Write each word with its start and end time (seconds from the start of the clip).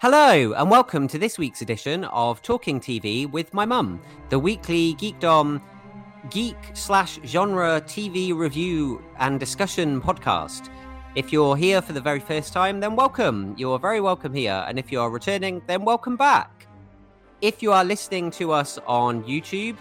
Hello, 0.00 0.52
and 0.52 0.70
welcome 0.70 1.08
to 1.08 1.18
this 1.18 1.38
week's 1.38 1.60
edition 1.60 2.04
of 2.04 2.40
Talking 2.40 2.78
TV 2.78 3.28
with 3.28 3.52
my 3.52 3.66
mum, 3.66 4.00
the 4.28 4.38
weekly 4.38 4.94
geekdom 4.94 5.60
geek 6.30 6.54
slash 6.72 7.18
genre 7.24 7.80
TV 7.80 8.32
review 8.32 9.02
and 9.18 9.40
discussion 9.40 10.00
podcast. 10.00 10.68
If 11.16 11.32
you're 11.32 11.56
here 11.56 11.82
for 11.82 11.94
the 11.94 12.00
very 12.00 12.20
first 12.20 12.52
time, 12.52 12.78
then 12.78 12.94
welcome. 12.94 13.56
You're 13.58 13.80
very 13.80 14.00
welcome 14.00 14.32
here. 14.32 14.64
And 14.68 14.78
if 14.78 14.92
you 14.92 15.00
are 15.00 15.10
returning, 15.10 15.62
then 15.66 15.84
welcome 15.84 16.16
back. 16.16 16.68
If 17.40 17.60
you 17.60 17.72
are 17.72 17.84
listening 17.84 18.30
to 18.38 18.52
us 18.52 18.78
on 18.86 19.24
YouTube, 19.24 19.78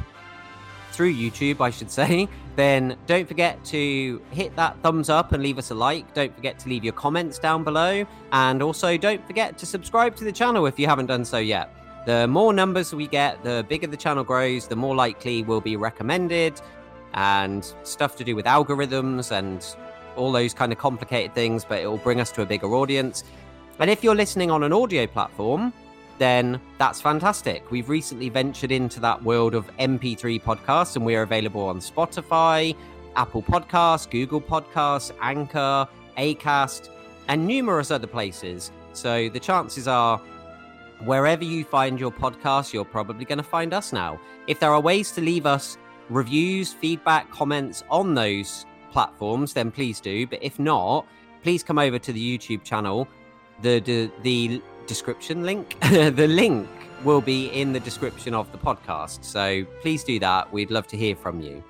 through 0.97 1.13
YouTube, 1.13 1.61
I 1.61 1.69
should 1.69 1.91
say, 1.91 2.27
then 2.55 2.97
don't 3.05 3.27
forget 3.27 3.63
to 3.65 4.19
hit 4.31 4.55
that 4.55 4.75
thumbs 4.81 5.09
up 5.09 5.31
and 5.31 5.43
leave 5.43 5.59
us 5.59 5.69
a 5.69 5.75
like. 5.75 6.11
Don't 6.15 6.35
forget 6.35 6.57
to 6.59 6.69
leave 6.69 6.83
your 6.83 6.93
comments 6.93 7.37
down 7.37 7.63
below. 7.63 8.05
And 8.31 8.63
also, 8.63 8.97
don't 8.97 9.25
forget 9.27 9.59
to 9.59 9.65
subscribe 9.67 10.15
to 10.15 10.23
the 10.23 10.31
channel 10.31 10.65
if 10.65 10.79
you 10.79 10.87
haven't 10.87 11.05
done 11.05 11.23
so 11.23 11.37
yet. 11.37 11.73
The 12.07 12.27
more 12.27 12.51
numbers 12.51 12.95
we 12.95 13.07
get, 13.07 13.43
the 13.43 13.63
bigger 13.69 13.85
the 13.85 13.97
channel 13.97 14.23
grows, 14.23 14.67
the 14.67 14.75
more 14.75 14.95
likely 14.95 15.43
we'll 15.43 15.61
be 15.61 15.75
recommended 15.75 16.59
and 17.13 17.63
stuff 17.83 18.15
to 18.15 18.23
do 18.23 18.35
with 18.35 18.45
algorithms 18.45 19.31
and 19.31 19.63
all 20.15 20.31
those 20.31 20.53
kind 20.53 20.71
of 20.71 20.79
complicated 20.79 21.35
things, 21.35 21.63
but 21.63 21.79
it 21.79 21.85
will 21.85 21.97
bring 21.97 22.19
us 22.19 22.31
to 22.31 22.41
a 22.41 22.45
bigger 22.45 22.73
audience. 22.73 23.23
And 23.79 23.91
if 23.91 24.03
you're 24.03 24.15
listening 24.15 24.49
on 24.49 24.63
an 24.63 24.73
audio 24.73 25.05
platform, 25.05 25.73
then 26.17 26.59
that's 26.77 27.01
fantastic. 27.01 27.69
We've 27.71 27.89
recently 27.89 28.29
ventured 28.29 28.71
into 28.71 28.99
that 29.01 29.21
world 29.23 29.53
of 29.53 29.67
MP3 29.77 30.41
podcasts, 30.41 30.95
and 30.95 31.05
we 31.05 31.15
are 31.15 31.21
available 31.21 31.65
on 31.65 31.79
Spotify, 31.79 32.75
Apple 33.15 33.43
Podcasts, 33.43 34.09
Google 34.09 34.41
Podcasts, 34.41 35.11
Anchor, 35.21 35.87
Acast, 36.17 36.89
and 37.27 37.45
numerous 37.45 37.91
other 37.91 38.07
places. 38.07 38.71
So 38.93 39.29
the 39.29 39.39
chances 39.39 39.87
are, 39.87 40.17
wherever 41.03 41.43
you 41.43 41.63
find 41.63 41.99
your 41.99 42.11
podcast, 42.11 42.73
you're 42.73 42.85
probably 42.85 43.25
going 43.25 43.37
to 43.37 43.43
find 43.43 43.73
us 43.73 43.93
now. 43.93 44.19
If 44.47 44.59
there 44.59 44.71
are 44.71 44.81
ways 44.81 45.11
to 45.11 45.21
leave 45.21 45.45
us 45.45 45.77
reviews, 46.09 46.73
feedback, 46.73 47.29
comments 47.31 47.83
on 47.89 48.15
those 48.15 48.65
platforms, 48.91 49.53
then 49.53 49.71
please 49.71 49.99
do. 49.99 50.25
But 50.25 50.41
if 50.41 50.57
not, 50.57 51.05
please 51.43 51.63
come 51.63 51.77
over 51.77 51.99
to 51.99 52.13
the 52.13 52.37
YouTube 52.37 52.63
channel. 52.63 53.07
The 53.61 53.79
the, 53.79 54.11
the 54.21 54.61
description 54.87 55.43
link, 55.43 55.79
the 55.91 56.27
link 56.27 56.67
will 57.03 57.21
be 57.21 57.47
in 57.47 57.73
the 57.73 57.79
description 57.79 58.33
of 58.33 58.51
the 58.51 58.57
podcast. 58.57 59.23
So 59.23 59.65
please 59.81 60.03
do 60.03 60.19
that. 60.19 60.51
We'd 60.51 60.71
love 60.71 60.87
to 60.87 60.97
hear 60.97 61.15
from 61.15 61.41
you. 61.41 61.63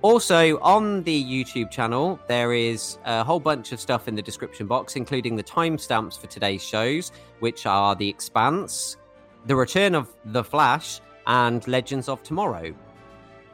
Also, 0.00 0.58
on 0.60 1.02
the 1.04 1.24
YouTube 1.24 1.70
channel, 1.70 2.20
there 2.28 2.52
is 2.52 2.98
a 3.06 3.24
whole 3.24 3.40
bunch 3.40 3.72
of 3.72 3.80
stuff 3.80 4.06
in 4.06 4.14
the 4.14 4.20
description 4.20 4.66
box, 4.66 4.96
including 4.96 5.34
the 5.34 5.42
timestamps 5.42 6.20
for 6.20 6.26
today's 6.26 6.62
shows, 6.62 7.10
which 7.40 7.64
are 7.64 7.94
The 7.94 8.08
Expanse, 8.08 8.98
The 9.46 9.56
Return 9.56 9.94
of 9.94 10.14
The 10.26 10.44
Flash, 10.44 11.00
and 11.26 11.66
Legends 11.66 12.10
of 12.10 12.22
Tomorrow. 12.22 12.74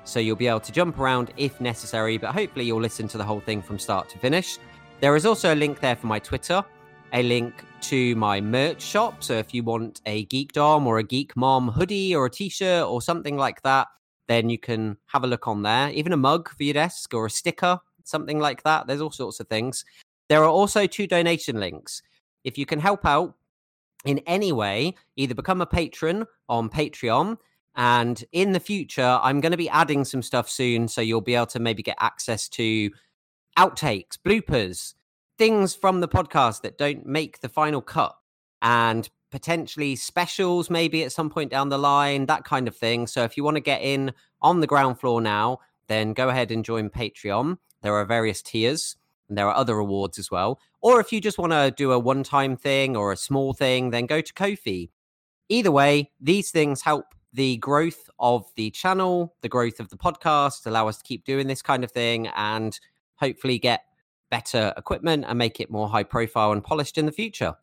So 0.03 0.19
you'll 0.19 0.35
be 0.35 0.49
able 0.49 0.59
to 0.61 0.73
jump 0.73 0.99
around 0.99 1.33
if 1.37 1.61
necessary, 1.61 2.19
but 2.19 2.33
hopefully 2.33 2.65
you'll 2.65 2.81
listen 2.81 3.07
to 3.09 3.19
the 3.19 3.25
whole 3.25 3.41
thing 3.41 3.63
from 3.63 3.79
start 3.79 4.09
to 4.09 4.19
finish. 4.19 4.59
There 4.99 5.15
is 5.15 5.25
also 5.25 5.55
a 5.55 5.57
link 5.57 5.79
there 5.79 5.95
for 5.95 6.09
my 6.09 6.19
Twitter, 6.19 6.65
a 7.13 7.23
link 7.23 7.65
to 7.83 8.15
my 8.17 8.41
merch 8.41 8.83
shop. 8.83 9.23
So 9.23 9.35
if 9.35 9.55
you 9.55 9.63
want 9.63 10.01
a 10.07 10.25
Geek 10.27 10.53
Dom 10.53 10.87
or 10.87 10.99
a 10.99 11.03
Geek 11.03 11.37
Mom 11.37 11.69
hoodie 11.69 12.15
or 12.15 12.27
a 12.27 12.31
t 12.31 12.49
shirt 12.49 12.87
or 12.87 13.03
something 13.03 13.37
like 13.37 13.63
that, 13.63 13.89
then 14.29 14.49
you 14.49 14.59
can 14.59 14.97
have 15.07 15.25
a 15.25 15.27
look 15.27 15.49
on 15.49 15.63
there. 15.63 15.91
Even 15.91 16.13
a 16.13 16.17
mug 16.17 16.49
for 16.51 16.63
your 16.63 16.75
desk 16.75 17.15
or 17.15 17.27
a 17.27 17.31
sticker, 17.31 17.79
something 18.05 18.39
like 18.39 18.63
that. 18.63 18.87
There's 18.87 19.01
all 19.01 19.11
sorts 19.11 19.41
of 19.41 19.49
things. 19.49 19.85
There 20.29 20.43
are 20.45 20.49
also 20.49 20.87
two 20.87 21.07
donation 21.07 21.59
links. 21.59 22.03
If 22.45 22.57
you 22.57 22.65
can 22.65 22.79
help 22.79 23.05
out 23.05 23.35
in 24.05 24.19
any 24.27 24.53
way, 24.53 24.95
either 25.17 25.35
become 25.35 25.61
a 25.61 25.67
patron 25.67 26.27
on 26.49 26.71
Patreon. 26.71 27.39
And 27.75 28.25
in 28.33 28.53
the 28.53 28.61
future, 28.61 29.19
I'm 29.23 29.41
going 29.41 29.53
to 29.53 29.59
be 29.59 29.69
adding 29.69 30.05
some 30.05 30.23
stuff 30.23 30.49
soon. 30.49 30.89
So 30.89 31.01
you'll 31.01 31.21
be 31.21 31.35
able 31.35 31.47
to 31.47 31.59
maybe 31.59 31.83
get 31.83 31.97
access 31.99 32.49
to 32.51 32.91
outtakes, 33.59 34.17
bloopers, 34.25 34.95
things 35.41 35.75
from 35.75 36.01
the 36.01 36.07
podcast 36.07 36.61
that 36.61 36.77
don't 36.77 37.07
make 37.07 37.41
the 37.41 37.49
final 37.49 37.81
cut 37.81 38.15
and 38.61 39.09
potentially 39.31 39.97
specials 39.97 40.69
maybe 40.69 41.03
at 41.03 41.13
some 41.13 41.31
point 41.31 41.51
down 41.51 41.71
the 41.71 41.79
line, 41.79 42.27
that 42.27 42.45
kind 42.45 42.69
of 42.69 42.77
thing. 42.77 43.07
So 43.07 43.25
if 43.25 43.39
you 43.39 43.43
want 43.43 43.55
to 43.55 43.63
get 43.63 43.81
in 43.81 44.13
on 44.43 44.61
the 44.61 44.67
ground 44.67 45.01
floor 45.01 45.19
now, 45.23 45.61
then 45.87 46.13
go 46.13 46.29
ahead 46.29 46.51
and 46.51 46.63
join 46.63 46.91
Patreon. 46.91 47.57
There 47.81 47.95
are 47.95 48.05
various 48.05 48.43
tiers 48.43 48.97
and 49.31 49.39
there 49.39 49.49
are 49.49 49.57
other 49.57 49.77
rewards 49.77 50.19
as 50.19 50.31
well. 50.31 50.61
Or 50.83 51.01
if 51.01 51.11
you 51.11 51.23
just 51.23 51.39
want 51.39 51.53
to 51.53 51.73
do 51.75 51.93
a 51.93 51.99
one 51.99 52.23
time 52.23 52.55
thing 52.55 52.95
or 52.95 53.11
a 53.11 53.17
small 53.17 53.55
thing, 53.55 53.89
then 53.89 54.05
go 54.05 54.21
to 54.21 54.35
Ko-fi. 54.35 54.91
Either 55.49 55.73
way, 55.73 56.11
these 56.21 56.51
things 56.51 56.83
help 56.83 57.07
the 57.33 57.57
growth 57.57 58.11
of 58.19 58.45
the 58.57 58.69
channel, 58.73 59.35
the 59.41 59.49
growth 59.49 59.81
of 59.81 59.89
the 59.89 59.97
podcast, 59.97 60.67
allow 60.67 60.87
us 60.87 60.99
to 60.99 61.05
keep 61.05 61.25
doing 61.25 61.47
this 61.47 61.63
kind 61.63 61.83
of 61.83 61.93
thing 61.93 62.27
and 62.37 62.79
hopefully 63.17 63.59
get 63.59 63.85
better 64.31 64.73
equipment 64.77 65.25
and 65.27 65.39
make 65.39 65.61
it 65.61 65.71
more 65.71 65.89
high 65.89 66.03
profile 66.03 66.53
and 66.53 66.65
polished 66.65 66.97
in 66.97 67.07
the 67.07 67.13
future. 67.13 67.55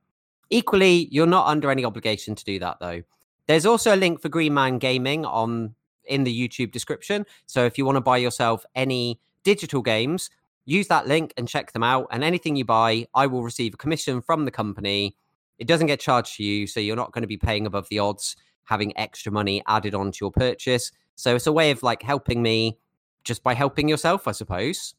Equally, 0.49 1.07
you're 1.11 1.25
not 1.25 1.47
under 1.47 1.71
any 1.71 1.83
obligation 1.83 2.35
to 2.35 2.43
do 2.43 2.59
that 2.59 2.77
though. 2.79 3.01
There's 3.47 3.65
also 3.65 3.95
a 3.95 3.97
link 3.97 4.21
for 4.21 4.29
Green 4.29 4.53
Man 4.53 4.77
Gaming 4.77 5.25
on 5.25 5.75
in 6.05 6.23
the 6.23 6.47
YouTube 6.47 6.71
description. 6.71 7.25
So 7.45 7.65
if 7.65 7.77
you 7.77 7.85
want 7.85 7.95
to 7.95 8.01
buy 8.01 8.17
yourself 8.17 8.65
any 8.75 9.19
digital 9.43 9.81
games, 9.81 10.29
use 10.65 10.87
that 10.87 11.07
link 11.07 11.33
and 11.37 11.47
check 11.47 11.71
them 11.71 11.83
out. 11.83 12.07
And 12.11 12.23
anything 12.23 12.55
you 12.55 12.65
buy, 12.65 13.07
I 13.13 13.27
will 13.27 13.43
receive 13.43 13.73
a 13.73 13.77
commission 13.77 14.21
from 14.21 14.45
the 14.45 14.51
company. 14.51 15.15
It 15.59 15.67
doesn't 15.67 15.87
get 15.87 15.99
charged 15.99 16.37
to 16.37 16.43
you, 16.43 16.67
so 16.67 16.79
you're 16.79 16.95
not 16.95 17.11
going 17.13 17.23
to 17.23 17.27
be 17.27 17.37
paying 17.37 17.65
above 17.65 17.89
the 17.89 17.99
odds, 17.99 18.35
having 18.65 18.97
extra 18.97 19.31
money 19.31 19.63
added 19.67 19.95
onto 19.95 20.25
your 20.25 20.31
purchase. 20.31 20.91
So 21.15 21.35
it's 21.35 21.47
a 21.47 21.53
way 21.53 21.71
of 21.71 21.83
like 21.83 22.03
helping 22.03 22.41
me 22.41 22.77
just 23.23 23.43
by 23.43 23.53
helping 23.53 23.89
yourself, 23.89 24.27
I 24.27 24.33
suppose 24.33 24.93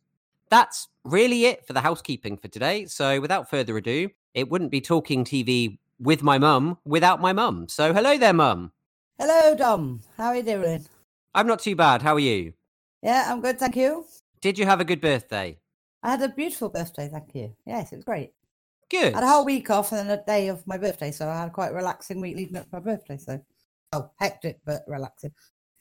that's 0.50 0.88
really 1.04 1.46
it 1.46 1.66
for 1.66 1.72
the 1.72 1.80
housekeeping 1.80 2.36
for 2.36 2.48
today. 2.48 2.86
So 2.86 3.20
without 3.20 3.50
further 3.50 3.76
ado, 3.76 4.10
it 4.34 4.50
wouldn't 4.50 4.70
be 4.70 4.80
talking 4.80 5.24
TV 5.24 5.78
with 5.98 6.22
my 6.22 6.38
mum 6.38 6.78
without 6.84 7.20
my 7.20 7.32
mum. 7.32 7.68
So 7.68 7.92
hello 7.92 8.16
there, 8.18 8.32
mum. 8.32 8.72
Hello, 9.18 9.54
Dom. 9.54 10.00
How 10.16 10.26
are 10.28 10.36
you 10.36 10.42
doing? 10.42 10.86
I'm 11.34 11.46
not 11.46 11.58
too 11.58 11.74
bad. 11.74 12.02
How 12.02 12.14
are 12.14 12.20
you? 12.20 12.52
Yeah, 13.02 13.26
I'm 13.28 13.40
good, 13.40 13.58
thank 13.58 13.76
you. 13.76 14.04
Did 14.40 14.58
you 14.58 14.64
have 14.64 14.80
a 14.80 14.84
good 14.84 15.00
birthday? 15.00 15.58
I 16.02 16.10
had 16.12 16.22
a 16.22 16.28
beautiful 16.28 16.68
birthday, 16.68 17.08
thank 17.12 17.34
you. 17.34 17.54
Yes, 17.66 17.92
it 17.92 17.96
was 17.96 18.04
great. 18.04 18.32
Good. 18.90 19.12
I 19.14 19.16
had 19.16 19.24
a 19.24 19.28
whole 19.28 19.44
week 19.44 19.70
off 19.70 19.92
and 19.92 20.08
then 20.08 20.18
a 20.18 20.24
day 20.24 20.48
of 20.48 20.66
my 20.66 20.78
birthday, 20.78 21.10
so 21.10 21.28
I 21.28 21.40
had 21.40 21.52
quite 21.52 21.72
a 21.72 21.74
relaxing 21.74 22.20
week 22.20 22.36
leading 22.36 22.56
up 22.56 22.64
to 22.70 22.76
my 22.76 22.80
birthday. 22.80 23.18
So, 23.18 23.40
oh, 23.92 24.10
hectic 24.18 24.60
but 24.64 24.82
relaxing. 24.86 25.32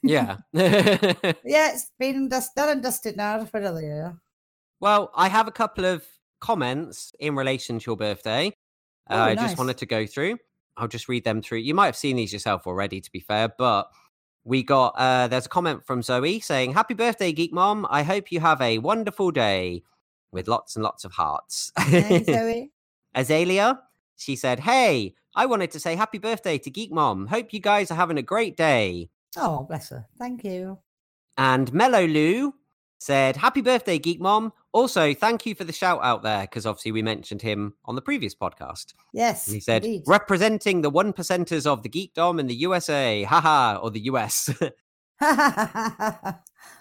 Yeah. 0.02 0.38
yeah, 0.52 1.32
it's 1.44 1.90
been 1.98 2.28
dust- 2.28 2.54
done 2.54 2.70
and 2.70 2.82
dusted 2.82 3.16
now 3.16 3.44
for 3.44 3.58
another 3.58 3.80
year. 3.80 4.16
Well, 4.80 5.10
I 5.14 5.28
have 5.28 5.48
a 5.48 5.52
couple 5.52 5.84
of 5.84 6.04
comments 6.40 7.12
in 7.18 7.34
relation 7.34 7.78
to 7.78 7.90
your 7.90 7.96
birthday. 7.96 8.52
Oh, 9.10 9.18
uh, 9.18 9.24
I 9.24 9.34
just 9.34 9.58
wanted 9.58 9.78
to 9.78 9.86
go 9.86 10.06
through. 10.06 10.38
I'll 10.76 10.88
just 10.88 11.08
read 11.08 11.24
them 11.24 11.42
through. 11.42 11.58
You 11.58 11.74
might 11.74 11.86
have 11.86 11.96
seen 11.96 12.16
these 12.16 12.32
yourself 12.32 12.66
already, 12.66 13.00
to 13.00 13.10
be 13.10 13.20
fair, 13.20 13.48
but 13.58 13.90
we 14.44 14.62
got 14.62 14.94
uh, 14.96 15.28
there's 15.28 15.46
a 15.46 15.48
comment 15.48 15.84
from 15.84 16.02
Zoe 16.02 16.40
saying, 16.40 16.72
"Happy 16.72 16.94
birthday, 16.94 17.32
Geek 17.32 17.52
Mom! 17.52 17.86
I 17.90 18.02
hope 18.02 18.30
you 18.30 18.40
have 18.40 18.60
a 18.60 18.78
wonderful 18.78 19.30
day 19.30 19.82
with 20.30 20.48
lots 20.48 20.76
and 20.76 20.82
lots 20.84 21.04
of 21.04 21.12
hearts." 21.12 21.72
Hey, 21.76 22.22
Zoe. 22.24 22.70
Azalea, 23.14 23.80
she 24.16 24.36
said, 24.36 24.60
"Hey, 24.60 25.14
I 25.34 25.46
wanted 25.46 25.70
to 25.72 25.80
say 25.80 25.96
happy 25.96 26.18
birthday 26.18 26.58
to 26.58 26.70
Geek 26.70 26.92
Mom. 26.92 27.26
Hope 27.26 27.52
you 27.52 27.60
guys 27.60 27.90
are 27.90 27.96
having 27.96 28.18
a 28.18 28.22
great 28.22 28.56
day." 28.56 29.10
Oh, 29.36 29.64
bless 29.64 29.90
her. 29.90 30.06
Thank 30.18 30.44
you. 30.44 30.78
And 31.36 31.72
Mellow 31.72 32.06
Lou 32.06 32.54
said, 32.98 33.36
Happy 33.36 33.60
birthday, 33.60 33.98
Geek 33.98 34.20
Mom. 34.20 34.52
Also, 34.72 35.14
thank 35.14 35.46
you 35.46 35.54
for 35.54 35.64
the 35.64 35.72
shout 35.72 36.00
out 36.02 36.22
there, 36.22 36.42
because 36.42 36.66
obviously 36.66 36.92
we 36.92 37.02
mentioned 37.02 37.40
him 37.42 37.74
on 37.86 37.94
the 37.94 38.02
previous 38.02 38.34
podcast. 38.34 38.92
Yes. 39.12 39.46
And 39.46 39.54
he 39.54 39.60
said, 39.60 39.84
indeed. 39.84 40.02
representing 40.06 40.82
the 40.82 40.90
one 40.90 41.12
percenters 41.12 41.66
of 41.66 41.82
the 41.82 41.88
geekdom 41.88 42.38
in 42.38 42.46
the 42.46 42.54
USA, 42.56 43.22
haha, 43.22 43.76
or 43.82 43.90
the 43.90 44.00
US. 44.00 44.50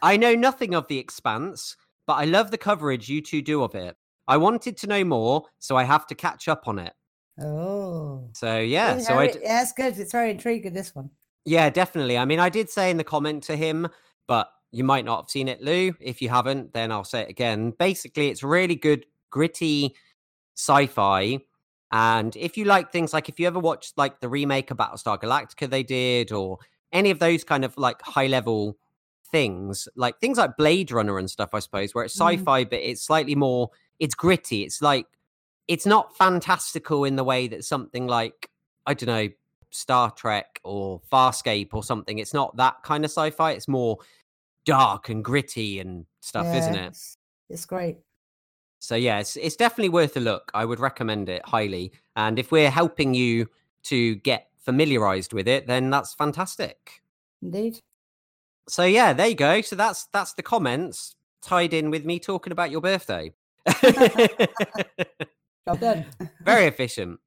I 0.01 0.17
know 0.17 0.35
nothing 0.35 0.73
of 0.75 0.87
the 0.87 0.97
expanse, 0.97 1.75
but 2.05 2.13
I 2.13 2.25
love 2.25 2.51
the 2.51 2.57
coverage 2.57 3.09
you 3.09 3.21
two 3.21 3.41
do 3.41 3.63
of 3.63 3.75
it. 3.75 3.95
I 4.27 4.37
wanted 4.37 4.77
to 4.77 4.87
know 4.87 5.03
more, 5.03 5.43
so 5.59 5.75
I 5.77 5.83
have 5.85 6.05
to 6.07 6.15
catch 6.15 6.47
up 6.47 6.67
on 6.67 6.79
it. 6.79 6.93
oh. 7.41 8.29
So 8.33 8.59
yeah, 8.59 8.97
so 8.99 9.13
I 9.13 9.17
very- 9.27 9.31
d- 9.33 9.39
yeah, 9.43 9.61
it's 9.61 9.73
good. 9.73 9.97
It's 9.97 10.11
very 10.11 10.31
intriguing, 10.31 10.73
this 10.73 10.93
one. 10.93 11.09
yeah, 11.45 11.69
definitely. 11.69 12.17
I 12.17 12.25
mean, 12.25 12.39
I 12.39 12.49
did 12.49 12.69
say 12.69 12.89
in 12.91 12.97
the 12.97 13.03
comment 13.03 13.43
to 13.43 13.55
him, 13.55 13.87
but 14.27 14.49
you 14.71 14.83
might 14.83 15.05
not 15.05 15.23
have 15.23 15.29
seen 15.29 15.47
it, 15.47 15.61
Lou. 15.61 15.93
If 15.99 16.21
you 16.21 16.29
haven't, 16.29 16.73
then 16.73 16.91
I'll 16.91 17.03
say 17.03 17.21
it 17.21 17.29
again. 17.29 17.71
Basically, 17.79 18.27
it's 18.29 18.43
really 18.43 18.75
good, 18.75 19.05
gritty 19.29 19.95
sci-fi. 20.55 21.39
And 21.91 22.35
if 22.35 22.57
you 22.57 22.65
like 22.65 22.91
things 22.91 23.13
like 23.13 23.29
if 23.29 23.39
you 23.39 23.47
ever 23.47 23.59
watched 23.59 23.97
like 23.97 24.19
the 24.19 24.27
remake 24.27 24.71
of 24.71 24.77
Battlestar 24.77 25.17
Galactica 25.19 25.69
they 25.69 25.83
did, 25.83 26.31
or 26.31 26.57
any 26.91 27.11
of 27.11 27.19
those 27.19 27.43
kind 27.43 27.63
of 27.63 27.77
like 27.77 28.01
high 28.01 28.27
level 28.27 28.77
things, 29.31 29.87
like 29.95 30.19
things 30.19 30.37
like 30.37 30.57
Blade 30.57 30.91
Runner 30.91 31.17
and 31.17 31.29
stuff, 31.29 31.49
I 31.53 31.59
suppose, 31.59 31.95
where 31.95 32.03
it's 32.03 32.15
Mm. 32.15 32.39
sci-fi, 32.39 32.63
but 32.65 32.79
it's 32.79 33.01
slightly 33.01 33.35
more, 33.35 33.69
it's 33.99 34.15
gritty. 34.15 34.63
It's 34.63 34.81
like 34.81 35.05
it's 35.67 35.85
not 35.85 36.15
fantastical 36.17 37.03
in 37.03 37.15
the 37.15 37.23
way 37.23 37.47
that 37.47 37.63
something 37.63 38.07
like 38.07 38.49
I 38.85 38.93
don't 38.93 39.07
know, 39.07 39.29
Star 39.71 40.11
Trek 40.11 40.59
or 40.63 41.01
Farscape 41.11 41.69
or 41.73 41.83
something. 41.83 42.19
It's 42.19 42.33
not 42.33 42.55
that 42.57 42.83
kind 42.83 43.03
of 43.05 43.11
sci-fi. 43.11 43.51
It's 43.51 43.67
more 43.67 43.97
dark 44.67 45.09
and 45.09 45.23
gritty 45.23 45.79
and 45.79 46.05
stuff, 46.19 46.45
Yeah, 46.45 46.57
isn't 46.57 46.75
it? 46.75 46.87
It's, 46.87 47.17
it's 47.49 47.65
great. 47.65 47.97
So 48.79 48.93
yeah, 48.95 49.19
it's 49.19 49.35
it's 49.37 49.55
definitely 49.55 49.89
worth 49.89 50.15
a 50.17 50.19
look. 50.19 50.51
I 50.53 50.65
would 50.65 50.79
recommend 50.79 51.29
it 51.29 51.41
highly. 51.45 51.93
And 52.15 52.37
if 52.37 52.51
we're 52.51 52.69
helping 52.69 53.15
you 53.15 53.47
to 53.83 54.15
get 54.17 54.49
familiarized 54.59 55.33
with 55.33 55.47
it, 55.47 55.65
then 55.65 55.89
that's 55.89 56.13
fantastic. 56.13 57.01
Indeed. 57.41 57.79
So 58.69 58.83
yeah, 58.83 59.13
there 59.13 59.27
you 59.27 59.35
go. 59.35 59.61
So 59.61 59.75
that's 59.75 60.05
that's 60.13 60.33
the 60.33 60.43
comments 60.43 61.15
tied 61.41 61.73
in 61.73 61.89
with 61.89 62.05
me 62.05 62.19
talking 62.19 62.51
about 62.51 62.69
your 62.69 62.81
birthday. 62.81 63.33
Job 63.81 65.79
done. 65.79 66.05
Very 66.43 66.65
efficient. 66.73 67.19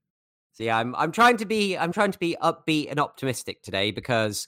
So 0.52 0.64
yeah, 0.64 0.78
I'm 0.78 0.94
I'm 0.94 1.10
trying 1.10 1.38
to 1.38 1.46
be 1.46 1.76
I'm 1.76 1.92
trying 1.92 2.12
to 2.12 2.18
be 2.18 2.36
upbeat 2.40 2.90
and 2.90 3.00
optimistic 3.00 3.62
today 3.62 3.90
because 3.90 4.46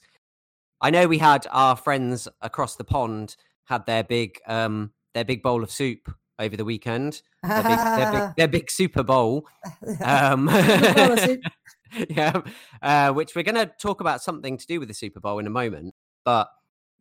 I 0.83 0.89
know 0.89 1.07
we 1.07 1.17
had 1.17 1.47
our 1.49 1.77
friends 1.77 2.27
across 2.41 2.75
the 2.75 2.83
pond 2.83 3.37
had 3.63 3.85
their 3.85 4.03
big 4.03 4.39
um 4.45 4.91
their 5.13 5.23
big 5.23 5.41
bowl 5.41 5.63
of 5.63 5.71
soup 5.71 6.13
over 6.39 6.57
the 6.57 6.65
weekend. 6.65 7.21
Their 7.41 7.63
big, 7.63 7.77
their 7.77 8.11
big, 8.11 8.21
their 8.37 8.47
big 8.47 8.71
Super 8.71 9.03
Bowl. 9.03 9.47
Um, 10.01 10.45
bowl 10.47 11.11
of 11.13 11.19
soup. 11.19 11.41
yeah, 12.09 12.41
uh, 12.81 13.13
which 13.13 13.35
we're 13.35 13.43
going 13.43 13.55
to 13.55 13.71
talk 13.79 14.01
about 14.01 14.21
something 14.21 14.57
to 14.57 14.65
do 14.65 14.79
with 14.79 14.87
the 14.87 14.93
Super 14.93 15.19
Bowl 15.19 15.39
in 15.39 15.47
a 15.47 15.51
moment. 15.51 15.93
But 16.25 16.49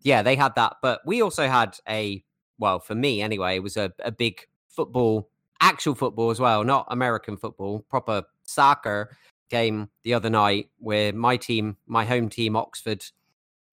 yeah, 0.03 0.23
they 0.23 0.37
had 0.37 0.55
that. 0.57 0.77
But 0.83 1.01
we 1.07 1.23
also 1.23 1.49
had 1.49 1.79
a, 1.89 2.23
well, 2.59 2.79
for 2.79 2.95
me 2.95 3.23
anyway, 3.23 3.57
it 3.57 3.63
was 3.63 3.77
a, 3.77 3.93
a 4.05 4.13
big 4.13 4.47
football, 4.69 5.31
actual 5.61 5.95
football 5.95 6.31
as 6.31 6.39
well, 6.39 6.63
not 6.65 6.87
American 6.91 7.37
football, 7.37 7.85
proper 7.89 8.25
soccer 8.45 9.17
game 9.49 9.89
the 10.03 10.15
other 10.15 10.31
night 10.31 10.69
where 10.79 11.13
my 11.13 11.37
team, 11.37 11.77
my 11.87 12.05
home 12.05 12.29
team, 12.29 12.55
Oxford, 12.55 13.05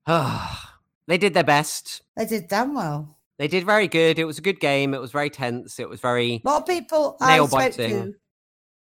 they 1.07 1.17
did 1.17 1.33
their 1.33 1.43
best. 1.43 2.01
they 2.15 2.25
did 2.25 2.47
damn 2.47 2.73
well. 2.73 3.17
They 3.37 3.47
did 3.47 3.65
very 3.65 3.87
good. 3.87 4.19
It 4.19 4.25
was 4.25 4.37
a 4.37 4.41
good 4.41 4.59
game. 4.59 4.93
It 4.93 4.99
was 4.99 5.11
very 5.11 5.29
tense. 5.29 5.79
It 5.79 5.87
was 5.89 6.01
very 6.01 6.41
A 6.43 6.47
lot 6.47 6.61
of 6.61 6.67
people 6.67 7.15
I 7.21 7.35
Nail 7.37 7.47
spoke 7.47 7.59
biting. 7.59 7.89
to 7.89 8.13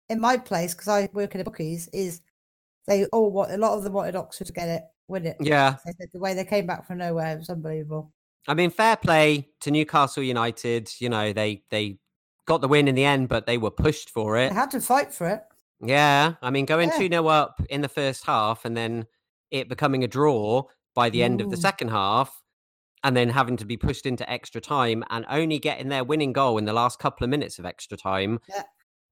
in 0.08 0.20
my 0.20 0.36
place 0.38 0.74
because 0.74 0.88
I 0.88 1.08
work 1.12 1.34
in 1.34 1.38
the 1.38 1.44
bookies 1.44 1.88
is 1.92 2.20
they 2.88 3.04
all 3.06 3.30
want 3.30 3.52
a 3.52 3.56
lot 3.56 3.76
of 3.76 3.84
them 3.84 3.92
wanted 3.92 4.16
Oxford 4.16 4.48
to 4.48 4.52
get 4.52 4.68
it, 4.68 4.82
win 5.06 5.26
it. 5.26 5.36
yeah. 5.40 5.76
The 6.12 6.18
way 6.18 6.34
they 6.34 6.44
came 6.44 6.66
back 6.66 6.84
from 6.86 6.98
nowhere 6.98 7.36
was 7.36 7.48
unbelievable. 7.48 8.12
I 8.48 8.54
mean, 8.54 8.70
fair 8.70 8.96
play 8.96 9.48
to 9.60 9.70
Newcastle 9.70 10.22
United. 10.24 10.90
You 10.98 11.10
know, 11.10 11.32
they 11.32 11.62
they 11.70 11.98
got 12.46 12.60
the 12.60 12.66
win 12.68 12.88
in 12.88 12.96
the 12.96 13.04
end, 13.04 13.28
but 13.28 13.46
they 13.46 13.58
were 13.58 13.70
pushed 13.70 14.10
for 14.10 14.36
it. 14.36 14.48
They 14.48 14.54
had 14.54 14.70
to 14.72 14.80
fight 14.80 15.14
for 15.14 15.28
it. 15.28 15.42
Yeah, 15.80 16.34
I 16.42 16.50
mean, 16.50 16.64
going 16.66 16.88
Yeah. 16.88 16.98
two 16.98 17.08
0 17.08 17.26
up 17.28 17.60
in 17.70 17.82
the 17.82 17.88
first 17.88 18.24
half, 18.24 18.64
and 18.64 18.76
then 18.76 19.06
it 19.52 19.68
becoming 19.68 20.02
a 20.02 20.08
draw 20.08 20.64
by 21.00 21.08
the 21.08 21.22
end 21.22 21.40
of 21.40 21.48
the 21.50 21.56
second 21.56 21.88
half, 21.88 22.42
and 23.02 23.16
then 23.16 23.30
having 23.30 23.56
to 23.56 23.64
be 23.64 23.78
pushed 23.78 24.04
into 24.04 24.30
extra 24.30 24.60
time, 24.60 25.02
and 25.08 25.24
only 25.30 25.58
getting 25.58 25.88
their 25.88 26.04
winning 26.04 26.30
goal 26.34 26.58
in 26.58 26.66
the 26.66 26.74
last 26.74 26.98
couple 26.98 27.24
of 27.24 27.30
minutes 27.30 27.58
of 27.58 27.64
extra 27.64 27.96
time 27.96 28.38
Yeah. 28.50 28.64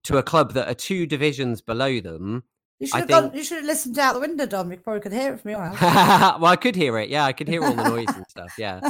to 0.05 0.19
a 0.19 0.23
club 0.23 0.53
that 0.53 0.69
are 0.69 0.75
two 0.75 1.07
divisions 1.07 1.63
below 1.63 1.99
them. 1.99 2.45
You 2.79 2.85
I 2.85 2.89
should 2.89 2.99
have 3.01 3.09
think- 3.09 3.33
gone. 3.33 3.39
You 3.39 3.43
should 3.43 3.57
have 3.57 3.65
listened 3.65 3.99
out 3.99 4.13
the 4.13 4.21
window, 4.21 4.45
Dom. 4.45 4.71
You 4.71 4.77
probably 4.77 5.01
could 5.01 5.15
hear 5.15 5.33
it 5.33 5.41
from 5.41 5.51
your 5.53 5.61
house. 5.65 5.81
well, 6.41 6.53
I 6.53 6.57
could 6.57 6.77
hear 6.77 6.99
it. 6.99 7.09
Yeah, 7.09 7.25
I 7.25 7.33
could 7.33 7.49
hear 7.49 7.65
all 7.65 7.73
the 7.75 7.89
noise 7.89 8.15
and 8.15 8.27
stuff. 8.29 8.53
Yeah, 8.59 8.81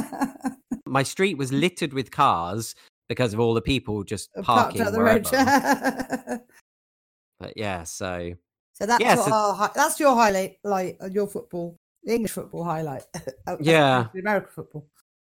my 0.85 1.03
street 1.03 1.37
was 1.37 1.53
littered 1.53 1.93
with 1.93 2.11
cars 2.11 2.75
because 3.07 3.33
of 3.33 3.39
all 3.39 3.53
the 3.53 3.61
people 3.61 4.03
just 4.03 4.29
parking 4.43 4.83
the 4.83 4.91
wherever. 4.91 6.41
But 7.39 7.53
yeah, 7.55 7.83
so 7.85 8.33
so 8.73 8.85
that's 8.85 9.01
Yeah, 9.01 9.15
so- 9.15 9.31
our, 9.33 9.71
that's 9.73 9.97
your 10.01 10.13
highlight, 10.13 10.57
like 10.65 10.99
your 11.11 11.27
football, 11.27 11.78
the 12.03 12.13
English 12.15 12.31
football 12.31 12.63
highlight. 12.63 13.03
uh, 13.15 13.19
uh, 13.47 13.57
Yeah. 13.59 14.07
the 14.13 14.19
American 14.19 14.49
football. 14.51 14.87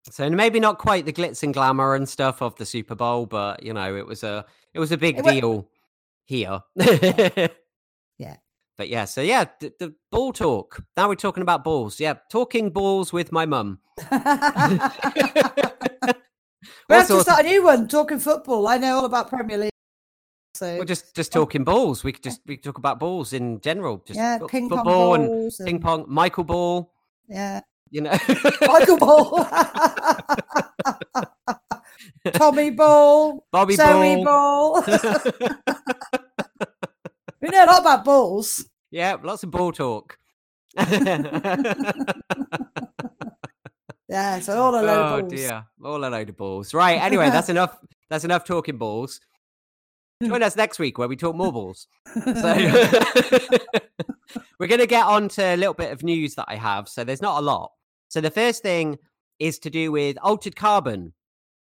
so 0.10 0.30
maybe 0.30 0.60
not 0.60 0.78
quite 0.80 1.06
the 1.06 1.14
glitz 1.14 1.44
and 1.44 1.54
glamour 1.54 1.96
and 1.96 2.08
stuff 2.08 2.42
of 2.42 2.56
the 2.56 2.66
Super 2.66 2.96
Bowl, 2.96 3.26
but 3.26 3.64
you 3.64 3.74
know, 3.74 3.96
it 3.96 4.06
was 4.06 4.24
a 4.24 4.46
it 4.74 4.80
was 4.80 4.92
a 4.92 4.98
big 4.98 5.20
It 5.20 5.26
deal 5.26 5.70
here. 6.26 6.62
Yeah. 8.18 8.38
But 8.78 8.90
yeah, 8.90 9.06
so 9.06 9.22
yeah, 9.22 9.46
the, 9.60 9.74
the 9.80 9.96
ball 10.12 10.32
talk. 10.32 10.84
Now 10.96 11.10
we're 11.10 11.16
talking 11.16 11.42
about 11.42 11.64
balls. 11.64 12.00
Yeah, 12.00 12.16
talking 12.32 12.70
balls 12.70 13.12
with 13.12 13.32
my 13.32 13.46
mum. 13.46 13.80
we 14.12 14.18
have 16.96 17.08
to 17.08 17.22
start 17.22 17.46
a 17.46 17.48
new 17.48 17.64
one. 17.64 17.88
Talking 17.88 18.20
football. 18.20 18.68
I 18.68 18.78
know 18.78 18.98
all 18.98 19.06
about 19.06 19.30
Premier 19.30 19.58
League. 19.58 19.71
So 20.62 20.78
We're 20.78 20.86
just 20.86 21.16
just 21.16 21.36
oh 21.36 21.40
talking 21.40 21.64
balls. 21.64 22.04
We 22.04 22.12
could 22.12 22.22
just 22.22 22.42
we 22.46 22.56
could 22.56 22.64
talk 22.64 22.78
about 22.78 23.00
balls 23.00 23.34
in 23.34 23.60
general. 23.62 24.04
Just 24.06 24.20
yeah, 24.20 24.38
ping 24.48 24.70
pong 24.70 24.78
football 24.78 25.16
and 25.16 25.26
balls. 25.26 25.60
ping 25.66 25.80
pong, 25.80 26.06
Michael 26.08 26.44
Ball. 26.44 26.94
Yeah, 27.28 27.62
You 27.90 28.02
know, 28.02 28.16
Michael 28.68 28.98
Ball, 28.98 29.44
Tommy 32.34 32.70
Ball, 32.70 33.44
Bobby 33.52 33.76
Zoe 33.76 34.24
Ball. 34.24 34.84
Ball. 34.84 34.84
we 37.42 37.50
know 37.50 37.66
a 37.66 37.66
lot 37.66 37.82
about 37.82 38.06
balls. 38.06 38.64
yeah, 38.92 39.18
lots 39.24 39.42
of 39.42 39.50
ball 39.50 39.72
talk. 39.72 40.20
Yeah, 44.12 44.40
so 44.42 44.62
all 44.62 44.76
a 44.76 44.84
load 44.84 44.90
oh 44.90 45.16
of 45.20 45.22
balls. 45.22 45.32
dear, 45.34 45.66
all 45.86 46.04
a 46.04 46.10
load 46.10 46.28
of 46.28 46.36
balls. 46.36 46.74
Right. 46.74 47.02
Anyway, 47.02 47.30
that's 47.30 47.48
enough. 47.48 47.78
That's 48.10 48.26
enough 48.26 48.44
talking 48.44 48.78
balls. 48.78 49.22
Join 50.22 50.44
us 50.44 50.56
next 50.56 50.80
week 50.80 50.98
where 50.98 51.08
we 51.08 51.16
talk 51.16 51.36
more 51.36 51.52
balls. 51.52 51.88
So 52.14 52.22
we're 54.60 54.68
going 54.68 54.80
to 54.80 54.88
get 54.88 55.06
on 55.06 55.30
to 55.30 55.44
a 55.44 55.58
little 55.58 55.74
bit 55.74 55.92
of 55.92 56.04
news 56.04 56.36
that 56.36 56.46
I 56.48 56.56
have. 56.56 56.88
So 56.88 57.04
there's 57.04 57.22
not 57.22 57.40
a 57.40 57.42
lot. 57.42 57.72
So 58.10 58.22
the 58.22 58.32
first 58.32 58.62
thing 58.62 58.98
is 59.40 59.60
to 59.60 59.70
do 59.70 59.92
with 59.92 60.18
Altered 60.22 60.56
Carbon. 60.56 61.14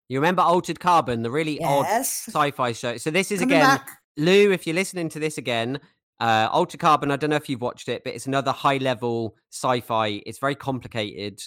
You 0.08 0.18
remember 0.18 0.42
Altered 0.42 0.78
Carbon, 0.78 1.22
the 1.22 1.30
really 1.30 1.62
odd 1.62 1.86
sci-fi 1.86 2.72
show. 2.72 2.96
So 2.96 3.10
this 3.10 3.32
is 3.32 3.40
Coming 3.40 3.56
again, 3.56 3.66
back. 3.66 3.90
Lou. 4.16 4.52
If 4.52 4.66
you're 4.66 4.74
listening 4.74 5.08
to 5.10 5.18
this 5.18 5.36
again, 5.36 5.80
uh, 6.20 6.48
Altered 6.52 6.80
Carbon. 6.80 7.10
I 7.10 7.16
don't 7.16 7.30
know 7.30 7.36
if 7.36 7.48
you've 7.48 7.60
watched 7.60 7.88
it, 7.88 8.04
but 8.04 8.14
it's 8.14 8.26
another 8.26 8.52
high-level 8.52 9.34
sci-fi. 9.50 10.22
It's 10.24 10.38
very 10.38 10.54
complicated. 10.54 11.40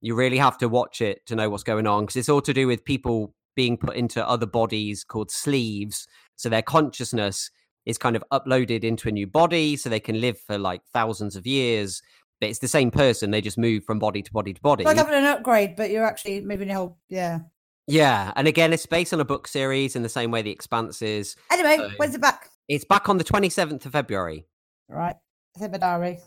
You 0.00 0.16
really 0.16 0.38
have 0.38 0.58
to 0.58 0.68
watch 0.68 1.00
it 1.00 1.24
to 1.26 1.36
know 1.36 1.48
what's 1.48 1.62
going 1.62 1.86
on 1.86 2.02
because 2.02 2.16
it's 2.16 2.28
all 2.28 2.42
to 2.42 2.52
do 2.52 2.66
with 2.66 2.84
people 2.84 3.34
being 3.54 3.76
put 3.76 3.96
into 3.96 4.26
other 4.26 4.46
bodies 4.46 5.04
called 5.04 5.30
sleeves. 5.30 6.06
So 6.42 6.48
their 6.48 6.60
consciousness 6.62 7.52
is 7.86 7.98
kind 7.98 8.16
of 8.16 8.24
uploaded 8.32 8.82
into 8.82 9.08
a 9.08 9.12
new 9.12 9.28
body 9.28 9.76
so 9.76 9.88
they 9.88 10.00
can 10.00 10.20
live 10.20 10.40
for 10.40 10.58
like 10.58 10.82
thousands 10.92 11.36
of 11.36 11.46
years. 11.46 12.02
But 12.40 12.50
it's 12.50 12.58
the 12.58 12.66
same 12.66 12.90
person. 12.90 13.30
They 13.30 13.40
just 13.40 13.58
move 13.58 13.84
from 13.84 14.00
body 14.00 14.22
to 14.22 14.32
body 14.32 14.52
to 14.52 14.60
body. 14.60 14.82
Like 14.82 14.96
having 14.96 15.14
an 15.14 15.24
upgrade, 15.24 15.76
but 15.76 15.90
you're 15.90 16.04
actually 16.04 16.40
moving 16.40 16.68
your 16.68 16.78
whole. 16.78 16.98
Yeah. 17.08 17.40
yeah. 17.86 18.32
And 18.34 18.48
again, 18.48 18.72
it's 18.72 18.86
based 18.86 19.14
on 19.14 19.20
a 19.20 19.24
book 19.24 19.46
series 19.46 19.94
in 19.94 20.02
the 20.02 20.08
same 20.08 20.32
way 20.32 20.42
The 20.42 20.50
Expanse 20.50 21.00
is. 21.00 21.36
Anyway, 21.52 21.76
So- 21.76 21.90
when's 21.96 22.16
it 22.16 22.20
back? 22.20 22.48
It's 22.68 22.84
back 22.84 23.08
on 23.08 23.18
the 23.18 23.24
27th 23.24 23.86
of 23.86 23.92
February. 23.92 24.46
Right. 24.88 25.16
It's 25.54 25.64
in 25.64 25.70
my 25.70 25.78
diary. 25.78 26.18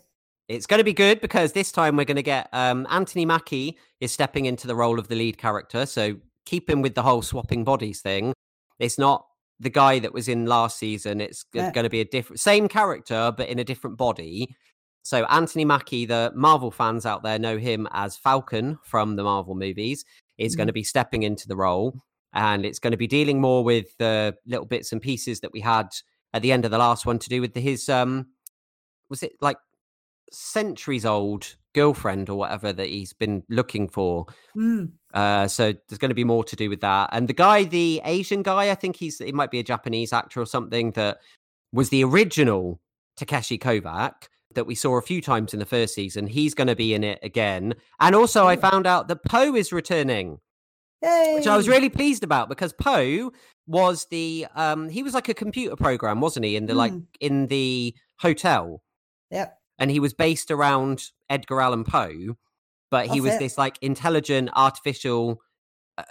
It's 0.47 0.65
going 0.65 0.77
to 0.77 0.85
be 0.85 0.93
good 0.93 1.19
because 1.19 1.51
this 1.51 1.71
time 1.73 1.97
we're 1.97 2.05
going 2.05 2.15
to 2.15 2.23
get 2.23 2.47
um, 2.53 2.87
Anthony 2.89 3.25
Mackie 3.25 3.77
is 3.99 4.13
stepping 4.13 4.45
into 4.45 4.67
the 4.67 4.75
role 4.75 4.99
of 4.99 5.09
the 5.09 5.15
lead 5.15 5.37
character. 5.37 5.85
So 5.85 6.17
keep 6.45 6.69
him 6.69 6.81
with 6.81 6.95
the 6.95 7.01
whole 7.01 7.21
swapping 7.21 7.63
bodies 7.65 8.01
thing. 8.01 8.33
It's 8.79 8.97
not 8.99 9.25
the 9.59 9.69
guy 9.69 9.99
that 9.99 10.13
was 10.13 10.27
in 10.27 10.45
last 10.45 10.77
season. 10.77 11.21
It's 11.21 11.45
Yeah. 11.53 11.71
going 11.71 11.83
to 11.85 11.89
be 11.89 12.01
a 12.01 12.05
different, 12.05 12.39
same 12.39 12.67
character, 12.67 13.33
but 13.35 13.47
in 13.47 13.59
a 13.59 13.63
different 13.63 13.97
body. 13.97 14.55
So 15.03 15.25
Anthony 15.25 15.65
Mackie, 15.65 16.05
the 16.05 16.31
Marvel 16.35 16.71
fans 16.71 17.05
out 17.05 17.23
there 17.23 17.39
know 17.39 17.57
him 17.57 17.87
as 17.91 18.17
Falcon 18.17 18.79
from 18.83 19.15
the 19.15 19.23
Marvel 19.23 19.55
movies, 19.55 20.03
is 20.37 20.55
going 20.55 20.67
to 20.67 20.73
be 20.73 20.83
stepping 20.83 21.23
into 21.23 21.47
the 21.47 21.55
role. 21.55 22.01
And 22.33 22.65
it's 22.65 22.79
going 22.79 22.91
to 22.91 22.97
be 22.97 23.07
dealing 23.07 23.39
more 23.39 23.63
with 23.63 23.95
the 23.97 24.35
little 24.45 24.65
bits 24.65 24.91
and 24.91 25.01
pieces 25.01 25.39
that 25.39 25.53
we 25.53 25.61
had 25.61 25.87
at 26.33 26.41
the 26.41 26.51
end 26.51 26.65
of 26.65 26.71
the 26.71 26.77
last 26.77 27.05
one 27.05 27.19
to 27.19 27.29
do 27.29 27.39
with 27.39 27.55
his, 27.55 27.87
um, 27.87 28.27
was 29.09 29.23
it 29.23 29.33
like 29.39 29.57
centuries 30.33 31.05
old 31.05 31.55
girlfriend 31.75 32.29
or 32.29 32.37
whatever 32.37 32.73
that 32.73 32.87
he's 32.87 33.13
been 33.13 33.43
looking 33.49 33.87
for. 33.87 34.25
Mm. 34.57 34.91
Uh, 35.13 35.47
so 35.47 35.73
there's 35.87 35.99
going 35.99 36.09
to 36.09 36.15
be 36.15 36.23
more 36.23 36.43
to 36.45 36.55
do 36.55 36.69
with 36.69 36.81
that. 36.81 37.09
And 37.11 37.27
the 37.27 37.33
guy, 37.33 37.63
the 37.65 38.01
Asian 38.03 38.41
guy, 38.41 38.71
I 38.71 38.75
think 38.75 38.95
he's 38.95 39.21
it 39.21 39.35
might 39.35 39.51
be 39.51 39.59
a 39.59 39.63
Japanese 39.63 40.11
actor 40.13 40.41
or 40.41 40.45
something 40.47 40.91
that 40.91 41.19
was 41.71 41.89
the 41.89 42.03
original 42.03 42.79
Takeshi 43.17 43.57
Kovac 43.57 44.13
that 44.55 44.65
we 44.65 44.75
saw 44.75 44.97
a 44.97 45.01
few 45.01 45.21
times 45.21 45.53
in 45.53 45.59
the 45.59 45.65
first 45.65 45.93
season. 45.93 46.27
He's 46.27 46.53
going 46.53 46.67
to 46.67 46.75
be 46.75 46.93
in 46.93 47.03
it 47.03 47.19
again. 47.21 47.73
And 47.99 48.15
also, 48.15 48.47
I 48.47 48.55
found 48.55 48.87
out 48.87 49.07
that 49.09 49.23
Poe 49.25 49.53
is 49.55 49.71
returning, 49.73 50.39
Yay. 51.03 51.35
which 51.35 51.47
I 51.47 51.57
was 51.57 51.67
really 51.67 51.89
pleased 51.89 52.23
about 52.23 52.49
because 52.49 52.73
Poe 52.73 53.31
was 53.67 54.05
the 54.11 54.45
um 54.55 54.89
he 54.89 55.01
was 55.03 55.13
like 55.13 55.27
a 55.29 55.33
computer 55.33 55.75
program, 55.75 56.21
wasn't 56.21 56.45
he? 56.45 56.55
In 56.55 56.65
the 56.67 56.75
like 56.75 56.93
Mm. 56.93 57.05
in 57.19 57.47
the 57.47 57.93
hotel 58.19 58.81
Yep. 59.31 59.57
And 59.79 59.91
he 59.91 59.99
was 59.99 60.13
based 60.13 60.51
around 60.51 61.11
Edgar 61.29 61.61
Allan 61.61 61.83
Poe, 61.83 62.37
but 62.91 63.07
he 63.07 63.19
That's 63.19 63.21
was 63.21 63.33
it. 63.33 63.39
this 63.39 63.57
like 63.57 63.77
intelligent 63.81 64.49
artificial 64.55 65.41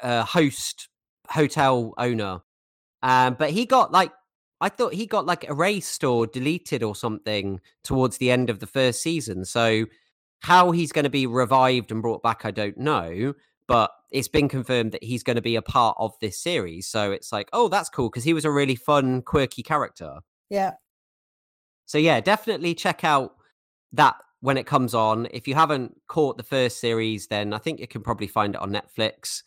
uh, 0.02 0.24
host 0.24 0.88
hotel 1.28 1.94
owner. 1.98 2.40
Um, 3.02 3.36
but 3.38 3.50
he 3.50 3.66
got 3.66 3.92
like 3.92 4.12
I 4.60 4.68
thought 4.68 4.94
he 4.94 5.06
got 5.06 5.26
like 5.26 5.44
erased 5.44 6.04
or 6.04 6.26
deleted 6.26 6.82
or 6.82 6.94
something 6.94 7.60
towards 7.82 8.18
the 8.18 8.30
end 8.30 8.50
of 8.50 8.60
the 8.60 8.66
first 8.66 9.02
season. 9.02 9.44
So 9.44 9.86
how 10.40 10.70
he's 10.70 10.92
going 10.92 11.04
to 11.04 11.10
be 11.10 11.26
revived 11.26 11.90
and 11.90 12.02
brought 12.02 12.22
back, 12.22 12.44
I 12.44 12.50
don't 12.50 12.78
know. 12.78 13.34
But 13.66 13.90
it's 14.10 14.28
been 14.28 14.48
confirmed 14.48 14.92
that 14.92 15.02
he's 15.02 15.22
going 15.22 15.36
to 15.36 15.42
be 15.42 15.56
a 15.56 15.62
part 15.62 15.96
of 15.98 16.12
this 16.20 16.38
series. 16.38 16.86
So 16.86 17.12
it's 17.12 17.32
like, 17.32 17.48
oh, 17.52 17.68
that's 17.68 17.88
cool 17.88 18.10
because 18.10 18.24
he 18.24 18.34
was 18.34 18.44
a 18.44 18.50
really 18.50 18.76
fun, 18.76 19.22
quirky 19.22 19.62
character. 19.62 20.18
Yeah. 20.50 20.72
So 21.86 21.98
yeah, 21.98 22.20
definitely 22.20 22.74
check 22.74 23.04
out 23.04 23.34
that 23.96 24.16
when 24.44 24.58
it 24.58 24.66
comes 24.66 24.94
on. 24.94 25.26
If 25.30 25.48
you 25.48 25.54
haven't 25.54 25.96
caught 26.06 26.36
the 26.36 26.42
first 26.42 26.78
series, 26.78 27.28
then 27.28 27.54
I 27.54 27.58
think 27.58 27.80
you 27.80 27.88
can 27.88 28.02
probably 28.02 28.26
find 28.26 28.54
it 28.54 28.60
on 28.60 28.70
Netflix. 28.70 29.42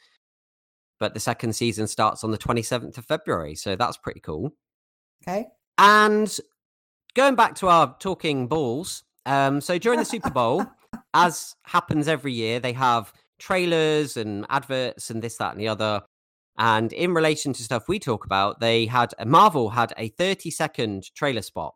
But 1.00 1.14
the 1.14 1.20
second 1.20 1.54
season 1.54 1.86
starts 1.86 2.24
on 2.24 2.32
the 2.32 2.38
27th 2.38 2.98
of 2.98 3.06
February. 3.06 3.54
So 3.54 3.76
that's 3.76 3.98
pretty 3.98 4.20
cool. 4.20 4.56
Okay. 5.22 5.46
And 5.78 6.36
going 7.14 7.36
back 7.36 7.54
to 7.56 7.68
our 7.68 7.96
talking 8.00 8.48
balls, 8.48 9.04
um, 9.28 9.62
so 9.62 9.78
during 9.78 10.00
the 10.00 10.06
Super 10.06 10.32
Bowl, 10.32 10.66
as 11.14 11.56
happens 11.64 12.08
every 12.08 12.34
year, 12.34 12.60
they 12.60 12.74
have 12.74 13.14
trailers 13.38 14.18
and 14.18 14.48
adverts 14.50 15.12
and 15.12 15.22
this, 15.22 15.38
that, 15.38 15.52
and 15.52 15.62
the 15.62 15.68
other. 15.68 16.02
And 16.58 16.92
in 16.92 17.14
relation 17.14 17.54
to 17.54 17.62
stuff 17.62 17.88
we 17.88 18.00
talk 18.00 18.26
about, 18.26 18.62
they 18.62 18.88
had 18.88 19.14
Marvel 19.24 19.70
had 19.70 19.94
a 19.96 20.08
30 20.08 20.50
second 20.50 21.14
trailer 21.14 21.44
spot. 21.44 21.76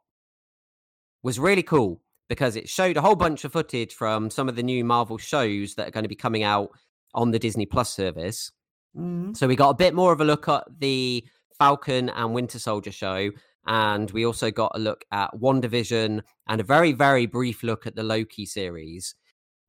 Was 1.22 1.38
really 1.38 1.62
cool 1.62 2.02
because 2.32 2.56
it 2.56 2.70
showed 2.70 2.96
a 2.96 3.02
whole 3.02 3.18
bunch 3.18 3.44
of 3.44 3.52
footage 3.52 3.94
from 3.94 4.30
some 4.30 4.48
of 4.48 4.56
the 4.56 4.64
new 4.64 4.86
Marvel 4.86 5.18
shows 5.18 5.76
that 5.76 5.86
are 5.90 5.92
going 5.92 6.06
to 6.06 6.08
be 6.08 6.16
coming 6.16 6.44
out 6.44 6.70
on 7.14 7.32
the 7.32 7.38
Disney 7.38 7.66
Plus 7.66 7.94
service. 7.94 8.54
Mm. 8.96 9.36
So 9.36 9.50
we 9.50 9.58
got 9.58 9.72
a 9.72 9.74
bit 9.74 9.94
more 9.94 10.14
of 10.14 10.22
a 10.22 10.24
look 10.24 10.48
at 10.48 10.64
the 10.80 11.26
Falcon 11.60 12.08
and 12.08 12.34
Winter 12.34 12.58
Soldier 12.58 12.94
show. 12.94 13.32
And 13.68 14.10
we 14.12 14.26
also 14.26 14.50
got 14.50 14.72
a 14.76 14.80
look 14.80 15.04
at 15.12 15.34
WandaVision 15.34 16.22
and 16.48 16.62
a 16.62 16.64
very, 16.64 16.94
very 16.94 17.26
brief 17.26 17.64
look 17.64 17.86
at 17.86 17.98
the 17.98 18.04
Loki 18.04 18.46
series. 18.46 19.14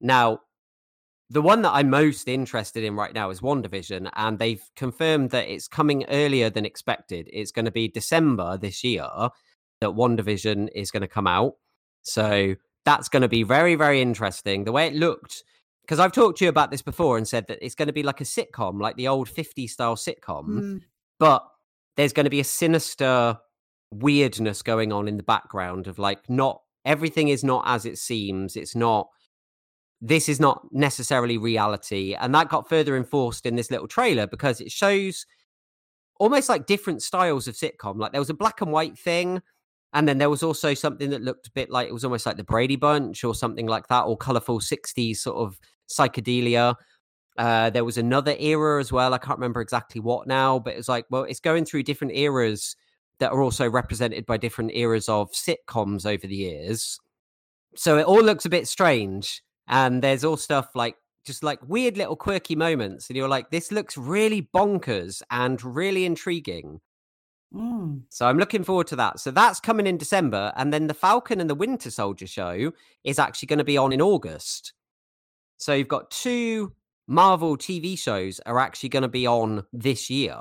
Now, 0.01 0.39
the 1.31 1.43
one 1.43 1.63
that 1.63 1.73
I'm 1.73 1.91
most 1.91 2.29
interested 2.29 2.85
in 2.85 2.95
right 2.95 3.13
now 3.13 3.31
is 3.31 3.41
WandaVision, 3.41 4.09
and 4.15 4.39
they've 4.39 4.63
confirmed 4.77 5.31
that 5.31 5.49
it's 5.49 5.67
coming 5.67 6.05
earlier 6.11 6.49
than 6.49 6.65
expected. 6.65 7.29
It's 7.33 7.51
going 7.51 7.65
to 7.65 7.73
be 7.73 7.89
December 7.89 8.57
this 8.57 8.85
year 8.85 9.09
that 9.81 9.91
WandaVision 9.91 10.69
is 10.77 10.93
going 10.93 11.01
to 11.01 11.09
come 11.09 11.27
out. 11.27 11.55
So 12.03 12.55
that's 12.85 13.09
going 13.09 13.23
to 13.23 13.29
be 13.29 13.43
very, 13.43 13.75
very 13.75 14.01
interesting. 14.03 14.65
The 14.65 14.73
way 14.73 14.87
it 14.87 14.95
looked, 14.95 15.45
because 15.83 15.99
I've 15.99 16.13
talked 16.13 16.39
to 16.39 16.45
you 16.45 16.49
about 16.49 16.71
this 16.71 16.83
before 16.83 17.17
and 17.17 17.27
said 17.27 17.47
that 17.49 17.65
it's 17.65 17.75
going 17.75 17.87
to 17.87 17.93
be 17.93 18.03
like 18.03 18.21
a 18.21 18.25
sitcom, 18.25 18.81
like 18.81 18.97
the 18.97 19.09
old 19.09 19.29
50 19.29 19.67
style 19.67 19.97
sitcom, 19.97 20.47
Mm. 20.49 20.81
but 21.19 21.47
there's 21.97 22.13
going 22.13 22.25
to 22.25 22.31
be 22.31 22.41
a 22.41 22.45
sinister 22.45 23.39
weirdness 23.93 24.63
going 24.63 24.93
on 24.93 25.07
in 25.07 25.17
the 25.19 25.23
background 25.23 25.87
of 25.87 25.99
like 25.99 26.29
not 26.31 26.63
everything 26.85 27.29
is 27.29 27.45
not 27.45 27.63
as 27.67 27.85
it 27.85 27.99
seems. 27.99 28.57
It's 28.57 28.75
not 28.75 29.09
this 30.05 30.29
is 30.29 30.41
not 30.41 30.67
necessarily 30.73 31.39
reality. 31.39 32.15
And 32.15 32.35
that 32.35 32.49
got 32.49 32.69
further 32.69 32.97
enforced 32.97 33.47
in 33.47 33.55
this 33.55 33.71
little 33.71 33.87
trailer 33.87 34.27
because 34.27 34.61
it 34.61 34.73
shows 34.73 35.27
almost 36.19 36.49
like 36.49 36.67
different 36.67 37.03
styles 37.03 37.47
of 37.47 37.55
sitcom. 37.55 37.99
Like 37.99 38.11
there 38.11 38.21
was 38.21 38.31
a 38.31 38.35
black 38.35 38.61
and 38.61 38.73
white 38.73 38.99
thing, 38.99 39.43
and 39.93 40.09
then 40.09 40.19
there 40.19 40.31
was 40.31 40.43
also 40.43 40.75
something 40.75 41.11
that 41.11 41.23
looked 41.23 41.49
a 41.49 41.53
bit 41.53 41.71
like 41.71 41.89
it 41.89 41.93
was 41.93 42.05
almost 42.05 42.27
like 42.27 42.37
the 42.37 42.45
Brady 42.45 42.77
Bunch 42.77 43.25
or 43.25 43.35
something 43.35 43.67
like 43.67 43.89
that, 43.89 44.03
or 44.03 44.17
colorful 44.17 44.61
60s 44.61 45.17
sort 45.17 45.37
of 45.37 45.59
psychedelia. 45.89 46.75
Uh, 47.39 47.71
there 47.71 47.85
was 47.85 47.99
another 47.99 48.35
era 48.39 48.81
as 48.81 48.93
well. 48.93 49.15
I 49.15 49.19
can't 49.19 49.39
remember 49.39 49.61
exactly 49.61 50.01
what 50.01 50.27
now, 50.27 50.59
but 50.59 50.75
it's 50.75 50.89
like, 50.89 51.07
well, 51.11 51.25
it's 51.25 51.41
going 51.41 51.65
through 51.65 51.83
different 51.85 52.15
eras 52.15 52.77
that 53.19 53.33
are 53.33 53.43
also 53.43 53.69
represented 53.69 54.27
by 54.27 54.37
different 54.37 54.73
eras 54.75 55.09
of 55.09 55.31
sitcoms 55.33 56.07
over 56.07 56.27
the 56.27 56.35
years. 56.35 56.99
So 57.77 57.99
it 57.99 58.05
all 58.05 58.23
looks 58.23 58.45
a 58.45 58.51
bit 58.51 58.69
strange. 58.69 59.43
And 59.69 60.03
there's 60.03 60.25
all 60.25 60.37
stuff 60.37 60.71
like 60.75 60.97
just 61.25 61.43
like 61.43 61.61
weird 61.67 61.97
little 61.97 62.17
quirky 62.17 62.57
moments. 62.57 63.09
And 63.09 63.17
you're 63.17 63.29
like, 63.29 63.51
this 63.51 63.71
looks 63.71 63.97
really 63.97 64.49
bonkers 64.55 65.23
and 65.31 65.63
really 65.63 66.05
intriguing. 66.05 66.81
Mm. 67.55 68.03
So 68.09 68.27
I'm 68.27 68.39
looking 68.39 68.65
forward 68.65 68.87
to 68.89 68.97
that. 68.97 69.21
So 69.21 69.31
that's 69.31 69.61
coming 69.61 69.87
in 69.87 69.99
December. 69.99 70.53
And 70.57 70.73
then 70.73 70.87
the 70.87 70.95
Falcon 70.95 71.41
and 71.41 71.51
the 71.51 71.55
Winter 71.55 71.91
Soldier 71.91 72.27
show 72.27 72.73
is 73.05 73.19
actually 73.19 73.47
going 73.47 73.59
to 73.59 73.65
be 73.65 73.77
on 73.77 73.93
in 73.93 74.01
August. 74.01 74.73
So 75.59 75.75
you've 75.75 75.89
got 75.89 76.11
two 76.11 76.73
Marvel 77.07 77.57
TV 77.57 77.99
shows 77.99 78.41
are 78.47 78.59
actually 78.59 78.89
going 78.89 79.03
to 79.03 79.09
be 79.09 79.27
on 79.27 79.65
this 79.73 80.09
year. 80.09 80.37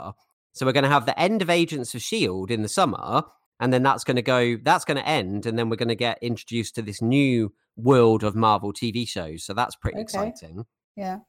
So 0.53 0.65
we're 0.65 0.71
going 0.71 0.83
to 0.83 0.89
have 0.89 1.05
the 1.05 1.19
end 1.19 1.41
of 1.41 1.49
Agents 1.49 1.93
of 1.93 1.99
S.H.I.E.L.D. 1.99 2.53
in 2.53 2.61
the 2.61 2.69
summer. 2.69 3.23
And 3.59 3.71
then 3.71 3.83
that's 3.83 4.03
going 4.03 4.15
to 4.15 4.21
go, 4.21 4.57
that's 4.63 4.85
going 4.85 4.97
to 4.97 5.07
end. 5.07 5.45
And 5.45 5.57
then 5.57 5.69
we're 5.69 5.75
going 5.75 5.89
to 5.89 5.95
get 5.95 6.17
introduced 6.21 6.75
to 6.75 6.81
this 6.81 7.01
new 7.01 7.53
world 7.75 8.23
of 8.23 8.35
Marvel 8.35 8.73
TV 8.73 9.07
shows. 9.07 9.43
So 9.43 9.53
that's 9.53 9.75
pretty 9.75 9.97
Okay. 9.97 10.03
exciting. 10.03 10.65
Yeah. 10.95 11.19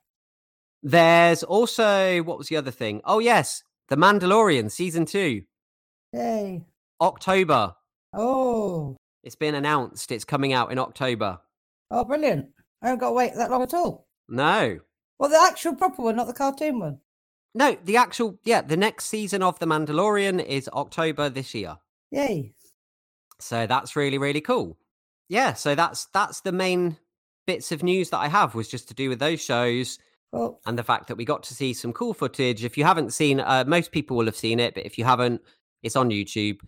There's 0.83 1.43
also, 1.43 2.23
what 2.23 2.39
was 2.39 2.49
the 2.49 2.57
other 2.57 2.71
thing? 2.71 3.01
Oh, 3.05 3.19
yes, 3.19 3.63
The 3.89 3.97
Mandalorian 3.97 4.71
season 4.71 5.05
two, 5.05 5.43
Yay. 6.13 6.65
October. 7.01 7.75
Oh. 8.15 8.97
It's 9.23 9.37
been 9.37 9.55
announced. 9.55 10.13
It's 10.13 10.25
coming 10.25 10.53
out 10.53 10.73
in 10.73 10.79
October. 10.79 11.39
Oh, 11.91 12.05
brilliant. 12.05 12.49
I 12.83 12.89
haven't 12.89 13.01
got 13.01 13.09
to 13.09 13.15
wait 13.15 13.35
that 13.35 13.51
long 13.51 13.63
at 13.63 13.75
all. 13.75 14.07
No. 14.29 14.79
Well, 15.19 15.31
the 15.31 15.41
actual 15.41 15.75
proper 15.75 16.03
one, 16.03 16.17
not 16.17 16.27
the 16.27 16.33
cartoon 16.33 16.81
one. 16.81 16.99
No, 17.55 17.77
the 17.85 17.97
actual, 17.97 18.39
yeah, 18.45 18.63
the 18.63 18.77
next 18.77 19.07
season 19.07 19.43
of 19.43 19.59
The 19.59 19.67
Mandalorian 19.67 20.45
is 20.45 20.69
October 20.73 21.29
this 21.29 21.55
year. 21.55 21.77
Yay. 22.11 22.55
So 23.39 23.67
that's 23.67 23.95
really, 23.95 24.19
really 24.19 24.41
cool. 24.41 24.79
Yeah, 25.29 25.55
so 25.55 25.75
that's 25.75 26.07
that's 26.13 26.41
the 26.41 26.53
main 26.53 26.97
bits 27.47 27.73
of 27.73 27.83
news 27.83 28.11
that 28.11 28.19
I 28.19 28.29
have 28.29 28.55
was 28.55 28.69
just 28.69 28.89
to 28.89 28.95
do 28.95 29.09
with 29.09 29.19
those 29.19 29.41
shows 29.41 29.99
Well, 30.31 30.61
and 30.67 30.79
the 30.79 30.85
fact 30.85 31.09
that 31.09 31.17
we 31.17 31.25
got 31.25 31.43
to 31.45 31.55
see 31.55 31.73
some 31.73 31.93
cool 31.93 32.15
footage. 32.15 32.65
If 32.65 32.77
you 32.77 32.85
haven't 32.85 33.13
seen, 33.13 33.41
uh, 33.41 33.65
most 33.67 33.93
people 33.93 34.17
will 34.17 34.27
have 34.27 34.37
seen 34.37 34.61
it, 34.61 34.75
but 34.75 34.87
if 34.87 34.99
you 34.99 35.05
haven't, 35.05 35.41
it's 35.83 35.97
on 35.97 36.11
YouTube. 36.11 36.61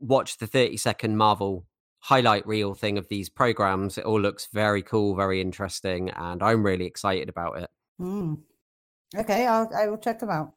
Watch 0.00 0.38
the 0.38 0.46
30 0.46 0.76
second 0.76 1.16
Marvel 1.16 1.66
highlight 2.00 2.46
reel 2.46 2.74
thing 2.74 2.98
of 2.98 3.08
these 3.08 3.28
programs. 3.28 3.98
It 3.98 4.04
all 4.04 4.20
looks 4.20 4.48
very 4.52 4.82
cool, 4.82 5.16
very 5.16 5.40
interesting, 5.40 6.10
and 6.10 6.42
I'm 6.42 6.64
really 6.64 6.84
excited 6.84 7.28
about 7.28 7.58
it. 7.58 7.70
mm. 8.00 8.38
okay, 9.16 9.46
I'll, 9.46 9.68
I 9.76 9.88
will 9.88 9.98
check 9.98 10.20
them 10.20 10.30
out. 10.30 10.52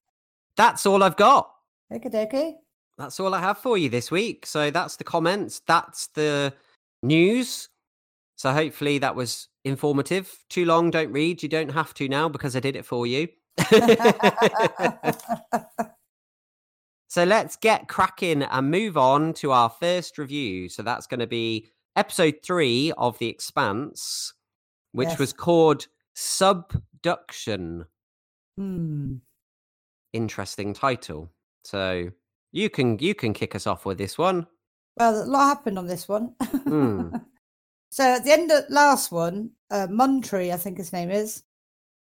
That's 0.56 0.86
all 0.86 1.02
I've 1.02 1.16
got. 1.16 1.52
Okay, 1.92 2.10
dokie. 2.10 2.54
That's 3.00 3.20
all 3.20 3.34
I 3.34 3.40
have 3.40 3.58
for 3.58 3.78
you 3.78 3.90
this 3.90 4.12
week. 4.12 4.46
So 4.46 4.70
that's 4.70 4.98
the 4.98 5.04
comments, 5.04 5.62
that's 5.66 6.08
the 6.08 6.54
news. 7.02 7.70
So 8.36 8.52
hopefully 8.52 9.00
that 9.00 9.16
was 9.16 9.48
informative. 9.66 10.44
Too 10.50 10.66
long, 10.66 10.92
don't 10.92 11.12
read. 11.12 11.42
You 11.42 11.50
don't 11.50 11.72
have 11.72 11.94
to 11.96 12.08
now 12.08 12.30
because 12.30 12.56
I 12.56 12.60
did 12.60 12.76
it 12.76 12.86
for 12.86 13.08
you. 13.08 13.28
so 17.10 17.24
let's 17.24 17.56
get 17.56 17.88
cracking 17.88 18.44
and 18.44 18.70
move 18.70 18.96
on 18.96 19.34
to 19.34 19.52
our 19.52 19.70
first 19.70 20.20
review. 20.20 20.70
So 20.70 20.84
that's 20.84 21.08
going 21.08 21.22
to 21.22 21.28
be 21.28 21.68
episode 21.96 22.36
three 22.44 22.94
of 23.00 23.18
The 23.18 23.28
Expanse, 23.28 24.36
which 24.92 25.10
Yes. 25.10 25.20
was 25.20 25.34
called 25.34 25.88
Subduction. 26.14 27.86
Hmm. 28.58 29.16
Interesting 30.14 30.76
title. 30.76 31.32
So 31.64 32.12
you 32.52 32.70
can 32.70 33.00
you 33.00 33.16
can 33.16 33.34
kick 33.34 33.56
us 33.56 33.66
off 33.66 33.86
with 33.88 33.98
this 33.98 34.18
one. 34.18 34.46
Well, 34.96 35.24
a 35.24 35.26
lot 35.26 35.48
happened 35.48 35.80
on 35.80 35.88
this 35.88 36.08
one. 36.08 36.36
Hmm. 36.42 37.16
so 37.92 38.04
at 38.04 38.24
the 38.24 38.34
end 38.34 38.52
of 38.52 38.66
last 38.70 39.12
one, 39.12 39.50
uh, 39.72 39.88
Muntry, 39.88 40.54
I 40.54 40.58
think 40.58 40.78
his 40.78 40.94
name 40.94 41.10
is, 41.10 41.42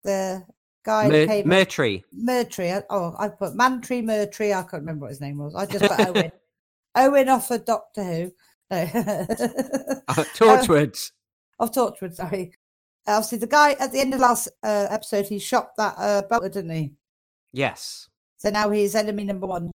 the 0.03 0.45
guy 0.89 1.07
Mer- 1.07 1.27
came. 1.27 1.47
Mertry. 1.47 2.03
Murtry. 2.15 2.71
I- 2.75 2.83
Oh, 2.89 3.15
I 3.19 3.27
put 3.29 3.55
Mantry, 3.55 4.01
Murtry. 4.01 4.53
I 4.53 4.61
can't 4.63 4.81
remember 4.83 5.03
what 5.03 5.09
his 5.11 5.21
name 5.21 5.37
was. 5.37 5.53
I 5.55 5.65
just 5.65 5.85
put 5.85 6.07
Owen. 6.07 6.31
Owen 6.95 7.29
off 7.29 7.51
of 7.51 7.65
Doctor 7.65 8.03
Who. 8.03 8.31
No. 8.71 8.77
Uh, 10.09 10.23
Torchwood. 10.35 11.11
of 11.59 11.71
Torchwood, 11.71 12.15
sorry. 12.15 12.53
Obviously, 13.07 13.37
the 13.37 13.47
guy 13.47 13.71
at 13.73 13.91
the 13.91 13.99
end 13.99 14.13
of 14.13 14.19
last 14.19 14.47
uh, 14.63 14.87
episode, 14.89 15.25
he 15.27 15.37
shot 15.39 15.75
that 15.77 15.93
uh, 15.97 16.21
belter, 16.29 16.51
didn't 16.51 16.71
he? 16.71 16.91
Yes. 17.53 18.09
So 18.37 18.49
now 18.49 18.69
he's 18.71 18.95
enemy 18.95 19.23
number 19.23 19.45
one. 19.47 19.71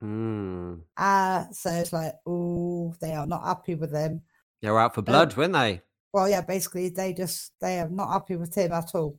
Hmm. 0.00 0.74
Uh, 0.96 1.44
so 1.52 1.70
it's 1.70 1.92
like, 1.92 2.14
oh, 2.26 2.94
they 3.00 3.12
are 3.12 3.26
not 3.26 3.44
happy 3.44 3.74
with 3.76 3.92
him. 3.92 4.22
They 4.60 4.70
were 4.70 4.80
out 4.80 4.94
for 4.94 5.02
blood, 5.02 5.36
weren't 5.36 5.52
they? 5.52 5.80
Well, 6.12 6.28
yeah, 6.28 6.40
basically, 6.42 6.88
they 6.88 7.12
just 7.12 7.52
they 7.60 7.78
are 7.78 7.88
not 7.88 8.12
happy 8.12 8.36
with 8.36 8.54
him 8.54 8.72
at 8.72 8.94
all. 8.94 9.18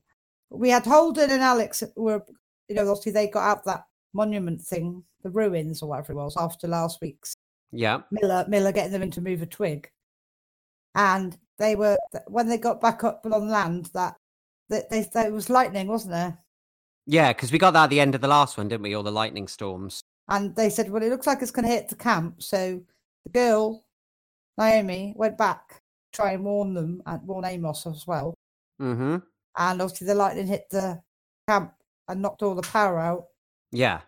We 0.54 0.70
had 0.70 0.86
Holden 0.86 1.32
and 1.32 1.42
Alex 1.42 1.84
were, 1.96 2.24
you 2.70 2.76
know, 2.76 2.90
obviously 2.90 3.12
they 3.12 3.28
got 3.28 3.50
out 3.50 3.66
that 3.66 3.86
monument 4.14 4.62
thing, 4.62 5.04
the 5.24 5.30
ruins 5.30 5.82
or 5.82 5.90
whatever 5.90 6.14
it 6.14 6.16
was, 6.16 6.38
after 6.38 6.68
last 6.68 7.02
week's 7.02 7.34
Yeah. 7.72 8.02
Miller 8.12 8.46
Miller 8.48 8.72
getting 8.72 8.92
them 8.92 9.02
in 9.02 9.12
to 9.12 9.22
move 9.22 9.42
a 9.42 9.46
twig, 9.46 9.90
and 10.96 11.38
they 11.58 11.76
were 11.76 11.98
when 12.28 12.48
they 12.48 12.58
got 12.58 12.80
back 12.80 13.04
up 13.04 13.26
on 13.26 13.50
land 13.50 13.90
that 13.94 14.16
that 14.70 14.90
they, 14.90 15.04
there 15.14 15.32
was 15.32 15.50
lightning, 15.50 15.88
wasn't 15.88 16.14
there? 16.14 16.38
Yeah, 17.06 17.34
because 17.34 17.52
we 17.52 17.58
got 17.60 17.72
that 17.72 17.86
at 17.86 17.90
the 17.90 18.00
end 18.00 18.16
of 18.16 18.22
the 18.22 18.28
last 18.28 18.58
one, 18.58 18.70
didn't 18.70 18.84
we? 18.84 18.94
All 18.94 19.04
the 19.04 19.12
lightning 19.12 19.48
storms. 19.48 20.02
And 20.30 20.56
they 20.56 20.70
said, 20.70 20.90
well, 20.90 21.04
it 21.04 21.10
looks 21.10 21.28
like 21.28 21.42
it's 21.42 21.52
going 21.52 21.68
to 21.68 21.72
hit 21.72 21.90
the 21.90 21.96
camp. 21.96 22.42
So 22.42 22.82
the 23.26 23.30
girl, 23.30 23.84
Naomi, 24.58 25.14
went 25.18 25.38
back 25.38 25.84
try 26.14 26.34
and 26.34 26.46
warn 26.46 26.74
them 26.74 27.02
and 27.06 27.28
warn 27.28 27.44
Amos 27.44 27.86
as 27.88 28.08
well. 28.08 28.34
Mm-hmm. 28.82 29.18
And 29.58 29.82
obviously 29.82 30.08
the 30.08 30.16
lightning 30.16 30.48
hit 30.48 30.66
the 30.72 31.02
camp 31.48 31.74
and 32.08 32.22
knocked 32.22 32.42
all 32.44 32.56
the 32.56 32.62
power 32.64 33.00
out 33.00 33.26
Yeah. 33.72 34.02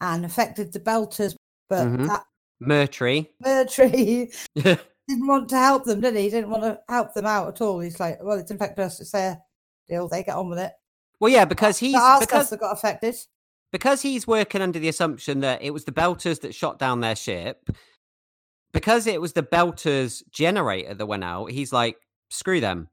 and 0.00 0.24
affected 0.24 0.72
the 0.72 0.80
belters. 0.80 1.34
But 1.68 1.86
Mhm. 1.86 2.06
that 2.08 2.24
Murtry. 2.62 3.28
Murtry 3.42 4.30
didn't 4.54 5.26
want 5.26 5.48
to 5.48 5.56
help 5.58 5.84
them, 5.84 6.00
did 6.00 6.14
he? 6.16 6.22
He 6.24 6.30
didn't 6.30 6.50
want 6.50 6.62
to 6.64 6.80
help 6.88 7.14
them 7.14 7.24
out 7.26 7.48
at 7.48 7.60
all. 7.60 7.80
He's 7.80 7.98
like, 8.00 8.18
well, 8.22 8.38
it's 8.38 8.50
affected 8.50 8.82
us. 8.82 9.00
It's 9.00 9.12
their 9.12 9.40
deal. 9.88 10.08
They 10.08 10.22
get 10.24 10.36
on 10.36 10.50
with 10.50 10.58
it. 10.58 10.72
well, 11.20 11.30
yeah, 11.32 11.44
because 11.44 11.78
he's 11.78 11.94
But 11.94 12.20
because 12.20 12.50
that 12.50 12.60
got 12.60 12.72
affected. 12.72 13.14
because 13.72 14.02
he's 14.02 14.26
working 14.26 14.60
under 14.60 14.78
the 14.78 14.88
assumption 14.88 15.40
that 15.40 15.62
it 15.62 15.70
was 15.70 15.84
the 15.84 15.92
Belters 15.92 16.40
that 16.42 16.54
shot 16.54 16.78
down 16.78 17.00
their 17.00 17.16
ship. 17.16 17.70
Because 18.72 19.06
it 19.06 19.20
was 19.20 19.32
the 19.32 19.42
Belters 19.42 20.22
generator 20.30 20.94
that 20.94 21.06
went 21.06 21.24
out, 21.24 21.50
he's 21.50 21.72
like, 21.72 21.96
screw 22.30 22.60
them. 22.60 22.88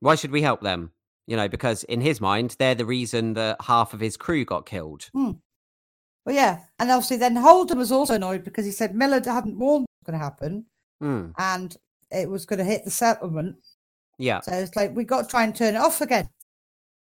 Why 0.00 0.14
should 0.14 0.30
we 0.30 0.40
help 0.42 0.60
them? 0.62 0.92
You 1.28 1.36
know, 1.36 1.46
because 1.48 1.84
in 1.84 2.00
his 2.00 2.20
mind, 2.20 2.56
they're 2.58 2.74
the 2.74 2.84
reason 2.86 3.34
that 3.34 3.60
half 3.60 3.92
of 3.94 4.00
his 4.00 4.16
crew 4.16 4.44
got 4.44 4.64
killed. 4.66 5.08
Well, 5.14 5.36
yeah. 6.26 6.60
And 6.78 6.90
obviously 6.90 7.18
then 7.18 7.36
Holden 7.36 7.78
was 7.78 7.92
also 7.92 8.14
annoyed 8.14 8.42
because 8.44 8.64
he 8.64 8.72
said 8.72 8.94
Miller 8.94 9.20
hadn't 9.24 9.58
warned 9.58 9.84
it 9.84 10.06
was 10.06 10.12
going 10.12 10.18
to 10.18 10.24
happen 10.24 10.64
Mm, 11.02 11.32
and 11.38 11.76
it 12.10 12.28
was 12.28 12.44
going 12.44 12.58
to 12.58 12.64
hit 12.64 12.84
the 12.84 12.90
settlement. 12.90 13.56
yeah, 14.18 14.40
So 14.40 14.52
it's 14.52 14.74
like, 14.74 14.96
we 14.96 15.04
got 15.04 15.22
to 15.22 15.28
try 15.28 15.44
and 15.44 15.54
turn 15.54 15.74
it 15.76 15.78
off 15.78 16.00
again. 16.00 16.28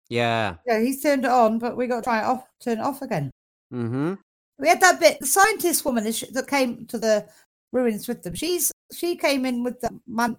yeah. 0.09 0.55
Yeah, 0.67 0.81
he's 0.81 1.02
turned 1.02 1.25
it 1.25 1.31
on, 1.31 1.59
but 1.59 1.76
we 1.76 1.87
got 1.88 1.97
to 1.97 2.02
try 2.02 2.21
it 2.21 2.25
off, 2.25 2.47
turn 2.61 2.79
it 2.79 2.83
off 2.85 3.02
again. 3.02 3.31
Mm-hmm. 3.75 4.14
We 4.59 4.69
had 4.69 4.81
that 4.81 5.00
bit. 5.00 5.19
The 5.21 5.26
scientist 5.26 5.85
woman 5.85 6.05
that 6.05 6.47
came 6.49 6.87
to 6.87 6.97
the 6.99 7.29
ruins 7.73 8.07
with 8.09 8.23
them. 8.23 8.35
She's 8.35 8.71
she 8.92 9.16
came 9.16 9.44
in 9.44 9.62
with 9.62 9.80
the 9.80 9.90
Man- 10.06 10.37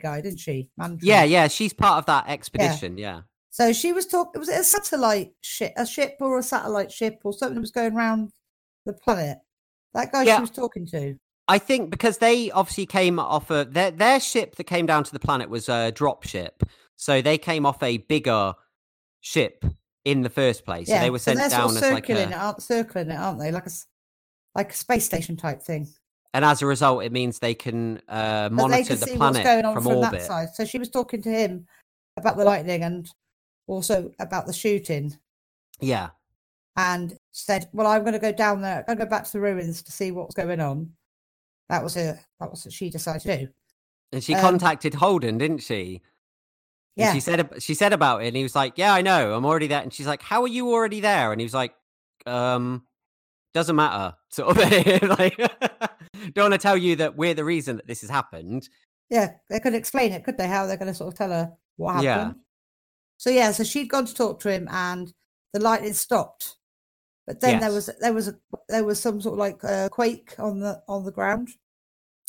guy, 0.00 0.20
didn't 0.20 0.38
she? 0.38 0.70
Mantry. 0.76 1.08
Yeah, 1.08 1.24
yeah. 1.24 1.48
She's 1.48 1.72
part 1.72 1.98
of 1.98 2.06
that 2.06 2.28
expedition. 2.28 2.98
Yeah. 2.98 3.22
So 3.50 3.72
she 3.72 3.92
was 3.92 4.06
talking. 4.06 4.38
Was 4.38 4.48
it 4.48 4.60
a 4.60 4.64
satellite 4.64 5.32
ship, 5.40 5.72
a 5.76 5.86
ship 5.86 6.16
or 6.20 6.38
a 6.38 6.42
satellite 6.42 6.92
ship 6.92 7.20
or 7.24 7.32
something 7.32 7.54
that 7.54 7.60
was 7.60 7.70
going 7.70 7.94
around 7.94 8.32
the 8.84 8.92
planet? 8.92 9.38
That 9.94 10.12
guy 10.12 10.24
Yeah. 10.24 10.36
she 10.36 10.40
was 10.42 10.50
talking 10.50 10.86
to. 10.88 11.16
I 11.48 11.58
think 11.58 11.90
because 11.90 12.18
they 12.18 12.50
obviously 12.50 12.86
came 12.86 13.18
off 13.18 13.50
a 13.50 13.64
their 13.64 13.90
their 13.90 14.20
ship 14.20 14.56
that 14.56 14.64
came 14.64 14.84
down 14.84 15.04
to 15.04 15.12
the 15.12 15.20
planet 15.20 15.48
was 15.48 15.68
a 15.68 15.92
drop 15.92 16.24
ship, 16.24 16.62
so 16.96 17.22
they 17.22 17.38
came 17.38 17.64
off 17.64 17.82
a 17.82 17.98
bigger 17.98 18.54
ship 19.20 19.64
in 20.04 20.22
the 20.22 20.30
first 20.30 20.64
place. 20.64 20.88
So 20.88 20.98
they 20.98 21.10
were 21.10 21.18
sent 21.18 21.38
they're 21.38 21.48
down 21.48 21.70
sort 21.70 21.76
of 21.78 21.82
as 21.82 21.92
like 21.92 22.06
circling 22.06 22.28
a, 22.28 22.30
it, 22.30 22.34
aren't, 22.34 22.62
circling 22.62 23.10
it, 23.10 23.16
aren't 23.16 23.38
they? 23.38 23.52
Like 23.52 23.66
a 23.66 23.70
like 24.54 24.72
a 24.72 24.76
space 24.76 25.04
station 25.04 25.36
type 25.36 25.62
thing. 25.62 25.88
And 26.36 26.44
as 26.44 26.60
a 26.60 26.66
result, 26.66 27.02
it 27.02 27.12
means 27.12 27.38
they 27.38 27.54
can 27.54 27.96
uh, 28.08 28.50
But 28.50 28.50
they 28.50 28.54
monitor 28.54 28.96
can 28.96 29.00
the 29.00 29.16
planet 29.16 29.64
from, 29.74 29.82
from, 29.82 29.86
orbit. 29.86 30.20
that 30.20 30.26
side. 30.26 30.48
So 30.54 30.66
she 30.66 30.78
was 30.78 30.90
talking 30.90 31.22
to 31.22 31.30
him 31.30 31.66
about 32.18 32.36
the 32.36 32.44
lightning 32.44 32.82
and 32.82 33.10
also 33.66 34.12
about 34.18 34.46
the 34.46 34.52
shooting. 34.52 35.16
Yeah, 35.80 36.10
and 36.76 37.16
said, 37.32 37.68
"Well, 37.72 37.86
I'm 37.86 38.02
going 38.02 38.12
to 38.12 38.18
go 38.18 38.32
down 38.32 38.60
there. 38.60 38.80
I'm 38.80 38.84
going 38.84 38.98
to 38.98 39.04
go 39.06 39.10
back 39.10 39.24
to 39.24 39.32
the 39.32 39.40
ruins 39.40 39.82
to 39.82 39.90
see 39.92 40.10
what's 40.10 40.34
going 40.34 40.60
on." 40.60 40.92
That 41.70 41.82
was 41.82 41.94
her. 41.94 42.20
That 42.38 42.50
was 42.50 42.66
what 42.66 42.72
she 42.74 42.90
decided 42.90 43.22
to 43.22 43.38
do. 43.46 43.48
and 44.12 44.22
she 44.22 44.34
Um, 44.34 44.42
contacted 44.42 44.92
Holden, 44.94 45.38
didn't 45.38 45.58
she? 45.60 46.02
And 46.98 47.04
Yeah, 47.06 47.12
she 47.14 47.20
said 47.20 47.50
she 47.62 47.72
said 47.74 47.94
about 47.94 48.22
it, 48.22 48.28
and 48.28 48.36
he 48.36 48.42
was 48.42 48.54
like, 48.54 48.74
"Yeah, 48.76 48.92
I 48.92 49.00
know, 49.00 49.34
I'm 49.34 49.46
already 49.46 49.68
there." 49.68 49.80
And 49.80 49.92
she's 49.92 50.06
like, 50.06 50.20
"How 50.22 50.42
are 50.42 50.48
you 50.48 50.70
already 50.70 51.00
there?" 51.00 51.32
And 51.32 51.40
he 51.40 51.46
was 51.46 51.54
like, 51.54 51.74
"Um, 52.26 52.86
doesn't 53.54 53.74
matter." 53.76 54.16
Sort 54.28 54.50
of 54.50 54.58
like, 55.18 55.38
don't 56.34 56.50
want 56.50 56.54
to 56.54 56.58
tell 56.58 56.76
you 56.76 56.96
that 56.96 57.16
we're 57.16 57.34
the 57.34 57.44
reason 57.44 57.76
that 57.76 57.86
this 57.86 58.00
has 58.00 58.10
happened. 58.10 58.68
yeah. 59.10 59.34
They 59.50 59.60
could 59.60 59.74
explain 59.74 60.12
it, 60.12 60.24
could 60.24 60.38
they? 60.38 60.48
How 60.48 60.66
they're 60.66 60.76
going 60.76 60.92
to 60.92 60.94
sort 60.94 61.12
of 61.12 61.18
tell 61.18 61.30
her 61.30 61.52
what 61.76 61.92
happened. 61.92 62.04
Yeah. 62.04 62.32
So 63.18 63.30
yeah, 63.30 63.50
so 63.52 63.64
she'd 63.64 63.88
gone 63.88 64.06
to 64.06 64.14
talk 64.14 64.40
to 64.40 64.50
him, 64.50 64.68
and 64.70 65.12
the 65.52 65.60
lightning 65.60 65.94
stopped. 65.94 66.56
But 67.26 67.40
then 67.40 67.60
there 67.60 67.72
was 67.72 67.90
there 68.00 68.12
was 68.12 68.28
a 68.28 68.34
there 68.68 68.84
was 68.84 69.00
some 69.00 69.20
sort 69.20 69.32
of 69.34 69.38
like 69.38 69.64
uh, 69.64 69.88
quake 69.88 70.34
on 70.38 70.60
the 70.60 70.82
on 70.86 71.04
the 71.04 71.12
ground. 71.12 71.48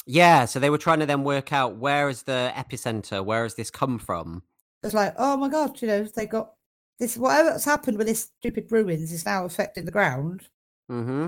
Yeah, 0.06 0.46
so 0.46 0.60
they 0.60 0.70
were 0.70 0.78
trying 0.78 1.00
to 1.00 1.06
then 1.06 1.24
work 1.24 1.52
out 1.52 1.76
where 1.76 2.08
is 2.08 2.24
the 2.24 2.54
epicenter, 2.56 3.24
where 3.24 3.44
has 3.44 3.56
this 3.56 3.70
come 3.70 4.00
from? 4.00 4.44
It's 4.82 4.94
like, 4.94 5.14
oh 5.18 5.36
my 5.36 5.50
god, 5.50 5.82
you 5.82 5.88
know, 5.88 6.04
they 6.04 6.26
got 6.26 6.54
this. 7.00 7.18
Whatever's 7.18 7.66
happened 7.66 7.98
with 7.98 8.08
this 8.08 8.32
stupid 8.40 8.72
ruins 8.72 9.12
is 9.12 9.26
now 9.26 9.46
affecting 9.46 9.86
the 9.86 9.92
ground. 9.92 10.48
Mm-hmm. 10.90 11.28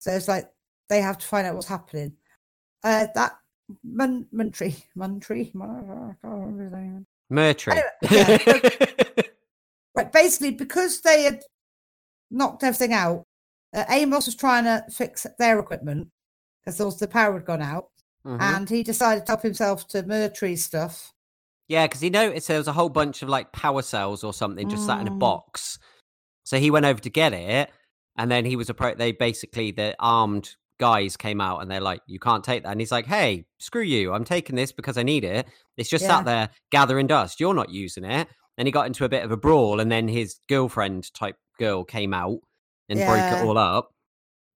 So 0.00 0.10
it's 0.10 0.28
like 0.28 0.50
they 0.88 1.00
have 1.00 1.18
to 1.18 1.26
find 1.26 1.46
out 1.46 1.54
what's 1.54 1.68
happening. 1.68 2.12
Uh, 2.82 3.06
that 3.14 3.38
Mun- 3.84 4.26
Muntry, 4.34 4.82
Muntry, 4.96 5.54
Mun- 5.54 6.14
I 6.20 6.26
can't 6.26 6.40
remember 6.40 6.64
his 6.64 6.72
name. 6.72 7.06
Murtry. 7.30 7.80
Right, 9.94 10.12
basically, 10.12 10.52
because 10.52 11.00
they 11.00 11.24
had 11.24 11.42
knocked 12.30 12.62
everything 12.62 12.92
out, 12.92 13.24
uh, 13.74 13.84
Amos 13.88 14.26
was 14.26 14.36
trying 14.36 14.62
to 14.62 14.84
fix 14.92 15.26
their 15.40 15.58
equipment 15.58 16.08
because 16.64 16.98
the 17.00 17.08
power 17.08 17.32
had 17.34 17.44
gone 17.44 17.62
out, 17.62 17.88
Mhm. 18.24 18.40
and 18.40 18.70
he 18.70 18.84
decided 18.84 19.26
to 19.26 19.32
help 19.32 19.42
himself 19.42 19.88
to 19.88 20.04
Murtry's 20.04 20.64
stuff. 20.64 21.12
Yeah, 21.66 21.86
because 21.88 22.00
he 22.00 22.10
noticed 22.10 22.46
there 22.46 22.58
was 22.58 22.68
a 22.68 22.72
whole 22.72 22.88
bunch 22.90 23.22
of 23.22 23.28
like 23.28 23.50
power 23.50 23.82
cells 23.82 24.22
or 24.22 24.32
something 24.32 24.68
just 24.68 24.86
sat 24.86 25.00
in 25.00 25.08
a 25.08 25.10
Mm. 25.10 25.18
box. 25.18 25.80
So 26.44 26.58
he 26.60 26.70
went 26.70 26.86
over 26.86 27.00
to 27.00 27.10
get 27.10 27.32
it, 27.34 27.68
and 28.16 28.30
then 28.30 28.44
he 28.44 28.54
was 28.54 28.70
approached. 28.70 28.98
They 28.98 29.10
basically 29.10 29.72
the 29.72 29.96
armed 29.98 30.54
guys 30.78 31.16
came 31.16 31.40
out 31.40 31.60
and 31.60 31.70
they're 31.70 31.80
like, 31.80 32.00
"You 32.06 32.18
can't 32.18 32.42
take 32.44 32.62
that." 32.62 32.70
And 32.70 32.80
he's 32.80 32.92
like, 32.92 33.06
"Hey, 33.06 33.46
screw 33.58 33.82
you! 33.82 34.12
I'm 34.12 34.24
taking 34.24 34.56
this 34.56 34.72
because 34.72 34.96
I 34.98 35.02
need 35.02 35.24
it. 35.24 35.46
It's 35.76 35.90
just 35.90 36.02
Yeah. 36.04 36.18
sat 36.18 36.24
there 36.24 36.48
gathering 36.70 37.06
dust. 37.06 37.40
You're 37.40 37.54
not 37.54 37.70
using 37.70 38.04
it." 38.04 38.28
And 38.56 38.66
he 38.66 38.72
got 38.72 38.86
into 38.86 39.04
a 39.04 39.08
bit 39.08 39.24
of 39.24 39.30
a 39.30 39.36
brawl, 39.36 39.80
and 39.80 39.90
then 39.90 40.08
his 40.08 40.36
girlfriend 40.48 41.12
type 41.14 41.36
girl 41.58 41.84
came 41.84 42.12
out 42.14 42.38
and 42.88 42.98
broke 42.98 43.32
it 43.40 43.44
all 43.44 43.58
up. 43.58 43.92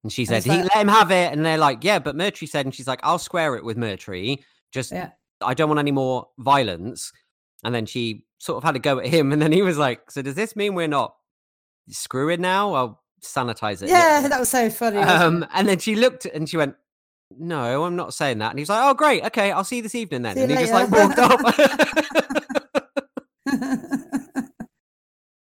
And 0.03 0.13
she 0.13 0.23
And 0.23 0.29
said, 0.29 0.37
it's 0.39 0.47
"He 0.47 0.51
like- 0.53 0.65
let 0.75 0.83
him 0.83 0.89
have 0.89 1.11
it." 1.11 1.33
And 1.33 1.45
they're 1.47 1.59
like, 1.59 1.85
"Yeah, 1.85 1.99
but 2.01 2.17
Murtry 2.17 2.49
said," 2.49 2.67
and 2.67 2.75
she's 2.75 2.89
like, 2.89 3.01
"I'll 3.03 3.19
square 3.19 3.55
it 3.57 3.65
with 3.65 3.77
Murtry. 3.77 4.43
Just 4.73 4.91
Yeah. 4.93 5.11
I 5.41 5.55
don't 5.55 5.69
want 5.69 5.79
any 5.79 5.93
more 5.93 6.29
violence." 6.39 7.13
And 7.65 7.75
then 7.75 7.87
she 7.87 8.25
sort 8.39 8.57
of 8.59 8.65
had 8.65 8.75
a 8.75 8.81
go 8.81 8.99
at 8.99 9.07
him, 9.07 9.31
and 9.33 9.41
then 9.43 9.53
he 9.53 9.63
was 9.63 9.79
like, 9.79 10.11
"So 10.11 10.23
does 10.23 10.35
this 10.35 10.57
mean 10.57 10.75
we're 10.75 10.89
not 10.89 11.15
screwing 11.91 12.41
now? 12.41 12.75
I'll 12.75 13.02
sanitize 13.23 13.83
it." 13.83 13.89
Yeah, 13.89 14.27
that 14.29 14.39
was 14.39 14.49
so 14.49 14.71
funny. 14.71 14.99
Um, 14.99 15.47
and 15.53 15.69
then 15.69 15.79
she 15.79 15.97
looked 15.97 16.27
and 16.27 16.49
she 16.49 16.57
went, 16.57 16.77
"No, 17.39 17.85
I'm 17.85 17.97
not 17.97 18.15
saying 18.15 18.39
that." 18.39 18.51
And 18.51 18.59
he 18.59 18.63
was 18.63 18.69
like, 18.69 18.83
"Oh, 18.83 18.95
great, 18.95 19.25
okay, 19.25 19.53
I'll 19.53 19.65
see 19.65 19.77
you 19.77 19.83
this 19.83 19.95
evening 19.95 20.23
then." 20.23 20.37
See 20.37 20.43
and 20.43 20.51
he 20.51 20.59
just 20.59 20.73
like 20.73 20.91
walked 20.91 21.19
off. 21.19 21.41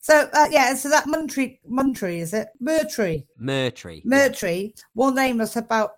so 0.01 0.29
uh, 0.33 0.49
yeah, 0.51 0.75
so 0.75 0.89
that 0.89 1.07
Muntry, 1.07 1.59
Muntry 1.71 2.21
is 2.21 2.33
it? 2.33 2.49
Murtry, 2.63 3.25
Murtry. 3.41 4.03
yeah. 4.05 4.29
Murtry 4.29 4.75
warned 4.95 5.19
Amos 5.19 5.57
about 5.57 5.93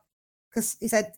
because 0.51 0.77
he 0.81 0.89
said, 0.89 1.13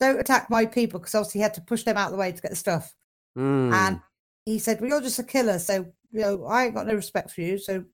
"Don't 0.00 0.20
attack 0.20 0.50
my 0.50 0.66
people," 0.66 1.00
because 1.00 1.14
obviously 1.14 1.40
he 1.40 1.42
had 1.42 1.54
to 1.54 1.60
push 1.60 1.84
them 1.84 1.96
out 1.96 2.06
of 2.06 2.12
the 2.12 2.18
way 2.18 2.32
to 2.32 2.42
get 2.42 2.50
the 2.50 2.56
stuff. 2.56 2.94
Mm. 3.36 3.72
And 3.72 4.00
he 4.44 4.58
said, 4.58 4.80
"Well, 4.80 4.90
you're 4.90 5.00
just 5.00 5.18
a 5.18 5.24
killer, 5.24 5.58
so 5.58 5.86
you 6.12 6.20
know 6.20 6.44
I 6.46 6.66
ain't 6.66 6.74
got 6.74 6.86
no 6.86 6.94
respect 6.94 7.30
for 7.30 7.42
you. 7.42 7.58
So 7.58 7.74
you 7.74 7.84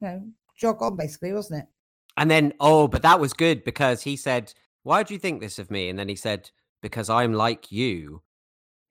know, 0.00 0.22
jog 0.56 0.82
on, 0.82 0.96
basically, 0.96 1.32
wasn't 1.32 1.62
it?" 1.64 1.68
And 2.16 2.30
then, 2.30 2.52
oh, 2.60 2.88
but 2.88 3.02
that 3.02 3.20
was 3.20 3.32
good 3.32 3.64
because 3.64 4.02
he 4.02 4.16
said, 4.16 4.52
Why 4.82 5.02
do 5.02 5.14
you 5.14 5.20
think 5.20 5.40
this 5.40 5.58
of 5.58 5.70
me? 5.70 5.88
And 5.88 5.98
then 5.98 6.08
he 6.08 6.16
said, 6.16 6.50
Because 6.82 7.10
I'm 7.10 7.32
like 7.32 7.72
you. 7.72 8.22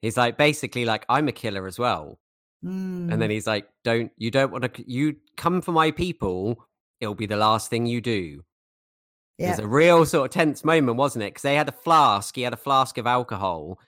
He's 0.01 0.17
like, 0.17 0.37
basically, 0.37 0.85
like, 0.85 1.05
I'm 1.09 1.27
a 1.27 1.31
killer 1.31 1.67
as 1.67 1.79
well. 1.79 2.19
And 3.09 3.19
Mm. 3.19 3.19
then 3.21 3.29
he's 3.29 3.47
like, 3.47 3.67
Don't, 3.83 4.11
you 4.17 4.31
don't 4.31 4.51
want 4.51 4.73
to, 4.73 4.91
you 4.91 5.17
come 5.37 5.61
for 5.61 5.71
my 5.71 5.91
people, 5.91 6.65
it'll 6.99 7.15
be 7.15 7.25
the 7.25 7.37
last 7.37 7.69
thing 7.69 7.85
you 7.85 8.01
do. 8.01 8.43
It 9.41 9.43
yeah, 9.43 9.51
was 9.51 9.59
a 9.59 9.67
real 9.67 10.05
sort 10.05 10.25
of 10.25 10.31
tense 10.33 10.63
moment, 10.63 10.97
wasn't 10.97 11.23
it? 11.23 11.27
Because 11.27 11.41
they 11.43 11.55
had 11.55 11.69
a 11.69 11.73
flask, 11.73 12.35
he 12.35 12.43
had 12.43 12.53
a 12.53 12.57
flask 12.57 12.97
of 12.97 13.07
alcohol, 13.07 13.79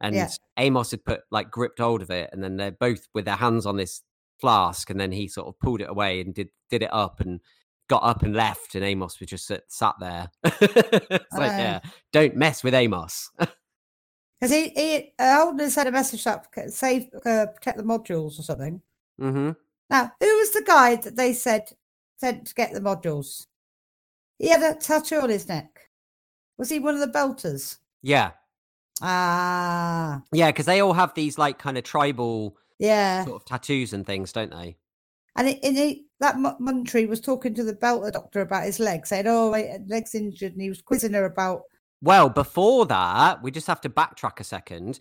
and 0.00 0.14
Yeah. 0.14 0.28
Amos 0.58 0.90
had 0.90 1.04
put 1.04 1.22
like 1.30 1.50
gripped 1.50 1.78
hold 1.80 2.02
of 2.02 2.10
it, 2.10 2.30
and 2.32 2.42
then 2.42 2.56
they're 2.56 2.70
both 2.70 3.06
with 3.14 3.24
their 3.26 3.36
hands 3.36 3.66
on 3.66 3.76
this 3.76 4.02
flask, 4.38 4.90
and 4.90 5.00
then 5.00 5.12
he 5.12 5.28
sort 5.28 5.48
of 5.48 5.58
pulled 5.58 5.80
it 5.80 5.88
away 5.88 6.20
and 6.20 6.34
did 6.34 6.48
did 6.70 6.82
it 6.82 6.92
up 6.92 7.20
and 7.20 7.40
got 7.88 8.02
up 8.02 8.22
and 8.22 8.34
left, 8.34 8.74
and 8.74 8.84
Amos 8.84 9.20
was 9.20 9.28
just 9.28 9.46
sit, 9.46 9.64
sat 9.68 9.94
there. 10.00 10.30
it's 10.44 11.32
like, 11.32 11.52
yeah, 11.52 11.80
don't 12.12 12.36
mess 12.36 12.64
with 12.64 12.74
Amos. 12.74 13.30
because 13.38 14.52
he 14.52 14.68
he 14.70 15.12
uh, 15.18 15.36
Holden 15.36 15.70
sent 15.70 15.88
a 15.88 15.92
message 15.92 16.26
up 16.26 16.46
save 16.68 17.08
uh, 17.24 17.46
protect 17.46 17.78
the 17.78 17.84
modules 17.84 18.38
or 18.38 18.42
something. 18.42 18.80
hmm 19.18 19.50
Now, 19.90 20.12
who 20.20 20.36
was 20.38 20.52
the 20.52 20.64
guy 20.66 20.96
that 20.96 21.16
they 21.16 21.32
said 21.32 21.70
sent 22.18 22.46
to 22.46 22.54
get 22.54 22.72
the 22.72 22.80
modules? 22.80 23.46
He 24.38 24.48
had 24.48 24.62
a 24.62 24.78
tattoo 24.78 25.20
on 25.20 25.30
his 25.30 25.48
neck. 25.48 25.90
Was 26.58 26.68
he 26.68 26.78
one 26.78 26.94
of 26.94 27.00
the 27.00 27.06
belters? 27.06 27.78
Yeah, 28.02 28.32
Ah, 29.02 30.22
yeah, 30.32 30.50
because 30.50 30.66
they 30.66 30.80
all 30.80 30.94
have 30.94 31.12
these 31.14 31.36
like 31.36 31.58
kind 31.58 31.76
of 31.76 31.84
tribal 31.84 32.56
yeah. 32.78 33.24
sort 33.24 33.42
of 33.42 33.44
tattoos 33.44 33.92
and 33.92 34.06
things, 34.06 34.32
don't 34.32 34.50
they? 34.50 34.76
And, 35.36 35.48
he, 35.48 35.62
and 35.62 35.76
he, 35.76 36.06
that 36.20 36.38
Mu- 36.38 36.58
Muntry 36.60 37.06
was 37.06 37.20
talking 37.20 37.54
to 37.54 37.64
the 37.64 37.74
Belter 37.74 38.12
doctor 38.12 38.40
about 38.40 38.64
his 38.64 38.80
leg, 38.80 39.06
saying, 39.06 39.26
"Oh, 39.26 39.50
my 39.50 39.78
leg's 39.86 40.14
injured," 40.14 40.52
and 40.52 40.62
he 40.62 40.70
was 40.70 40.80
quizzing 40.80 41.12
her 41.12 41.26
about. 41.26 41.62
Well, 42.00 42.30
before 42.30 42.86
that, 42.86 43.42
we 43.42 43.50
just 43.50 43.66
have 43.66 43.80
to 43.82 43.90
backtrack 43.90 44.40
a 44.40 44.44
second. 44.44 44.98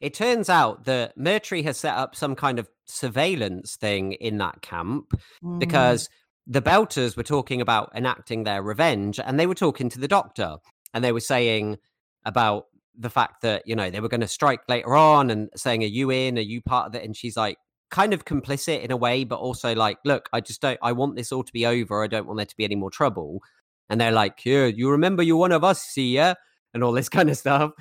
It 0.00 0.14
turns 0.14 0.48
out 0.48 0.84
that 0.84 1.16
Murtry 1.18 1.64
has 1.64 1.78
set 1.78 1.94
up 1.94 2.14
some 2.14 2.34
kind 2.34 2.58
of 2.58 2.68
surveillance 2.84 3.76
thing 3.76 4.12
in 4.12 4.38
that 4.38 4.62
camp 4.62 5.12
Mm, 5.42 5.58
because 5.58 6.08
the 6.46 6.62
Belters 6.62 7.16
were 7.16 7.22
talking 7.22 7.60
about 7.60 7.92
enacting 7.94 8.44
their 8.44 8.62
revenge 8.62 9.20
and 9.20 9.38
they 9.38 9.46
were 9.46 9.54
talking 9.54 9.90
to 9.90 10.00
the 10.00 10.08
doctor 10.08 10.56
and 10.94 11.04
they 11.04 11.12
were 11.12 11.20
saying 11.20 11.76
about 12.24 12.66
the 12.98 13.10
fact 13.10 13.42
that, 13.42 13.62
you 13.66 13.76
know, 13.76 13.90
they 13.90 14.00
were 14.00 14.08
going 14.08 14.20
to 14.20 14.28
strike 14.28 14.60
later 14.68 14.94
on 14.96 15.30
and 15.30 15.48
saying, 15.56 15.82
Are 15.82 15.86
you 15.86 16.10
in? 16.10 16.36
Are 16.36 16.42
you 16.42 16.60
part 16.60 16.86
of 16.86 16.94
it? 16.94 17.04
And 17.04 17.16
she's 17.16 17.36
like, 17.36 17.58
kind 17.90 18.12
of 18.12 18.24
complicit 18.24 18.82
in 18.82 18.90
a 18.90 18.96
way, 18.96 19.24
but 19.24 19.38
also 19.38 19.74
like, 19.74 19.98
Look, 20.04 20.28
I 20.32 20.40
just 20.40 20.60
don't, 20.60 20.78
I 20.82 20.92
want 20.92 21.16
this 21.16 21.32
all 21.32 21.44
to 21.44 21.52
be 21.52 21.64
over. 21.66 22.02
I 22.02 22.06
don't 22.08 22.26
want 22.26 22.38
there 22.38 22.46
to 22.46 22.56
be 22.56 22.64
any 22.64 22.76
more 22.76 22.90
trouble. 22.90 23.40
And 23.88 24.00
they're 24.00 24.12
like, 24.12 24.44
Yeah, 24.44 24.66
you 24.66 24.90
remember 24.90 25.22
you're 25.22 25.36
one 25.36 25.52
of 25.52 25.64
us, 25.64 25.82
see 25.82 26.16
ya? 26.16 26.34
And 26.74 26.82
all 26.84 26.92
this 26.92 27.08
kind 27.18 27.30
of 27.30 27.36
stuff. 27.36 27.72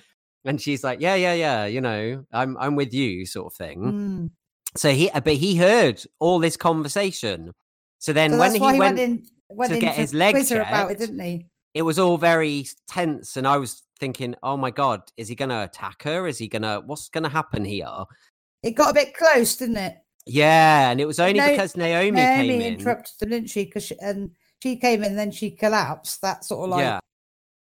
And 0.45 0.61
she's 0.61 0.83
like, 0.83 1.01
Yeah, 1.01 1.15
yeah, 1.15 1.33
yeah, 1.33 1.65
you 1.65 1.81
know, 1.81 2.25
I'm 2.31 2.57
I'm 2.57 2.75
with 2.75 2.93
you, 2.93 3.25
sort 3.25 3.53
of 3.53 3.57
thing. 3.57 3.81
mm. 3.81 4.31
So 4.75 4.91
he, 4.91 5.09
but 5.11 5.33
he 5.33 5.55
heard 5.55 6.03
all 6.19 6.39
this 6.39 6.55
conversation. 6.55 7.53
So 7.99 8.13
then 8.13 8.31
So 8.31 8.37
when 8.39 8.53
he 8.53 8.59
went, 8.59 8.77
went, 8.77 8.99
in, 8.99 9.25
went 9.49 9.73
to 9.73 9.79
get 9.79 9.95
his 9.95 10.13
leg 10.13 10.35
quiz 10.35 10.51
about 10.51 10.91
it, 10.91 10.99
didn't 10.99 11.19
he? 11.19 11.47
it 11.73 11.81
was 11.81 11.99
all 11.99 12.17
very 12.17 12.65
tense, 12.87 13.37
and 13.37 13.47
I 13.47 13.57
was 13.57 13.83
thinking, 13.97 14.35
"Oh 14.43 14.57
my 14.57 14.71
god, 14.71 15.01
is 15.17 15.27
he 15.27 15.35
going 15.35 15.49
to 15.49 15.63
attack 15.63 16.03
her? 16.03 16.27
Is 16.27 16.37
he 16.37 16.47
going 16.47 16.61
to? 16.61 16.81
What's 16.85 17.09
going 17.09 17.23
to 17.23 17.29
happen 17.29 17.65
here?" 17.65 17.87
It 18.63 18.71
got 18.71 18.91
a 18.91 18.93
bit 18.93 19.13
close, 19.13 19.55
didn't 19.55 19.77
it? 19.77 19.97
Yeah, 20.25 20.89
and 20.89 20.99
it 20.99 21.05
was 21.05 21.19
only 21.19 21.39
No- 21.39 21.49
because 21.49 21.77
Naomi, 21.77 22.11
Naomi 22.11 22.21
came 22.21 22.51
in. 22.51 22.59
Naomi 22.59 22.67
interrupted 22.75 23.19
them, 23.19 23.29
didn't 23.29 23.49
she? 23.49 23.65
Because 23.65 23.83
she, 23.83 23.99
and 23.99 24.31
she 24.61 24.75
came 24.75 25.03
in, 25.03 25.15
then 25.15 25.31
she 25.31 25.51
collapsed. 25.51 26.21
That 26.21 26.43
sort 26.43 26.65
of 26.65 26.69
like 26.71 26.81
yeah, 26.81 26.99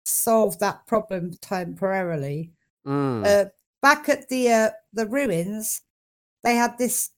solved 0.06 0.60
that 0.60 0.86
problem 0.88 1.32
temporarily. 1.42 2.52
Mm. 2.86 3.26
Uh, 3.26 3.50
back 3.82 4.10
at 4.10 4.30
the 4.30 4.52
uh, 4.52 4.70
the 4.94 5.08
ruins, 5.08 5.82
they 6.44 6.56
had 6.56 6.78
this. 6.78 7.10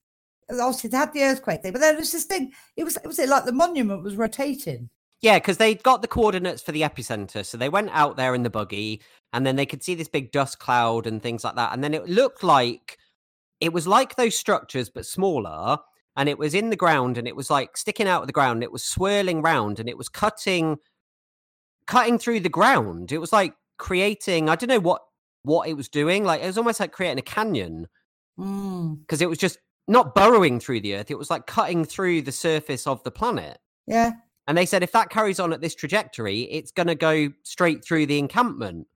Obviously, 0.49 0.89
they 0.89 0.97
had 0.97 1.13
the 1.13 1.23
earthquake 1.23 1.61
thing, 1.61 1.71
but 1.71 1.81
then 1.81 1.97
was 1.97 2.11
this 2.11 2.25
thing. 2.25 2.51
It 2.75 2.83
was 2.83 2.97
it 2.97 3.07
was 3.07 3.19
it 3.19 3.29
like 3.29 3.45
the 3.45 3.51
monument 3.51 4.03
was 4.03 4.15
rotating? 4.15 4.89
Yeah, 5.23 5.39
because 5.39 5.57
they 5.57 5.75
got 5.75 6.01
the 6.01 6.07
coordinates 6.07 6.61
for 6.61 6.73
the 6.73 6.81
epicenter. 6.81 7.45
So 7.45 7.57
they 7.57 7.69
went 7.69 7.89
out 7.91 8.17
there 8.17 8.35
in 8.35 8.43
the 8.43 8.49
buggy 8.49 9.01
and 9.31 9.47
then 9.47 9.55
they 9.55 9.65
could 9.65 9.81
see 9.81 9.95
this 9.95 10.09
big 10.09 10.31
dust 10.31 10.59
cloud 10.59 11.07
and 11.07 11.23
things 11.23 11.43
like 11.43 11.55
that. 11.55 11.73
And 11.73 11.83
then 11.83 11.93
it 11.93 12.07
looked 12.07 12.43
like 12.43 12.97
it 13.61 13.73
was 13.73 13.87
like 13.87 14.15
those 14.15 14.35
structures, 14.37 14.89
but 14.89 15.05
smaller. 15.05 15.77
And 16.17 16.29
it 16.29 16.37
was 16.37 16.53
in 16.53 16.69
the 16.69 16.75
ground 16.75 17.17
and 17.17 17.27
it 17.27 17.35
was 17.35 17.49
like 17.49 17.77
sticking 17.77 18.07
out 18.07 18.21
of 18.21 18.27
the 18.27 18.33
ground. 18.33 18.61
It 18.63 18.71
was 18.71 18.83
swirling 18.83 19.41
round 19.41 19.79
and 19.79 19.89
it 19.89 19.97
was 19.97 20.09
cutting 20.09 20.77
cutting 21.87 22.19
through 22.19 22.41
the 22.41 22.49
ground. 22.49 23.11
It 23.11 23.17
was 23.19 23.33
like 23.33 23.55
creating, 23.77 24.49
I 24.49 24.55
don't 24.55 24.69
know 24.69 24.79
what 24.79 25.01
what 25.43 25.67
it 25.69 25.73
was 25.73 25.89
doing. 25.89 26.25
Like 26.25 26.41
it 26.43 26.47
was 26.47 26.57
almost 26.57 26.79
like 26.79 26.91
creating 26.91 27.19
a 27.19 27.23
canyon 27.23 27.87
Mm, 28.39 28.99
because 29.01 29.21
it 29.21 29.29
was 29.29 29.37
just 29.37 29.59
not 29.87 30.15
burrowing 30.15 30.59
through 30.59 30.81
the 30.81 30.95
earth. 30.95 31.11
It 31.11 31.17
was 31.17 31.29
like 31.29 31.45
cutting 31.45 31.85
through 31.85 32.23
the 32.23 32.31
surface 32.31 32.87
of 32.87 33.03
the 33.03 33.11
planet. 33.11 33.59
yeah, 33.87 34.11
And 34.47 34.57
they 34.57 34.65
said 34.65 34.83
if 34.83 34.91
that 34.91 35.09
carries 35.09 35.39
on 35.39 35.53
at 35.53 35.61
this 35.61 35.75
trajectory, 35.75 36.41
it's 36.41 36.71
going 36.71 36.87
to 36.87 36.95
go 36.95 37.29
straight 37.43 37.83
through 37.83 38.07
the 38.07 38.19
encampment 38.19 38.87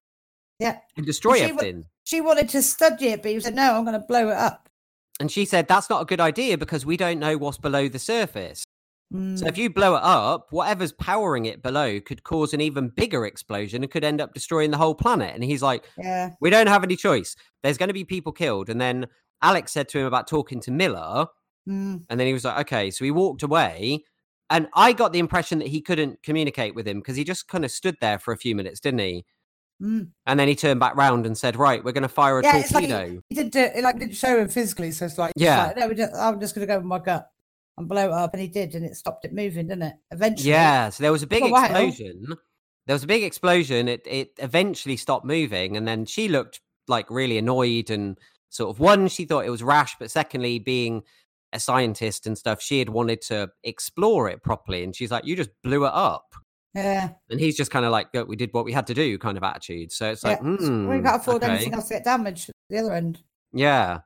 yeah. 0.59 0.79
and 0.97 1.05
destroy 1.05 1.35
she 1.35 1.43
wa- 1.43 1.49
everything. 1.49 1.85
She 2.03 2.21
wanted 2.21 2.49
to 2.49 2.61
study 2.61 3.09
it, 3.09 3.21
but 3.21 3.31
he 3.31 3.39
said, 3.39 3.55
"No, 3.55 3.73
I'm 3.73 3.85
going 3.85 3.99
to 3.99 4.05
blow 4.05 4.29
it 4.29 4.37
up." 4.37 4.69
And 5.19 5.31
she 5.31 5.45
said 5.45 5.67
that's 5.67 5.89
not 5.89 6.01
a 6.01 6.05
good 6.05 6.21
idea 6.21 6.57
because 6.57 6.85
we 6.85 6.97
don't 6.97 7.19
know 7.19 7.37
what's 7.37 7.57
below 7.57 7.87
the 7.87 7.99
surface. 7.99 8.63
So 9.09 9.47
if 9.47 9.57
you 9.57 9.69
blow 9.69 9.95
it 9.95 10.03
up, 10.03 10.47
whatever's 10.49 10.91
powering 10.91 11.45
it 11.45 11.63
below 11.63 12.01
could 12.01 12.25
cause 12.25 12.53
an 12.53 12.59
even 12.59 12.89
bigger 12.89 13.25
explosion 13.25 13.81
and 13.81 13.89
could 13.89 14.03
end 14.03 14.19
up 14.19 14.33
destroying 14.33 14.69
the 14.69 14.77
whole 14.77 14.95
planet. 14.95 15.33
And 15.33 15.45
he's 15.45 15.61
like, 15.61 15.85
yeah, 15.97 16.31
we 16.41 16.49
don't 16.49 16.67
have 16.67 16.83
any 16.83 16.97
choice. 16.97 17.37
There's 17.63 17.77
going 17.77 17.87
to 17.87 17.93
be 17.93 18.03
people 18.03 18.33
killed. 18.33 18.69
And 18.69 18.81
then 18.81 19.07
Alex 19.41 19.71
said 19.71 19.87
to 19.89 19.99
him 19.99 20.07
about 20.07 20.27
talking 20.27 20.59
to 20.59 20.71
Miller. 20.71 21.27
mm, 21.65 22.03
And 22.09 22.19
then 22.19 22.27
he 22.27 22.33
was 22.33 22.43
like, 22.43 22.59
okay. 22.61 22.91
So 22.91 23.05
he 23.05 23.11
walked 23.11 23.43
away. 23.43 24.03
And 24.49 24.67
I 24.73 24.93
got 24.93 25.11
the 25.13 25.19
impression 25.19 25.59
that 25.59 25.67
he 25.67 25.81
couldn't 25.81 26.23
communicate 26.23 26.73
with 26.75 26.87
him 26.87 26.99
because 26.99 27.15
he 27.17 27.23
just 27.23 27.47
kind 27.47 27.65
of 27.65 27.71
stood 27.71 27.97
there 27.99 28.17
for 28.19 28.31
a 28.33 28.37
few 28.37 28.55
minutes, 28.55 28.79
didn't 28.79 28.99
he? 29.01 29.25
mm. 29.81 30.07
And 30.25 30.39
then 30.39 30.47
he 30.47 30.55
turned 30.55 30.79
back 30.79 30.95
round 30.95 31.25
and 31.25 31.37
said, 31.37 31.55
right, 31.55 31.83
we're 31.83 31.91
going 31.91 32.03
to 32.03 32.07
fire 32.09 32.39
a 32.39 32.43
Yeah, 32.43 32.57
it's 32.57 32.71
like 32.71 32.85
he- 32.85 32.89
torpedo. 32.91 33.21
He 33.29 33.35
didn't 33.35 33.53
do 33.53 33.59
it, 33.59 33.83
like 33.83 33.99
didn't 33.99 34.15
show 34.15 34.39
him 34.39 34.47
physically, 34.47 34.91
so 34.91 35.05
it's 35.05 35.17
like 35.17 35.33
Yeah. 35.35 35.67
like, 35.67 35.77
no, 35.77 35.93
just, 35.93 36.15
I'm 36.15 36.39
just 36.39 36.55
going 36.55 36.65
to 36.67 36.73
go 36.73 36.77
with 36.77 36.85
my 36.85 36.99
gut 36.99 37.29
and 37.77 37.87
blow 37.87 38.05
it 38.07 38.11
up, 38.11 38.33
and 38.33 38.41
he 38.41 38.47
did, 38.47 38.73
and 38.73 38.83
it 38.85 38.95
stopped 38.95 39.25
it 39.25 39.33
moving, 39.33 39.67
didn't 39.67 39.83
it? 39.83 39.93
Eventually, 40.11 40.49
Yeah. 40.49 40.89
So 40.89 41.03
there 41.03 41.11
was 41.11 41.21
a 41.23 41.27
big 41.27 41.43
while. 41.43 41.63
explosion. 41.65 42.35
There 42.87 42.93
was 42.95 43.03
a 43.03 43.07
big 43.07 43.23
explosion. 43.23 43.87
It, 43.89 44.01
it 44.07 44.31
eventually 44.37 44.95
stopped 44.97 45.25
moving. 45.25 45.75
And 45.75 45.85
then 45.85 46.05
she 46.05 46.29
looked 46.29 46.61
like 46.87 47.11
really 47.11 47.37
annoyed 47.37 47.89
and 47.89 48.17
sort 48.49 48.69
of 48.73 48.79
one, 48.79 49.09
she 49.09 49.25
thought 49.25 49.45
it 49.45 49.49
was 49.49 49.61
rash. 49.61 49.97
But 49.99 50.09
secondly, 50.09 50.57
being 50.57 51.03
a 51.53 51.59
scientist 51.59 52.27
and 52.27 52.37
stuff, 52.37 52.61
she 52.61 52.79
had 52.79 52.89
wanted 52.89 53.21
to 53.23 53.49
explore 53.63 54.29
it 54.29 54.43
properly. 54.43 54.83
And 54.83 54.95
she's 54.95 55.11
like, 55.11 55.25
you 55.25 55.35
just 55.35 55.49
blew 55.63 55.85
it 55.85 55.93
up. 55.93 56.35
yeah. 56.73 57.09
And 57.29 57.39
he's 57.39 57.55
just 57.55 57.71
kind 57.71 57.85
of 57.85 57.91
like, 57.91 58.07
we 58.27 58.35
did 58.35 58.53
what 58.53 58.65
we 58.65 58.73
had 58.73 58.87
to 58.87 58.93
do 58.93 59.17
kind 59.17 59.37
of 59.37 59.43
attitude. 59.43 59.91
So 59.91 60.11
it's 60.11 60.23
like, 60.23 60.39
yeah. 60.43 60.57
So 60.57 60.67
hmm, 60.67 60.87
we 60.89 61.01
can't 61.01 61.21
afford 61.21 61.43
okay. 61.43 61.53
anything 61.53 61.73
else 61.73 61.87
to 61.87 61.95
get 61.95 62.03
damaged 62.03 62.49
at 62.49 62.55
the 62.69 62.77
other 62.79 62.93
end. 62.93 63.19
Yeah. 63.53 63.99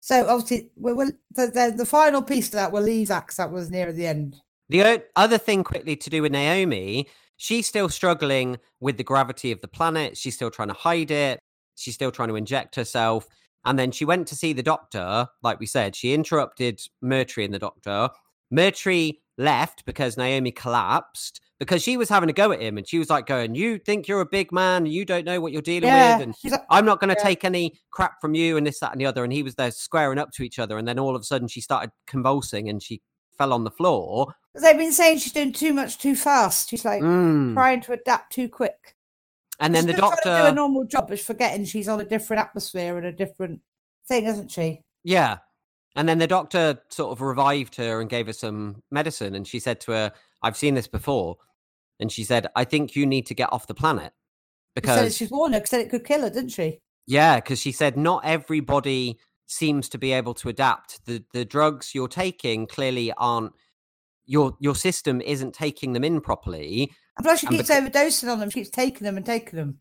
So 0.00 0.26
obviously, 0.28 0.70
we 0.76 0.92
will 0.92 1.10
the, 1.32 1.46
the 1.48 1.74
the 1.76 1.86
final 1.86 2.22
piece 2.22 2.50
to 2.50 2.56
that 2.56 2.72
will 2.72 2.82
leave 2.82 3.08
that 3.08 3.50
was 3.50 3.70
near 3.70 3.92
the 3.92 4.06
end. 4.06 4.36
The 4.68 4.82
o- 4.84 5.02
other 5.16 5.38
thing, 5.38 5.64
quickly, 5.64 5.96
to 5.96 6.10
do 6.10 6.22
with 6.22 6.32
Naomi, 6.32 7.08
she's 7.36 7.66
still 7.66 7.88
struggling 7.88 8.58
with 8.80 8.96
the 8.96 9.04
gravity 9.04 9.50
of 9.50 9.60
the 9.60 9.68
planet. 9.68 10.16
She's 10.16 10.34
still 10.34 10.50
trying 10.50 10.68
to 10.68 10.74
hide 10.74 11.10
it. 11.10 11.40
She's 11.74 11.94
still 11.94 12.10
trying 12.10 12.28
to 12.28 12.36
inject 12.36 12.76
herself. 12.76 13.26
And 13.68 13.78
then 13.78 13.90
she 13.90 14.06
went 14.06 14.26
to 14.28 14.34
see 14.34 14.54
the 14.54 14.62
doctor. 14.62 15.26
Like 15.42 15.60
we 15.60 15.66
said, 15.66 15.94
she 15.94 16.14
interrupted 16.14 16.80
Murtry 17.04 17.44
and 17.44 17.52
the 17.52 17.58
doctor. 17.58 18.08
Murtry 18.50 19.18
left 19.36 19.84
because 19.84 20.16
Naomi 20.16 20.50
collapsed 20.50 21.42
because 21.58 21.82
she 21.82 21.98
was 21.98 22.08
having 22.08 22.30
a 22.30 22.32
go 22.32 22.50
at 22.50 22.62
him. 22.62 22.78
And 22.78 22.88
she 22.88 22.98
was 22.98 23.10
like, 23.10 23.26
going, 23.26 23.54
You 23.54 23.78
think 23.78 24.08
you're 24.08 24.22
a 24.22 24.26
big 24.26 24.52
man. 24.52 24.86
You 24.86 25.04
don't 25.04 25.26
know 25.26 25.38
what 25.40 25.52
you're 25.52 25.60
dealing 25.60 25.90
Yeah, 25.90 26.16
with. 26.16 26.22
And 26.22 26.34
like, 26.50 26.62
I'm 26.70 26.86
not 26.86 26.98
going 26.98 27.10
to 27.10 27.16
Yeah. 27.20 27.24
take 27.28 27.44
any 27.44 27.78
crap 27.90 28.22
from 28.22 28.34
you 28.34 28.56
and 28.56 28.66
this, 28.66 28.80
that, 28.80 28.92
and 28.92 29.00
the 29.00 29.06
other. 29.06 29.22
And 29.22 29.32
he 29.34 29.42
was 29.42 29.54
there 29.56 29.70
squaring 29.70 30.18
up 30.18 30.30
to 30.32 30.42
each 30.42 30.58
other. 30.58 30.78
And 30.78 30.88
then 30.88 30.98
all 30.98 31.14
of 31.14 31.20
a 31.20 31.24
sudden 31.24 31.46
she 31.46 31.60
started 31.60 31.90
convulsing 32.06 32.70
and 32.70 32.82
she 32.82 33.02
fell 33.36 33.52
on 33.52 33.64
the 33.64 33.70
floor. 33.70 34.34
they've 34.60 34.78
been 34.78 34.92
saying 34.92 35.18
she's 35.18 35.32
doing 35.32 35.52
too 35.52 35.72
much 35.74 35.98
too 35.98 36.16
fast. 36.16 36.70
She's 36.70 36.84
like 36.86 37.02
Mm. 37.02 37.52
trying 37.54 37.80
to 37.82 37.92
adapt 37.92 38.32
too 38.32 38.48
quick. 38.48 38.96
And 39.60 39.74
then 39.74 39.84
She's 39.86 39.94
the 39.94 40.00
doctor 40.00 40.38
do 40.42 40.46
a 40.46 40.52
normal 40.52 40.84
job, 40.84 41.08
but 41.08 41.18
forgetting 41.20 41.64
she's 41.64 41.88
on 41.88 42.00
a 42.00 42.04
different 42.04 42.40
atmosphere 42.42 42.96
and 42.96 43.06
a 43.06 43.12
different 43.12 43.60
thing, 44.06 44.26
isn't 44.26 44.50
she? 44.50 44.82
yeah. 45.04 45.38
And 45.96 46.08
then 46.08 46.18
the 46.18 46.28
doctor 46.28 46.78
sort 46.90 47.10
of 47.10 47.20
revived 47.20 47.74
her 47.76 48.00
and 48.00 48.08
gave 48.08 48.26
her 48.26 48.32
some 48.32 48.82
medicine. 48.90 49.34
And 49.34 49.48
she 49.48 49.58
said 49.58 49.80
to 49.80 49.92
her, 49.92 50.12
I've 50.42 50.56
seen 50.56 50.74
this 50.74 50.86
before. 50.86 51.38
And 51.98 52.12
she 52.12 52.22
said, 52.22 52.46
I 52.54 52.62
think 52.64 52.94
you 52.94 53.04
need 53.04 53.26
to 53.26 53.34
get 53.34 53.52
off 53.52 53.66
the 53.66 53.74
planet. 53.74 54.12
Said 54.76 54.82
Because, 54.82 55.16
she's 55.16 55.30
warned 55.30 55.54
her 55.54 55.60
because 55.60 55.72
it 55.72 55.90
could 55.90 56.04
kill 56.04 56.20
her, 56.20 56.30
didn't 56.30 56.50
she? 56.50 56.78
yeah, 57.08 57.36
because 57.36 57.58
she 57.58 57.72
said, 57.72 57.96
not 57.96 58.24
everybody 58.24 59.18
seems 59.46 59.88
to 59.88 59.98
be 59.98 60.12
able 60.12 60.34
to 60.34 60.48
adapt. 60.50 61.04
The, 61.06 61.24
the 61.32 61.44
drugs 61.44 61.94
you're 61.94 62.06
taking 62.06 62.68
clearly 62.68 63.12
aren't, 63.14 63.52
your, 64.28 64.56
your 64.60 64.76
system 64.76 65.20
isn't 65.20 65.54
taking 65.54 65.92
them 65.94 66.04
in 66.04 66.20
properly. 66.20 66.92
And 67.16 67.24
plus, 67.24 67.40
she 67.40 67.46
And 67.48 67.56
keeps 67.56 67.70
overdosing 67.70 68.30
on 68.32 68.38
them. 68.38 68.50
She 68.50 68.60
keeps 68.60 68.70
taking 68.70 69.04
them 69.04 69.16
and 69.16 69.26
taking 69.26 69.56
them. 69.58 69.80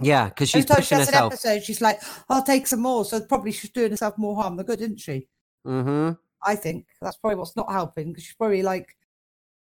Yeah, 0.00 0.28
because 0.28 0.48
she's 0.48 0.64
time 0.64 0.76
she 0.76 0.80
pushing 0.82 0.98
does 0.98 1.08
an 1.08 1.14
herself. 1.14 1.32
episode, 1.32 1.62
she's 1.64 1.80
like, 1.80 2.00
"I'll 2.30 2.44
take 2.44 2.68
some 2.68 2.80
more." 2.80 3.04
So 3.04 3.20
probably 3.20 3.50
she's 3.50 3.70
doing 3.70 3.90
herself 3.90 4.16
more 4.16 4.36
harm 4.40 4.56
than 4.56 4.64
good, 4.64 4.80
isn't 4.80 5.00
she? 5.00 5.26
hmm 5.64 6.12
I 6.40 6.54
think 6.54 6.86
that's 7.02 7.16
probably 7.16 7.34
what's 7.36 7.56
not 7.56 7.70
helping 7.72 8.12
because 8.12 8.22
she's 8.22 8.36
probably 8.36 8.62
like 8.62 8.96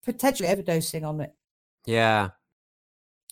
potentially 0.05 0.49
overdosing 0.49 1.03
on 1.05 1.21
it. 1.21 1.35
Yeah. 1.85 2.29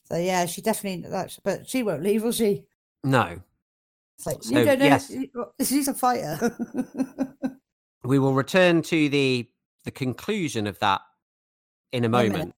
So 0.06 0.16
yeah, 0.18 0.44
she 0.46 0.61
definitely. 0.61 1.08
That's, 1.08 1.38
but 1.38 1.68
she 1.68 1.84
won't 1.84 2.02
leave, 2.02 2.24
will 2.24 2.32
she? 2.32 2.64
No. 3.04 3.40
It's 4.18 4.26
like 4.26 4.42
So, 4.42 4.58
you 4.58 4.64
don't 4.64 4.80
know. 4.80 4.84
yes. 4.87 5.12
She's 5.64 5.87
a 5.87 5.94
fighter. 5.94 6.56
We 8.04 8.18
will 8.18 8.32
return 8.34 8.82
to 8.82 9.08
the 9.08 9.48
the 9.88 9.92
conclusion 9.92 10.66
of 10.66 10.79
that 10.81 11.01
in 11.92 12.05
a 12.05 12.09
minute. 12.11 12.33
moment. 12.33 12.55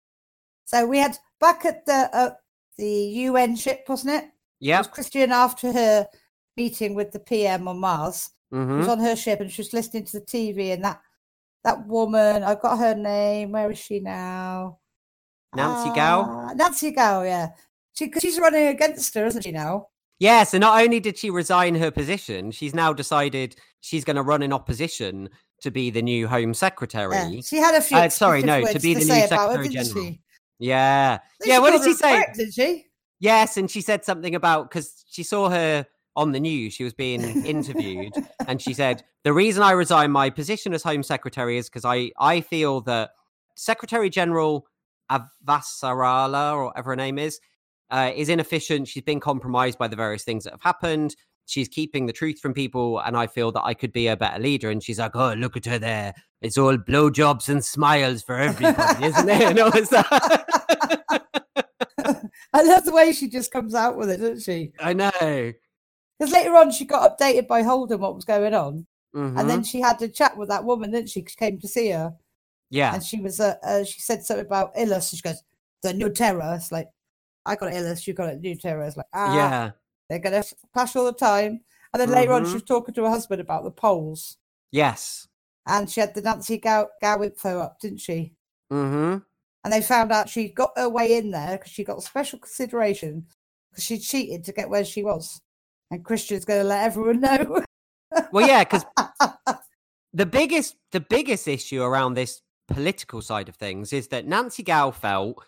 so 0.64 0.84
we 0.84 0.98
had 0.98 1.16
back 1.38 1.64
at 1.64 1.86
the 1.86 2.10
uh, 2.12 2.30
the 2.76 2.92
UN 3.28 3.54
ship, 3.54 3.84
wasn't 3.88 4.16
it? 4.16 4.24
It 4.60 4.76
was 4.76 4.88
Chrisjen 4.88 5.28
after 5.28 5.72
her 5.72 6.08
meeting 6.56 6.96
with 6.96 7.12
the 7.12 7.20
PM 7.20 7.68
on 7.68 7.78
Mars. 7.78 8.30
hmm 8.50 8.78
was 8.78 8.88
on 8.88 8.98
her 8.98 9.14
ship 9.14 9.40
and 9.40 9.48
she 9.48 9.62
was 9.62 9.72
listening 9.72 10.04
to 10.06 10.18
the 10.18 10.26
TV 10.26 10.72
and 10.72 10.82
that 10.82 11.00
that 11.62 11.86
woman, 11.86 12.42
I've 12.42 12.60
got 12.60 12.78
her 12.78 12.96
name. 12.96 13.52
Where 13.52 13.70
is 13.70 13.78
she 13.78 14.00
now? 14.00 14.78
Nancy 15.54 15.90
Gao? 15.90 16.22
Ah, 16.22 16.52
Nancy 16.54 16.90
Gao, 16.90 17.22
yeah. 17.22 17.50
She, 17.92 18.10
she's 18.18 18.40
running 18.40 18.66
against 18.68 19.14
her, 19.14 19.26
isn't 19.26 19.42
she 19.42 19.52
now? 19.52 19.88
Yeah, 20.18 20.42
so 20.44 20.58
not 20.58 20.82
only 20.82 21.00
did 21.00 21.18
she 21.18 21.30
resign 21.30 21.74
her 21.76 21.90
position, 21.90 22.50
she's 22.50 22.74
now 22.74 22.92
decided 22.92 23.56
she's 23.82 24.04
going 24.04 24.16
to 24.16 24.22
run 24.22 24.42
in 24.42 24.52
opposition 24.52 25.28
to 25.60 25.70
be 25.70 25.90
the 25.90 26.02
new 26.02 26.28
Home 26.28 26.54
Secretary. 26.54 27.14
Yeah. 27.14 27.40
She 27.42 27.56
had 27.56 27.74
a 27.74 27.80
few. 27.80 27.96
Uh, 27.96 28.08
sorry, 28.08 28.42
no, 28.42 28.64
to 28.64 28.78
be 28.80 28.94
words 28.94 29.06
the 29.06 29.14
new 29.14 29.26
Secretary 29.26 29.68
General. 29.68 30.04
she? 30.04 30.20
Yeah. 30.58 31.18
Yeah, 31.44 31.58
what 31.58 31.72
did 31.72 31.84
she 31.84 31.94
say? 31.94 32.26
Did 32.34 32.54
she? 32.54 32.86
Yes, 33.18 33.56
and 33.56 33.70
she 33.70 33.80
said 33.80 34.04
something 34.04 34.34
about 34.34 34.70
because 34.70 35.04
she 35.10 35.22
saw 35.22 35.50
her 35.50 35.86
on 36.16 36.32
the 36.32 36.40
news. 36.40 36.74
She 36.74 36.84
was 36.84 36.94
being 36.94 37.22
interviewed, 37.44 38.12
and 38.46 38.60
she 38.60 38.74
said 38.74 39.04
the 39.24 39.32
reason 39.32 39.62
I 39.62 39.72
resign 39.72 40.10
my 40.10 40.30
position 40.30 40.72
as 40.72 40.82
Home 40.82 41.02
Secretary 41.02 41.58
is 41.58 41.68
because 41.68 41.84
I 41.84 42.12
I 42.18 42.40
feel 42.40 42.80
that 42.82 43.10
Secretary 43.56 44.08
General 44.08 44.66
Avasarala 45.10 46.54
or 46.54 46.66
whatever 46.66 46.90
her 46.90 46.96
name 46.96 47.18
is 47.18 47.40
uh, 47.90 48.10
is 48.14 48.28
inefficient. 48.28 48.88
She's 48.88 49.02
been 49.02 49.20
compromised 49.20 49.78
by 49.78 49.88
the 49.88 49.96
various 49.96 50.24
things 50.24 50.44
that 50.44 50.52
have 50.52 50.62
happened. 50.62 51.16
She's 51.50 51.68
keeping 51.68 52.06
the 52.06 52.12
truth 52.12 52.38
from 52.38 52.54
people, 52.54 53.00
and 53.00 53.16
I 53.16 53.26
feel 53.26 53.50
that 53.52 53.64
I 53.64 53.74
could 53.74 53.92
be 53.92 54.06
a 54.06 54.16
better 54.16 54.40
leader. 54.40 54.70
And 54.70 54.82
she's 54.82 55.00
like, 55.00 55.16
"Oh, 55.16 55.32
look 55.32 55.56
at 55.56 55.66
her 55.66 55.78
there! 55.78 56.14
It's 56.40 56.56
all 56.56 56.76
blowjobs 56.76 57.48
and 57.48 57.64
smiles 57.64 58.22
for 58.22 58.36
everybody, 58.36 59.06
isn't 59.06 59.28
it?" 59.28 59.42
And 59.42 59.58
all 59.58 59.70
I 62.52 62.62
love 62.62 62.84
the 62.84 62.92
way 62.92 63.12
she 63.12 63.28
just 63.28 63.52
comes 63.52 63.74
out 63.74 63.96
with 63.96 64.10
it, 64.10 64.18
doesn't 64.18 64.42
she? 64.42 64.72
I 64.78 64.92
know. 64.92 65.52
Because 66.18 66.32
later 66.32 66.54
on, 66.54 66.70
she 66.70 66.84
got 66.84 67.18
updated 67.18 67.48
by 67.48 67.62
Holden 67.62 68.00
what 68.00 68.14
was 68.14 68.24
going 68.24 68.54
on, 68.54 68.86
Mhm. 69.14 69.40
and 69.40 69.50
then 69.50 69.64
she 69.64 69.80
had 69.80 70.00
a 70.02 70.08
chat 70.08 70.36
with 70.36 70.48
that 70.50 70.64
woman, 70.64 70.92
didn't 70.92 71.08
she? 71.08 71.24
She 71.26 71.36
came 71.36 71.58
to 71.58 71.68
see 71.68 71.90
her, 71.90 72.14
yeah, 72.70 72.94
and 72.94 73.02
she 73.02 73.20
was 73.20 73.40
uh, 73.40 73.56
uh 73.64 73.84
she 73.84 74.00
said 74.00 74.24
something 74.24 74.46
about. 74.46 74.72
And 74.76 74.88
she 75.02 75.20
goes, 75.20 75.42
"The 75.82 75.94
new 75.94 76.10
terror." 76.10 76.54
It's 76.54 76.70
like 76.70 76.88
I 77.46 77.56
got 77.56 77.72
Illis, 77.72 78.06
you 78.06 78.14
got 78.14 78.34
a 78.34 78.36
new 78.36 78.54
terror. 78.54 78.84
It's 78.84 78.96
like 78.96 79.06
ah, 79.12 79.34
yeah, 79.34 79.70
they're 80.10 80.18
gonna 80.18 80.44
clash 80.74 80.94
all 80.96 81.06
the 81.06 81.12
time. 81.12 81.60
And 81.94 82.00
then 82.00 82.10
later 82.10 82.32
on, 82.34 82.44
she 82.44 82.50
Mhm. 82.50 82.54
was 82.54 82.62
talking 82.64 82.94
to 82.94 83.04
her 83.04 83.10
husband 83.10 83.40
about 83.40 83.64
the 83.64 83.70
polls, 83.70 84.36
yes. 84.70 85.26
and 85.66 85.88
she 85.90 86.00
had 86.00 86.14
the 86.14 86.20
Nancy 86.20 86.58
Gao, 86.58 86.88
Gao 87.00 87.22
info 87.22 87.58
up, 87.60 87.80
didn't 87.80 87.98
she? 87.98 88.34
Mm-hmm. 88.72 89.18
And 89.64 89.72
they 89.72 89.82
found 89.82 90.12
out 90.12 90.28
she 90.28 90.48
got 90.48 90.72
her 90.76 90.88
way 90.88 91.16
in 91.16 91.30
there 91.30 91.58
because 91.58 91.72
she 91.72 91.84
got 91.84 92.02
special 92.02 92.38
consideration 92.38 93.26
because 93.70 93.84
she 93.84 93.98
cheated 93.98 94.44
to 94.44 94.52
get 94.52 94.70
where 94.70 94.84
she 94.84 95.02
was. 95.02 95.40
And 95.90 96.04
Chrisjen's 96.04 96.44
going 96.44 96.60
to 96.62 96.66
let 96.68 96.84
everyone 96.84 97.20
know. 97.20 97.62
Well, 98.32 98.46
yeah, 98.46 98.64
because 98.64 98.84
the 100.12 100.26
biggest 100.26 100.76
the 100.92 101.00
biggest 101.00 101.46
issue 101.46 101.82
around 101.82 102.14
this 102.14 102.42
political 102.68 103.20
side 103.20 103.48
of 103.48 103.56
things 103.56 103.92
is 103.92 104.08
that 104.08 104.26
Nancy 104.26 104.62
Gao 104.62 104.92
felt 104.92 105.44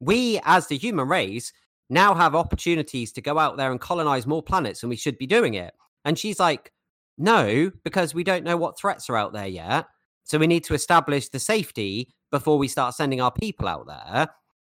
we 0.00 0.40
as 0.44 0.68
the 0.68 0.78
human 0.78 1.08
race 1.08 1.52
now 1.92 2.14
have 2.14 2.34
opportunities 2.34 3.12
to 3.12 3.20
go 3.20 3.38
out 3.38 3.56
there 3.56 3.70
and 3.70 3.80
colonize 3.80 4.26
more 4.26 4.42
planets 4.42 4.82
and 4.82 4.90
we 4.90 4.96
should 4.96 5.18
be 5.18 5.26
doing 5.26 5.54
it. 5.54 5.74
And 6.04 6.18
she's 6.18 6.40
like, 6.40 6.72
no, 7.18 7.70
because 7.84 8.14
we 8.14 8.24
don't 8.24 8.44
know 8.44 8.56
what 8.56 8.78
threats 8.78 9.08
are 9.10 9.16
out 9.16 9.32
there 9.32 9.46
yet. 9.46 9.86
So 10.24 10.38
we 10.38 10.46
need 10.46 10.64
to 10.64 10.74
establish 10.74 11.28
the 11.28 11.38
safety 11.38 12.08
before 12.30 12.58
we 12.58 12.68
start 12.68 12.94
sending 12.94 13.20
our 13.20 13.30
people 13.30 13.68
out 13.68 13.86
there. 13.86 14.28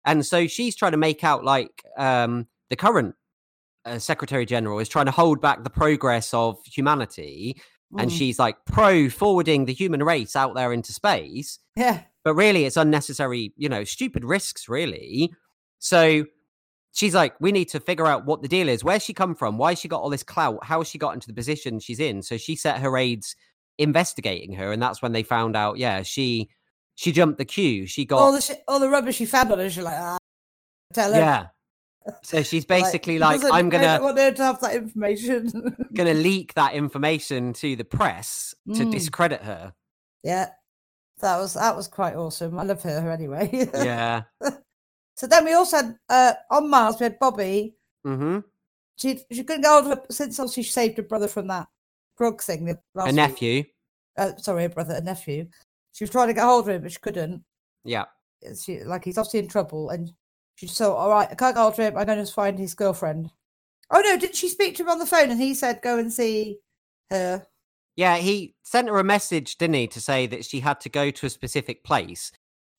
And 0.06 0.26
so 0.26 0.48
she's 0.48 0.76
trying 0.76 0.92
to 0.92 0.98
make 0.98 1.24
out 1.24 1.44
like 1.44 1.84
um, 1.98 2.48
the 2.70 2.76
current 2.76 3.16
uh, 3.84 4.00
Secretary 4.00 4.46
General 4.46 4.80
is 4.80 4.88
trying 4.88 5.06
to 5.06 5.12
hold 5.12 5.42
back 5.42 5.64
the 5.64 5.70
progress 5.70 6.34
of 6.34 6.60
humanity 6.66 7.60
and 7.98 8.12
Mm, 8.12 8.18
she's 8.18 8.40
like 8.40 8.58
pro 8.66 9.10
forwarding 9.10 9.66
the 9.66 9.74
human 9.74 10.04
race 10.04 10.36
out 10.36 10.56
there 10.56 10.74
into 10.74 10.92
space 10.92 11.60
yeah. 11.76 12.02
but 12.24 12.34
really 12.34 12.66
it's 12.66 12.76
unnecessary 12.76 13.54
you 13.56 13.70
know 13.70 13.84
stupid 13.84 14.26
risks 14.26 14.68
really 14.68 15.34
so 15.80 16.26
she's 16.98 17.14
like 17.14 17.34
we 17.40 17.52
need 17.52 17.70
to 17.70 17.80
figure 17.80 18.08
out 18.08 18.26
what 18.26 18.42
the 18.42 18.48
deal 18.48 18.68
is 18.68 18.84
where's 18.84 19.04
she 19.04 19.14
come 19.14 19.36
from 19.36 19.58
why 19.58 19.74
she 19.74 19.88
got 19.88 20.02
all 20.02 20.10
this 20.10 20.24
clout 20.24 20.58
how 20.64 20.80
has 20.80 20.88
she 20.88 20.98
got 20.98 21.14
into 21.14 21.28
the 21.28 21.34
position 21.34 21.80
she's 21.80 22.00
in 22.00 22.22
so 22.24 22.38
she 22.38 22.56
set 22.56 22.80
her 22.80 22.98
aides 22.98 23.36
investigating 23.78 24.54
her 24.54 24.72
and 24.72 24.82
that's 24.82 25.02
when 25.02 25.12
they 25.12 25.22
found 25.24 25.56
out 25.56 25.78
yeah 25.78 26.02
she 26.02 26.50
she 26.96 27.12
jumped 27.12 27.38
the 27.38 27.46
queue 27.46 27.86
she 27.86 28.04
got 28.06 28.18
All 28.20 28.32
the 28.32 28.42
sh- 28.42 28.62
all 28.68 28.80
the 28.80 28.90
rubbish 28.90 29.18
she 29.18 29.26
found 29.26 29.52
on 29.52 29.60
her, 29.60 29.70
she's 29.70 29.84
like, 29.84 29.96
ah, 29.98 30.18
tell 30.94 31.14
her. 31.14 31.20
yeah 31.20 31.48
so 32.24 32.42
she's 32.42 32.66
basically 32.78 33.20
like 33.20 33.42
doesn't- 33.42 33.54
i'm 33.56 33.70
gonna 33.70 34.00
want 34.02 34.18
her 34.18 34.32
to 34.32 34.44
have 34.44 34.60
that 34.62 34.76
information. 34.76 35.76
gonna 35.94 36.14
leak 36.16 36.54
that 36.56 36.74
information 36.74 37.54
to 37.54 37.76
the 37.76 37.84
press 37.86 38.56
to 38.74 38.84
Mm. 38.86 38.92
discredit 38.92 39.42
her 39.44 39.74
yeah. 40.24 40.50
That 41.22 41.38
was 41.38 41.54
that 41.56 41.76
was 41.76 41.88
quite 41.88 42.16
awesome. 42.16 42.60
I 42.60 42.64
love 42.64 42.82
her 42.84 43.12
anyway. 43.12 43.50
yeah 43.74 44.24
so 45.18 45.28
then 45.28 45.44
we 45.46 45.54
also 45.54 45.78
had 45.78 45.96
uh, 46.10 46.34
on 46.52 46.70
Mars 46.70 46.96
we 47.00 47.06
had 47.06 47.20
Bobbie. 47.20 47.74
mm-hmm 48.06 48.40
She 48.98 49.20
she 49.32 49.44
couldn't 49.44 49.64
get 49.64 49.70
hold 49.72 49.88
of 49.92 49.98
her 49.98 50.06
since 50.10 50.40
she 50.54 50.64
saved 50.64 50.98
her 50.98 51.04
brother 51.04 51.28
from 51.28 51.48
that 51.48 51.68
drug 52.18 52.42
thing. 52.42 52.66
the- 52.66 52.80
last 52.96 53.10
a 53.10 53.12
nephew 53.14 53.64
Uh, 54.18 54.36
sorry, 54.38 54.66
a 54.66 54.70
brother, 54.70 54.96
a 54.96 55.02
nephew. 55.02 55.48
She 55.92 56.04
was 56.04 56.10
trying 56.12 56.28
to 56.30 56.34
get 56.34 56.44
hold 56.44 56.68
of 56.70 56.76
him, 56.76 56.82
but 56.84 56.92
she 56.92 57.00
couldn't. 57.00 57.44
yeah 57.84 58.06
She 58.64 58.84
like 58.84 59.04
he's 59.06 59.18
obviously 59.18 59.40
in 59.40 59.48
trouble, 59.48 59.90
and 59.90 60.12
she 60.56 60.68
said, 60.68 60.88
"All 60.90 61.10
right, 61.10 61.30
I 61.32 61.36
can't 61.36 61.56
get 61.56 61.62
hold 61.62 61.74
of 61.74 61.80
him. 61.80 61.98
I'm 61.98 62.06
going 62.06 62.24
to 62.26 62.32
find 62.32 62.58
his 62.58 62.74
girlfriend." 62.74 63.30
Oh 63.92 64.02
no, 64.02 64.18
didn't 64.18 64.36
she 64.36 64.50
speak 64.50 64.76
to 64.76 64.84
him 64.84 64.90
on 64.90 65.00
the 65.00 65.06
phone? 65.06 65.30
And 65.32 65.40
he 65.42 65.54
said, 65.54 65.82
"Go 65.82 65.98
and 66.00 66.12
see 66.12 66.60
her." 67.12 67.46
Yeah, 67.96 68.18
he 68.18 68.56
sent 68.64 68.90
her 68.90 69.00
a 69.00 69.04
message, 69.04 69.58
didn't 69.58 69.76
he, 69.76 69.88
to 69.88 70.00
say 70.02 70.28
that 70.28 70.46
she 70.46 70.60
had 70.60 70.80
to 70.82 70.90
go 70.90 71.10
to 71.10 71.26
a 71.26 71.30
specific 71.32 71.84
place. 71.84 72.32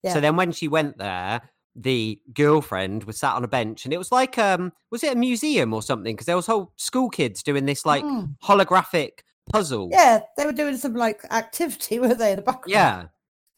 Yeah. 0.05 0.13
So 0.15 0.21
then 0.21 0.37
when 0.37 0.53
she 0.53 0.69
went 0.69 0.99
there, 0.99 1.41
the 1.81 2.21
girlfriend 2.35 3.05
was 3.05 3.19
sat 3.19 3.35
on 3.35 3.45
a 3.45 3.49
bench 3.49 3.85
and 3.85 3.95
it 3.95 3.99
was 3.99 4.11
like 4.11 4.37
um 4.39 4.73
was 4.91 5.05
it 5.05 5.13
a 5.13 5.17
museum 5.17 5.73
or 5.73 5.83
something? 5.83 6.15
Because 6.15 6.27
there 6.27 6.37
was 6.37 6.47
whole 6.47 6.73
school 6.77 7.09
kids 7.11 7.43
doing 7.43 7.67
this 7.67 7.87
like 7.87 8.05
Mm. 8.05 8.37
holographic 8.43 9.21
puzzle. 9.53 9.89
Yeah, 9.93 10.21
they 10.37 10.45
were 10.45 10.53
doing 10.53 10.77
some 10.77 10.95
like 10.95 11.23
activity, 11.31 11.99
were 12.01 12.15
they, 12.15 12.31
in 12.33 12.37
the 12.37 12.43
background? 12.43 12.71
Yeah. 12.71 13.05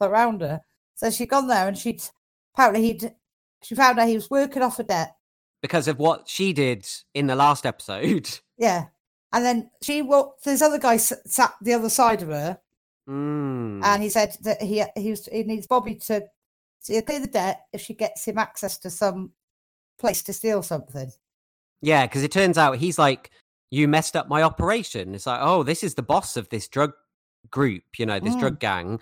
around 0.01 0.41
her. 0.41 0.61
So 0.97 1.11
she'd 1.11 1.31
gone 1.31 1.47
there, 1.49 1.67
and 1.69 1.77
she'd 1.79 2.03
apparently 2.55 2.83
he'd 2.83 3.15
she 3.63 3.75
found 3.75 3.99
out 3.99 4.09
he 4.09 4.15
was 4.15 4.31
working 4.31 4.63
off 4.63 4.79
a 4.79 4.83
debt. 4.85 5.15
Because 5.63 5.89
of 5.89 5.99
what 5.99 6.29
she 6.29 6.53
did 6.53 6.87
in 7.15 7.27
the 7.27 7.35
last 7.37 7.67
episode. 7.67 8.39
Yeah, 8.59 8.87
and 9.33 9.43
then 9.45 9.71
she 9.83 10.03
walked. 10.03 10.45
This 10.45 10.61
other 10.61 10.79
guy 10.79 10.97
s- 10.97 11.15
sat 11.25 11.55
the 11.63 11.73
other 11.73 11.89
side 11.89 12.21
of 12.21 12.29
her, 12.29 12.59
Mm. 13.09 13.83
and 13.85 14.03
he 14.03 14.09
said 14.11 14.37
that 14.43 14.61
he 14.63 14.85
he 14.97 15.11
was 15.11 15.27
he 15.27 15.43
needs 15.45 15.67
Bobbie 15.67 15.95
to 16.07 16.25
to 16.85 17.03
clear 17.03 17.21
the 17.21 17.27
debt 17.27 17.63
if 17.73 17.81
she 17.81 17.95
gets 17.95 18.25
him 18.25 18.39
access 18.39 18.79
to 18.79 18.91
some 18.91 19.33
place 19.99 20.23
to 20.23 20.33
steal 20.33 20.63
something. 20.63 21.11
Yeah, 21.83 22.07
because 22.07 22.23
it 22.23 22.33
turns 22.33 22.59
out 22.59 22.77
he's 22.79 22.99
like, 22.99 23.31
you 23.71 23.87
messed 23.87 24.17
up 24.17 24.29
my 24.29 24.43
operation. 24.43 25.15
It's 25.15 25.27
like, 25.27 25.41
oh, 25.43 25.63
this 25.63 25.83
is 25.83 25.95
the 25.95 26.03
boss 26.03 26.37
of 26.37 26.49
this 26.49 26.69
drug 26.69 26.93
group, 27.51 27.85
you 27.99 28.07
know, 28.07 28.19
this 28.19 28.35
Mm. 28.35 28.41
drug 28.41 28.61
gang. 28.61 29.01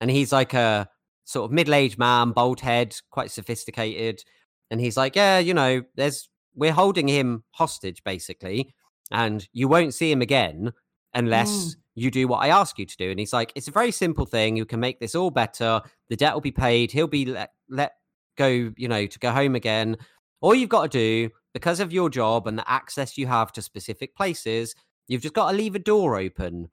And 0.00 0.10
he's 0.10 0.32
like 0.32 0.54
a 0.54 0.88
sort 1.24 1.46
of 1.46 1.52
middle 1.52 1.74
aged 1.74 1.98
man, 1.98 2.32
bald 2.32 2.60
head, 2.60 2.96
quite 3.10 3.30
sophisticated. 3.30 4.22
And 4.70 4.80
he's 4.80 4.96
like, 4.96 5.16
yeah, 5.16 5.38
you 5.38 5.54
know, 5.54 5.82
there's, 5.94 6.28
we're 6.54 6.72
holding 6.72 7.08
him 7.08 7.44
hostage 7.52 8.02
basically. 8.04 8.74
And 9.10 9.48
you 9.52 9.68
won't 9.68 9.94
see 9.94 10.10
him 10.12 10.22
again 10.22 10.72
unless 11.14 11.76
you 11.94 12.10
do 12.10 12.28
what 12.28 12.38
I 12.38 12.48
ask 12.48 12.78
you 12.78 12.86
to 12.86 12.96
do. 12.96 13.10
And 13.10 13.18
he's 13.18 13.32
like, 13.32 13.52
it's 13.54 13.68
a 13.68 13.72
very 13.72 13.90
simple 13.90 14.26
thing. 14.26 14.56
You 14.56 14.64
can 14.64 14.80
make 14.80 15.00
this 15.00 15.14
all 15.14 15.30
better. 15.30 15.80
The 16.08 16.16
debt 16.16 16.34
will 16.34 16.40
be 16.40 16.52
paid. 16.52 16.92
He'll 16.92 17.06
be 17.06 17.26
let, 17.26 17.50
let 17.68 17.92
go, 18.36 18.72
you 18.76 18.88
know, 18.88 19.06
to 19.06 19.18
go 19.18 19.30
home 19.30 19.54
again. 19.54 19.96
All 20.40 20.54
you've 20.54 20.68
got 20.70 20.90
to 20.90 20.98
do, 20.98 21.30
because 21.52 21.80
of 21.80 21.92
your 21.92 22.08
job 22.08 22.46
and 22.46 22.58
the 22.58 22.70
access 22.70 23.18
you 23.18 23.26
have 23.26 23.52
to 23.52 23.62
specific 23.62 24.14
places, 24.14 24.74
you've 25.08 25.22
just 25.22 25.34
got 25.34 25.50
to 25.50 25.56
leave 25.56 25.74
a 25.74 25.80
door 25.80 26.16
open 26.16 26.70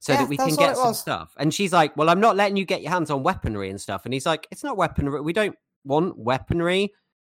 so 0.00 0.12
Yeah, 0.12 0.20
that 0.20 0.28
we 0.28 0.36
can 0.36 0.56
get 0.56 0.76
some 0.76 0.94
stuff. 0.94 1.34
And 1.38 1.52
she's 1.54 1.72
like, 1.72 1.96
Well, 1.96 2.08
I'm 2.08 2.20
not 2.20 2.36
letting 2.36 2.56
you 2.56 2.64
get 2.64 2.82
your 2.82 2.90
hands 2.90 3.10
on 3.10 3.22
weaponry 3.22 3.70
and 3.70 3.80
stuff. 3.80 4.04
And 4.04 4.14
he's 4.14 4.26
like, 4.26 4.46
It's 4.50 4.64
not 4.64 4.76
weaponry. 4.76 5.20
We 5.20 5.32
don't 5.32 5.54
want 5.84 6.18
weaponry. 6.18 6.92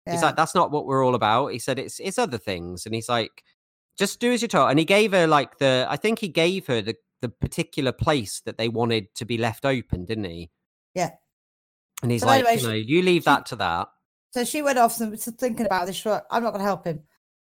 He's 0.09 0.21
like, 0.21 0.35
That's 0.35 0.55
not 0.55 0.71
what 0.71 0.85
we're 0.85 1.05
all 1.05 1.15
about. 1.15 1.47
He 1.47 1.59
said, 1.59 1.77
It's 1.77 1.99
it's 1.99 2.17
other 2.17 2.37
things. 2.37 2.85
And 2.85 2.95
he's 2.95 3.09
like, 3.09 3.43
Just 3.97 4.19
do 4.19 4.31
as 4.31 4.41
you're 4.41 4.49
told. 4.49 4.69
And 4.69 4.79
he 4.79 4.85
gave 4.85 5.11
her 5.11 5.27
like 5.27 5.57
the 5.59 5.85
I 5.89 5.97
think 5.97 6.19
he 6.19 6.27
gave 6.27 6.67
her 6.67 6.81
the 6.81 6.95
the 7.21 7.29
particular 7.29 7.91
place 7.91 8.41
that 8.45 8.57
they 8.57 8.67
wanted 8.67 9.13
to 9.15 9.25
be 9.25 9.37
left 9.37 9.65
open, 9.65 10.05
didn't 10.05 10.25
he? 10.25 10.49
Yeah. 10.93 11.11
And 12.01 12.11
he's 12.11 12.21
So 12.21 12.27
like, 12.27 12.43
anyway, 12.45 12.61
you 12.61 12.67
know, 12.67 12.73
you 12.73 13.01
leave 13.01 13.21
she- 13.23 13.25
that 13.25 13.45
to 13.47 13.55
that. 13.57 13.87
So 14.31 14.43
she 14.43 14.61
went 14.63 14.79
off 14.79 14.99
and 14.99 15.11
was 15.11 15.23
thinking 15.25 15.65
about 15.65 15.85
this. 15.85 15.95
She 15.95 16.03
thought, 16.03 16.25
I'm 16.31 16.41
not 16.43 16.49
going 16.51 16.59
to 16.61 16.65
help 16.65 16.85
him. 16.85 17.01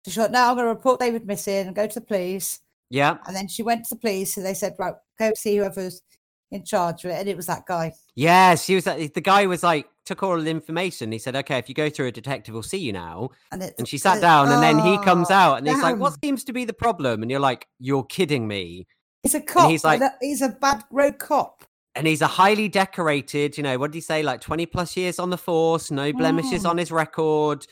So 0.06 0.12
she 0.12 0.20
thought, 0.20 0.32
no, 0.32 0.42
I'm 0.50 0.56
going 0.56 0.66
to 0.66 0.70
report 0.74 1.02
David 1.02 1.28
missing 1.28 1.68
and 1.68 1.76
go 1.76 1.86
to 1.86 2.00
the 2.00 2.06
police. 2.06 2.62
Yeah. 2.90 3.18
And 3.28 3.36
then 3.36 3.50
she 3.50 3.62
went 3.62 3.84
to 3.86 3.96
the 3.96 4.00
police 4.00 4.38
and 4.38 4.46
they 4.46 4.54
said, 4.54 4.74
right, 4.80 4.94
go 5.20 5.34
see 5.36 5.58
whoever's 5.58 6.02
in 6.50 6.64
charge 6.64 7.04
of 7.04 7.12
it. 7.12 7.16
And 7.20 7.28
it 7.28 7.36
was 7.36 7.48
that 7.48 7.66
guy. 7.68 7.92
Yes, 8.16 8.64
she 8.64 8.76
was. 8.76 8.86
like- 8.86 9.14
The 9.14 9.20
guy 9.22 9.46
was 9.48 9.64
like, 9.64 9.86
took 10.08 10.24
all 10.24 10.40
the 10.40 10.50
information. 10.50 11.12
He 11.12 11.20
said, 11.20 11.36
"Okay, 11.36 11.58
if 11.58 11.70
you 11.70 11.76
go 11.76 11.90
through 11.90 12.08
a 12.08 12.12
detective, 12.12 12.54
we'll 12.54 12.64
see 12.64 12.78
you 12.80 12.94
now." 12.94 13.30
And, 13.52 13.62
And 13.78 13.88
she 13.88 13.98
sat 13.98 14.22
down, 14.22 14.50
and 14.52 14.64
then 14.64 14.80
he 14.80 14.98
comes 15.04 15.30
oh, 15.30 15.34
out, 15.36 15.58
and 15.60 15.68
he's 15.68 15.82
like, 15.82 15.98
"What 15.98 16.18
seems 16.24 16.44
to 16.46 16.54
be 16.54 16.66
the 16.66 16.74
problem?" 16.74 17.22
And 17.22 17.30
you're 17.30 17.40
like, 17.40 17.68
"You're 17.80 18.06
kidding 18.06 18.48
me." 18.48 18.88
He's 19.24 19.36
a 19.36 19.42
cop. 19.42 19.70
he's 19.70 19.84
like- 19.84 20.02
he's 20.22 20.42
a 20.42 20.50
bad 20.50 20.84
road 20.92 21.20
cop. 21.20 21.64
And 21.96 22.06
he's 22.06 22.22
a 22.22 22.28
highly 22.28 22.70
decorated, 22.70 23.58
you 23.58 23.64
know, 23.64 23.78
what 23.80 23.92
did 23.92 23.98
he 23.98 24.02
say? 24.02 24.22
Like 24.22 24.40
20 24.40 24.68
plus 24.68 24.96
years 24.96 25.18
on 25.18 25.32
the 25.32 25.38
force, 25.38 25.90
no 25.90 26.14
blemishes 26.14 26.64
Mm. 26.64 26.70
on 26.70 26.78
his 26.78 26.92
record. 26.92 27.66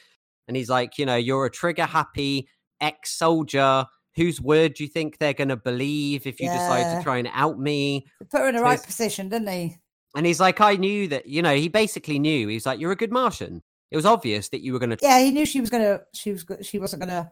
And 0.47 0.57
he's 0.57 0.67
like, 0.69 0.97
you 0.97 1.05
know, 1.05 1.15
you're 1.15 1.45
a 1.45 1.51
trigger 1.51 1.85
happy 1.85 2.49
ex 2.81 3.11
soldier 3.11 3.85
whose 4.15 4.41
word 4.41 4.73
do 4.73 4.83
you 4.83 4.89
think 4.89 5.17
they're 5.19 5.33
going 5.33 5.49
to 5.49 5.57
believe 5.57 6.25
if 6.25 6.39
you 6.39 6.47
decide 6.49 6.97
to 6.97 7.03
try 7.03 7.17
and 7.17 7.29
out 7.33 7.59
me? 7.59 8.05
Put 8.31 8.39
her 8.41 8.47
in 8.47 8.55
the 8.55 8.59
So 8.59 8.63
right 8.63 8.81
position, 8.83 9.29
didn't 9.29 9.49
he? 9.49 9.77
And 10.15 10.25
he's 10.25 10.39
like, 10.39 10.61
I 10.61 10.75
knew 10.75 11.07
that, 11.09 11.25
you 11.27 11.41
know, 11.41 11.55
he 11.55 11.67
basically 11.67 12.19
knew. 12.19 12.47
He's 12.47 12.65
like, 12.65 12.79
you're 12.79 12.91
a 12.91 12.95
good 12.95 13.11
Martian. 13.11 13.61
It 13.91 13.95
was 13.95 14.05
obvious 14.05 14.49
that 14.49 14.61
you 14.61 14.73
were 14.73 14.79
going 14.79 14.91
to. 14.91 14.97
Yeah, 15.01 15.19
he 15.19 15.31
knew 15.31 15.45
she 15.45 15.61
was 15.61 15.69
gonna. 15.69 16.01
She 16.13 16.31
was. 16.31 16.45
She 16.61 16.79
wasn't 16.79 17.01
gonna 17.01 17.31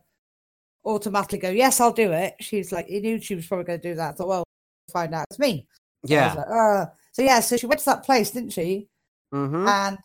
automatically 0.86 1.40
go. 1.40 1.50
Yes, 1.50 1.80
I'll 1.80 1.92
do 1.92 2.12
it. 2.12 2.36
She's 2.40 2.72
like, 2.72 2.88
he 2.88 3.00
knew 3.00 3.20
she 3.20 3.36
was 3.36 3.48
probably 3.48 3.66
gonna 3.66 3.80
do 3.80 3.96
that. 3.96 4.10
I 4.10 4.12
thought, 4.14 4.28
well, 4.28 4.44
find 4.92 5.14
out 5.14 5.26
it's 5.30 5.40
me. 5.40 5.68
Yeah. 6.04 6.34
like, 6.34 6.48
"Uh." 6.48 6.86
So 7.12 7.22
yeah, 7.22 7.40
so 7.40 7.58
she 7.58 7.66
went 7.66 7.80
to 7.80 7.86
that 7.86 8.04
place, 8.04 8.32
didn't 8.32 8.52
she? 8.52 8.88
hmm 9.32 9.68
And 9.68 9.98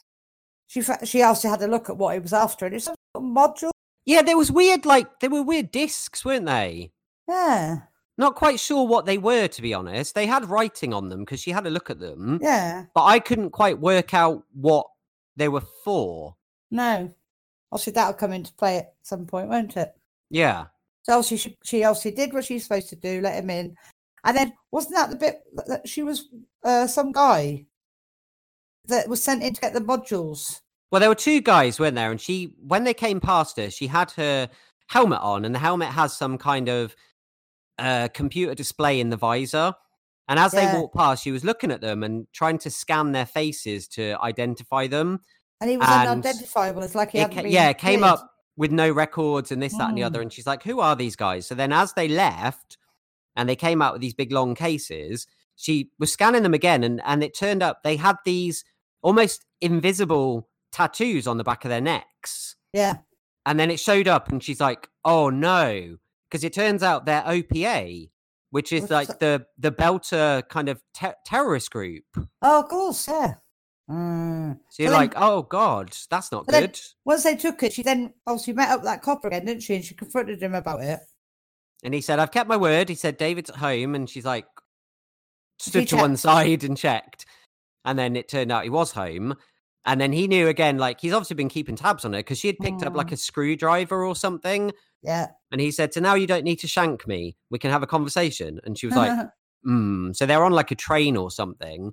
she 0.69 0.83
she 1.05 1.23
also 1.23 1.49
had 1.49 1.63
a 1.63 1.67
look 1.67 1.91
at 1.91 1.97
what 1.97 2.15
he 2.15 2.21
was 2.21 2.33
after, 2.33 2.67
and 2.67 2.75
it's 2.75 2.87
some 2.87 2.95
sort 3.17 3.25
of 3.25 3.31
module. 3.31 3.71
Yeah, 4.05 4.23
there 4.23 4.39
was 4.39 4.51
weird, 4.51 4.87
like, 4.87 5.21
there 5.21 5.29
were 5.31 5.43
weird 5.43 5.71
discs, 5.71 6.25
weren't 6.25 6.47
they? 6.47 6.93
Yeah, 7.29 7.81
Not 8.19 8.35
quite 8.35 8.59
sure 8.59 8.87
what 8.87 9.07
they 9.07 9.17
were, 9.17 9.47
to 9.47 9.63
be 9.63 9.73
honest. 9.73 10.15
They 10.17 10.27
had 10.27 10.51
writing 10.51 10.93
on 10.93 11.09
them 11.09 11.21
because 11.21 11.41
she 11.41 11.53
had 11.53 11.67
a 11.67 11.71
look 11.71 11.89
at 11.89 12.01
them, 12.01 12.41
yeah. 12.43 12.87
but 12.93 13.05
I 13.05 13.21
couldn't 13.21 13.51
quite 13.51 13.79
work 13.79 14.13
out 14.13 14.43
what 14.53 14.87
they 15.37 15.49
were 15.49 15.63
for. 15.85 16.35
No, 16.73 17.15
obviously 17.71 17.93
that'll 17.93 18.15
come 18.15 18.33
into 18.33 18.53
play 18.55 18.79
at 18.79 18.95
some 19.03 19.25
point, 19.25 19.49
won't 19.49 19.77
it? 19.77 19.95
Yeah. 20.31 20.67
So 21.05 21.15
obviously 21.15 21.37
she, 21.37 21.59
she 21.63 21.85
obviously 21.85 22.11
did 22.11 22.35
what 22.35 22.45
she's 22.45 22.65
supposed 22.65 22.89
to 22.91 22.97
do, 22.97 23.21
let 23.21 23.37
him 23.43 23.51
in, 23.51 23.77
and 24.25 24.37
then 24.37 24.53
wasn't 24.73 24.97
that 24.97 25.11
the 25.11 25.17
bit 25.17 25.43
that- 25.67 25.89
she 25.89 26.03
was 26.03 26.29
uh, 26.65 26.87
some 26.89 27.13
guy 27.13 27.67
that 28.87 29.09
was 29.09 29.23
sent 29.23 29.45
in 29.45 29.55
to 29.55 29.61
get 29.61 29.75
the 29.75 29.81
modules? 29.81 30.61
Well, 30.91 31.01
there 31.01 31.09
were 31.09 31.15
two 31.15 31.41
guys, 31.41 31.79
weren't 31.79 31.95
there? 31.95 32.11
And 32.11 32.21
she, 32.21 32.55
when 32.67 32.85
they 32.85 32.95
came 32.95 33.21
past 33.21 33.59
her, 33.59 33.71
she 33.71 33.87
had 33.87 34.11
her 34.13 34.49
helmet 34.89 35.21
on, 35.21 35.45
and 35.45 35.55
the 35.55 35.59
helmet 35.59 35.89
has 35.89 36.17
some 36.17 36.37
kind 36.37 36.69
of 36.69 36.97
uh, 37.79 38.09
computer 38.15 38.55
display 38.55 39.01
in 39.01 39.11
the 39.11 39.17
visor. 39.17 39.75
And 40.29 40.39
as 40.39 40.53
Yeah. 40.53 40.73
they 40.73 40.79
walked 40.79 40.95
past, 40.97 41.23
she 41.25 41.31
was 41.33 41.45
looking 41.45 41.71
at 41.71 41.81
them 41.81 42.03
and 42.03 42.27
trying 42.33 42.59
to 42.59 42.71
scan 42.71 43.13
their 43.13 43.27
faces 43.27 43.89
to 43.89 44.17
identify 44.23 44.87
them. 44.87 45.21
And 45.61 45.71
he 45.71 45.77
was 45.77 45.89
And 45.89 46.09
unidentifiable. 46.09 46.83
It's 46.83 46.95
like 46.95 47.11
he 47.13 47.19
It 47.19 47.23
hadn't 47.23 47.37
ca- 47.37 47.43
been 47.45 47.53
yeah, 47.53 47.73
came 47.73 48.01
cleared. 48.01 48.13
up 48.15 48.31
with 48.57 48.71
no 48.73 48.91
records 48.91 49.51
and 49.53 49.63
this, 49.63 49.77
that, 49.79 49.89
and 49.89 49.97
the 49.99 50.03
other. 50.05 50.19
Mm. 50.19 50.23
And 50.23 50.33
she's 50.33 50.47
like, 50.47 50.63
"Who 50.65 50.81
are 50.81 50.95
these 50.97 51.17
guys?" 51.17 51.47
So 51.47 51.55
then, 51.55 51.73
as 51.73 51.95
they 51.95 52.09
left, 52.09 52.77
and 53.37 53.49
they 53.49 53.57
came 53.57 53.81
out 53.81 53.93
with 53.95 54.03
these 54.03 54.15
big 54.15 54.31
long 54.33 54.55
cases, 54.55 55.27
she 55.57 55.91
was 55.99 56.13
scanning 56.13 56.43
them 56.43 56.55
again, 56.55 56.85
and 56.85 57.01
and 57.05 57.23
it 57.25 57.35
turned 57.37 57.63
up 57.63 57.83
they 57.83 57.97
had 57.97 58.17
these 58.25 58.65
almost 59.03 59.47
invisible 59.61 60.49
tattoos 60.73 61.27
on 61.27 61.39
the 61.39 61.45
back 61.45 61.65
of 61.65 61.69
their 61.71 61.81
necks. 61.81 62.57
Yeah, 62.73 62.99
And 63.47 63.59
then 63.59 63.71
it 63.71 63.81
showed 63.81 64.07
up, 64.09 64.29
and 64.29 64.43
she's 64.43 64.61
like, 64.61 64.89
"Oh 65.05 65.31
no!" 65.31 65.97
Because 66.31 66.45
it 66.45 66.53
turns 66.53 66.83
out 66.83 67.07
they're 67.07 67.23
OPA, 67.23 68.11
which 68.51 68.73
is 68.73 68.83
What's 68.83 68.91
like 68.93 69.09
that? 69.09 69.21
the 69.21 69.47
the 69.59 69.73
Belter 69.73 70.47
kind 70.49 70.69
of 70.69 70.83
te- 70.95 71.09
terrorist 71.25 71.71
group. 71.71 72.05
oh, 72.43 72.61
of 72.63 72.69
course, 72.69 73.09
yeah. 73.09 73.35
Mm. 73.91 74.59
So 74.69 74.83
you're 74.83 74.91
then- 74.91 75.01
like, 75.01 75.15
"Oh 75.17 75.43
God, 75.43 75.97
that's 76.11 76.31
not 76.31 76.45
so 76.47 76.53
then- 76.53 76.63
good." 76.67 76.81
Once 77.05 77.23
they 77.23 77.37
took 77.37 77.63
it, 77.63 77.73
she 77.73 77.83
then 77.83 78.13
obviously 78.27 78.53
met 78.53 78.69
up 78.69 78.81
with 78.81 78.85
that 78.85 79.01
copper 79.03 79.29
again, 79.29 79.47
didn't 79.47 79.63
she? 79.63 79.75
And 79.77 79.85
she 79.85 79.95
confronted 79.95 80.43
him 80.43 80.55
about 80.55 80.83
it. 80.83 81.01
And 81.85 81.95
he 81.95 82.01
said, 82.01 82.19
I've 82.19 82.33
kept 82.33 82.49
my 82.49 82.57
word. 82.57 82.89
He 82.89 82.97
said, 82.97 83.17
David's 83.17 83.51
at 83.51 83.57
home. 83.57 83.95
And 83.95 84.11
she's 84.11 84.25
like, 84.25 84.47
stood 85.61 85.83
to 85.83 85.87
checked? 85.87 86.01
one 86.03 86.17
side 86.17 86.65
and 86.65 86.77
checked. 86.77 87.25
And 87.85 87.97
then 87.99 88.17
it 88.17 88.29
turned 88.29 88.51
out 88.51 88.65
he 88.65 88.69
was 88.71 88.91
home. 88.93 89.37
And 89.89 90.01
then 90.01 90.13
he 90.13 90.29
knew 90.29 90.47
again, 90.49 90.77
like, 90.79 91.01
he's 91.01 91.13
obviously 91.15 91.35
been 91.35 91.49
keeping 91.49 91.75
tabs 91.75 92.05
on 92.05 92.13
her 92.13 92.19
because 92.21 92.39
she 92.39 92.47
had 92.47 92.59
picked 92.59 92.83
up 92.85 92.95
like 92.95 93.09
Mm. 93.09 93.13
a 93.13 93.17
screwdriver 93.17 94.05
or 94.05 94.15
something. 94.15 94.73
Yeah. 95.03 95.29
And 95.51 95.61
he 95.61 95.71
said, 95.71 95.95
So 95.95 96.01
now 96.01 96.15
you 96.15 96.27
don't 96.27 96.45
need 96.45 96.61
to 96.61 96.67
shank 96.69 97.09
me. 97.09 97.37
We 97.51 97.59
can 97.59 97.71
have 97.71 97.83
a 97.83 97.87
conversation. 97.87 98.61
And 98.65 98.79
she 98.79 98.87
was 98.87 98.95
like, 98.95 99.29
Hmm. 99.65 100.13
So 100.15 100.27
they're 100.27 100.45
on 100.45 100.53
like 100.53 100.71
a 100.71 100.75
train 100.77 101.17
or 101.17 101.31
something. 101.31 101.93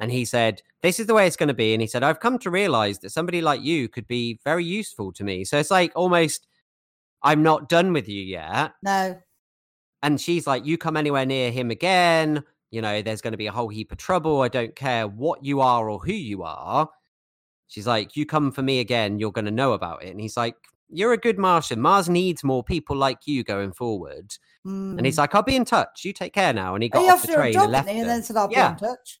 And 0.00 0.12
he 0.12 0.24
said, 0.26 0.60
This 0.82 1.00
is 1.00 1.06
the 1.06 1.14
way 1.14 1.26
it's 1.26 1.36
going 1.36 1.48
to 1.48 1.54
be. 1.54 1.72
And 1.72 1.80
he 1.80 1.86
said, 1.88 2.02
I've 2.02 2.20
come 2.20 2.38
to 2.40 2.50
realize 2.50 2.98
that 2.98 3.10
somebody 3.10 3.40
like 3.40 3.62
you 3.62 3.88
could 3.88 4.06
be 4.06 4.38
very 4.44 4.64
useful 4.64 5.10
to 5.14 5.24
me. 5.24 5.44
So 5.44 5.58
it's 5.58 5.70
like 5.70 5.92
almost, 5.96 6.46
I'm 7.22 7.42
not 7.42 7.70
done 7.70 7.94
with 7.94 8.06
you 8.06 8.20
yet 8.22 8.72
no. 8.82 9.18
and 10.02 10.20
she's 10.20 10.46
like, 10.46 10.66
"You 10.66 10.76
come 10.76 10.94
anywhere 10.98 11.24
near 11.24 11.50
him 11.50 11.70
again, 11.70 12.44
you 12.70 12.82
know, 12.82 13.00
there's 13.00 13.22
going 13.22 13.32
to 13.32 13.38
be 13.38 13.46
a 13.46 13.52
whole 13.52 13.70
heap 13.70 13.92
of 13.92 13.96
trouble. 13.98 14.42
I 14.42 14.48
don't 14.48 14.76
care 14.76 15.08
what 15.08 15.42
you 15.42 15.62
are 15.62 15.88
or 15.88 16.00
who 16.00 16.12
you 16.12 16.42
are." 16.42 16.90
She's 17.74 17.88
like, 17.88 18.14
"You 18.16 18.24
come 18.24 18.52
for 18.52 18.62
me 18.62 18.78
again, 18.78 19.18
you're 19.18 19.32
going 19.32 19.46
to 19.46 19.50
know 19.50 19.72
about 19.72 20.04
it." 20.04 20.10
And 20.10 20.20
he's 20.20 20.36
like, 20.36 20.54
"You're 20.88 21.12
a 21.12 21.18
good 21.18 21.38
Martian. 21.38 21.80
Mars 21.80 22.08
needs 22.08 22.44
more 22.44 22.62
people 22.62 22.94
like 22.94 23.26
you 23.26 23.42
going 23.42 23.72
forward." 23.72 24.32
And 24.64 25.04
he's 25.04 25.16
Mm. 25.16 25.18
like, 25.18 25.34
"I'll 25.34 25.42
be 25.42 25.56
in 25.56 25.64
touch. 25.64 26.04
You 26.04 26.12
take 26.12 26.32
care 26.34 26.52
now." 26.52 26.74
And 26.74 26.82
he 26.84 26.88
got 26.88 27.02
he 27.02 27.10
off 27.10 27.22
the 27.22 27.32
train 27.32 27.52
job, 27.52 27.64
and 27.64 27.72
left 27.72 27.88
he? 27.88 27.98
And 27.98 28.08
then 28.08 28.22
said, 28.22 28.36
I'll 28.36 28.48
Yeah. 28.50 28.68
be 28.68 28.84
in 28.84 28.90
touch. 28.90 29.20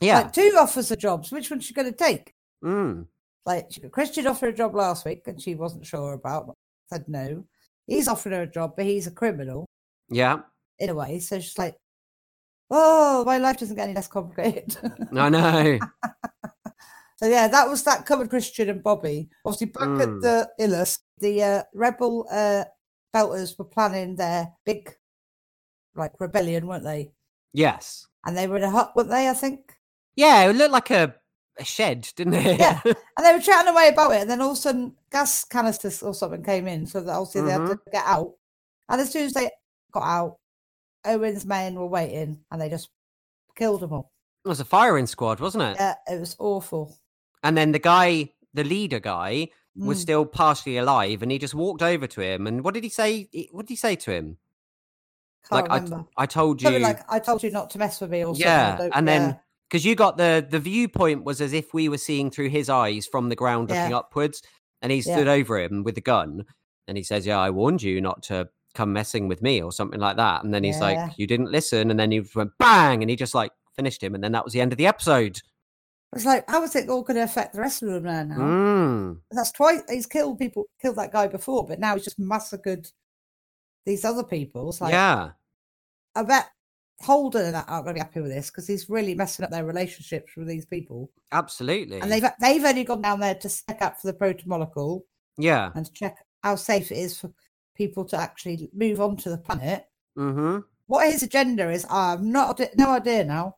Yeah. 0.00 0.20
Like 0.20 0.32
two 0.32 0.54
offers 0.56 0.90
of 0.92 0.98
jobs. 0.98 1.32
Which 1.32 1.50
one's 1.50 1.64
she 1.64 1.74
going 1.74 1.90
to 1.92 1.98
take? 1.98 2.32
Mm. 2.64 3.06
Like 3.44 3.68
Chrisjen 3.70 4.26
offered 4.30 4.54
a 4.54 4.56
job 4.56 4.74
last 4.76 5.04
week 5.04 5.22
and 5.26 5.42
she 5.42 5.54
wasn't 5.56 5.84
sure 5.84 6.12
about. 6.12 6.46
but 6.46 6.54
Said 6.92 7.04
no. 7.08 7.44
He's 7.88 8.06
offering 8.08 8.36
her 8.36 8.42
a 8.42 8.46
job, 8.46 8.74
but 8.76 8.86
he's 8.86 9.06
a 9.08 9.10
criminal 9.10 9.66
Yeah. 10.10 10.40
in 10.78 10.90
a 10.90 10.94
way. 10.94 11.18
So 11.18 11.40
she's 11.40 11.58
like, 11.58 11.76
"Oh, 12.70 13.24
my 13.24 13.38
life 13.38 13.58
doesn't 13.58 13.74
get 13.76 13.84
any 13.84 13.94
less 13.94 14.06
complicated." 14.08 14.76
I 15.16 15.28
know. 15.28 15.78
so 17.22 17.28
yeah, 17.28 17.48
that 17.48 17.68
was 17.68 17.82
that 17.84 18.06
covered 18.06 18.30
Chrisjen 18.30 18.70
and 18.70 18.82
Bobbie. 18.82 19.28
Obviously, 19.44 19.66
back 19.66 19.88
Mm. 19.88 20.02
at 20.02 20.20
the 20.22 20.48
Ilus, 20.64 20.98
the 21.18 21.42
uh, 21.42 21.62
rebel 21.74 22.26
uh, 22.30 22.64
belters 23.14 23.58
were 23.58 23.64
planning 23.66 24.16
their 24.16 24.50
big, 24.64 24.94
like 25.94 26.12
rebellion, 26.20 26.66
weren't 26.66 26.84
they? 26.84 27.12
yes. 27.52 28.06
And 28.26 28.36
they 28.36 28.46
were 28.46 28.58
in 28.58 28.62
a 28.64 28.70
hut, 28.70 28.92
weren't 28.94 29.08
they? 29.10 29.28
I 29.28 29.32
think. 29.34 29.60
Yeah, 30.14 30.44
it 30.44 30.54
looked 30.54 30.72
like 30.72 30.90
a, 30.90 31.14
a 31.58 31.64
shed, 31.64 32.08
didn't 32.16 32.34
it? 32.34 32.58
Yeah. 32.58 32.80
And 32.84 33.26
they 33.26 33.32
were 33.34 33.40
chatting 33.40 33.72
away 33.72 33.88
about 33.88 34.12
it, 34.12 34.22
and 34.22 34.30
then 34.30 34.40
all 34.40 34.52
of 34.52 34.56
a 34.56 34.60
sudden, 34.60 34.94
gas 35.12 35.44
canisters 35.44 36.02
or 36.02 36.14
something 36.14 36.42
came 36.42 36.66
in, 36.66 36.86
so 36.86 37.00
that 37.02 37.12
obviously 37.12 37.42
they 37.42 37.52
had 37.52 37.66
to 37.66 37.78
get 37.92 38.04
out. 38.06 38.32
And 38.88 39.00
as 39.00 39.10
soon 39.12 39.24
as 39.26 39.32
they 39.34 39.50
got 39.92 40.02
out, 40.04 40.36
Owen's 41.06 41.44
men 41.46 41.74
were 41.74 41.86
waiting, 41.86 42.40
and 42.50 42.60
they 42.60 42.68
just 42.70 42.88
killed 43.56 43.80
them 43.80 43.92
all. 43.92 44.10
it 44.44 44.48
was 44.48 44.60
a 44.60 44.64
firing 44.64 45.06
squad, 45.06 45.38
wasn't 45.40 45.64
it? 45.64 45.76
Yeah, 45.78 45.94
it 46.10 46.18
was 46.20 46.34
awful. 46.38 46.96
And 47.42 47.56
then 47.56 47.72
the 47.72 47.78
guy, 47.78 48.30
the 48.54 48.64
leader 48.64 49.00
guy, 49.00 49.48
was 49.76 49.98
Mm. 49.98 50.02
still 50.02 50.26
partially 50.26 50.76
alive, 50.76 51.22
and 51.22 51.30
he 51.30 51.38
just 51.38 51.54
walked 51.54 51.82
over 51.82 52.06
to 52.06 52.20
him. 52.20 52.46
And 52.46 52.62
what 52.64 52.74
did 52.74 52.82
he 52.84 52.90
say? 52.90 53.28
What 53.52 53.66
did 53.66 53.70
he 53.72 53.76
say 53.76 53.96
to 53.96 54.10
him? 54.12 54.36
Can't 55.48 55.62
like 55.62 55.70
I, 55.70 55.82
remember. 55.84 56.08
I 56.16 56.26
told 56.26 56.60
you, 56.60 56.66
Something 56.66 56.82
like 56.82 57.00
I 57.08 57.18
told 57.18 57.42
you 57.42 57.50
not 57.50 57.70
to 57.70 57.78
mess 57.78 58.00
with 58.00 58.10
me, 58.10 58.24
or 58.24 58.34
something. 58.34 58.40
Yeah. 58.44 58.88
And 58.92 59.08
then 59.08 59.38
because 59.68 59.84
you 59.84 59.94
got 59.94 60.16
the 60.18 60.46
the 60.48 60.58
viewpoint 60.58 61.24
was 61.24 61.40
as 61.40 61.52
if 61.52 61.72
we 61.72 61.88
were 61.88 61.98
seeing 61.98 62.30
through 62.30 62.48
his 62.50 62.68
eyes 62.68 63.06
from 63.06 63.28
the 63.28 63.36
ground, 63.36 63.68
looking 63.70 63.90
Yeah. 63.90 63.96
upwards, 63.98 64.42
and 64.82 64.92
he 64.92 64.98
Yeah. 64.98 65.14
stood 65.14 65.28
over 65.28 65.58
him 65.58 65.82
with 65.82 65.94
the 65.94 66.00
gun, 66.00 66.44
and 66.86 66.96
he 66.98 67.02
says, 67.02 67.24
"Yeah, 67.26 67.38
I 67.38 67.50
warned 67.50 67.82
you 67.82 68.00
not 68.00 68.22
to." 68.24 68.48
Come 68.72 68.92
messing 68.92 69.26
with 69.26 69.42
me 69.42 69.60
or 69.60 69.72
something 69.72 69.98
like 69.98 70.16
that, 70.16 70.44
and 70.44 70.54
then 70.54 70.62
he's 70.62 70.76
Yeah. 70.76 70.82
like, 71.06 71.18
"You 71.18 71.26
didn't 71.26 71.50
listen," 71.50 71.90
and 71.90 71.98
then 71.98 72.12
he 72.12 72.20
went 72.36 72.52
bang, 72.56 73.02
and 73.02 73.10
he 73.10 73.16
just 73.16 73.34
like 73.34 73.50
finished 73.74 74.00
him, 74.00 74.14
and 74.14 74.22
then 74.22 74.30
that 74.30 74.44
was 74.44 74.52
the 74.52 74.60
end 74.60 74.70
of 74.72 74.78
the 74.78 74.86
episode. 74.86 75.40
It's 76.12 76.24
like, 76.24 76.48
how 76.50 76.62
is 76.64 76.74
it 76.74 76.88
all 76.88 77.02
going 77.02 77.16
to 77.16 77.22
affect 77.22 77.54
the 77.54 77.60
rest 77.60 77.82
of 77.82 77.90
them 77.90 78.02
now? 78.02 78.24
now? 78.24 78.36
Mm. 78.38 79.20
That's 79.30 79.52
twice 79.52 79.82
he's 79.88 80.06
killed 80.06 80.38
people, 80.38 80.64
killed 80.82 80.96
that 80.96 81.12
guy 81.12 81.28
before, 81.28 81.66
but 81.66 81.78
now 81.78 81.94
he's 81.94 82.04
just 82.04 82.18
massacred 82.18 82.88
these 83.86 84.04
other 84.04 84.24
people. 84.24 84.70
It's 84.70 84.80
like, 84.80 84.92
yeah, 84.92 85.30
I 86.16 86.22
bet 86.24 86.50
Holden 87.00 87.46
and 87.46 87.54
that 87.54 87.66
aren't 87.68 87.84
going 87.84 87.94
to 87.96 88.00
be 88.00 88.04
happy 88.04 88.20
with 88.20 88.32
this 88.32 88.50
because 88.50 88.66
he's 88.66 88.90
really 88.90 89.14
messing 89.14 89.44
up 89.44 89.50
their 89.50 89.64
relationships 89.64 90.32
with 90.36 90.48
these 90.48 90.66
people. 90.66 91.10
absolutely. 91.32 92.00
And 92.00 92.10
they've 92.10 92.24
they've 92.40 92.64
only 92.64 92.84
gone 92.84 93.02
down 93.02 93.20
there 93.20 93.36
to 93.36 93.48
check 93.48 93.80
out 93.80 94.00
for 94.00 94.08
the 94.08 94.18
protomolecule, 94.18 95.02
yeah, 95.38 95.70
and 95.76 95.86
to 95.86 95.92
check 95.92 96.16
how 96.42 96.56
safe 96.56 96.90
it 96.90 96.98
is 96.98 97.20
for 97.20 97.32
people 97.76 98.04
to 98.06 98.16
actually 98.16 98.68
move 98.74 99.00
on 99.00 99.16
to 99.18 99.30
the 99.30 99.38
planet. 99.38 99.86
mm-hmm. 100.18 100.58
What 100.88 101.10
his 101.10 101.22
agenda 101.22 101.70
is, 101.70 101.86
I 101.88 102.10
have 102.10 102.22
not 102.22 102.60
no 102.76 102.90
idea 102.90 103.24
now. 103.24 103.56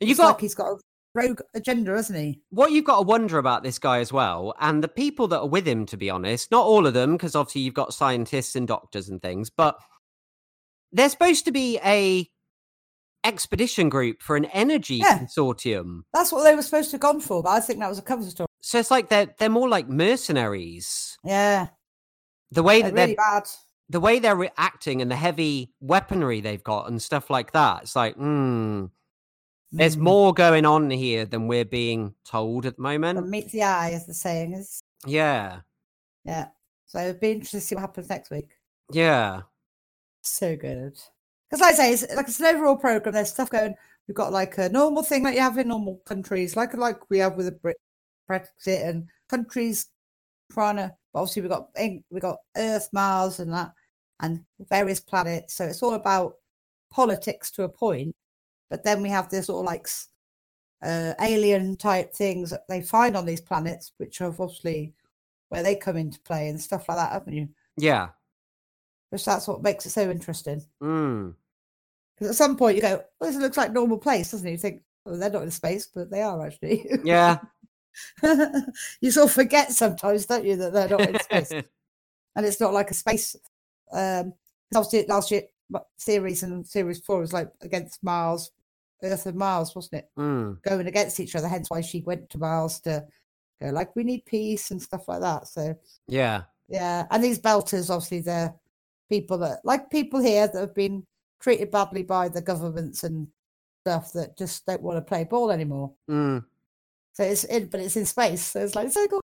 It's 0.00 0.18
got 0.18 0.32
like 0.32 0.40
he's 0.40 0.56
got 0.56 0.72
a 0.72 0.78
rogue 1.14 1.40
agenda, 1.54 1.92
hasn't 1.92 2.18
he? 2.18 2.40
what 2.50 2.72
you've 2.72 2.84
got 2.84 2.96
to 2.96 3.02
wonder 3.02 3.38
about 3.38 3.62
this 3.62 3.78
guy 3.78 3.98
as 4.00 4.12
well, 4.12 4.54
and 4.60 4.82
the 4.82 4.88
people 4.88 5.28
that 5.28 5.40
are 5.40 5.48
with 5.48 5.66
him, 5.66 5.86
to 5.86 5.96
be 5.96 6.10
honest, 6.10 6.50
not 6.50 6.64
all 6.66 6.86
of 6.86 6.94
them, 6.94 7.12
because 7.12 7.34
obviously 7.36 7.60
you've 7.62 7.74
got 7.74 7.94
scientists 7.94 8.56
and 8.56 8.66
doctors 8.68 9.08
and 9.08 9.22
things, 9.22 9.50
but 9.50 9.76
they're 10.92 11.08
supposed 11.08 11.44
to 11.44 11.52
be 11.52 11.78
a 11.84 12.28
expedition 13.24 13.88
group 13.88 14.20
for 14.20 14.36
an 14.36 14.44
energy 14.46 14.96
Yeah. 14.96 15.18
consortium. 15.18 16.02
That's 16.12 16.30
what 16.32 16.44
they 16.44 16.54
were 16.54 16.62
supposed 16.62 16.90
to 16.90 16.94
have 16.96 17.00
gone 17.00 17.20
for, 17.20 17.42
but 17.42 17.50
I 17.50 17.60
think 17.60 17.78
that 17.80 17.88
was 17.88 17.98
a 17.98 18.02
cover 18.02 18.22
story. 18.24 18.46
So 18.60 18.78
it's 18.78 18.90
like 18.90 19.08
they're 19.08 19.34
they're 19.38 19.48
more 19.48 19.68
like 19.68 19.88
mercenaries. 19.88 21.18
Yeah, 21.24 21.68
The 22.50 22.62
way 22.62 22.82
they're 22.82 22.90
that 22.90 22.96
they're 22.96 23.04
really 23.06 23.16
bad. 23.16 23.44
the 23.88 24.00
way 24.00 24.18
they're 24.18 24.36
reacting 24.36 25.00
and 25.00 25.10
the 25.10 25.16
heavy 25.16 25.72
weaponry 25.80 26.40
they've 26.40 26.62
got 26.62 26.88
and 26.88 27.00
stuff 27.00 27.30
like 27.30 27.52
that. 27.52 27.82
It's 27.84 27.96
like, 27.96 28.14
hmm, 28.16 28.86
there's 29.76 29.96
Mm. 29.96 30.00
more 30.00 30.32
going 30.34 30.64
on 30.66 30.90
here 30.90 31.24
than 31.26 31.46
we're 31.48 31.64
being 31.64 32.14
told 32.24 32.66
at 32.66 32.76
the 32.76 32.82
moment. 32.82 33.18
From 33.18 33.30
meets 33.30 33.52
the 33.52 33.62
eye, 33.62 33.90
as 33.92 34.06
the 34.06 34.14
saying 34.14 34.52
is. 34.54 34.80
yeah, 35.06 35.60
Yeah. 36.24 36.48
So 36.86 37.00
it'd 37.00 37.20
be 37.20 37.32
interesting 37.32 37.60
to 37.60 37.66
see 37.66 37.74
what 37.74 37.82
happens 37.82 38.08
next 38.08 38.30
week. 38.30 38.56
yeah. 38.90 39.42
So 40.22 40.56
good. 40.56 40.98
Because 41.50 41.60
like 41.60 41.74
I 41.74 41.76
say, 41.76 41.92
it's 41.92 42.14
like 42.14 42.26
it's 42.28 42.40
an 42.40 42.46
overall 42.46 42.76
program. 42.76 43.12
There's 43.12 43.30
stuff 43.30 43.50
going. 43.50 43.74
We've 44.08 44.14
got 44.14 44.32
like 44.32 44.56
a 44.58 44.68
normal 44.68 45.02
thing 45.02 45.22
that 45.24 45.34
you 45.34 45.40
have 45.40 45.58
in 45.58 45.68
normal 45.68 45.96
countries, 46.06 46.56
like 46.56 46.74
like 46.74 47.10
we 47.10 47.18
have 47.18 47.36
with 47.36 47.46
the 47.46 47.52
Brit 47.52 47.76
Brexit 48.30 48.88
and 48.88 49.08
countries 49.28 49.86
trying 50.52 50.76
to. 50.76 50.94
Obviously, 51.14 51.42
we've 51.42 51.50
got 51.50 51.68
we 52.10 52.20
got 52.20 52.38
Earth, 52.56 52.88
Mars, 52.92 53.38
and 53.40 53.52
that, 53.52 53.72
and 54.20 54.44
various 54.70 55.00
planets. 55.00 55.54
So 55.54 55.64
it's 55.66 55.82
all 55.82 55.94
about 55.94 56.36
politics 56.90 57.50
to 57.52 57.64
a 57.64 57.68
point. 57.68 58.14
But 58.70 58.84
then 58.84 59.02
we 59.02 59.08
have 59.10 59.28
this 59.28 59.46
sort 59.46 59.60
of 59.60 59.66
like 59.66 59.88
uh, 60.82 61.14
alien 61.20 61.76
type 61.76 62.12
things 62.12 62.50
that 62.50 62.66
they 62.68 62.80
find 62.80 63.16
on 63.16 63.26
these 63.26 63.40
planets, 63.40 63.92
which 63.98 64.20
are 64.20 64.28
obviously 64.28 64.94
where 65.48 65.62
they 65.62 65.76
come 65.76 65.96
into 65.96 66.20
play 66.20 66.48
and 66.48 66.60
stuff 66.60 66.88
like 66.88 66.98
that, 66.98 67.12
haven't 67.12 67.32
you? 67.32 67.48
Yeah. 67.76 68.08
Which 69.10 69.24
that's 69.24 69.46
what 69.46 69.62
makes 69.62 69.86
it 69.86 69.90
so 69.90 70.10
interesting. 70.10 70.62
Mm. 70.82 71.34
Because 72.14 72.30
at 72.30 72.36
some 72.36 72.56
point 72.56 72.76
you 72.76 72.82
go, 72.82 73.02
well, 73.20 73.30
this 73.30 73.40
looks 73.40 73.56
like 73.56 73.72
normal 73.72 73.98
place, 73.98 74.30
doesn't 74.30 74.46
it? 74.46 74.52
You 74.52 74.58
think, 74.58 74.82
oh, 75.06 75.16
they're 75.16 75.30
not 75.30 75.42
in 75.42 75.50
space, 75.50 75.86
but 75.86 76.10
they 76.10 76.22
are 76.22 76.46
actually. 76.46 76.88
Yeah. 77.04 77.38
you 79.00 79.10
sort 79.10 79.28
of 79.28 79.32
forget 79.32 79.72
sometimes, 79.72 80.26
don't 80.26 80.44
you, 80.44 80.56
that 80.56 80.72
they're 80.72 80.88
not 80.88 81.08
in 81.08 81.20
space. 81.20 81.52
and 82.36 82.46
it's 82.46 82.60
not 82.60 82.72
like 82.72 82.90
a 82.90 82.94
space. 82.94 83.36
Um, 83.92 84.34
obviously, 84.74 85.06
last 85.06 85.30
year 85.30 85.42
series 85.96 86.42
and 86.42 86.66
series 86.66 87.00
four 87.00 87.20
was 87.20 87.32
like 87.32 87.50
against 87.62 88.02
Mars, 88.02 88.50
Earth 89.04 89.26
and 89.26 89.38
Mars, 89.38 89.74
wasn't 89.74 90.02
it? 90.02 90.10
Mm. 90.18 90.62
Going 90.62 90.86
against 90.86 91.20
each 91.20 91.36
other. 91.36 91.48
Hence 91.48 91.70
why 91.70 91.80
she 91.80 92.02
went 92.02 92.30
to 92.30 92.38
Mars 92.38 92.80
to 92.80 93.04
go 93.60 93.70
like, 93.70 93.94
we 93.96 94.04
need 94.04 94.24
peace 94.26 94.70
and 94.70 94.80
stuff 94.80 95.08
like 95.08 95.20
that. 95.20 95.48
So 95.48 95.74
yeah, 96.08 96.42
yeah. 96.68 97.06
And 97.10 97.22
these 97.22 97.38
belters, 97.38 97.90
obviously, 97.90 98.20
they're 98.20 98.54
people 99.08 99.38
that 99.38 99.60
like 99.64 99.90
people 99.90 100.20
here 100.20 100.48
that 100.48 100.58
have 100.58 100.74
been 100.74 101.06
treated 101.40 101.70
badly 101.70 102.02
by 102.02 102.28
the 102.28 102.40
governments 102.40 103.04
and 103.04 103.28
stuff 103.82 104.12
that 104.12 104.36
just 104.36 104.64
don't 104.66 104.82
want 104.82 104.96
to 104.96 105.02
play 105.02 105.24
ball 105.24 105.50
anymore. 105.50 105.92
Mm. 106.10 106.44
So 107.12 107.22
it's 107.22 107.44
in, 107.44 107.66
but 107.66 107.80
it's 107.80 107.96
in 107.96 108.06
space. 108.06 108.44
So 108.44 108.60
it's 108.60 108.74
like 108.74 108.90
so 108.90 109.06
cool 109.06 109.20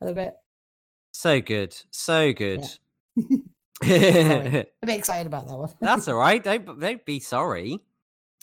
a 0.00 0.06
little 0.06 0.24
bit. 0.24 0.34
So 1.12 1.40
good, 1.40 1.76
so 1.90 2.32
good. 2.32 2.64
Yeah. 3.16 3.36
I'm 4.82 4.88
excited 4.88 5.26
about 5.26 5.48
that 5.48 5.56
one. 5.56 5.70
that's 5.80 6.08
all 6.08 6.14
right. 6.14 6.42
Don't 6.44 6.80
don't 6.80 7.04
be 7.04 7.20
sorry. 7.20 7.80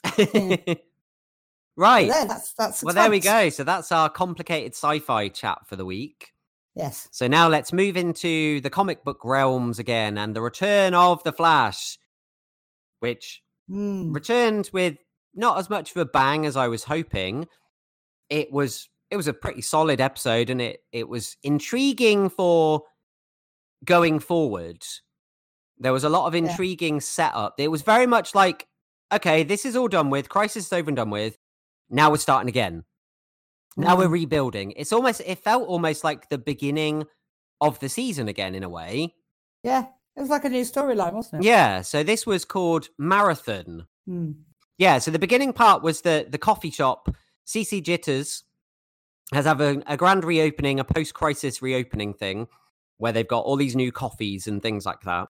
right. 1.78 2.10
There, 2.10 2.26
that's 2.26 2.54
that's 2.54 2.84
well, 2.84 2.94
there 2.94 3.10
we 3.10 3.20
go. 3.20 3.50
So 3.50 3.64
that's 3.64 3.92
our 3.92 4.10
complicated 4.10 4.74
sci-fi 4.74 5.30
chat 5.30 5.60
for 5.68 5.76
the 5.76 5.86
week. 5.86 6.32
Yes. 6.76 7.08
So 7.12 7.28
now 7.28 7.48
let's 7.50 7.74
move 7.74 7.98
into 7.98 8.62
the 8.62 8.70
comic 8.70 9.04
book 9.04 9.20
realms 9.26 9.78
again 9.80 10.18
and 10.18 10.36
the 10.36 10.42
return 10.42 10.94
of 10.94 11.24
the 11.24 11.34
Flash, 11.34 11.98
which 13.00 13.42
Mm. 13.70 14.14
returned 14.14 14.70
with 14.74 14.98
not 15.34 15.58
as 15.58 15.70
much 15.70 15.92
of 15.92 15.98
a 15.98 16.04
bang 16.06 16.46
as 16.46 16.58
I 16.58 16.68
was 16.68 16.84
hoping. 16.84 17.48
It 18.30 18.52
was 18.52 18.90
it 19.10 19.16
was 19.18 19.28
a 19.28 19.34
pretty 19.34 19.62
solid 19.62 20.02
episode 20.02 20.50
and 20.50 20.62
it 20.62 20.84
it 20.92 21.08
was 21.08 21.38
intriguing 21.44 22.30
for 22.30 22.84
going 23.86 24.20
forward. 24.20 24.84
There 25.78 25.94
was 25.94 26.04
a 26.04 26.10
lot 26.10 26.28
of 26.28 26.34
Yeah. 26.36 26.50
intriguing 26.50 27.00
setup. 27.02 27.56
It 27.60 27.70
was 27.70 27.82
very 27.82 28.08
much 28.08 28.36
like, 28.36 28.68
okay, 29.12 29.44
this 29.44 29.66
is 29.66 29.76
all 29.76 29.88
done 29.88 30.10
with, 30.10 30.30
crisis 30.30 30.66
is 30.68 30.74
over 30.74 30.90
and 30.90 30.98
done 30.98 31.10
with. 31.10 31.38
Now 31.90 32.10
we're 32.12 32.18
starting 32.18 32.50
again. 32.50 32.84
Now 33.78 33.98
we're 33.98 34.08
Mm. 34.08 34.12
rebuilding. 34.12 34.72
It's 34.76 34.92
almost 34.94 35.22
it 35.26 35.40
felt 35.44 35.68
almost 35.68 36.04
like 36.04 36.30
the 36.30 36.38
beginning 36.38 37.06
of 37.62 37.80
the 37.80 37.90
season 37.90 38.28
again 38.28 38.56
in 38.56 38.64
a 38.64 38.70
way. 38.70 39.16
Yeah. 39.64 39.86
It 40.18 40.20
was 40.20 40.30
like 40.30 40.44
a 40.44 40.50
new 40.50 40.64
storyline, 40.66 41.14
wasn't 41.14 41.44
it? 41.44 41.48
Yeah, 41.48 41.82
so 41.82 42.04
this 42.04 42.26
was 42.26 42.44
called 42.44 42.90
Marathon. 42.98 43.88
Mm. 44.10 44.36
Yeah, 44.78 44.98
so 44.98 45.10
the 45.10 45.20
beginning 45.20 45.54
part 45.54 45.84
was 45.84 46.02
the 46.02 46.28
the 46.30 46.38
coffee 46.38 46.72
shop. 46.72 47.08
CC 47.46 47.82
Jitters 47.82 48.44
has 49.34 49.46
have 49.46 49.62
a, 49.62 49.82
a 49.88 49.96
grand 49.96 50.26
reopening, 50.26 50.80
a 50.80 50.84
post 50.84 51.14
crisis 51.14 51.62
reopening 51.62 52.14
thing 52.14 52.48
where 52.98 53.14
they've 53.14 53.28
got 53.28 53.46
all 53.46 53.56
these 53.56 53.76
new 53.76 53.92
coffees 53.92 54.48
and 54.48 54.62
things 54.62 54.86
like 54.86 55.02
that. 55.02 55.28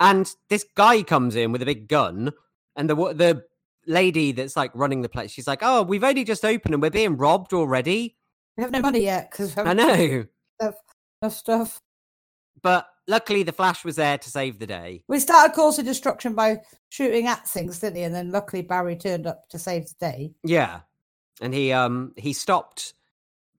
And 0.00 0.32
this 0.48 0.64
guy 0.74 1.02
comes 1.02 1.36
in 1.36 1.52
with 1.52 1.62
a 1.62 1.66
big 1.66 1.86
gun, 1.86 2.32
and 2.76 2.88
the 2.90 2.94
the 2.94 3.44
lady 3.86 4.32
that's 4.32 4.56
like 4.56 4.70
running 4.74 5.02
the 5.02 5.08
place, 5.08 5.30
she's 5.30 5.46
like, 5.46 5.60
"Oh, 5.62 5.82
we've 5.82 6.04
only 6.04 6.24
just 6.24 6.44
opened 6.44 6.74
and 6.74 6.82
we're 6.82 6.90
being 6.90 7.16
robbed 7.16 7.52
already." 7.52 8.16
We 8.56 8.62
have 8.62 8.70
no 8.72 8.80
money 8.80 9.00
yet 9.00 9.30
because 9.30 9.56
I 9.58 9.72
know, 9.74 10.24
enough 10.60 11.34
stuff. 11.34 11.80
but 12.62 12.86
luckily 13.08 13.42
the 13.42 13.52
Flash 13.52 13.84
was 13.84 13.96
there 13.96 14.16
to 14.18 14.30
save 14.30 14.58
the 14.58 14.66
day. 14.66 15.02
We 15.08 15.18
started 15.18 15.54
causing 15.54 15.84
destruction 15.84 16.34
by 16.34 16.60
shooting 16.88 17.26
at 17.26 17.46
things, 17.48 17.80
didn't 17.80 17.96
he? 17.96 18.02
And 18.04 18.14
then 18.14 18.30
luckily 18.30 18.62
Barry 18.62 18.96
turned 18.96 19.26
up 19.26 19.48
to 19.48 19.58
save 19.58 19.86
the 19.88 19.94
day. 20.00 20.32
Yeah, 20.44 20.80
and 21.40 21.52
he 21.52 21.72
um 21.72 22.12
he 22.16 22.32
stopped 22.32 22.94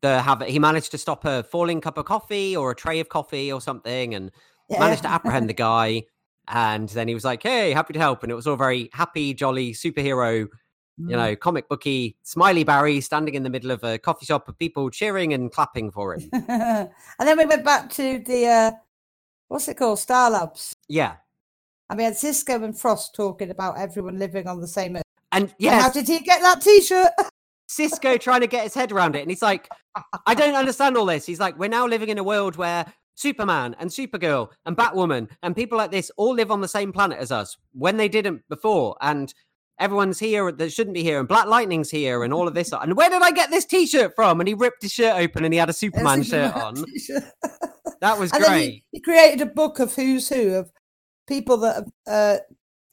the 0.01 0.21
have 0.21 0.41
he 0.43 0.59
managed 0.59 0.91
to 0.91 0.97
stop 0.97 1.25
a 1.25 1.43
falling 1.43 1.81
cup 1.81 1.97
of 1.97 2.05
coffee 2.05 2.55
or 2.55 2.71
a 2.71 2.75
tray 2.75 2.99
of 2.99 3.09
coffee 3.09 3.51
or 3.51 3.61
something, 3.61 4.13
and 4.15 4.31
Yeah. 4.69 4.79
managed 4.79 5.03
to 5.03 5.09
apprehend 5.11 5.49
the 5.49 5.53
guy. 5.53 6.03
And 6.47 6.87
then 6.89 7.07
he 7.07 7.13
was 7.13 7.25
like, 7.25 7.41
"Hey, 7.43 7.71
happy 7.71 7.93
to 7.93 7.99
help," 7.99 8.23
and 8.23 8.31
it 8.31 8.35
was 8.35 8.47
all 8.47 8.55
very 8.55 8.89
happy, 8.93 9.33
jolly 9.33 9.73
superhero, 9.73 10.47
Mm. 10.97 11.09
you 11.09 11.17
know, 11.17 11.35
comic 11.35 11.67
booky, 11.67 12.15
smiley 12.23 12.63
Barry 12.63 13.01
standing 13.01 13.35
in 13.35 13.43
the 13.43 13.49
middle 13.49 13.69
of 13.71 13.83
a 13.83 13.97
coffee 13.97 14.25
shop 14.25 14.47
of 14.47 14.57
people 14.57 14.89
cheering 14.89 15.33
and 15.33 15.51
clapping 15.51 15.91
for 15.91 16.13
him. 16.15 16.29
and 16.31 16.89
then 17.19 17.37
we 17.37 17.45
went 17.45 17.65
back 17.65 17.89
to 17.89 18.19
the 18.19 18.45
uh, 18.47 18.71
what's 19.49 19.67
it 19.67 19.75
called, 19.75 19.99
Star 19.99 20.31
Labs. 20.31 20.73
yeah, 20.87 21.15
And 21.89 21.97
we 21.97 22.05
had 22.05 22.15
Cisco 22.15 22.63
and 22.63 22.79
Frost 22.79 23.13
talking 23.13 23.49
about 23.49 23.77
everyone 23.77 24.17
living 24.17 24.47
on 24.47 24.61
the 24.61 24.67
same 24.69 24.95
earth. 24.95 25.03
and 25.33 25.53
yeah. 25.59 25.81
How 25.81 25.89
did 25.89 26.07
he 26.07 26.19
get 26.21 26.41
that 26.41 26.61
T-shirt? 26.61 27.09
Cisco 27.67 28.15
trying 28.17 28.39
to 28.41 28.47
get 28.47 28.63
his 28.63 28.73
head 28.73 28.93
around 28.93 29.17
it. 29.17 29.21
And 29.21 29.29
he's 29.29 29.41
like, 29.41 29.67
I 30.25 30.33
don't 30.33 30.55
understand 30.55 30.95
all 30.95 31.05
this. 31.07 31.25
He's 31.25 31.41
like, 31.41 31.59
we're 31.59 31.67
now 31.67 31.87
living 31.87 32.07
in 32.07 32.19
a 32.19 32.23
world 32.23 32.55
where 32.55 32.85
Superman 33.15 33.75
and 33.79 33.89
Supergirl 33.89 34.49
and 34.65 34.77
Batwoman 34.77 35.29
and 35.41 35.55
people 35.55 35.77
like 35.77 35.91
this 35.91 36.11
all 36.17 36.35
live 36.35 36.51
on 36.51 36.61
the 36.61 36.67
same 36.67 36.91
planet 36.91 37.17
as 37.17 37.31
us 37.31 37.57
when 37.73 37.97
they 37.97 38.07
didn't 38.07 38.43
before. 38.49 38.95
And 39.01 39.33
everyone's 39.79 40.19
here 40.19 40.51
that 40.51 40.71
shouldn't 40.71 40.93
be 40.93 41.03
here. 41.03 41.19
And 41.19 41.27
Black 41.27 41.47
Lightning's 41.47 41.89
here 41.89 42.23
and 42.23 42.33
all 42.33 42.47
of 42.47 42.53
this. 42.53 42.71
And 42.71 42.95
where 42.95 43.09
did 43.09 43.21
I 43.21 43.31
get 43.31 43.49
this 43.49 43.65
t 43.65 43.87
shirt 43.87 44.13
from? 44.15 44.39
And 44.39 44.47
he 44.47 44.53
ripped 44.53 44.83
his 44.83 44.91
shirt 44.93 45.15
open 45.15 45.43
and 45.43 45.53
he 45.53 45.59
had 45.59 45.69
a 45.69 45.73
Superman 45.73 46.23
shirt 46.23 46.53
on. 46.55 46.75
T-shirt. 46.75 47.23
That 48.01 48.19
was 48.19 48.31
and 48.33 48.43
great. 48.43 48.69
he, 48.69 48.83
he 48.91 48.99
created 48.99 49.41
a 49.41 49.45
book 49.45 49.79
of 49.79 49.95
who's 49.95 50.27
who 50.27 50.55
of 50.55 50.69
people 51.27 51.57
that 51.57 51.75
have 51.75 51.91
uh, 52.07 52.37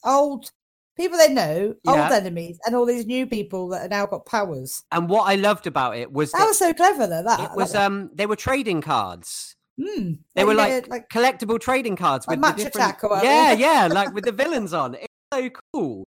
old 0.04 0.50
people 0.96 1.18
they 1.18 1.32
know, 1.32 1.74
Yeah. 1.84 2.04
old 2.04 2.12
enemies, 2.12 2.58
and 2.64 2.74
all 2.76 2.86
these 2.86 3.06
new 3.06 3.26
people 3.26 3.68
that 3.70 3.82
have 3.82 3.90
now 3.90 4.06
got 4.06 4.26
powers. 4.26 4.82
And 4.92 5.08
what 5.08 5.24
I 5.24 5.34
loved 5.34 5.66
about 5.66 5.96
it 5.96 6.12
was 6.12 6.32
That 6.32 6.38
that 6.38 6.46
was 6.46 6.58
so 6.58 6.72
clever, 6.72 7.06
though. 7.06 7.22
That 7.22 7.40
it 7.40 7.56
was 7.56 7.74
um 7.74 8.10
they 8.14 8.26
were 8.26 8.36
trading 8.36 8.80
cards. 8.80 9.56
Hmm. 9.80 10.12
They 10.34 10.44
were 10.44 10.54
like, 10.54 10.88
like 10.88 11.08
collectible 11.08 11.58
trading 11.58 11.96
cards 11.96 12.26
Like 12.26 12.36
with 12.36 12.42
the 12.42 12.48
Match 12.48 12.56
different 12.58 12.74
Attack 12.76 13.04
or 13.04 13.20
yeah 13.22 13.52
yeah. 13.66 13.88
like 13.90 14.12
with 14.12 14.24
the 14.24 14.32
villains 14.32 14.72
on 14.74 14.94
it's 14.94 15.06
so 15.32 15.48
cool 15.72 16.04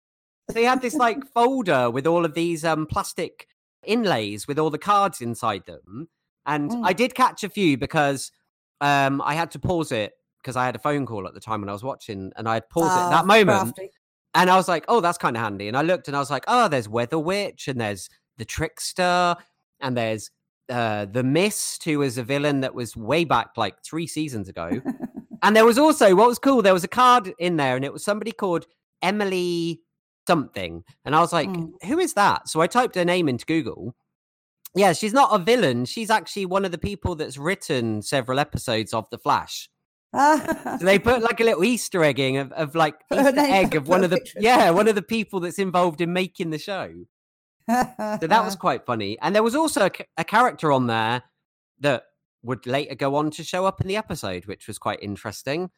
they 0.52 0.64
had 0.64 0.82
this 0.82 0.94
like 0.94 1.24
folder 1.34 1.88
with 1.90 2.06
all 2.06 2.24
of 2.24 2.34
these 2.34 2.64
um 2.64 2.86
plastic 2.86 3.46
inlays 3.84 4.48
with 4.48 4.58
all 4.58 4.68
the 4.70 4.78
cards 4.78 5.20
inside 5.20 5.64
them 5.66 6.08
and 6.46 6.70
Mm. 6.72 6.82
i 6.84 6.92
did 6.92 7.14
catch 7.14 7.44
a 7.44 7.48
few 7.48 7.78
because 7.78 8.32
um 8.80 9.22
i 9.22 9.34
had 9.34 9.50
to 9.52 9.58
pause 9.60 9.92
it 9.92 10.12
because 10.40 10.56
i 10.56 10.64
had 10.64 10.74
a 10.74 10.80
phone 10.80 11.06
call 11.06 11.26
at 11.28 11.34
the 11.34 11.40
time 11.40 11.60
when 11.60 11.68
i 11.68 11.72
was 11.72 11.84
watching 11.84 12.32
and 12.36 12.48
i 12.48 12.54
had 12.54 12.68
paused 12.68 12.86
it 12.90 12.98
at 12.98 13.06
ah, 13.06 13.10
that 13.10 13.26
moment 13.26 13.74
crafty. 13.74 13.90
and 14.34 14.50
i 14.50 14.56
was 14.56 14.66
like 14.68 14.84
oh 14.88 15.00
that's 15.00 15.18
kind 15.18 15.36
of 15.36 15.42
handy 15.42 15.68
and 15.68 15.76
i 15.76 15.82
looked 15.82 16.08
and 16.08 16.16
i 16.16 16.20
was 16.20 16.30
like 16.30 16.44
oh 16.48 16.66
there's 16.68 16.88
weather 16.88 17.18
witch 17.18 17.68
and 17.68 17.80
there's 17.80 18.08
the 18.38 18.44
trickster 18.44 19.36
and 19.80 19.96
there's 19.96 20.30
uh, 20.68 21.06
the 21.06 21.22
Mist, 21.22 21.84
who 21.84 21.98
was 21.98 22.18
a 22.18 22.22
villain 22.22 22.60
that 22.60 22.74
was 22.74 22.96
way 22.96 23.24
back 23.24 23.50
like 23.56 23.82
three 23.84 24.06
seasons 24.06 24.48
ago. 24.48 24.80
and 25.42 25.56
there 25.56 25.64
was 25.64 25.78
also 25.78 26.14
what 26.14 26.28
was 26.28 26.38
cool. 26.38 26.62
There 26.62 26.72
was 26.74 26.84
a 26.84 26.88
card 26.88 27.32
in 27.38 27.56
there, 27.56 27.76
and 27.76 27.84
it 27.84 27.92
was 27.92 28.04
somebody 28.04 28.32
called 28.32 28.66
Emily 29.02 29.80
something. 30.26 30.84
And 31.04 31.14
I 31.16 31.20
was 31.20 31.32
like, 31.32 31.48
Mm. 31.48 31.72
"Who 31.86 31.98
is 31.98 32.14
that?" 32.14 32.48
So 32.48 32.60
I 32.60 32.66
typed 32.66 32.94
her 32.94 33.04
name 33.04 33.28
into 33.28 33.44
Google. 33.44 33.94
Yeah, 34.74 34.92
she's 34.94 35.12
not 35.12 35.34
a 35.34 35.38
villain. 35.38 35.84
She's 35.84 36.08
actually 36.10 36.46
one 36.46 36.64
of 36.64 36.70
the 36.72 36.78
people 36.78 37.14
that's 37.14 37.36
written 37.36 38.00
several 38.00 38.38
episodes 38.38 38.94
of 38.94 39.06
The 39.10 39.18
Flash. 39.18 39.68
So 40.14 40.78
they 40.80 40.98
put 40.98 41.22
like 41.22 41.40
a 41.40 41.44
little 41.44 41.64
Easter 41.64 42.04
egging 42.04 42.36
of, 42.36 42.52
of 42.52 42.74
like 42.74 42.94
Easter 43.12 43.32
egg 43.36 43.74
of 43.74 43.88
one 43.88 44.04
of 44.04 44.10
the 44.10 44.20
yeah 44.38 44.70
one 44.70 44.86
of 44.88 44.94
the 44.94 45.02
people 45.02 45.40
that's 45.40 45.58
involved 45.58 46.00
in 46.00 46.12
making 46.12 46.50
the 46.50 46.58
show. 46.58 46.92
So 47.68 48.26
that 48.26 48.44
was 48.44 48.56
quite 48.56 48.84
funny. 48.86 49.18
And 49.20 49.34
there 49.34 49.42
was 49.42 49.54
also 49.54 49.86
a, 49.86 49.90
a 50.18 50.24
character 50.24 50.72
on 50.72 50.86
there 50.86 51.22
that 51.80 52.04
would 52.42 52.66
later 52.66 52.94
go 52.94 53.16
on 53.16 53.30
to 53.32 53.44
show 53.44 53.66
up 53.66 53.80
in 53.80 53.86
the 53.88 53.96
episode, 53.96 54.46
which 54.46 54.66
was 54.66 54.78
quite 54.78 55.00
interesting. 55.02 55.70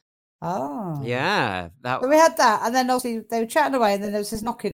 oh. 0.43 1.01
Yeah, 1.03 1.69
that 1.83 2.01
So 2.03 2.09
we 2.09 2.17
had 2.17 2.37
that, 2.37 2.63
and 2.65 2.75
then 2.75 2.91
obviously 2.91 3.25
they 3.31 3.41
were 3.41 3.47
chatting 3.47 3.75
away, 3.75 3.95
and 3.95 4.03
then 4.03 4.13
there 4.13 4.21
was 4.21 4.31
this 4.31 4.43
knocking. 4.43 4.73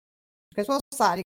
Because 0.51 0.69
what's 0.69 0.99
that? 0.99 1.23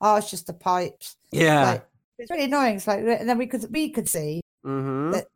Oh, 0.00 0.16
it's 0.16 0.30
just 0.30 0.46
the 0.46 0.54
pipes. 0.54 1.16
yeah. 1.30 1.64
Like, 1.72 1.86
it's 2.18 2.30
really 2.30 2.44
annoying. 2.44 2.76
It's 2.76 2.86
like, 2.86 3.00
and 3.00 3.28
then 3.28 3.38
we 3.38 3.46
could 3.46 3.66
we 3.72 3.90
could 3.90 4.08
see 4.08 4.40
hmm 4.64 5.10
that 5.12 5.26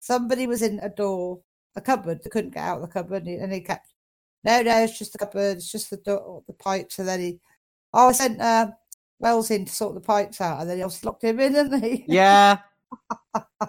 somebody 0.00 0.46
was 0.46 0.62
in 0.62 0.78
a 0.80 0.88
door, 0.88 1.40
a 1.76 1.80
cupboard, 1.80 2.22
that 2.22 2.30
couldn't 2.30 2.54
get 2.54 2.64
out 2.64 2.76
of 2.76 2.82
the 2.82 2.88
cupboard, 2.88 3.22
and 3.22 3.28
he, 3.28 3.34
and 3.36 3.52
he 3.52 3.60
kept 3.60 3.88
No, 4.44 4.62
no, 4.62 4.78
it's 4.84 4.98
just 4.98 5.12
the 5.12 5.18
cupboard. 5.18 5.58
It's 5.58 5.70
just 5.72 5.90
the 5.90 5.96
door, 5.98 6.42
the 6.46 6.54
pipes, 6.54 6.98
and 6.98 7.08
then 7.08 7.20
he. 7.20 7.40
Oh, 7.92 8.08
I 8.08 8.12
sent 8.12 8.40
uh, 8.40 8.68
Wells 9.20 9.50
in 9.50 9.66
to 9.66 9.72
sort 9.72 9.94
the 9.94 10.00
pipes 10.00 10.40
out, 10.40 10.60
and 10.60 10.68
then 10.70 10.78
he 10.78 10.82
also 10.82 11.06
locked 11.06 11.22
him 11.22 11.38
in, 11.38 11.52
didn't 11.52 11.82
he? 11.82 12.04
Yeah. 12.08 12.58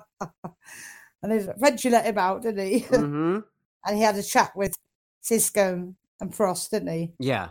and 1.22 1.32
he 1.32 1.38
eventually 1.38 1.92
let 1.92 2.06
him 2.06 2.18
out, 2.18 2.42
didn't 2.42 2.66
he? 2.66 2.80
Mm-hmm. 2.90 3.40
and 3.86 3.98
he 3.98 4.02
had 4.02 4.16
a 4.16 4.24
chat 4.24 4.56
with 4.56 4.76
Cisco 5.22 5.94
and 6.20 6.36
Frost, 6.36 6.72
didn't 6.72 6.90
he? 6.94 7.12
Yeah. 7.20 7.50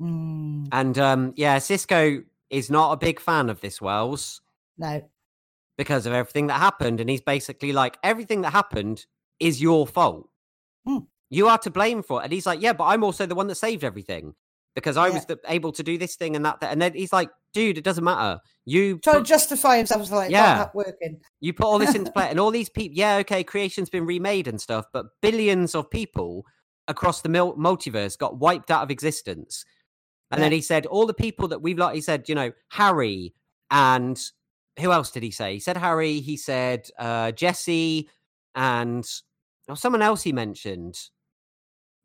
Mm, 0.00 0.68
And 0.72 0.98
um, 0.98 1.32
yeah, 1.36 1.58
Cisco 1.58 2.22
is 2.48 2.70
not 2.70 2.92
a 2.92 2.96
big 2.96 3.20
fan 3.20 3.48
of 3.50 3.60
this 3.60 3.80
Wells 3.80 4.40
no. 4.78 5.02
because 5.76 6.06
of 6.06 6.12
everything 6.12 6.48
that 6.48 6.58
happened. 6.60 7.00
And 7.00 7.08
he's 7.08 7.20
basically 7.20 7.72
like, 7.72 7.98
everything 8.02 8.40
that 8.40 8.52
happened 8.52 9.06
is 9.38 9.60
your 9.62 9.86
fault. 9.86 10.28
Hmm. 10.86 10.98
You 11.28 11.48
are 11.48 11.58
to 11.58 11.70
blame 11.70 12.02
for 12.02 12.20
it. 12.20 12.24
And 12.24 12.32
he's 12.32 12.46
like, 12.46 12.60
yeah, 12.60 12.72
but 12.72 12.84
I'm 12.86 13.04
also 13.04 13.24
the 13.26 13.34
one 13.34 13.46
that 13.48 13.54
saved 13.56 13.84
everything 13.84 14.34
because 14.74 14.96
I 14.96 15.08
Yeah. 15.08 15.14
was 15.14 15.26
the, 15.26 15.38
able 15.48 15.72
to 15.72 15.82
do 15.82 15.98
this 15.98 16.16
thing 16.16 16.36
and 16.36 16.44
that, 16.44 16.60
that. 16.60 16.72
And 16.72 16.80
then 16.80 16.94
he's 16.94 17.12
like, 17.12 17.30
dude, 17.52 17.78
it 17.78 17.84
doesn't 17.84 18.04
matter. 18.04 18.38
You 18.64 18.98
Trying 18.98 19.24
to 19.24 19.28
justify 19.28 19.76
himself, 19.78 20.10
like, 20.10 20.30
Yeah. 20.30 20.44
yeah. 20.52 20.58
not 20.58 20.74
working. 20.74 21.20
you 21.40 21.52
put 21.52 21.66
all 21.66 21.78
this 21.78 21.94
into 21.94 22.12
play, 22.12 22.28
and 22.30 22.38
all 22.38 22.50
these 22.50 22.68
people. 22.68 22.96
Yeah, 22.96 23.16
okay, 23.16 23.42
creation's 23.42 23.90
been 23.90 24.06
remade 24.06 24.46
and 24.48 24.60
stuff, 24.60 24.86
but 24.92 25.06
billions 25.22 25.74
of 25.74 25.90
people 25.90 26.44
across 26.88 27.22
the 27.22 27.28
mil- 27.28 27.56
multiverse 27.56 28.16
got 28.18 28.38
wiped 28.38 28.70
out 28.70 28.82
of 28.82 28.90
existence. 28.90 29.64
And 30.32 30.40
then 30.40 30.52
he 30.52 30.60
said, 30.60 30.86
all 30.86 31.06
the 31.06 31.14
people 31.14 31.48
that 31.48 31.60
we've 31.60 31.76
like, 31.78 31.96
he 31.96 32.00
said, 32.00 32.28
you 32.28 32.36
know, 32.36 32.52
Harry 32.68 33.34
and 33.72 34.20
who 34.78 34.92
else 34.92 35.10
did 35.10 35.24
he 35.24 35.32
say? 35.32 35.54
He 35.54 35.60
said 35.60 35.76
Harry, 35.76 36.20
he 36.20 36.36
said 36.36 36.88
uh, 37.00 37.32
Jesse, 37.32 38.08
and 38.54 39.04
or 39.68 39.76
someone 39.76 40.02
else 40.02 40.22
he 40.22 40.32
mentioned. 40.32 40.96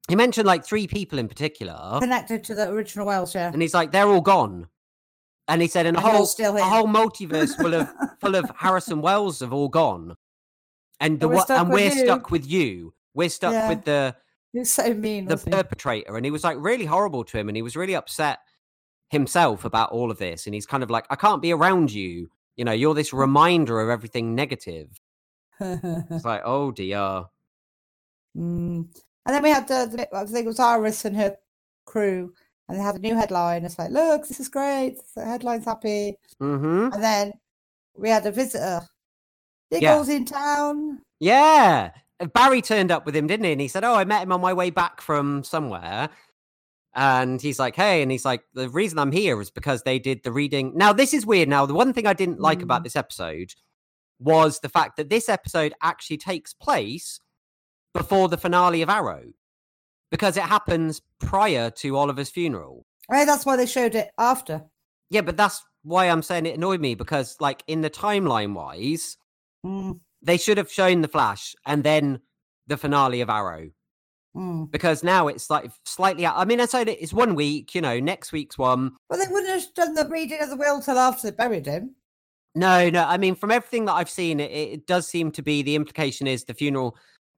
He 0.08 0.16
mentioned 0.16 0.45
like 0.45 0.64
three 0.66 0.86
people 0.88 1.18
in 1.20 1.28
particular, 1.28 1.97
Connected 1.99 2.43
to 2.45 2.56
the 2.56 2.70
original 2.70 3.08
Wells, 3.08 3.34
yeah. 3.34 3.51
and 3.51 3.62
he's 3.62 3.74
like, 3.74 3.91
they're 3.91 4.08
all 4.08 4.22
gone. 4.22 4.68
And 5.47 5.62
he 5.62 5.68
said, 5.68 5.86
and 5.86 5.97
a 5.97 5.99
And 5.99 6.08
whole 6.10 6.26
still 6.26 6.58
a 6.58 6.62
whole 6.62 6.88
multiverse 6.88 7.56
full 7.56 7.74
of 7.74 7.88
full 8.22 8.36
of 8.36 8.51
Harrison 8.58 9.01
Wells 9.01 9.39
have 9.39 9.53
all 9.53 9.68
gone, 9.70 10.16
and 10.99 11.20
the 11.20 11.26
And 11.26 11.30
we're 11.30 11.36
what? 11.38 11.45
stuck 11.45 11.60
And 11.62 11.70
with 11.70 11.93
we're 11.93 11.99
you. 11.99 12.06
stuck 12.06 12.32
with 12.32 12.45
you. 12.49 12.93
We're 13.14 13.30
stuck 13.30 13.53
Yeah. 13.53 13.70
with 13.70 13.84
the 13.86 14.16
He 14.53 14.60
was 14.60 14.72
so 14.74 14.93
mean, 14.93 15.26
the 15.26 15.38
perpetrator, 15.38 16.16
and 16.16 16.26
he 16.26 16.32
was 16.32 16.43
like 16.43 16.58
really 16.60 16.86
horrible 16.86 17.24
to 17.26 17.38
him, 17.38 17.47
and 17.49 17.56
he 17.56 17.62
was 17.62 17.76
really 17.76 17.95
upset 17.95 18.39
himself 19.10 19.66
about 19.66 19.91
all 19.91 20.12
of 20.12 20.18
this, 20.18 20.45
and 20.47 20.53
he's 20.53 20.66
kind 20.66 20.84
of 20.84 20.89
like, 20.89 21.06
I 21.10 21.16
can't 21.16 21.41
be 21.41 21.51
around 21.51 21.91
you. 21.91 22.30
You 22.58 22.66
know, 22.66 22.72
you're 22.72 22.93
this 22.95 23.12
reminder 23.26 23.82
of 23.82 23.89
everything 23.89 24.36
negative. 24.36 24.89
It's 25.60 26.26
like, 26.26 26.41
oh 26.45 26.72
dear. 26.72 27.26
Mm. 28.38 28.88
And 29.26 29.34
then 29.36 29.44
we 29.44 29.50
had 29.50 29.68
the, 29.68 29.88
the 29.92 30.16
I 30.16 30.26
think 30.26 30.46
it 30.46 30.48
was 30.48 30.60
Iris 30.60 31.06
and 31.06 31.16
her 31.18 31.36
crew, 31.86 32.34
and 32.70 32.78
they 32.78 32.84
had 32.84 32.96
a 32.96 33.00
new 33.00 33.16
headline. 33.16 33.66
It's 33.66 33.80
like, 33.80 33.92
look, 33.92 34.28
this 34.28 34.40
is 34.40 34.50
great. 34.50 34.98
The 35.16 35.26
headline's 35.26 35.66
happy. 35.66 36.16
hmm 36.40 36.90
And 36.94 37.04
then 37.04 37.34
we 37.96 38.10
had 38.10 38.26
a 38.26 38.32
visitor. 38.32 38.82
Yeah. 39.72 40.04
In 40.08 40.26
town. 40.26 41.02
Yeah. 41.20 41.92
Uh, 42.20 42.26
Barry 42.28 42.62
turned 42.62 42.92
up 42.92 43.06
with 43.06 43.16
him, 43.16 43.28
didn't 43.28 43.46
he? 43.46 43.52
And 43.52 43.60
he 43.60 43.68
said, 43.68 43.84
Oh, 43.84 43.96
I 43.96 44.06
met 44.06 44.24
him 44.24 44.32
on 44.32 44.40
my 44.40 44.54
way 44.54 44.70
back 44.70 45.02
from 45.02 45.44
somewhere. 45.44 46.10
And 46.94 47.42
he's 47.42 47.60
like, 47.60 47.76
Hey, 47.76 48.02
and 48.02 48.10
he's 48.12 48.24
like, 48.24 48.44
The 48.54 48.70
reason 48.70 49.00
I'm 49.00 49.12
here 49.12 49.42
is 49.42 49.50
because 49.52 49.82
they 49.84 50.00
did 50.00 50.24
the 50.24 50.32
reading. 50.32 50.72
Now, 50.76 50.94
this 50.94 51.14
is 51.14 51.26
weird. 51.26 51.50
Now, 51.50 51.66
the 51.66 51.74
one 51.74 51.92
thing 51.94 52.08
I 52.08 52.14
didn't 52.14 52.40
like 52.40 52.62
about 52.62 52.82
Mm. 52.82 52.84
this 52.86 52.96
episode 52.96 53.54
was 54.20 54.60
the 54.60 54.70
fact 54.70 54.96
that 54.98 55.10
this 55.10 55.28
episode 55.28 55.74
actually 55.82 56.18
takes 56.18 56.54
place 56.54 57.20
before 57.96 58.30
the 58.30 58.38
finale 58.38 58.82
of 58.82 58.89
Arrow 58.89 59.24
because 60.12 60.38
it 60.38 60.43
happens 60.43 61.02
prior 61.20 61.70
to 61.72 61.98
Oliver's 61.98 62.30
funeral. 62.30 62.86
Right, 63.10 63.26
that's 63.26 63.46
why 63.46 63.56
they 63.56 63.66
showed 63.66 63.96
it 63.96 64.12
after. 64.20 64.64
Yeah, 65.10 65.22
but 65.22 65.38
that's 65.38 65.64
why 65.84 66.06
I'm 66.10 66.22
saying 66.22 66.46
it 66.46 66.58
annoyed 66.58 66.82
me 66.82 66.96
because, 66.96 67.36
like, 67.39 67.64
in 67.68 67.82
the 67.82 67.89
timeline 67.89 68.54
wise, 68.54 69.18
Mm, 69.66 70.00
they 70.22 70.38
should 70.38 70.60
have 70.60 70.72
shown 70.72 71.02
the 71.02 71.08
Flash 71.08 71.56
and 71.66 71.84
then 71.84 72.20
the 72.68 72.78
finale 72.78 73.22
of 73.22 73.30
Arrow. 73.32 73.70
mm. 74.36 74.70
because 74.70 75.04
now 75.04 75.28
it's 75.28 75.50
like 75.50 75.72
slightly 75.86 76.24
out. 76.26 76.36
I 76.38 76.46
mean, 76.46 76.62
I 76.62 76.66
said 76.66 76.88
it's 76.88 77.14
one 77.14 77.34
week, 77.34 77.74
you 77.74 77.82
know, 77.82 78.00
next 78.00 78.32
week's 78.32 78.58
one. 78.60 78.91
Well, 79.10 79.18
they 79.20 79.32
wouldn't 79.32 79.52
have 79.52 79.74
done 79.74 79.96
the 79.96 80.08
reading 80.08 80.39
of 80.41 80.50
the 80.52 80.56
will 80.56 80.82
till 80.82 81.00
after 81.00 81.32
they 81.32 81.36
buried 81.36 81.66
him. 81.66 81.96
No, 82.54 82.89
no, 82.91 83.04
I 83.06 83.18
mean, 83.18 83.34
from 83.36 83.50
everything 83.52 83.86
that 83.86 83.93
I've 83.93 84.10
seen, 84.10 84.39
it, 84.39 84.52
it 84.52 84.88
does 84.88 85.08
seem 85.10 85.32
to 85.32 85.41
be 85.41 85.62
the 85.64 85.76
implication 85.76 86.28
is 86.28 86.43
the 86.43 86.54
funeral 86.54 86.96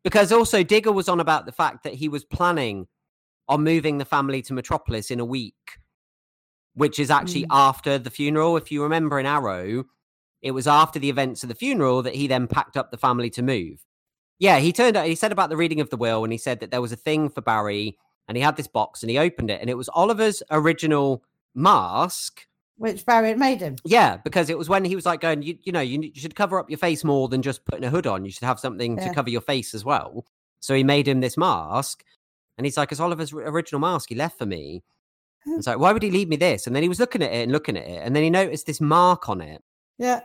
because 0.07 0.31
also 0.31 0.63
Diggle 0.63 0.93
was 0.93 1.09
on 1.09 1.19
about 1.19 1.45
the 1.45 1.51
fact 1.51 1.83
that 1.83 1.93
he 1.93 2.07
was 2.07 2.23
planning 2.23 2.87
on 3.49 3.61
moving 3.61 3.97
the 3.97 4.05
family 4.05 4.41
to 4.43 4.53
Metropolis 4.53 5.11
in 5.11 5.19
a 5.19 5.25
week, 5.25 5.79
which 6.75 6.97
is 6.97 7.11
actually 7.11 7.43
Mm. 7.43 7.47
after 7.51 7.99
the 7.99 8.09
funeral. 8.09 8.55
If 8.55 8.71
you 8.71 8.81
remember 8.83 9.19
in 9.19 9.25
Arrow, 9.25 9.83
it 10.41 10.51
was 10.51 10.65
after 10.65 10.97
the 10.97 11.09
events 11.09 11.43
of 11.43 11.49
the 11.49 11.55
funeral 11.55 12.01
that 12.03 12.15
he 12.15 12.25
then 12.25 12.47
packed 12.47 12.77
up 12.77 12.89
the 12.89 12.97
family 12.97 13.29
to 13.31 13.41
move. 13.41 13.85
Yeah, 14.39 14.59
he 14.59 14.71
turned 14.71 14.95
out, 14.95 15.07
he 15.07 15.15
said 15.15 15.33
about 15.33 15.49
the 15.49 15.57
reading 15.57 15.81
of 15.81 15.89
the 15.89 15.97
will, 15.97 16.23
and 16.23 16.31
he 16.31 16.37
said 16.37 16.61
that 16.61 16.71
there 16.71 16.81
was 16.81 16.93
a 16.93 16.95
thing 16.95 17.27
for 17.29 17.41
Barry, 17.41 17.97
and 18.29 18.37
he 18.37 18.43
had 18.43 18.55
this 18.55 18.69
box 18.69 19.03
and 19.03 19.09
he 19.09 19.17
opened 19.17 19.49
it, 19.51 19.59
and 19.59 19.69
it 19.69 19.75
was 19.75 19.89
Oliver's 19.89 20.41
original 20.51 21.21
mask. 21.53 22.46
Which 22.77 23.05
Barry 23.05 23.29
had 23.29 23.39
made 23.39 23.59
him. 23.59 23.75
Yeah, 23.83 24.17
because 24.17 24.49
it 24.49 24.57
was 24.57 24.69
when 24.69 24.85
he 24.85 24.95
was 24.95 25.05
like 25.05 25.21
going, 25.21 25.41
you, 25.41 25.57
you 25.63 25.71
know, 25.71 25.81
you, 25.81 25.99
you 26.01 26.21
should 26.21 26.35
cover 26.35 26.59
up 26.59 26.69
your 26.69 26.77
face 26.77 27.03
more 27.03 27.27
than 27.27 27.41
just 27.41 27.65
putting 27.65 27.83
a 27.83 27.89
hood 27.89 28.05
on. 28.05 28.23
You 28.23 28.31
should 28.31 28.43
have 28.43 28.59
something 28.59 28.97
to 28.97 29.13
cover 29.13 29.29
your 29.29 29.41
face 29.41 29.73
as 29.73 29.83
well. 29.83 30.25
So 30.59 30.75
he 30.75 30.83
made 30.83 31.07
him 31.07 31.19
this 31.19 31.37
mask, 31.37 32.03
and 32.57 32.65
he's 32.65 32.77
like, 32.77 32.91
it's 32.91 33.01
Oliver's 33.01 33.33
original 33.33 33.79
mask 33.79 34.09
he 34.09 34.15
left 34.15 34.37
for 34.37 34.45
me. 34.45 34.83
Hmm. 35.43 35.55
It's 35.57 35.67
like, 35.67 35.79
why 35.79 35.91
would 35.91 36.03
he 36.03 36.11
leave 36.11 36.29
me 36.29 36.35
this? 36.35 36.67
And 36.67 36.75
then 36.75 36.83
he 36.83 36.89
was 36.89 36.99
looking 36.99 37.21
at 37.23 37.31
it 37.31 37.43
and 37.43 37.51
looking 37.51 37.77
at 37.77 37.87
it, 37.87 38.01
and 38.03 38.15
then 38.15 38.23
he 38.23 38.29
noticed 38.29 38.67
this 38.67 38.81
mark 38.81 39.29
on 39.29 39.41
it. 39.41 39.63
Yeah. 39.97 40.21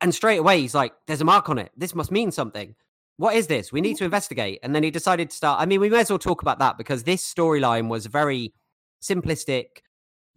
And 0.00 0.14
straight 0.14 0.38
away, 0.38 0.60
he's 0.60 0.74
like, 0.74 0.92
there's 1.06 1.20
a 1.20 1.24
mark 1.24 1.48
on 1.48 1.58
it. 1.58 1.72
This 1.76 1.94
must 1.94 2.12
mean 2.12 2.30
something. 2.30 2.76
What 3.16 3.34
is 3.34 3.48
this? 3.48 3.72
We 3.72 3.80
need 3.80 3.96
to 3.96 4.04
investigate. 4.04 4.60
And 4.62 4.72
then 4.72 4.84
he 4.84 4.92
decided 4.92 5.30
to 5.30 5.36
start. 5.36 5.60
I 5.60 5.66
mean, 5.66 5.80
we 5.80 5.90
may 5.90 6.00
as 6.00 6.10
well 6.10 6.20
talk 6.20 6.40
about 6.40 6.60
that 6.60 6.78
because 6.78 7.02
this 7.02 7.22
storyline 7.24 7.88
was 7.88 8.06
very 8.06 8.54
simplistic, 9.02 9.82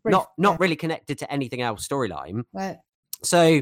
brief, 0.03 0.11
not 0.13 0.27
not 0.37 0.51
yeah, 0.53 0.57
really 0.59 0.75
connected 0.75 1.17
to 1.19 1.31
anything 1.31 1.61
else 1.61 1.87
storyline. 1.87 2.43
Right. 2.53 2.77
So 3.23 3.61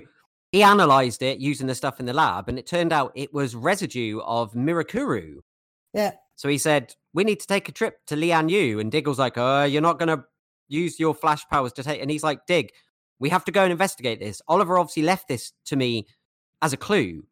he 0.51 0.63
analyzed 0.63 1.21
it 1.21 1.39
using 1.39 1.67
the 1.67 1.75
stuff 1.75 1.99
in 1.99 2.05
the 2.05 2.13
lab, 2.13 2.49
and 2.49 2.57
it 2.57 2.65
turned 2.67 2.91
out 2.93 3.11
it 3.15 3.33
was 3.33 3.55
residue 3.55 4.19
of 4.21 4.53
Mirakuru. 4.53 5.35
Yeah. 5.93 6.11
So 6.35 6.47
he 6.49 6.57
said, 6.57 6.93
We 7.13 7.23
need 7.23 7.39
to 7.41 7.47
take 7.47 7.67
a 7.69 7.71
trip 7.71 7.97
to 8.07 8.15
Lian 8.15 8.49
Yu. 8.49 8.79
And 8.79 8.91
Diggle's 8.91 9.19
like, 9.19 9.37
Uh, 9.37 9.67
you're 9.69 9.81
not 9.81 9.99
going 9.99 10.07
to 10.09 10.23
use 10.69 10.99
your 10.99 11.13
flash 11.13 11.45
powers 11.49 11.73
to 11.73 11.83
take. 11.83 12.01
And 12.01 12.09
he's 12.09 12.23
like, 12.23 12.45
Dig, 12.47 12.69
we 13.19 13.29
have 13.29 13.43
to 13.45 13.51
go 13.51 13.63
and 13.63 13.71
investigate 13.71 14.19
this. 14.19 14.41
Oliver 14.47 14.79
obviously 14.79 15.03
left 15.03 15.27
this 15.27 15.51
to 15.65 15.75
me 15.75 16.05
as 16.61 16.71
a 16.73 16.77
clue 16.77 17.23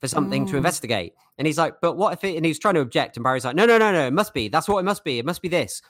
for 0.00 0.08
something 0.08 0.46
to 0.46 0.54
Mm. 0.54 0.56
investigate. 0.58 1.12
And 1.38 1.46
he's 1.46 1.58
like, 1.58 1.74
But 1.80 1.96
what 1.96 2.12
if 2.14 2.24
it, 2.24 2.36
and 2.36 2.44
he's 2.44 2.58
trying 2.58 2.74
to 2.74 2.80
object. 2.80 3.16
And 3.16 3.24
Barry's 3.24 3.44
like, 3.44 3.54
No, 3.56 3.66
no, 3.66 3.78
no, 3.78 3.92
no, 3.92 4.06
it 4.06 4.12
must 4.12 4.34
be. 4.34 4.48
That's 4.48 4.68
what 4.68 4.78
it 4.80 4.84
must 4.84 5.04
be. 5.04 5.18
It 5.18 5.24
must 5.24 5.42
be 5.42 5.48
this. 5.48 5.80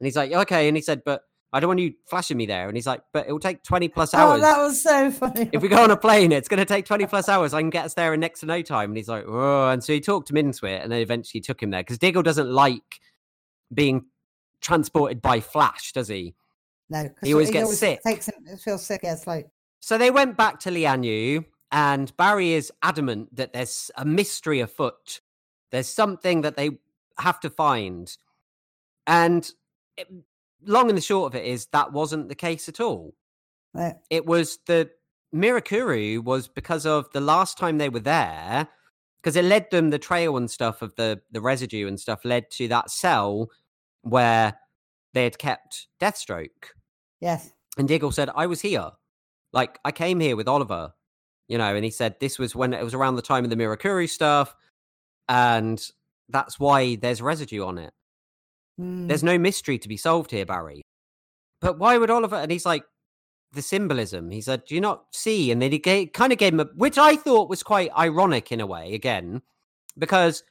And 0.00 0.06
he's 0.06 0.16
like, 0.16 0.32
Okay. 0.32 0.68
And 0.68 0.76
he 0.76 0.82
said, 0.82 1.02
But 1.04 1.22
I 1.52 1.60
don't 1.60 1.68
want 1.68 1.80
you 1.80 1.94
flashing 2.06 2.36
me 2.36 2.46
there. 2.46 2.68
And 2.68 2.76
he's 2.76 2.86
like, 2.86 3.02
But 3.12 3.28
it 3.28 3.32
will 3.32 3.40
take 3.40 3.62
20 3.62 3.88
plus 3.88 4.14
oh, 4.14 4.18
hours. 4.18 4.38
Oh, 4.38 4.40
that 4.40 4.58
was 4.58 4.82
so 4.82 5.10
funny. 5.10 5.50
if 5.52 5.62
we 5.62 5.68
go 5.68 5.82
on 5.82 5.90
a 5.90 5.96
plane, 5.96 6.32
it's 6.32 6.48
going 6.48 6.58
to 6.58 6.64
take 6.64 6.84
20 6.84 7.06
plus 7.06 7.28
hours. 7.28 7.54
I 7.54 7.60
can 7.60 7.70
get 7.70 7.84
us 7.84 7.94
there 7.94 8.14
in 8.14 8.20
next 8.20 8.40
to 8.40 8.46
no 8.46 8.62
time. 8.62 8.90
And 8.90 8.96
he's 8.96 9.08
like, 9.08 9.24
oh. 9.26 9.68
And 9.68 9.82
so 9.82 9.92
he 9.92 10.00
talked 10.00 10.30
him 10.30 10.36
into 10.36 10.66
it 10.66 10.82
and 10.82 10.92
then 10.92 11.00
eventually 11.00 11.40
took 11.40 11.62
him 11.62 11.70
there 11.70 11.82
because 11.82 11.98
Diggle 11.98 12.22
doesn't 12.22 12.48
like 12.48 13.00
being 13.72 14.06
transported 14.60 15.22
by 15.22 15.40
Flash, 15.40 15.92
does 15.92 16.08
he? 16.08 16.34
no, 16.90 17.08
he 17.22 17.32
always 17.32 17.50
gets 17.50 17.78
sick. 17.78 18.02
Takes 18.02 18.26
him, 18.26 18.44
feels 18.58 18.84
sick. 18.84 19.00
Yeah, 19.04 19.14
it's 19.14 19.26
like, 19.26 19.48
So 19.78 19.96
they 19.96 20.10
went 20.10 20.36
back 20.36 20.58
to 20.60 20.70
Lian 20.70 21.04
Yu 21.04 21.44
and 21.72 22.14
Barry 22.16 22.52
is 22.52 22.72
adamant 22.82 23.34
that 23.36 23.52
there's 23.52 23.90
a 23.96 24.04
mystery 24.04 24.60
afoot. 24.60 25.20
There's 25.70 25.88
something 25.88 26.40
that 26.42 26.56
they 26.56 26.78
have 27.18 27.38
to 27.40 27.50
find. 27.50 28.14
And 29.06 29.50
long 30.64 30.88
and 30.88 30.96
the 30.96 31.02
short 31.02 31.32
of 31.32 31.40
it 31.40 31.46
is 31.46 31.66
that 31.66 31.92
wasn't 31.92 32.28
the 32.28 32.34
case 32.34 32.68
at 32.68 32.80
all. 32.80 33.14
right. 33.74 33.94
it 34.10 34.26
was 34.26 34.58
the 34.66 34.90
Mirakuru 35.34 36.22
was 36.22 36.48
because 36.48 36.84
of 36.86 37.10
the 37.12 37.20
last 37.20 37.56
time 37.56 37.78
they 37.78 37.88
were 37.88 38.00
there, 38.00 38.66
because 39.22 39.36
it 39.36 39.44
led 39.44 39.70
them 39.70 39.90
the 39.90 39.98
trail 39.98 40.36
and 40.36 40.50
stuff 40.50 40.82
of 40.82 40.94
the 40.96 41.20
the 41.30 41.40
residue 41.40 41.86
and 41.86 41.98
stuff 42.00 42.24
led 42.24 42.50
to 42.52 42.68
that 42.68 42.90
cell 42.90 43.48
where 44.02 44.58
they 45.14 45.24
had 45.24 45.38
kept 45.38 45.88
Deathstroke. 46.00 46.72
yes. 47.20 47.52
And 47.78 47.86
Diggle 47.86 48.10
said, 48.12 48.30
"I 48.34 48.46
was 48.46 48.60
here, 48.60 48.90
like 49.52 49.78
I 49.84 49.92
came 49.92 50.18
here 50.18 50.34
with 50.34 50.48
Oliver, 50.48 50.92
you 51.46 51.56
know." 51.56 51.74
And 51.74 51.84
he 51.84 51.90
said 51.90 52.16
this 52.18 52.38
was 52.38 52.56
when 52.56 52.74
it 52.74 52.82
was 52.82 52.94
around 52.94 53.14
the 53.14 53.22
time 53.22 53.44
of 53.44 53.50
the 53.50 53.56
Mirakuru 53.56 54.08
stuff, 54.08 54.54
and 55.28 55.80
that's 56.28 56.58
why 56.58 56.96
there's 56.96 57.22
residue 57.22 57.64
on 57.64 57.78
it. 57.78 57.92
Mm. 58.80 59.08
There's 59.08 59.22
no 59.22 59.38
mystery 59.38 59.78
to 59.78 59.88
be 59.88 59.96
solved 59.96 60.30
here, 60.30 60.46
Barry. 60.46 60.82
But 61.60 61.78
why 61.78 61.98
would 61.98 62.10
Oliver? 62.10 62.36
And 62.36 62.50
he's 62.50 62.66
like, 62.66 62.84
the 63.52 63.62
symbolism. 63.62 64.30
He 64.30 64.40
said, 64.40 64.64
"Do 64.64 64.74
you 64.74 64.80
not 64.80 65.04
see?" 65.12 65.50
And 65.50 65.60
then 65.60 65.72
he 65.72 65.78
gave, 65.78 66.12
kind 66.12 66.32
of 66.32 66.38
gave 66.38 66.52
him, 66.52 66.60
a, 66.60 66.64
which 66.76 66.98
I 66.98 67.16
thought 67.16 67.50
was 67.50 67.62
quite 67.62 67.90
ironic 67.96 68.52
in 68.52 68.60
a 68.60 68.66
way, 68.66 68.94
again, 68.94 69.42
because 69.98 70.42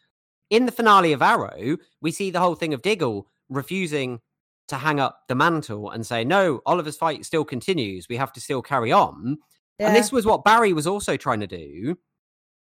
in 0.49 0.65
the 0.65 0.71
finale 0.71 1.13
of 1.13 1.21
Arrow, 1.21 1.77
we 2.01 2.11
see 2.11 2.32
the 2.32 2.39
whole 2.39 2.55
thing 2.55 2.73
of 2.73 2.82
Diggle 2.82 3.27
refusing 3.49 4.19
to 4.67 4.75
hang 4.75 4.99
up 4.99 5.21
the 5.27 5.36
mantle 5.36 5.89
and 5.89 6.05
say, 6.05 6.23
no, 6.23 6.61
Oliver's 6.65 6.97
fight 6.97 7.25
still 7.25 7.45
continues. 7.45 8.07
We 8.09 8.17
have 8.17 8.34
to 8.34 8.41
still 8.41 8.61
carry 8.61 8.91
on. 8.91 9.38
Yeah. 9.80 9.88
And 9.88 9.95
this 9.95 10.11
was 10.11 10.25
what 10.25 10.43
Barry 10.43 10.73
was 10.73 10.86
also 10.86 11.17
trying 11.17 11.39
to 11.39 11.47
do. 11.47 11.97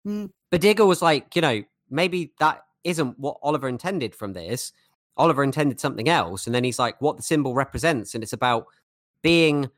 Mm. 0.05 0.29
But 0.51 0.61
Diggle 0.61 0.87
was 0.87 1.01
like, 1.01 1.35
you 1.35 1.41
know, 1.41 1.63
maybe 1.89 2.33
that 2.39 2.61
isn't 2.83 3.17
what 3.17 3.37
Oliver 3.41 3.67
intended 3.67 4.13
from 4.13 4.33
this. 4.33 4.71
Oliver 5.18 5.43
intended 5.43 5.80
something 5.80 6.07
else. 6.09 6.45
And 6.45 6.55
then 6.55 6.63
he's 6.63 6.80
like, 6.80 7.01
what 7.01 7.18
the 7.18 7.24
symbol 7.24 7.53
represents. 7.53 8.13
And 8.13 8.24
it's 8.24 8.34
about 8.34 8.68
being 9.22 9.70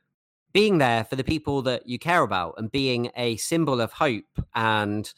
being 0.51 0.79
there 0.79 1.03
for 1.03 1.15
the 1.15 1.23
people 1.23 1.61
that 1.61 1.87
you 1.87 1.99
care 1.99 2.23
about 2.23 2.55
and 2.57 2.71
being 2.71 3.11
a 3.15 3.37
symbol 3.37 3.79
of 3.79 3.91
hope 3.91 4.25
and 4.55 5.13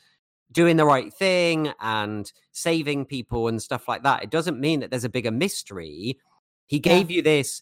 doing 0.52 0.76
the 0.76 0.84
right 0.86 1.14
thing 1.14 1.72
and 1.80 2.34
saving 2.52 3.06
people 3.06 3.48
and 3.48 3.62
stuff 3.62 3.88
like 3.88 4.04
that. 4.04 4.22
It 4.24 4.30
doesn't 4.30 4.60
mean 4.60 4.82
that 4.82 4.90
there's 4.92 5.06
a 5.06 5.10
bigger 5.10 5.32
mystery. 5.32 6.20
He 6.68 6.78
Yeah. 6.78 6.82
gave 6.82 7.10
you 7.10 7.22
this 7.22 7.62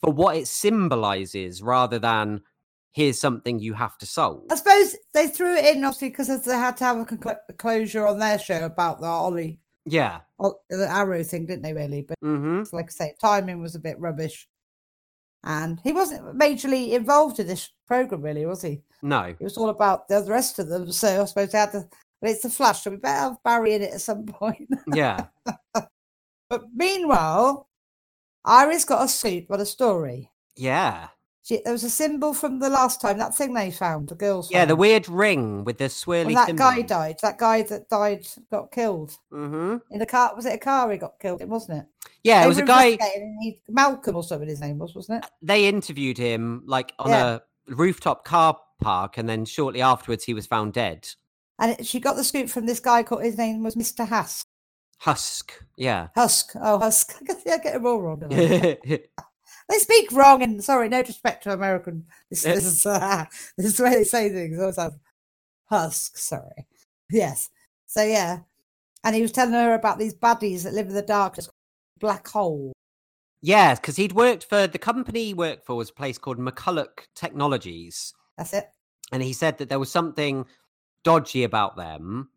for 0.00 0.12
what 0.12 0.36
it 0.36 0.46
symbolizes 0.46 1.62
rather 1.62 1.98
than 1.98 2.42
here's 2.92 3.18
something 3.18 3.58
you 3.58 3.72
have 3.72 3.96
to 3.98 4.06
solve. 4.06 4.44
I 4.50 4.56
suppose 4.56 4.96
they 5.14 5.28
threw 5.28 5.56
it 5.56 5.76
in 5.76 5.84
obviously 5.84 6.10
because 6.10 6.28
they 6.42 6.54
had 6.54 6.76
to 6.78 6.84
have 6.84 6.96
a, 6.98 7.40
a 7.48 7.52
closure 7.54 8.06
on 8.06 8.18
their 8.18 8.38
show 8.38 8.64
about 8.64 9.00
the 9.00 9.06
Ollie, 9.06 9.58
Yeah. 9.86 10.20
Ol- 10.38 10.60
the 10.68 10.88
Arrow 10.88 11.22
thing, 11.22 11.46
didn't 11.46 11.62
they? 11.62 11.72
Really, 11.72 12.02
but 12.02 12.16
hmm 12.20 12.62
like 12.72 12.86
I 12.86 12.90
say, 12.92 13.14
timing 13.20 13.60
was 13.62 13.74
a 13.74 13.80
bit 13.80 13.98
rubbish, 13.98 14.48
and 15.44 15.80
he 15.82 15.92
wasn't 15.92 16.36
majorly 16.38 16.90
involved 16.92 17.38
in 17.40 17.46
this 17.46 17.70
program, 17.86 18.22
really, 18.22 18.44
was 18.46 18.62
he? 18.62 18.82
No. 19.02 19.22
It 19.22 19.40
was 19.40 19.56
all 19.56 19.70
about 19.70 20.06
the 20.08 20.22
rest 20.28 20.58
of 20.58 20.68
them. 20.68 20.92
So 20.92 21.22
I 21.22 21.24
suppose 21.24 21.50
they 21.52 21.58
had 21.58 21.72
to. 21.72 21.88
But 22.20 22.30
it's 22.30 22.42
the 22.42 22.50
Flash, 22.50 22.82
so 22.82 22.90
we 22.90 22.98
better 22.98 23.18
have 23.30 23.42
Barry 23.42 23.74
in 23.74 23.80
it 23.82 23.94
at 23.94 24.00
some 24.02 24.26
point. 24.26 24.68
Yeah. 24.92 25.26
but 25.72 26.64
meanwhile, 26.74 27.66
Iris 28.44 28.84
got 28.84 29.04
a 29.04 29.08
scoop 29.08 29.50
on 29.50 29.60
a 29.60 29.66
story. 29.66 30.30
Yeah. 30.56 31.08
She, 31.42 31.60
there 31.64 31.72
was 31.72 31.84
a 31.84 31.90
symbol 31.90 32.34
from 32.34 32.58
the 32.58 32.68
last 32.68 33.00
time, 33.00 33.16
that 33.18 33.34
thing 33.34 33.54
they 33.54 33.70
found, 33.70 34.08
the 34.08 34.14
girls. 34.14 34.50
Yeah. 34.50 34.66
The 34.66 34.76
weird 34.76 35.08
ring 35.08 35.64
with 35.64 35.78
the 35.78 35.84
swirly 35.84 36.26
When 36.26 36.34
that 36.34 36.46
symbol. 36.48 36.58
guy 36.64 36.82
died. 36.82 37.16
That 37.22 37.38
guy 37.38 37.62
that 37.62 37.88
died 37.88 38.26
got 38.50 38.70
killed 38.70 39.16
mm-hmm. 39.32 39.76
in 39.90 39.98
the 39.98 40.06
car. 40.06 40.34
Was 40.36 40.44
it 40.44 40.54
a 40.54 40.58
car? 40.58 40.90
He 40.92 40.98
got 40.98 41.18
killed. 41.18 41.40
It 41.40 41.48
wasn't 41.48 41.78
it. 41.78 41.86
Yeah. 42.22 42.40
They 42.40 42.44
It 42.44 42.48
was 42.48 42.58
a 42.58 42.62
guy. 42.64 42.98
he- 43.40 43.62
Malcolm 43.68 44.16
or 44.16 44.22
something. 44.22 44.48
His 44.48 44.60
name 44.60 44.78
was, 44.78 44.94
wasn't 44.94 45.24
it? 45.24 45.30
They 45.40 45.66
interviewed 45.66 46.18
him 46.18 46.62
like 46.66 46.92
on 46.98 47.08
Yeah. 47.10 47.38
a 47.68 47.74
rooftop 47.74 48.24
car 48.24 48.58
park, 48.80 49.16
and 49.16 49.28
then 49.28 49.44
shortly 49.46 49.80
afterwards, 49.80 50.24
he 50.24 50.34
was 50.34 50.46
found 50.46 50.74
dead. 50.74 51.08
And 51.58 51.72
it, 51.72 51.86
she 51.86 52.00
got 52.00 52.16
the 52.16 52.24
scoop 52.24 52.48
from 52.50 52.66
this 52.66 52.80
guy 52.80 53.02
called. 53.02 53.22
His 53.22 53.38
name 53.38 53.62
was 53.62 53.76
Mister 53.76 54.04
Husk. 54.04 54.46
Husk. 54.98 55.52
Yeah. 55.78 56.08
Husk. 56.14 56.52
Oh, 56.60 56.78
Husk. 56.78 57.16
I 57.20 57.24
guess- 57.24 57.42
yeah, 57.46 57.54
I 57.54 57.58
get 57.58 57.76
it 57.76 57.84
all 57.84 58.00
wrong. 58.02 58.22
don't 59.70 59.78
I? 59.78 59.78
yeah. 59.78 59.78
they 59.78 59.82
speak 59.82 60.12
wrong, 60.12 60.42
and 60.42 60.62
sorry, 60.62 60.88
no 60.88 61.02
disrespect 61.02 61.44
to 61.44 61.52
American. 61.52 62.06
This, 62.30 62.42
this 62.42 62.64
is 62.64 62.86
uh, 62.86 63.24
this 63.56 63.66
is 63.66 63.76
the 63.76 63.84
way 63.84 63.90
they 63.90 64.04
say 64.04 64.30
things. 64.30 64.78
I 64.78 64.82
have 64.84 64.98
Husk. 65.66 66.18
Sorry. 66.18 66.66
Yes. 67.10 67.50
So 67.86 68.02
yeah, 68.02 68.40
and 69.04 69.14
he 69.16 69.22
was 69.22 69.32
telling 69.32 69.54
her 69.54 69.74
about 69.74 69.98
these 69.98 70.14
baddies 70.14 70.62
that 70.64 70.74
live 70.74 70.88
in 70.88 70.94
the 70.94 71.02
darkness, 71.02 71.48
black 71.98 72.28
hole. 72.28 72.72
Yes, 73.42 73.80
because 73.80 73.96
he'd 73.96 74.12
worked 74.12 74.44
for 74.44 74.66
the 74.66 74.78
company 74.78 75.26
he 75.26 75.34
worked 75.34 75.64
for 75.64 75.74
was 75.74 75.90
a 75.90 75.94
place 75.94 76.18
called 76.18 76.38
McCulloch 76.38 77.06
Technologies. 77.14 78.12
That's 78.36 78.52
it. 78.52 78.70
and 79.12 79.22
he 79.22 79.32
said 79.32 79.58
that 79.58 79.68
there 79.68 79.78
was 79.78 79.90
something 79.90 80.46
dodgy 81.04 81.44
about 81.44 81.76
them 81.76 82.30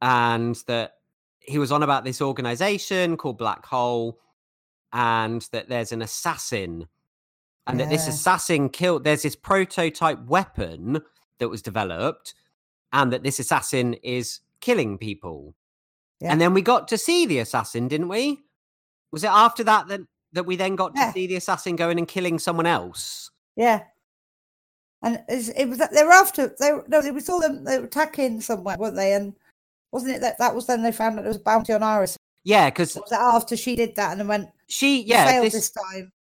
and 0.00 0.56
that 0.66 0.94
he 1.40 1.58
was 1.58 1.72
on 1.72 1.82
about 1.82 2.04
this 2.04 2.20
organization 2.20 3.16
called 3.16 3.38
black 3.38 3.64
hole 3.64 4.18
and 4.92 5.42
that 5.52 5.68
there's 5.68 5.92
an 5.92 6.02
assassin 6.02 6.86
and 7.66 7.78
that 7.78 7.90
this 7.90 8.08
assassin 8.08 8.70
killed 8.70 9.04
there's 9.04 9.22
this 9.22 9.36
prototype 9.36 10.24
weapon 10.24 11.00
that 11.38 11.48
was 11.50 11.60
developed 11.60 12.34
and 12.92 13.12
that 13.12 13.22
this 13.22 13.38
assassin 13.38 13.94
is 14.02 14.40
killing 14.60 14.96
people 14.96 15.54
Yeah. 16.20 16.32
and 16.32 16.40
then 16.40 16.54
we 16.54 16.62
got 16.62 16.88
to 16.88 16.98
see 16.98 17.26
the 17.26 17.40
assassin 17.40 17.88
didn't 17.88 18.08
we 18.08 18.42
was 19.12 19.24
it 19.24 19.30
after 19.30 19.62
that 19.64 19.88
that 19.88 20.00
that 20.32 20.44
we 20.44 20.56
then 20.56 20.76
got 20.76 20.94
to 20.94 21.12
see 21.12 21.26
the 21.26 21.36
assassin 21.36 21.76
going 21.76 21.98
and 21.98 22.08
killing 22.08 22.38
someone 22.38 22.66
else 22.66 23.30
Yeah. 23.56 23.82
And 25.00 25.22
it 25.28 25.68
was 25.68 25.78
that 25.78 25.92
they 25.92 26.02
were 26.02 26.10
after 26.10 26.54
they 26.58 26.72
no, 26.88 27.00
we 27.12 27.20
saw 27.20 27.38
them 27.38 27.62
they 27.64 27.78
were 27.78 27.84
attacking 27.84 28.40
somewhere, 28.40 28.76
weren't 28.76 28.96
they? 28.96 29.12
And 29.12 29.32
wasn't 29.92 30.16
it 30.16 30.20
that 30.22 30.38
that 30.38 30.54
was 30.56 30.66
then 30.66 30.82
they 30.82 30.90
found 30.90 31.16
that 31.16 31.22
there 31.22 31.28
was 31.28 31.36
a 31.36 31.40
bounty 31.40 31.72
on 31.72 31.82
Iris? 31.84 32.16
yeah 32.44 32.68
because 32.70 32.96
was 32.96 33.10
that 33.10 33.20
after 33.20 33.56
she 33.56 33.76
did 33.76 33.94
that 33.96 34.10
and 34.12 34.20
then 34.20 34.26
went 34.28 34.48
she 34.68 35.02
yeah 35.02 35.26
failed 35.26 35.46
this, 35.46 35.52
this 35.54 35.70
time? 35.70 36.12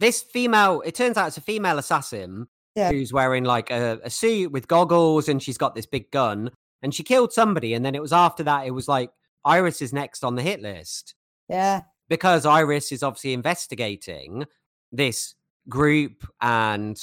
this 0.00 0.22
female 0.22 0.82
it 0.84 0.94
turns 0.94 1.16
out 1.16 1.28
it's 1.28 1.36
a 1.36 1.40
female 1.42 1.78
assassin 1.78 2.46
Yeah. 2.74 2.90
who's 2.90 3.12
wearing 3.12 3.44
like 3.44 3.70
a, 3.70 4.00
a 4.02 4.10
suit 4.10 4.50
with 4.52 4.68
goggles 4.68 5.28
and 5.28 5.42
she's 5.42 5.58
got 5.58 5.74
this 5.74 5.86
big 5.86 6.10
gun 6.10 6.50
and 6.82 6.94
she 6.94 7.02
killed 7.04 7.32
somebody 7.32 7.74
and 7.74 7.84
then 7.84 7.94
it 7.94 8.02
was 8.02 8.12
after 8.12 8.42
that 8.44 8.66
it 8.66 8.72
was 8.72 8.88
like 8.88 9.10
iris 9.44 9.80
is 9.82 9.92
next 9.92 10.24
on 10.24 10.34
the 10.34 10.42
hit 10.42 10.60
list 10.60 11.14
Yeah. 11.48 11.82
because 12.08 12.44
iris 12.46 12.90
is 12.92 13.02
obviously 13.02 13.32
investigating 13.32 14.46
this 14.90 15.34
group 15.68 16.26
and 16.40 16.98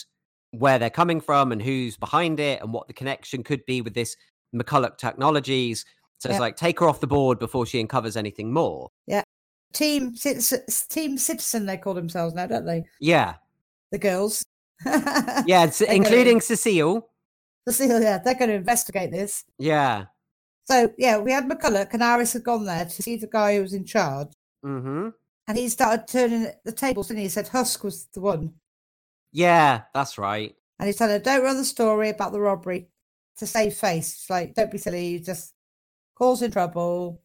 where 0.52 0.80
they're 0.80 0.89
coming 0.89 1.22
from 1.22 1.52
and 1.52 1.62
who's 1.62 1.95
behind 1.95 2.39
it 2.39 2.62
and 2.62 2.74
what 2.74 2.88
the 2.88 2.93
connection 2.93 3.43
could 3.43 3.66
be 3.66 3.82
with 3.82 3.93
this 3.93 4.18
mcculloch 4.54 4.97
technologies 4.97 5.86
so 6.18 6.30
it's 6.30 6.39
like 6.39 6.58
take 6.58 6.80
her 6.82 6.89
off 6.89 7.00
the 7.00 7.08
board 7.08 7.39
before 7.39 7.66
she 7.66 7.80
uncovers 7.80 8.18
anything 8.18 8.52
more 8.52 8.89
Team 9.74 10.15
Citizen, 10.15 10.61
Team 10.89 11.17
Citizen 11.17 11.65
they 11.65 11.78
call 11.78 11.93
themselves 11.93 12.34
now, 12.34 12.47
don't 12.47 12.65
they? 12.65 12.84
yeah 12.99 13.36
The 13.91 13.99
girls. 13.99 14.43
yeah 14.86 15.65
it's, 15.65 15.80
They're 15.80 15.88
gonna- 15.88 15.97
including 15.97 16.41
cecile 16.41 17.09
Cecilia, 17.67 18.22
they're 18.24 18.34
going 18.36 18.49
to 18.49 18.55
investigate 18.55 19.11
this. 19.11 19.43
yeah 19.59 20.05
So 20.65 20.91
yeah, 20.97 21.17
we 21.20 21.32
had 21.32 21.47
McCulloch 21.47 21.93
and 21.93 22.01
had 22.01 22.43
gone 22.43 22.65
there 22.65 22.86
to 22.86 23.01
see 23.03 23.17
the 23.17 23.28
guy 23.28 23.55
who 23.55 23.61
was 23.61 23.74
in 23.74 23.86
charge. 23.86 24.30
mm-hmm 24.65 25.09
And 25.47 25.57
he 25.57 25.70
started 25.70 26.07
turning 26.07 26.47
the 26.65 26.72
tables, 26.72 27.07
didn't 27.09 27.20
he? 27.20 27.24
He 27.26 27.30
said 27.30 27.47
Husk 27.49 27.84
was 27.84 28.05
the 28.13 28.22
one. 28.22 28.53
Yeah, 29.32 29.82
that's 29.93 30.17
right. 30.17 30.55
And 30.80 30.88
he 30.88 30.93
said, 30.93 31.22
Don't 31.24 31.43
run 31.43 31.57
the 31.57 31.65
story 31.65 32.09
about 32.09 32.32
the 32.32 32.39
robbery 32.39 32.88
to 33.38 33.45
save 33.45 33.76
face. 33.76 34.13
It's 34.13 34.30
like, 34.30 34.55
don't 34.55 34.72
be 34.72 34.78
silly, 34.80 35.07
you 35.07 35.20
just 35.20 35.53
causing 36.15 36.51
trouble. 36.51 37.22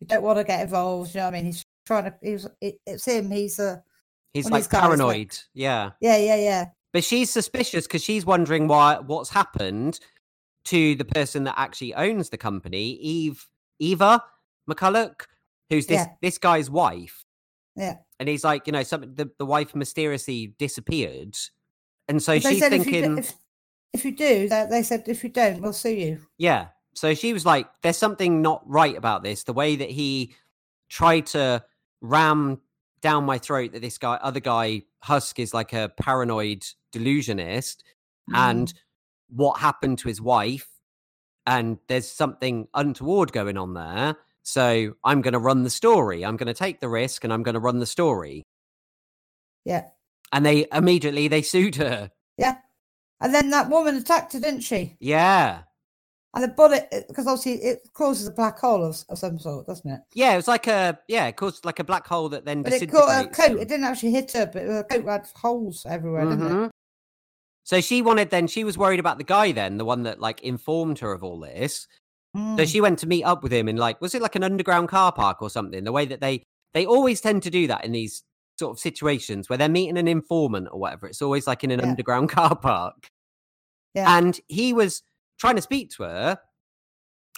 You 0.00 0.06
don't 0.06 0.22
want 0.22 0.38
to 0.38 0.44
get 0.44 0.62
involved. 0.62 1.14
You 1.14 1.20
know 1.20 1.26
what 1.26 1.34
I 1.34 1.36
mean? 1.38 1.46
He's 1.46 1.64
trying 1.86 2.04
to, 2.04 2.14
he 2.22 2.32
was, 2.32 2.48
it, 2.60 2.80
it's 2.86 3.04
him. 3.06 3.30
He's 3.30 3.58
a, 3.58 3.82
He's 4.34 4.50
like 4.50 4.64
guys, 4.68 4.72
like- 4.72 4.82
paranoid. 4.82 5.38
Yeah. 5.54 5.92
yeah, 6.00 6.16
yeah, 6.18 6.36
yeah. 6.36 6.64
But 6.92 7.04
she's 7.04 7.30
suspicious 7.30 7.86
because 7.86 8.02
she's 8.02 8.24
wondering 8.26 8.68
why 8.68 8.98
what's 8.98 9.30
happened 9.30 10.00
to 10.64 10.94
the 10.96 11.04
person 11.04 11.44
that 11.44 11.54
actually 11.56 11.94
owns 11.94 12.30
the 12.30 12.38
company, 12.38 12.92
Eve 12.92 13.46
Eva 13.78 14.22
McCulloch, 14.68 15.22
who's 15.70 15.86
this 15.86 16.00
Yeah. 16.00 16.06
this 16.22 16.38
guy's 16.38 16.70
wife. 16.70 17.24
Yeah. 17.76 17.96
And 18.18 18.28
he's 18.28 18.44
like, 18.44 18.66
you 18.66 18.72
know, 18.72 18.82
something 18.82 19.14
the, 19.14 19.30
the 19.38 19.44
wife 19.44 19.74
mysteriously 19.74 20.54
disappeared. 20.58 21.36
And 22.08 22.22
so 22.22 22.38
she's 22.38 22.58
said 22.60 22.72
if 22.72 22.86
you, 22.86 22.92
thinking 22.92 23.14
do, 23.16 23.20
if, 23.20 23.34
if 23.92 24.04
you 24.06 24.12
do, 24.16 24.48
they, 24.48 24.66
they 24.70 24.82
said, 24.82 25.04
if 25.06 25.22
you 25.22 25.28
don't, 25.30 25.60
we'll 25.60 25.72
sue 25.74 25.90
you. 25.90 26.20
Yeah. 26.38 26.68
So 26.94 27.12
she 27.14 27.34
was 27.34 27.44
like, 27.44 27.66
there's 27.82 27.98
something 27.98 28.40
not 28.40 28.62
right 28.66 28.96
about 28.96 29.22
this. 29.22 29.42
The 29.42 29.52
way 29.52 29.76
that 29.76 29.90
he 29.90 30.34
tried 30.88 31.26
to 31.26 31.62
ram 32.00 32.60
down 33.00 33.24
my 33.24 33.38
throat 33.38 33.72
that 33.72 33.82
this 33.82 33.98
guy, 33.98 34.14
other 34.14 34.40
guy, 34.40 34.82
Husk, 35.00 35.38
is 35.38 35.54
like 35.54 35.72
a 35.72 35.90
paranoid 36.00 36.66
delusionist, 36.92 37.84
hmm. 38.28 38.34
and 38.34 38.74
what 39.28 39.60
happened 39.60 39.98
to 39.98 40.08
his 40.08 40.20
wife. 40.20 40.68
And 41.46 41.78
there's 41.86 42.10
something 42.10 42.66
untoward 42.74 43.32
going 43.32 43.56
on 43.56 43.74
there. 43.74 44.16
So 44.42 44.94
I'm 45.04 45.22
going 45.22 45.32
to 45.32 45.38
run 45.38 45.62
the 45.62 45.70
story. 45.70 46.24
I'm 46.24 46.36
going 46.36 46.46
to 46.48 46.54
take 46.54 46.80
the 46.80 46.88
risk 46.88 47.24
and 47.24 47.32
I'm 47.32 47.42
going 47.42 47.54
to 47.54 47.60
run 47.60 47.78
the 47.78 47.86
story. 47.86 48.44
Yeah. 49.64 49.88
And 50.32 50.44
they 50.44 50.66
immediately 50.72 51.28
they 51.28 51.42
sued 51.42 51.76
her. 51.76 52.10
Yeah. 52.36 52.56
And 53.20 53.34
then 53.34 53.50
that 53.50 53.70
woman 53.70 53.96
attacked 53.96 54.32
her, 54.32 54.40
didn't 54.40 54.60
she? 54.60 54.96
Yeah. 55.00 55.62
And 56.36 56.44
the 56.44 56.48
bullet, 56.48 56.88
because 57.08 57.26
obviously 57.26 57.54
it 57.64 57.88
causes 57.94 58.26
a 58.28 58.30
black 58.30 58.58
hole 58.58 58.84
of, 58.84 59.02
of 59.08 59.18
some 59.18 59.38
sort, 59.38 59.66
doesn't 59.66 59.90
it? 59.90 60.00
Yeah, 60.14 60.34
it 60.34 60.36
was 60.36 60.46
like 60.48 60.66
a 60.66 60.98
yeah, 61.08 61.26
it 61.28 61.36
caused 61.36 61.64
like 61.64 61.78
a 61.78 61.84
black 61.84 62.06
hole 62.06 62.28
that 62.28 62.44
then 62.44 62.62
But 62.62 62.74
it 62.74 62.92
caught 62.92 63.10
her 63.10 63.26
coat. 63.30 63.58
It 63.58 63.68
didn't 63.68 63.84
actually 63.84 64.10
hit 64.12 64.32
her, 64.32 64.44
but 64.44 64.62
her 64.62 64.84
coat 64.84 65.06
had 65.06 65.26
holes 65.34 65.86
everywhere, 65.88 66.26
didn't 66.26 66.46
it? 66.46 66.52
Mhm. 66.52 66.70
So 67.64 67.80
she 67.80 68.02
wanted 68.02 68.28
then 68.28 68.46
she 68.48 68.64
was 68.64 68.76
worried 68.76 69.00
about 69.00 69.16
the 69.16 69.24
guy 69.24 69.50
then, 69.52 69.78
the 69.78 69.84
one 69.86 70.02
that 70.02 70.20
like 70.20 70.42
informed 70.42 70.98
her 70.98 71.10
of 71.12 71.24
all 71.24 71.40
this. 71.40 71.88
So 72.34 72.38
Mm. 72.38 72.68
she 72.70 72.82
went 72.82 72.98
to 72.98 73.06
meet 73.06 73.24
up 73.24 73.42
with 73.42 73.50
him 73.50 73.66
in 73.66 73.78
like 73.78 73.98
was 74.02 74.14
it 74.14 74.20
like 74.20 74.36
an 74.36 74.44
underground 74.44 74.90
car 74.90 75.12
park 75.12 75.40
or 75.40 75.48
something? 75.48 75.84
The 75.84 75.92
way 75.92 76.04
that 76.04 76.20
they 76.20 76.42
they 76.74 76.84
always 76.84 77.22
tend 77.22 77.42
to 77.44 77.50
do 77.50 77.66
that 77.68 77.82
in 77.82 77.92
these 77.92 78.22
sort 78.58 78.72
of 78.76 78.78
situations 78.78 79.48
where 79.48 79.56
they're 79.56 79.70
meeting 79.70 79.96
an 79.96 80.06
informant 80.06 80.68
or 80.70 80.78
whatever. 80.78 81.06
It's 81.06 81.22
always 81.22 81.46
like 81.46 81.64
in 81.64 81.70
an 81.70 81.80
Yeah. 81.80 81.86
underground 81.88 82.28
car 82.38 82.54
park. 82.56 83.08
Yeah. 83.94 84.18
And 84.18 84.38
he 84.48 84.74
was 84.74 85.02
trying 85.38 85.56
to 85.56 85.62
speak 85.62 85.90
to 85.90 86.02
her 86.04 86.38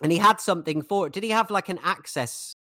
and 0.03 0.13
he 0.13 0.19
had 0.19 0.41
something 0.41 0.83
for 0.83 1.07
it. 1.07 1.13
Did 1.13 1.25
he 1.25 1.31
have 1.31 1.51
like 1.51 1.69
an 1.69 1.79
access 1.83 2.55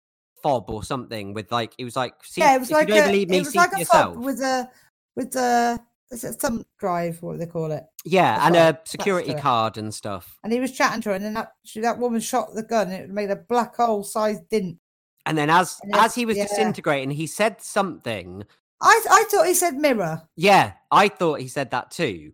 fob 0.43 0.71
or 0.71 0.83
something 0.85 1.35
with 1.35 1.51
like 1.51 1.75
it 1.79 1.85
was 1.85 1.97
like 1.97 2.15
yeah, 2.37 2.55
it 2.55 2.61
was 2.61 2.71
like 2.71 2.89
you 2.89 2.95
don't 2.95 3.05
a, 3.05 3.07
believe 3.07 3.31
me, 3.31 3.39
it 3.39 3.41
was 3.41 3.51
see 3.51 3.59
like 3.59 3.73
a 3.73 3.85
fob 3.85 4.17
with 4.17 4.41
a 4.41 4.69
with 5.15 5.33
the 5.33 5.81
is 6.11 6.25
it 6.25 6.35
thumb 6.35 6.65
drive? 6.79 7.21
What 7.21 7.33
do 7.33 7.39
they 7.39 7.47
call 7.47 7.73
it? 7.73 7.85
yeah, 8.05 8.37
That's 8.37 8.47
and 8.47 8.57
a 8.57 8.81
security 8.85 9.35
card 9.35 9.77
and 9.77 9.93
stuff. 9.93 10.39
And 10.45 10.53
he 10.53 10.61
was 10.61 10.71
chatting 10.71 11.03
to 11.03 11.09
her, 11.09 11.15
and 11.17 11.25
then 11.25 11.35
that 11.35 11.53
she, 11.65 11.81
that 11.81 11.99
woman 11.99 12.21
shot 12.21 12.55
the 12.55 12.63
gun. 12.63 12.91
And 12.91 13.03
it 13.05 13.11
made 13.11 13.31
a 13.31 13.37
black 13.37 13.75
hole 13.75 14.05
sized 14.05 14.49
dint. 14.49 14.79
And 15.27 15.37
then 15.37 15.51
as 15.51 15.79
And 15.83 15.93
then- 15.93 16.05
as 16.05 16.15
he 16.15 16.25
was 16.25 16.37
yeah. 16.37 16.47
disintegrating, 16.47 17.11
he 17.11 17.27
said 17.27 17.61
something. 17.61 18.45
I 18.81 19.01
I 19.11 19.25
thought 19.31 19.47
he 19.47 19.55
said 19.55 19.75
mirror. 19.75 20.23
Yeah, 20.37 20.75
I 20.93 21.09
thought 21.09 21.41
he 21.41 21.49
said 21.49 21.71
that 21.73 21.91
too. 21.91 22.33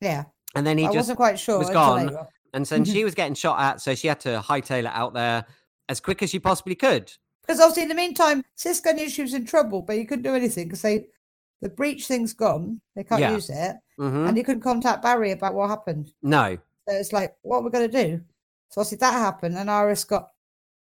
Yeah, 0.00 0.24
And 0.54 0.66
then 0.66 0.78
he 0.78 0.84
I 0.84 0.88
just 0.88 0.96
wasn't 0.96 1.16
quite 1.16 1.38
sure. 1.38 1.58
was 1.58 1.70
gone. 1.70 2.16
and 2.52 2.64
then 2.66 2.84
she 2.84 3.04
was 3.08 3.14
getting 3.14 3.34
shot 3.34 3.60
at, 3.60 3.80
so 3.80 3.94
she 3.94 4.08
had 4.08 4.20
to 4.20 4.40
hightail 4.46 4.80
it 4.80 4.86
out 4.86 5.14
there 5.14 5.44
as 5.88 6.00
quick 6.00 6.22
as 6.22 6.30
she 6.30 6.38
possibly 6.38 6.74
could. 6.74 7.12
Because 7.42 7.60
obviously, 7.60 7.82
in 7.82 7.88
the 7.90 7.94
meantime, 7.94 8.42
Cisco 8.54 8.92
knew 8.92 9.08
she 9.10 9.22
was 9.22 9.34
in 9.34 9.44
trouble, 9.44 9.82
but 9.82 9.96
he 9.96 10.04
couldn't 10.04 10.22
do 10.22 10.34
anything 10.34 10.66
because 10.68 10.82
they 10.82 11.06
the 11.60 11.68
breach 11.68 12.06
thing's 12.06 12.32
gone. 12.32 12.80
They 12.94 13.04
can't 13.04 13.20
Yeah. 13.20 13.32
use 13.32 13.50
it, 13.50 13.76
hmm 13.96 14.26
and 14.26 14.36
he 14.36 14.42
couldn't 14.42 14.62
contact 14.62 15.02
Barry 15.02 15.30
about 15.32 15.54
what 15.54 15.70
happened. 15.70 16.12
No, 16.22 16.56
So 16.88 16.94
it's 16.94 17.12
like, 17.12 17.34
what 17.42 17.58
are 17.58 17.62
we're 17.62 17.70
going 17.70 17.90
to 17.90 18.04
do? 18.04 18.20
So 18.70 18.80
obviously 18.80 18.98
that 18.98 19.12
happened, 19.12 19.56
and 19.56 19.70
Iris 19.70 20.04
got 20.04 20.30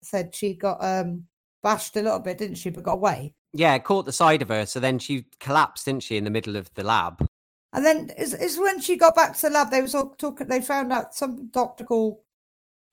said 0.02 0.34
she 0.36 0.54
got 0.54 0.84
um 0.84 1.26
bashed 1.64 1.96
a 1.98 2.02
little 2.02 2.20
bit, 2.20 2.38
didn't 2.38 2.56
she? 2.56 2.70
But 2.70 2.84
got 2.84 2.94
away. 2.94 3.34
yeah, 3.54 3.78
caught 3.80 4.06
the 4.06 4.12
side 4.12 4.42
of 4.42 4.50
her, 4.50 4.66
so 4.66 4.80
then 4.80 5.00
she 5.00 5.26
collapsed, 5.40 5.86
didn't 5.86 6.04
she, 6.04 6.18
in 6.18 6.24
the 6.24 6.30
middle 6.30 6.56
of 6.56 6.74
the 6.76 6.84
lab? 6.84 7.26
And 7.72 7.86
then 7.86 8.12
is 8.18 8.34
is 8.34 8.58
when 8.58 8.80
she 8.80 8.98
got 8.98 9.16
back 9.16 9.36
to 9.38 9.42
the 9.48 9.50
lab, 9.52 9.70
they 9.70 9.82
was 9.82 9.94
all 9.94 10.10
talking. 10.18 10.48
They 10.48 10.62
found 10.62 10.92
out 10.92 11.14
some 11.14 11.48
doctor 11.48 11.84
called 11.84 12.18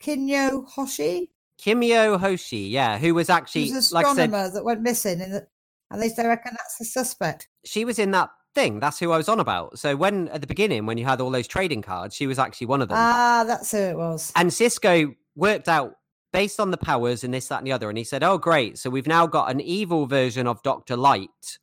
Kimiyo 0.03 0.66
Hoshi. 0.68 1.31
Kimiyo 1.59 2.20
Hoshi, 2.20 2.59
yeah, 2.68 2.99
who 2.99 3.14
was 3.14 3.31
actually, 3.31 3.72
was 3.72 3.91
an 3.91 3.95
like 3.95 4.07
I 4.07 4.14
said, 4.14 4.24
astronomer 4.29 4.51
that 4.53 4.64
went 4.64 4.83
missing, 4.83 5.20
in 5.20 5.31
the, 5.31 5.47
and 5.91 6.03
they 6.03 6.09
reckon 6.18 6.53
that's 6.59 6.77
the 6.79 6.85
suspect. 6.85 7.49
she 7.64 7.87
was 7.87 7.99
in 7.99 8.11
that 8.11 8.29
thing. 8.55 8.79
That's 8.81 8.99
who 8.99 9.12
I 9.12 9.16
was 9.16 9.29
on 9.29 9.41
about. 9.41 9.79
So 9.79 9.97
when 9.97 10.29
at 10.29 10.43
the 10.43 10.47
beginning, 10.47 10.85
when 10.85 10.99
you 10.99 11.07
had 11.07 11.20
all 11.22 11.31
those 11.31 11.49
trading 11.49 11.81
cards, 11.81 12.14
she 12.14 12.27
was 12.27 12.39
actually 12.39 12.66
one 12.66 12.83
of 12.83 12.89
them. 12.89 12.99
Ah, 13.01 13.45
that's 13.47 13.70
who 13.72 13.79
it 13.79 13.97
was. 13.97 14.33
and 14.37 14.53
Cisco 14.53 15.14
worked 15.35 15.68
out 15.68 15.97
based 16.33 16.61
on 16.61 16.70
the 16.70 16.77
powers 16.77 17.24
and 17.24 17.33
this, 17.33 17.49
that, 17.49 17.59
and 17.59 17.66
the 17.66 17.72
other. 17.72 17.89
And 17.89 17.97
he 17.97 18.05
said, 18.05 18.22
"Oh, 18.22 18.37
great! 18.37 18.77
So 18.77 18.91
we've 18.91 19.07
now 19.07 19.27
got 19.27 19.51
an 19.51 19.62
evil 19.62 20.07
version 20.07 20.47
of 20.47 20.62
Doctor 20.62 20.97
Light. 20.97 21.59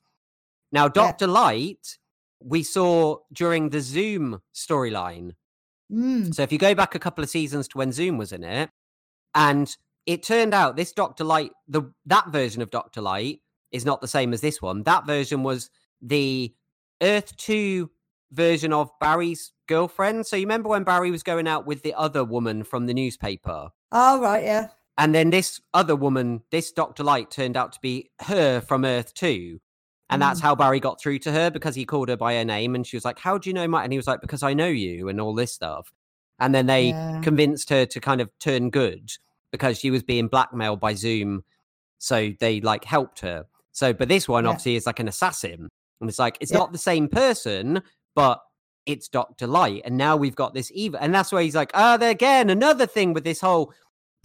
Now, 0.71 0.87
Doctor 0.87 1.27
Light, 1.27 1.99
we 2.45 2.63
saw 2.63 3.17
during 3.31 3.69
the 3.69 3.81
Zoom 3.81 4.41
storyline. 4.53 5.31
Mm. 5.91 6.33
So 6.33 6.43
if 6.43 6.51
you 6.51 6.57
go 6.57 6.75
back 6.75 6.95
a 6.95 6.99
couple 6.99 7.23
of 7.23 7.29
seasons 7.29 7.67
to 7.69 7.77
when 7.77 7.91
Zoom 7.91 8.17
was 8.17 8.31
in 8.31 8.43
it, 8.43 8.69
and 9.35 9.75
it 10.05 10.23
turned 10.23 10.53
out 10.53 10.75
this 10.75 10.91
Doctor 10.91 11.23
Light, 11.23 11.51
the 11.67 11.83
that 12.05 12.27
version 12.29 12.61
of 12.61 12.71
Doctor 12.71 13.01
Light 13.01 13.41
is 13.71 13.85
not 13.85 14.01
the 14.01 14.07
same 14.07 14.33
as 14.33 14.41
this 14.41 14.61
one. 14.61 14.83
That 14.83 15.05
version 15.05 15.43
was 15.43 15.69
the 16.01 16.53
Earth 17.01 17.35
Two 17.37 17.89
version 18.31 18.73
of 18.73 18.89
Barry's 18.99 19.51
girlfriend. 19.67 20.25
So 20.25 20.35
you 20.35 20.43
remember 20.43 20.69
when 20.69 20.83
Barry 20.83 21.11
was 21.11 21.23
going 21.23 21.47
out 21.47 21.65
with 21.65 21.83
the 21.83 21.93
other 21.93 22.23
woman 22.23 22.63
from 22.63 22.85
the 22.85 22.93
newspaper? 22.93 23.69
Oh 23.91 24.21
right, 24.21 24.43
yeah. 24.43 24.67
And 24.97 25.15
then 25.15 25.31
this 25.31 25.59
other 25.73 25.95
woman, 25.95 26.43
this 26.51 26.71
Dr. 26.71 27.03
Light, 27.03 27.31
turned 27.31 27.57
out 27.57 27.73
to 27.73 27.79
be 27.81 28.11
her 28.21 28.61
from 28.61 28.85
Earth 28.85 29.13
2. 29.15 29.59
And 30.09 30.21
that's 30.21 30.39
Mm. 30.39 30.43
how 30.43 30.55
Barry 30.55 30.79
got 30.79 30.99
through 31.01 31.19
to 31.19 31.31
her 31.31 31.49
because 31.49 31.75
he 31.75 31.85
called 31.85 32.09
her 32.09 32.17
by 32.17 32.35
her 32.35 32.45
name. 32.45 32.75
And 32.75 32.85
she 32.85 32.95
was 32.97 33.05
like, 33.05 33.19
How 33.19 33.37
do 33.37 33.49
you 33.49 33.53
know 33.53 33.67
my? 33.67 33.83
And 33.83 33.91
he 33.91 33.97
was 33.97 34.07
like, 34.07 34.21
Because 34.21 34.43
I 34.43 34.53
know 34.53 34.67
you 34.67 35.09
and 35.09 35.19
all 35.19 35.33
this 35.33 35.51
stuff. 35.53 35.91
And 36.39 36.53
then 36.53 36.65
they 36.65 36.87
Yeah. 36.87 37.21
convinced 37.21 37.69
her 37.69 37.85
to 37.85 37.99
kind 37.99 38.21
of 38.21 38.29
turn 38.39 38.69
good 38.69 39.11
because 39.51 39.79
she 39.79 39.91
was 39.91 40.03
being 40.03 40.27
blackmailed 40.27 40.79
by 40.79 40.93
Zoom. 40.93 41.43
So 41.99 42.31
they 42.39 42.59
like 42.61 42.83
helped 42.83 43.19
her. 43.21 43.45
So, 43.71 43.93
but 43.93 44.09
this 44.09 44.27
one 44.27 44.43
Yeah. 44.43 44.51
obviously 44.51 44.75
is 44.75 44.85
like 44.85 44.99
an 44.99 45.07
assassin. 45.07 45.69
And 46.01 46.09
it's 46.09 46.19
like, 46.19 46.37
it's 46.41 46.51
Yeah. 46.51 46.57
not 46.59 46.71
the 46.73 46.77
same 46.77 47.07
person, 47.07 47.81
but 48.13 48.41
it's 48.85 49.07
Dr. 49.07 49.47
Light. 49.47 49.83
And 49.85 49.95
now 49.97 50.17
we've 50.17 50.35
got 50.35 50.53
this 50.53 50.69
evil. 50.75 50.99
And 51.01 51.15
that's 51.15 51.31
where 51.31 51.41
he's 51.41 51.55
like, 51.55 51.71
ah, 51.73 51.95
there 51.97 52.09
again, 52.11 52.49
another 52.49 52.85
thing 52.85 53.13
with 53.13 53.23
this 53.23 53.39
whole 53.39 53.73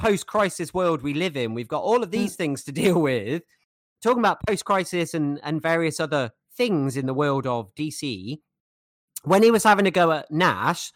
post 0.01 0.27
crisis 0.27 0.75
world 0.75 1.03
we 1.03 1.15
live 1.15 1.37
in. 1.37 1.55
We've 1.55 1.69
got 1.69 1.83
all 1.83 2.03
of 2.03 2.11
these 2.11 2.35
things 2.35 2.65
to 2.65 2.73
deal 2.83 3.01
with. 3.01 3.43
Talking 4.03 4.21
about 4.21 4.39
post 4.47 4.65
crisis 4.65 5.15
and, 5.15 5.41
and 5.43 5.61
various 5.61 5.99
other 6.01 6.31
things 6.57 6.97
in 6.97 7.07
the 7.07 7.15
world 7.15 7.47
of 7.47 7.75
DC. 7.75 8.39
When 9.25 9.43
he 9.43 9.51
was 9.51 9.65
having 9.65 9.87
a 9.87 9.91
go 9.91 10.13
at 10.13 10.31
Nash, 10.31 10.93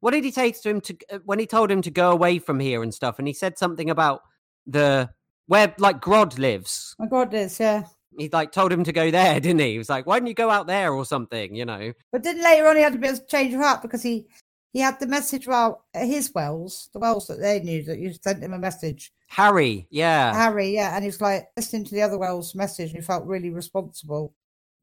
what 0.00 0.10
did 0.10 0.24
he 0.24 0.30
say 0.30 0.50
to 0.50 0.68
him 0.68 0.80
to 0.82 0.96
uh, 1.10 1.18
when 1.24 1.38
he 1.38 1.46
told 1.46 1.70
him 1.70 1.80
to 1.82 1.90
go 1.90 2.10
away 2.10 2.38
from 2.38 2.60
here 2.60 2.82
and 2.82 2.92
stuff? 2.92 3.18
And 3.18 3.28
he 3.28 3.34
said 3.34 3.56
something 3.56 3.88
about 3.88 4.22
the 4.66 5.10
where 5.46 5.74
like 5.78 6.00
Grodd 6.00 6.38
lives. 6.38 6.94
My 6.98 7.06
God, 7.06 7.30
this 7.30 7.60
yeah. 7.60 7.84
He 8.18 8.28
like 8.30 8.52
told 8.52 8.72
him 8.72 8.84
to 8.84 8.92
go 8.92 9.10
there, 9.10 9.40
didn't 9.40 9.60
he? 9.60 9.72
He 9.72 9.78
was 9.78 9.88
like, 9.88 10.06
"Why 10.06 10.18
don't 10.18 10.26
you 10.26 10.34
go 10.34 10.50
out 10.50 10.66
there 10.66 10.92
or 10.92 11.04
something?" 11.04 11.54
You 11.54 11.64
know. 11.64 11.92
But 12.10 12.24
then 12.24 12.42
later 12.42 12.66
on, 12.66 12.76
he 12.76 12.82
had 12.82 12.92
to 12.92 12.98
be 12.98 13.06
able 13.06 13.18
to 13.18 13.26
change 13.26 13.54
of 13.54 13.60
heart 13.60 13.80
because 13.80 14.02
he 14.02 14.26
he 14.72 14.80
had 14.80 14.98
the 14.98 15.06
message 15.06 15.46
about 15.46 15.82
his 15.94 16.32
wells, 16.34 16.88
the 16.92 16.98
wells 16.98 17.26
that 17.26 17.40
they 17.40 17.60
knew 17.60 17.82
that 17.84 17.98
you 17.98 18.12
sent 18.12 18.42
him 18.42 18.52
a 18.54 18.58
message. 18.58 19.12
Harry, 19.28 19.86
yeah. 19.90 20.32
Harry, 20.34 20.70
yeah, 20.74 20.94
and 20.96 21.04
he's 21.04 21.20
like 21.20 21.48
listening 21.56 21.84
to 21.84 21.94
the 21.94 22.02
other 22.02 22.18
wells 22.18 22.54
message, 22.54 22.90
and 22.90 22.96
he 22.96 23.02
felt 23.02 23.26
really 23.26 23.50
responsible. 23.50 24.34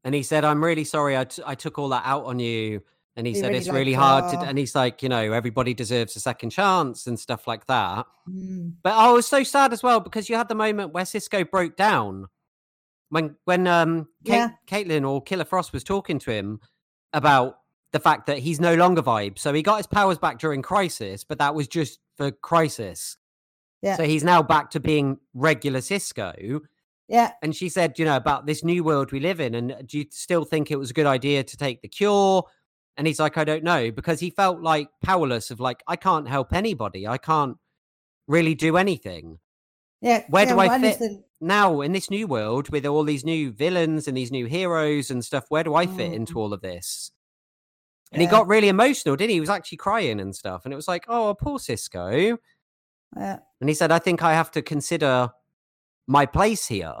And 0.04 0.14
he 0.14 0.22
said, 0.22 0.44
"I'm 0.44 0.62
really 0.64 0.84
sorry. 0.84 1.16
I, 1.16 1.24
t- 1.24 1.42
I 1.44 1.54
took 1.54 1.78
all 1.78 1.88
that 1.90 2.04
out 2.06 2.24
on 2.24 2.38
you." 2.38 2.82
And 3.16 3.26
he, 3.26 3.32
He 3.32 3.40
said, 3.40 3.48
really 3.48 3.58
"It's 3.58 3.68
really 3.68 3.92
hard 3.92 4.30
to." 4.32 4.38
Oh. 4.38 4.44
And 4.44 4.56
he's 4.56 4.74
like, 4.74 5.02
"You 5.02 5.08
know, 5.08 5.32
everybody 5.32 5.74
deserves 5.74 6.16
a 6.16 6.20
second 6.20 6.50
chance 6.50 7.06
and 7.06 7.18
stuff 7.18 7.46
like 7.46 7.66
that." 7.66 8.06
Mm. 8.28 8.74
But 8.82 8.94
I 8.94 9.12
was 9.12 9.26
so 9.26 9.42
sad 9.42 9.72
as 9.72 9.82
well 9.82 10.00
because 10.00 10.28
you 10.28 10.36
had 10.36 10.48
the 10.48 10.54
moment 10.54 10.92
where 10.92 11.04
Cisco 11.04 11.44
broke 11.44 11.76
down 11.76 12.28
when 13.10 13.36
when 13.44 13.66
um 13.66 14.08
Kate, 14.24 14.34
Yeah. 14.34 14.50
Caitlin 14.66 15.08
or 15.08 15.20
Killer 15.22 15.44
Frost 15.44 15.72
was 15.72 15.84
talking 15.84 16.18
to 16.20 16.30
him 16.30 16.60
about 17.12 17.58
the 17.92 18.00
fact 18.00 18.26
that 18.26 18.38
he's 18.38 18.60
no 18.60 18.74
longer 18.74 19.02
Vibe. 19.02 19.38
So 19.38 19.52
he 19.52 19.62
got 19.62 19.78
his 19.78 19.86
powers 19.86 20.18
back 20.18 20.38
during 20.38 20.62
Crisis, 20.62 21.24
but 21.24 21.38
that 21.38 21.54
was 21.54 21.66
just 21.68 21.98
for 22.16 22.30
Crisis. 22.30 23.16
Yeah. 23.82 23.96
So 23.96 24.04
he's 24.04 24.22
now 24.24 24.42
back 24.42 24.70
to 24.70 24.80
being 24.80 25.18
regular 25.34 25.80
Cisco. 25.80 26.60
Yeah, 27.08 27.32
And 27.42 27.56
she 27.56 27.68
said, 27.68 27.98
you 27.98 28.04
know, 28.04 28.14
about 28.14 28.46
this 28.46 28.62
new 28.62 28.84
world 28.84 29.10
we 29.10 29.18
live 29.18 29.40
in, 29.40 29.56
and 29.56 29.84
do 29.88 29.98
you 29.98 30.04
still 30.10 30.44
think 30.44 30.70
it 30.70 30.78
was 30.78 30.90
a 30.90 30.94
good 30.94 31.06
idea 31.06 31.42
to 31.42 31.56
take 31.56 31.82
the 31.82 31.88
cure? 31.88 32.44
And 32.96 33.04
he's 33.04 33.18
like, 33.18 33.36
I 33.36 33.42
don't 33.42 33.64
know, 33.64 33.90
because 33.90 34.20
he 34.20 34.30
felt 34.30 34.60
like 34.60 34.88
powerless 35.02 35.50
of 35.50 35.58
like, 35.58 35.82
I 35.88 35.96
can't 35.96 36.28
help 36.28 36.52
anybody. 36.52 37.08
I 37.08 37.18
can't 37.18 37.56
really 38.28 38.54
do 38.54 38.76
anything. 38.76 39.40
yeah. 40.00 40.22
Where 40.28 40.44
yeah, 40.44 40.52
do 40.52 40.60
I 40.60 40.78
fit? 40.80 41.02
Now, 41.40 41.80
in 41.80 41.90
this 41.90 42.10
new 42.10 42.28
world 42.28 42.68
with 42.68 42.86
all 42.86 43.02
these 43.02 43.24
new 43.24 43.50
villains 43.50 44.06
and 44.06 44.16
these 44.16 44.30
new 44.30 44.46
heroes 44.46 45.10
and 45.10 45.24
stuff, 45.24 45.46
where 45.48 45.64
do 45.64 45.74
I 45.74 45.86
fit 45.86 46.12
Mm. 46.12 46.14
into 46.14 46.38
all 46.38 46.52
of 46.52 46.60
this? 46.60 47.10
And 48.12 48.20
he 48.20 48.26
got 48.26 48.48
really 48.48 48.68
emotional, 48.68 49.14
didn't 49.16 49.30
he? 49.30 49.34
He 49.34 49.40
was 49.40 49.48
actually 49.50 49.78
crying 49.78 50.18
and 50.20 50.34
stuff. 50.34 50.64
And 50.64 50.72
it 50.72 50.76
was 50.76 50.88
like, 50.88 51.04
oh, 51.08 51.34
poor 51.34 51.58
Cisco. 51.60 52.38
Yeah, 53.16 53.38
And 53.60 53.68
he 53.68 53.74
said, 53.74 53.92
I 53.92 53.98
think 53.98 54.22
I 54.22 54.34
have 54.34 54.50
to 54.52 54.62
consider 54.62 55.30
my 56.06 56.26
place 56.26 56.66
here. 56.66 56.94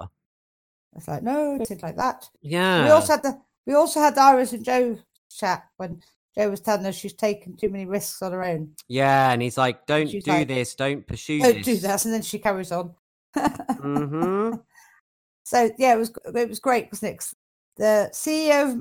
it's 0.96 1.08
like 1.08 1.22
no, 1.22 1.56
it's 1.60 1.82
like 1.82 1.96
that. 1.96 2.28
Yeah. 2.42 2.84
We 2.84 2.90
also 2.90 3.12
had 3.14 3.22
the 3.22 3.40
we 3.66 3.74
also 3.74 4.00
had 4.00 4.16
Iris 4.18 4.52
and 4.52 4.64
Joe 4.64 4.98
chat 5.30 5.64
when 5.76 6.00
Joe 6.36 6.50
was 6.50 6.60
telling 6.60 6.86
us 6.86 6.94
she's 6.96 7.12
taken 7.12 7.56
too 7.56 7.68
many 7.68 7.86
risks 7.86 8.22
on 8.22 8.32
her 8.32 8.42
own. 8.44 8.70
Yeah, 8.88 9.32
and 9.32 9.42
he's 9.42 9.58
like, 9.58 9.86
"Don't 9.86 10.08
She's 10.08 10.24
do 10.24 10.30
like, 10.30 10.48
this. 10.48 10.74
Don't 10.74 11.06
pursue 11.06 11.40
Don't 11.40 11.54
this." 11.56 11.64
do 11.66 11.76
that, 11.78 12.04
and 12.04 12.14
then 12.14 12.22
she 12.22 12.38
carries 12.38 12.72
on. 12.72 12.94
hmm 13.36 14.54
So 15.44 15.70
yeah, 15.78 15.94
it 15.94 15.98
was 15.98 16.12
it 16.34 16.48
was 16.48 16.60
great 16.60 16.84
because 16.86 17.02
Nick's 17.02 17.34
the 17.76 18.10
CEO 18.12 18.70
of 18.70 18.76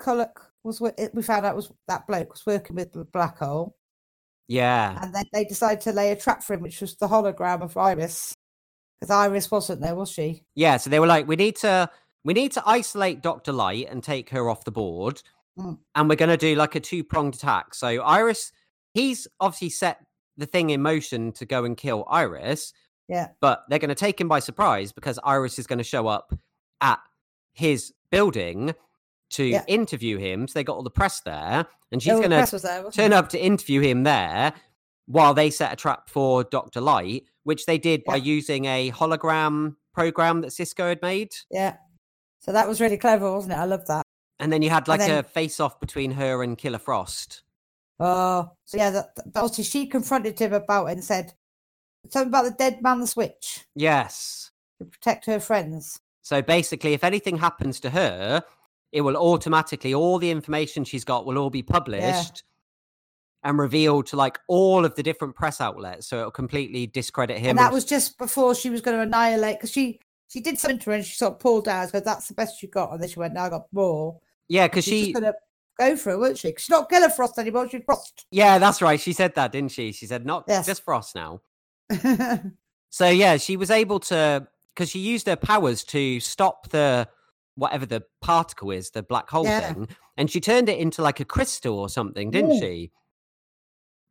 McCulloch 0.00 0.49
was 0.64 0.80
we 0.80 1.22
found 1.22 1.46
out 1.46 1.56
was 1.56 1.70
that 1.88 2.06
bloke 2.06 2.32
was 2.32 2.44
working 2.46 2.76
with 2.76 2.92
the 2.92 3.04
black 3.04 3.38
hole, 3.38 3.76
Yeah, 4.48 4.98
and 5.02 5.14
then 5.14 5.24
they 5.32 5.44
decided 5.44 5.80
to 5.82 5.92
lay 5.92 6.12
a 6.12 6.16
trap 6.16 6.42
for 6.42 6.54
him, 6.54 6.60
which 6.62 6.80
was 6.80 6.96
the 6.96 7.08
hologram 7.08 7.62
of 7.62 7.76
Iris, 7.76 8.34
because 9.00 9.10
Iris 9.10 9.50
wasn't 9.50 9.80
there, 9.80 9.94
was 9.94 10.10
she? 10.10 10.44
yeah. 10.54 10.76
So 10.76 10.90
they 10.90 11.00
were 11.00 11.06
like, 11.06 11.26
"We 11.26 11.36
need 11.36 11.56
to, 11.56 11.88
we 12.24 12.34
need 12.34 12.52
to 12.52 12.62
isolate 12.66 13.22
Doctor 13.22 13.52
Light 13.52 13.88
and 13.90 14.02
take 14.02 14.30
her 14.30 14.48
off 14.50 14.64
the 14.64 14.72
board, 14.72 15.22
Mm. 15.58 15.78
and 15.96 16.08
we're 16.08 16.14
going 16.16 16.28
to 16.30 16.36
do 16.36 16.54
like 16.54 16.74
a 16.74 16.80
two 16.80 17.02
pronged 17.04 17.34
attack." 17.34 17.74
So 17.74 17.88
Iris, 18.02 18.52
he's 18.94 19.26
obviously 19.40 19.70
set 19.70 20.04
the 20.36 20.46
thing 20.46 20.70
in 20.70 20.80
motion 20.82 21.32
to 21.32 21.44
go 21.46 21.64
and 21.64 21.76
kill 21.76 22.06
Iris. 22.10 22.72
Yeah. 23.08 23.30
but 23.40 23.64
they're 23.68 23.80
going 23.80 23.88
to 23.88 23.94
take 23.96 24.20
him 24.20 24.28
by 24.28 24.38
surprise 24.38 24.92
because 24.92 25.18
Iris 25.24 25.58
is 25.58 25.66
going 25.66 25.78
to 25.78 25.84
show 25.84 26.06
up 26.06 26.32
at 26.80 27.00
his 27.54 27.92
building 28.12 28.72
to 29.30 29.44
Yeah. 29.44 29.64
interview 29.66 30.18
him. 30.18 30.46
So 30.48 30.58
they 30.58 30.64
got 30.64 30.76
all 30.76 30.82
the 30.82 30.90
press 30.90 31.20
there, 31.20 31.66
and 31.92 32.02
she's 32.02 32.12
Oh, 32.12 32.18
going 32.18 32.30
to 32.30 32.60
there, 32.62 32.90
turn 32.90 33.12
it? 33.12 33.16
up 33.16 33.28
to 33.30 33.38
interview 33.42 33.80
him 33.80 34.02
there 34.02 34.52
while 35.06 35.34
they 35.34 35.50
set 35.50 35.72
a 35.72 35.76
trap 35.76 36.08
for 36.08 36.44
Dr. 36.44 36.80
Light, 36.80 37.24
which 37.44 37.66
they 37.66 37.78
did 37.78 38.04
by 38.04 38.16
using 38.16 38.64
a 38.66 38.90
hologram 38.92 39.76
program 39.94 40.40
that 40.42 40.52
Cisco 40.52 40.88
had 40.88 41.02
made. 41.02 41.32
Yeah. 41.50 41.76
So 42.40 42.52
that 42.52 42.68
was 42.68 42.80
really 42.80 42.96
clever, 42.96 43.30
wasn't 43.32 43.52
it? 43.54 43.56
I 43.58 43.64
love 43.64 43.86
that. 43.86 44.02
And 44.38 44.52
then 44.52 44.62
you 44.62 44.70
had 44.70 44.88
like 44.88 45.00
then- 45.00 45.18
a 45.18 45.22
face 45.22 45.60
off 45.60 45.78
between 45.80 46.12
her 46.12 46.42
and 46.42 46.56
Killer 46.56 46.78
Frost. 46.78 47.42
Oh, 47.98 48.52
so 48.64 48.76
yeah, 48.78 48.90
that, 48.90 49.14
that- 49.16 49.26
obviously 49.36 49.64
she 49.64 49.86
confronted 49.86 50.38
him 50.38 50.52
about 50.54 50.86
it 50.86 50.92
and 50.92 51.04
said 51.04 51.34
something 52.08 52.28
about 52.28 52.44
the 52.46 52.50
dead 52.52 52.82
man, 52.82 53.00
the 53.00 53.06
switch. 53.06 53.66
Yes. 53.74 54.50
to 54.78 54.86
protect 54.86 55.26
her 55.26 55.38
friends. 55.38 56.00
So 56.22 56.40
basically, 56.40 56.94
if 56.94 57.04
anything 57.04 57.36
happens 57.36 57.78
to 57.80 57.90
her, 57.90 58.42
it 58.92 59.00
will 59.02 59.16
automatically 59.16 59.94
all 59.94 60.18
the 60.18 60.30
information 60.30 60.84
she's 60.84 61.04
got 61.04 61.26
will 61.26 61.38
all 61.38 61.50
be 61.50 61.62
published 61.62 62.42
and 63.42 63.58
revealed 63.58 64.06
to 64.06 64.16
like 64.16 64.38
all 64.48 64.84
of 64.84 64.94
the 64.96 65.02
different 65.02 65.34
press 65.34 65.60
outlets. 65.60 66.06
So 66.08 66.18
it'll 66.18 66.30
completely 66.30 66.86
discredit 66.86 67.38
him. 67.38 67.50
And 67.50 67.58
that 67.58 67.72
was 67.72 67.84
just 67.84 68.18
before 68.18 68.54
she 68.54 68.68
was 68.70 68.80
going 68.80 68.96
to 68.96 69.02
annihilate 69.02 69.56
because 69.58 69.70
she 69.70 70.00
she 70.28 70.40
did 70.40 70.58
something 70.58 70.78
to 70.80 70.90
her 70.90 70.96
and 70.96 71.04
she 71.04 71.14
sort 71.16 71.32
of 71.32 71.38
pulled 71.38 71.64
down. 71.64 71.88
So 71.88 72.00
that's 72.00 72.28
the 72.28 72.34
best 72.34 72.62
you 72.62 72.68
got, 72.68 72.92
and 72.92 73.02
then 73.02 73.08
she 73.08 73.18
went, 73.18 73.34
"Now 73.34 73.44
I 73.44 73.48
got 73.50 73.66
more." 73.72 74.18
yeah, 74.48 74.66
because 74.66 74.84
She's 74.84 75.06
she 75.06 75.12
gonna 75.12 75.32
go 75.78 75.96
for 75.96 76.10
it, 76.10 76.18
wasn't 76.18 76.38
she 76.38 76.54
she's 76.58 76.68
not 76.68 76.90
Killer 76.90 77.08
Frost 77.08 77.38
anymore. 77.38 77.68
She's 77.68 77.82
Frost. 77.84 78.26
yeah, 78.30 78.58
that's 78.58 78.82
right. 78.82 79.00
She 79.00 79.12
said 79.12 79.34
that, 79.36 79.52
didn't 79.52 79.70
she? 79.72 79.92
She 79.92 80.06
said 80.06 80.26
not 80.26 80.44
Yes. 80.48 80.66
just 80.66 80.84
Frost 80.84 81.14
now. 81.14 81.40
So 82.92 83.08
yeah, 83.08 83.36
she 83.36 83.56
was 83.56 83.70
able 83.70 84.00
to 84.00 84.48
because 84.74 84.90
she 84.90 84.98
used 84.98 85.28
her 85.28 85.36
powers 85.36 85.84
to 85.84 86.18
stop 86.18 86.68
the 86.70 87.08
whatever 87.56 87.86
the 87.86 88.02
particle 88.20 88.70
is, 88.70 88.90
the 88.90 89.02
black 89.02 89.28
hole 89.30 89.44
Yeah. 89.44 89.72
thing, 89.72 89.88
and 90.16 90.30
she 90.30 90.40
turned 90.40 90.68
it 90.68 90.78
into 90.78 91.02
like 91.02 91.20
a 91.20 91.24
crystal 91.24 91.78
or 91.78 91.88
something, 91.88 92.30
didn't 92.30 92.52
Yeah. 92.54 92.60
she? 92.60 92.90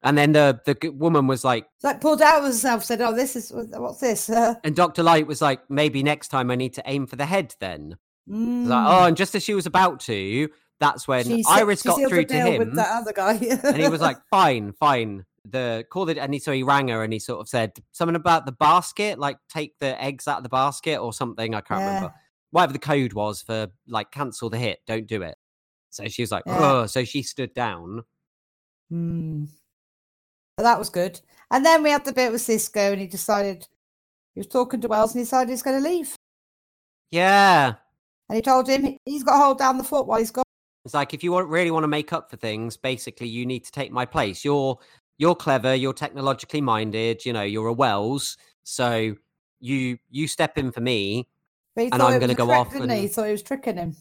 And 0.02 0.18
then 0.18 0.32
the 0.32 0.60
the 0.66 0.90
woman 0.92 1.28
was 1.28 1.44
like, 1.44 1.66
like 1.84 2.00
pulled 2.00 2.22
out 2.22 2.40
of 2.40 2.46
herself. 2.46 2.86
Said, 2.86 3.02
"Oh, 3.02 3.14
this 3.14 3.36
is 3.36 3.52
what's 3.54 4.00
this?" 4.00 4.30
Uh, 4.30 4.56
and 4.64 4.76
Doctor 4.76 5.04
Light 5.04 5.28
was 5.28 5.42
like, 5.42 5.70
maybe 5.70 6.04
next 6.04 6.30
time 6.30 6.50
I 6.52 6.56
need 6.56 6.74
to 6.76 6.84
aim 6.86 7.06
for 7.06 7.18
the 7.18 7.26
head. 7.26 7.54
Then 7.60 7.98
mm. 8.30 8.66
Like, 8.66 8.86
oh, 8.88 9.04
and 9.06 9.18
just 9.18 9.36
as 9.36 9.44
she 9.44 9.54
was 9.54 9.66
about 9.66 10.00
to, 10.02 10.50
that's 10.80 11.06
when 11.06 11.26
She 11.26 11.44
Iris 11.50 11.82
she 11.82 11.90
got 11.90 12.08
through 12.08 12.26
to 12.26 12.34
him, 12.34 12.60
with 12.60 12.76
that 12.76 13.02
other 13.02 13.12
guy, 13.12 13.34
and 13.34 13.76
he 13.78 13.90
was 13.90 14.00
like, 14.00 14.18
"Fine, 14.30 14.72
fine." 14.74 15.26
The 15.44 15.86
called 15.90 16.10
it, 16.10 16.18
and 16.18 16.34
he 16.34 16.40
so 16.40 16.54
he 16.54 16.64
rang 16.64 16.88
her, 16.90 17.04
and 17.04 17.12
he 17.12 17.20
sort 17.20 17.42
of 17.42 17.50
said 17.50 17.74
something 17.92 18.16
about 18.16 18.46
the 18.46 18.52
basket, 18.54 19.20
like 19.20 19.38
take 19.50 19.74
the 19.80 20.02
eggs 20.02 20.30
out 20.30 20.38
of 20.38 20.44
the 20.44 20.50
basket 20.50 20.98
or 20.98 21.12
something. 21.12 21.54
I 21.56 21.62
can't 21.62 21.82
Yeah. 21.82 21.88
remember 21.88 22.14
whatever 22.52 22.74
the 22.74 22.80
code 22.80 23.14
was 23.14 23.42
for 23.42 23.68
like 23.88 24.12
cancel 24.12 24.50
the 24.50 24.58
hit, 24.58 24.80
don't 24.88 25.08
do 25.08 25.22
it. 25.22 25.36
So 25.90 26.08
she 26.08 26.22
was 26.22 26.32
like, 26.32 26.44
Yeah. 26.46 26.58
"Oh," 26.60 26.86
so 26.86 27.04
she 27.04 27.24
stood 27.24 27.54
down. 27.54 28.04
Hmm. 28.90 29.46
But 30.58 30.64
that 30.64 30.80
was 30.80 30.90
good. 30.90 31.20
And 31.52 31.66
then 31.66 31.84
we 31.84 31.90
had 31.90 32.06
the 32.06 32.14
bit 32.14 32.32
with 32.32 32.42
Cisco, 32.42 32.92
and 32.92 33.02
he 33.02 33.08
decided 33.08 33.68
he 34.36 34.40
was 34.40 34.48
talking 34.48 34.82
to 34.82 34.88
Wells, 34.88 35.14
and 35.14 35.20
he 35.20 35.24
decided 35.24 35.50
he's 35.50 35.64
going 35.64 35.82
to 35.82 35.90
leave. 35.90 36.16
Yeah, 37.12 37.74
And 38.30 38.36
he 38.36 38.42
told 38.42 38.68
him 38.68 38.98
he's 39.06 39.24
got 39.24 39.34
to 39.34 39.44
hold 39.44 39.58
down 39.58 39.78
the 39.80 39.84
fort 39.84 40.06
while 40.06 40.20
he's 40.20 40.30
gone. 40.32 40.44
it's 40.86 40.94
like 40.94 41.14
if 41.14 41.24
you 41.24 41.32
want, 41.32 41.48
really 41.48 41.72
want 41.72 41.84
to 41.84 41.88
make 41.88 42.14
up 42.14 42.30
for 42.30 42.38
things, 42.38 42.78
basically 42.78 43.28
you 43.28 43.46
need 43.48 43.64
to 43.66 43.72
take 43.72 43.92
my 43.92 44.06
place. 44.06 44.46
You're 44.46 44.78
you're 45.18 45.36
clever, 45.36 45.74
you're 45.76 45.94
technologically 45.94 46.62
minded, 46.62 47.26
you 47.26 47.34
know, 47.34 47.42
you're 47.42 47.68
a 47.68 47.74
Wells, 47.74 48.38
so 48.64 49.16
you 49.60 49.98
you 50.10 50.28
step 50.28 50.58
in 50.58 50.72
for 50.72 50.82
me. 50.82 51.28
And 51.78 51.94
I'm 52.02 52.20
gonna 52.20 52.34
go 52.36 52.46
trick, 52.46 52.58
off 52.58 52.72
didn't 52.74 52.90
he? 52.90 53.02
He 53.02 53.08
thought 53.08 53.26
he 53.26 53.32
was 53.32 53.44
tricking 53.44 53.78
him. 53.78 53.96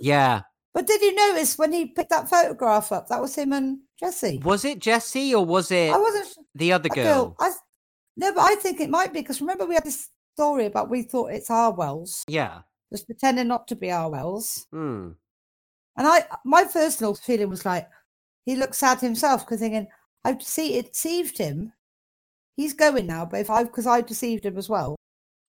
Yeah, 0.00 0.42
But 0.72 0.86
did 0.88 1.00
you 1.02 1.14
notice 1.14 1.56
when 1.56 1.72
he 1.72 1.86
picked 1.86 2.10
that 2.10 2.28
photograph 2.28 2.90
up? 2.90 3.08
That 3.08 3.20
was 3.20 3.34
him 3.36 3.52
and 3.52 3.78
Jesse. 3.98 4.40
was 4.44 4.64
it 4.64 4.80
Jesse 4.80 5.34
or 5.34 5.44
was 5.44 5.70
it 5.70 5.92
I 5.92 5.98
wasn't 5.98 6.46
the 6.54 6.72
other 6.72 6.88
a 6.92 6.94
girl? 6.94 7.36
I, 7.38 7.52
no, 8.16 8.32
but 8.34 8.40
I 8.42 8.56
think 8.56 8.80
it 8.80 8.90
might 8.90 9.12
be 9.12 9.20
because 9.20 9.40
remember 9.40 9.66
we 9.66 9.74
had 9.74 9.84
this 9.84 10.08
story 10.36 10.66
about 10.66 10.90
we 10.90 11.02
thought 11.02 11.30
it's 11.30 11.50
our 11.50 11.72
Wells, 11.72 12.24
Yeah. 12.26 12.62
just 12.92 13.06
pretending 13.06 13.46
not 13.48 13.68
to 13.68 13.76
be 13.76 13.90
our 13.92 14.10
Wells. 14.10 14.66
Hmm. 14.72 15.10
And 15.96 16.06
I, 16.08 16.24
my 16.44 16.64
personal 16.64 17.14
feeling 17.14 17.48
was 17.50 17.64
like, 17.64 17.88
he 18.44 18.56
looked 18.56 18.74
sad 18.74 18.98
himself 19.00 19.46
because 19.46 19.60
thinking, 19.60 19.86
I've 20.24 20.38
dece- 20.38 20.90
deceived 20.92 21.38
him. 21.38 21.72
He's 22.56 22.72
going 22.74 23.06
now, 23.06 23.26
but 23.26 23.40
if 23.40 23.48
I, 23.50 23.62
because 23.62 23.86
I 23.86 24.00
deceived 24.00 24.44
him 24.44 24.58
as 24.58 24.68
well. 24.68 24.96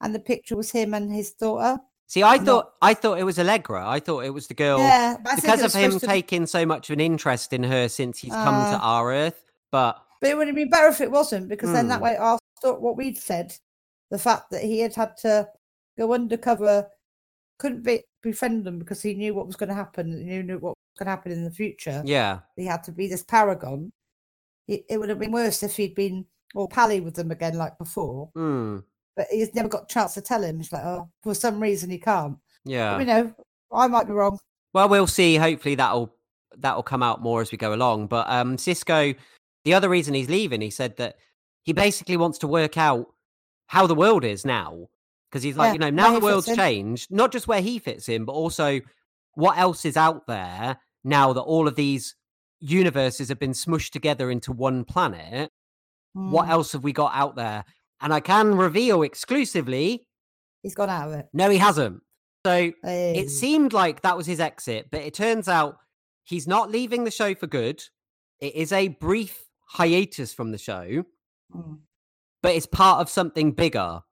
And 0.03 0.15
the 0.15 0.19
picture 0.21 0.57
was 0.57 0.71
him 0.71 0.95
and 0.95 1.13
his 1.13 1.33
daughter. 1.33 1.81
See, 2.09 2.23
I 2.23 2.37
thought 2.39 2.75
I 2.83 2.93
thought 2.93 3.19
it 3.19 3.25
was 3.25 3.39
Allegra. 3.39 3.89
I 3.89 4.01
thought 4.01 4.25
it 4.25 4.31
was 4.35 4.47
the 4.49 4.55
girl 4.55 4.81
yeah, 4.81 5.17
but 5.23 5.33
I 5.33 5.37
think 5.37 5.55
because 5.55 5.75
of 5.75 5.81
him 5.81 5.91
supposed 5.93 6.01
to 6.05 6.07
be- 6.09 6.13
taking 6.13 6.47
so 6.47 6.67
much 6.67 6.91
of 6.91 6.95
an 6.95 7.01
interest 7.01 7.53
in 7.53 7.63
her 7.63 7.89
since 7.89 8.19
he's 8.19 8.35
come 8.35 8.67
to 8.67 8.77
Uh, 8.77 8.81
our 8.83 9.13
Earth. 9.13 9.45
But 9.71 10.05
But 10.21 10.31
it 10.31 10.37
would 10.37 10.47
have 10.49 10.57
been 10.57 10.69
better 10.69 10.89
if 10.89 11.01
it 11.01 11.11
wasn't, 11.11 11.49
because 11.49 11.73
then 11.73 11.89
that 11.89 11.99
Hmm. 11.99 12.05
way, 12.05 12.17
our 12.17 12.39
what 12.63 12.97
we'd 12.97 13.17
said, 13.19 13.57
the 14.11 14.19
fact 14.19 14.51
that 14.51 14.63
he 14.63 14.81
had 14.81 14.95
had 14.95 15.17
to 15.19 15.49
go 15.99 16.13
undercover, 16.13 16.89
couldn't 17.59 17.83
be 17.83 18.03
befriend 18.23 18.65
them 18.65 18.79
because 18.79 19.01
he 19.03 19.15
knew 19.15 19.35
what 19.35 19.47
was 19.47 19.57
going 19.57 19.69
to 19.69 19.75
happen. 19.75 20.13
He 20.29 20.43
knew 20.43 20.59
what 20.59 20.77
was 20.77 20.99
going 20.99 21.07
to 21.07 21.11
happen 21.11 21.33
in 21.33 21.45
the 21.45 21.51
future. 21.51 22.03
yeah, 22.05 22.41
He 22.57 22.67
had 22.67 22.85
to 22.85 22.93
be 22.93 23.09
this 23.09 23.25
paragon. 23.25 23.91
It, 24.69 24.85
it 24.89 24.99
would 24.99 25.09
have 25.09 25.19
been 25.19 25.33
worse 25.33 25.63
if 25.63 25.77
he'd 25.77 25.95
been 25.95 26.27
all 26.55 26.69
pally 26.69 27.01
with 27.01 27.15
them 27.15 27.31
again 27.31 27.57
like 27.57 27.77
before. 27.79 28.31
hmm, 28.35 28.79
But 29.17 29.27
he's 29.31 29.55
never 29.55 29.69
got 29.69 29.85
a 29.85 29.87
chance 29.87 30.15
to 30.15 30.23
tell 30.23 30.43
him. 30.43 30.57
He's 30.59 30.73
like, 30.73 30.85
oh, 30.85 31.09
for 31.23 31.35
some 31.35 31.61
reason 31.61 31.91
he 31.91 31.99
can't. 31.99 32.39
yeah. 32.65 32.95
But, 32.95 33.01
you 33.01 33.07
know, 33.07 33.35
I 33.73 33.87
might 33.87 34.07
be 34.07 34.13
wrong. 34.13 34.39
Well, 34.73 34.89
we'll 34.89 35.07
see. 35.07 35.37
Hopefully, 35.37 35.75
that'll 35.75 36.15
that'll 36.57 36.83
come 36.83 37.03
out 37.03 37.23
more 37.23 37.41
as 37.43 37.53
we 37.53 37.59
go 37.59 37.75
along. 37.75 38.07
But 38.07 38.29
um, 38.31 38.57
Cisco, 38.59 39.15
the 39.65 39.75
other 39.75 39.89
reason 39.89 40.15
he's 40.15 40.31
leaving, 40.31 40.61
he 40.61 40.71
said 40.71 40.97
that 40.97 41.17
he 41.63 41.73
basically 41.73 42.17
wants 42.17 42.39
to 42.39 42.47
work 42.49 42.77
out 42.79 43.07
how 43.67 43.87
the 43.87 43.95
world 43.95 44.25
is 44.25 44.45
now, 44.45 44.89
because 45.31 45.43
he's 45.43 45.57
like, 45.57 45.69
Yeah, 45.69 45.73
you 45.75 45.79
know, 45.79 45.91
now 45.91 46.13
the 46.13 46.21
world's 46.21 46.55
changed. 46.55 47.11
Not 47.11 47.33
just 47.33 47.49
where 47.49 47.61
he 47.63 47.79
fits 47.79 48.09
in, 48.09 48.25
but 48.25 48.33
also 48.33 48.81
what 49.35 49.57
else 49.59 49.85
is 49.85 49.97
out 49.97 50.27
there 50.27 50.77
now 51.05 51.33
that 51.33 51.41
all 51.41 51.67
of 51.69 51.75
these 51.75 52.15
universes 52.61 53.29
have 53.29 53.39
been 53.39 53.53
smushed 53.53 53.91
together 53.91 54.31
into 54.31 54.53
one 54.53 54.85
planet. 54.85 55.51
What 56.15 56.47
Mm, 56.47 56.51
else 56.51 56.73
have 56.73 56.85
we 56.85 56.93
got 56.93 57.13
out 57.15 57.37
there? 57.37 57.65
And 58.03 58.13
I 58.13 58.21
can 58.21 58.55
reveal 58.57 59.03
exclusively, 59.03 60.07
He's 60.63 60.75
gone 60.75 60.91
out 60.91 61.09
of 61.09 61.15
it. 61.15 61.27
no, 61.33 61.49
he 61.51 61.59
hasn't. 61.59 62.03
So 62.45 62.73
Hey. 62.83 63.17
it 63.17 63.31
seemed 63.31 63.73
like 63.73 64.03
that 64.03 64.17
was 64.17 64.27
his 64.27 64.41
exit, 64.41 64.89
but 64.91 65.01
it 65.03 65.15
turns 65.15 65.49
out 65.49 65.79
he's 66.25 66.47
not 66.49 66.71
leaving 66.71 67.05
the 67.05 67.11
show 67.11 67.35
for 67.35 67.47
good. 67.47 67.83
It 68.41 68.55
is 68.57 68.73
a 68.73 68.89
brief 68.89 69.45
hiatus 69.67 70.33
from 70.35 70.51
the 70.51 70.59
show, 70.59 71.05
Mm. 71.55 71.79
but 72.43 72.55
it's 72.55 72.67
part 72.67 73.01
of 73.01 73.09
something 73.09 73.53
bigger. 73.53 74.03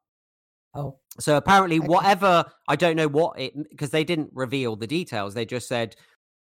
Oh, 0.74 0.98
So 1.18 1.36
apparently, 1.36 1.78
Okay. 1.78 1.88
whatever 1.88 2.44
I 2.68 2.76
don't 2.76 2.94
know 2.96 3.08
what 3.08 3.38
it 3.38 3.68
because 3.70 3.90
they 3.90 4.04
didn't 4.04 4.30
reveal 4.32 4.76
the 4.76 4.86
details. 4.86 5.34
They 5.34 5.44
just 5.44 5.66
said, 5.66 5.96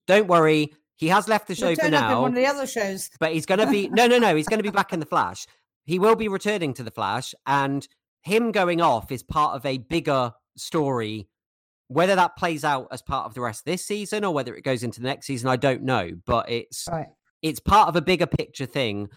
"Don't 0.06 0.28
worry, 0.28 0.74
he 0.98 1.08
has 1.08 1.30
left 1.30 1.48
the 1.48 1.56
show 1.56 1.68
He'll 1.68 1.76
for 1.76 1.82
turn 1.84 1.94
up 1.94 2.04
in 2.04 2.10
now, 2.10 2.22
one 2.22 2.32
of 2.32 2.36
the 2.36 2.46
other 2.46 2.68
shows. 2.68 3.10
but 3.22 3.32
he's 3.34 3.46
going 3.46 3.60
to 3.62 3.68
be 3.72 3.88
no, 3.90 4.06
no, 4.08 4.20
no. 4.20 4.36
He's 4.36 4.50
going 4.50 4.60
to 4.60 4.64
be 4.64 4.70
back 4.70 4.92
in 4.92 5.00
the 5.00 5.06
Flash. 5.06 5.48
He 5.90 5.98
will 5.98 6.16
be 6.16 6.28
returning 6.28 6.76
to 6.76 6.84
the 6.84 6.92
Flash, 6.92 7.34
and 7.48 7.88
him 8.22 8.52
going 8.52 8.80
off 8.80 9.12
is 9.12 9.24
part 9.24 9.56
of 9.56 9.66
a 9.66 9.80
bigger 9.80 10.32
story. 10.56 11.28
Whether 11.88 12.14
that 12.16 12.36
plays 12.38 12.64
out 12.64 12.90
as 12.92 13.02
part 13.02 13.26
of 13.26 13.34
the 13.34 13.42
rest 13.42 13.62
of 13.62 13.66
this 13.66 13.84
season 13.84 14.24
or 14.24 14.32
whether 14.32 14.54
it 14.56 14.64
goes 14.64 14.84
into 14.84 15.02
the 15.02 15.08
next 15.08 15.26
season, 15.26 15.50
I 15.50 15.56
don't 15.56 15.82
know. 15.82 16.12
But 16.28 16.48
it's 16.48 16.88
Right. 16.92 17.08
it's 17.42 17.60
part 17.60 17.88
of 17.88 17.96
a 17.96 18.04
bigger 18.04 18.28
picture 18.28 18.68
thing 18.68 19.10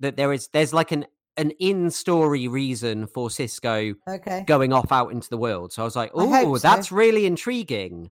that 0.00 0.16
there 0.16 0.32
is 0.32 0.48
there's 0.52 0.72
like 0.74 0.90
an 0.90 1.06
an 1.36 1.52
in 1.60 1.88
story 1.88 2.48
reason 2.48 3.06
for 3.06 3.30
Cisco 3.30 3.94
Okay. 4.08 4.42
going 4.44 4.72
off 4.72 4.90
out 4.90 5.12
into 5.12 5.28
the 5.30 5.38
world. 5.38 5.72
So 5.72 5.82
I 5.82 5.84
was 5.84 5.94
like, 5.94 6.10
oh, 6.14 6.56
so. 6.56 6.68
that's 6.68 6.90
really 6.90 7.26
intriguing. 7.26 8.10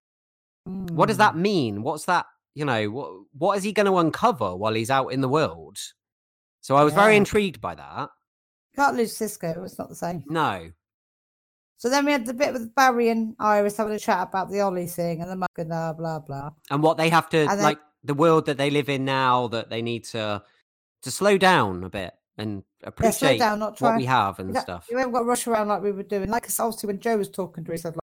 What 0.63 1.07
does 1.07 1.17
Mm. 1.17 1.25
that 1.25 1.35
mean? 1.35 1.83
What's 1.83 2.05
that? 2.05 2.25
You 2.55 2.63
know, 2.63 2.89
what 2.89 3.11
what 3.33 3.57
is 3.57 3.65
he 3.65 3.73
going 3.73 3.87
to 3.87 3.97
uncover 3.97 4.55
while 4.55 4.75
he's 4.75 4.89
out 4.89 5.09
in 5.09 5.19
the 5.19 5.27
world? 5.27 5.77
So 6.67 6.75
I 6.75 6.83
was 6.83 6.93
very 6.93 7.15
intrigued 7.15 7.61
by 7.61 7.75
that. 7.75 8.09
Can't 8.75 8.97
lose 8.97 9.15
Cisco. 9.15 9.63
It's 9.63 9.79
not 9.79 9.87
the 9.87 9.95
same. 9.95 10.25
No, 10.27 10.69
So 11.77 11.89
then 11.89 12.03
we 12.03 12.11
had 12.11 12.25
the 12.25 12.33
bit 12.33 12.51
with 12.51 12.75
Barry 12.75 13.07
and 13.07 13.37
Iris 13.39 13.77
having 13.77 13.93
a 13.93 13.99
chat 13.99 14.27
about 14.27 14.51
the 14.51 14.59
Ollie 14.59 14.85
thing 14.85 15.21
and 15.21 15.31
the 15.31 15.37
mug 15.37 15.47
and 15.57 15.69
blah 15.69 15.93
blah 15.93 16.19
blah. 16.19 16.49
and 16.69 16.83
what 16.83 16.97
they 16.97 17.07
have 17.07 17.29
to 17.29 17.45
then- 17.45 17.59
like 17.59 17.79
the 18.03 18.13
world 18.13 18.47
that 18.47 18.57
they 18.57 18.69
live 18.69 18.89
in 18.89 19.05
now 19.05 19.47
that 19.47 19.69
they 19.69 19.81
need 19.81 20.03
to 20.05 20.43
to 21.03 21.09
slow 21.09 21.37
down 21.37 21.85
a 21.85 21.89
bit 21.89 22.13
and 22.37 22.63
Yeah, 22.81 22.89
appreciate 22.89 23.37
down, 23.37 23.59
not 23.59 23.79
what 23.79 23.95
we 23.95 24.03
have 24.03 24.39
and 24.39 24.53
stuff. 24.57 24.87
You 24.91 24.97
haven't 24.97 25.13
got 25.13 25.19
to 25.19 25.25
rush 25.25 25.47
around 25.47 25.69
like 25.69 25.81
we 25.81 25.93
were 25.93 26.03
doing. 26.03 26.29
Like 26.29 26.49
obviously 26.59 26.87
when 26.87 26.99
Joe 26.99 27.15
was 27.17 27.29
talking 27.29 27.63
to 27.63 27.69
her, 27.69 27.75
he 27.75 27.79
said, 27.79 27.95
like, 27.95 28.01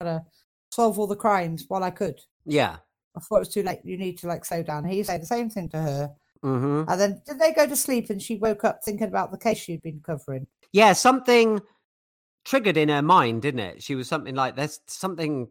I'm 0.00 0.06
gonna 0.06 0.26
solve 0.70 0.98
all 0.98 1.06
the 1.06 1.16
crimes 1.16 1.64
while 1.66 1.82
I 1.82 1.90
could. 1.90 2.20
Yeah. 2.44 2.76
Before 3.14 3.38
it 3.38 3.46
was 3.46 3.54
too 3.54 3.62
late, 3.62 3.80
you 3.84 3.96
need 3.96 4.18
to 4.18 4.26
like 4.26 4.44
slow 4.44 4.62
down. 4.62 4.84
He 4.84 5.02
said 5.02 5.22
the 5.22 5.26
same 5.26 5.48
thing 5.48 5.70
to 5.70 5.78
her. 5.78 6.14
Hmm 6.42 6.84
And 6.88 7.00
then 7.00 7.22
did 7.26 7.38
they 7.38 7.52
go 7.52 7.66
to 7.66 7.76
sleep 7.76 8.10
and 8.10 8.20
she 8.20 8.36
woke 8.36 8.64
up 8.64 8.80
thinking 8.84 9.08
about 9.08 9.30
the 9.30 9.38
case 9.38 9.58
she'd 9.58 9.82
been 9.82 10.00
covering? 10.04 10.46
Yeah, 10.72 10.92
something 10.92 11.60
triggered 12.44 12.76
in 12.76 12.88
her 12.88 13.02
mind, 13.02 13.42
didn't 13.42 13.60
it? 13.60 13.82
She 13.82 13.94
was 13.94 14.08
something 14.08 14.34
like 14.34 14.56
there's 14.56 14.80
something 14.86 15.48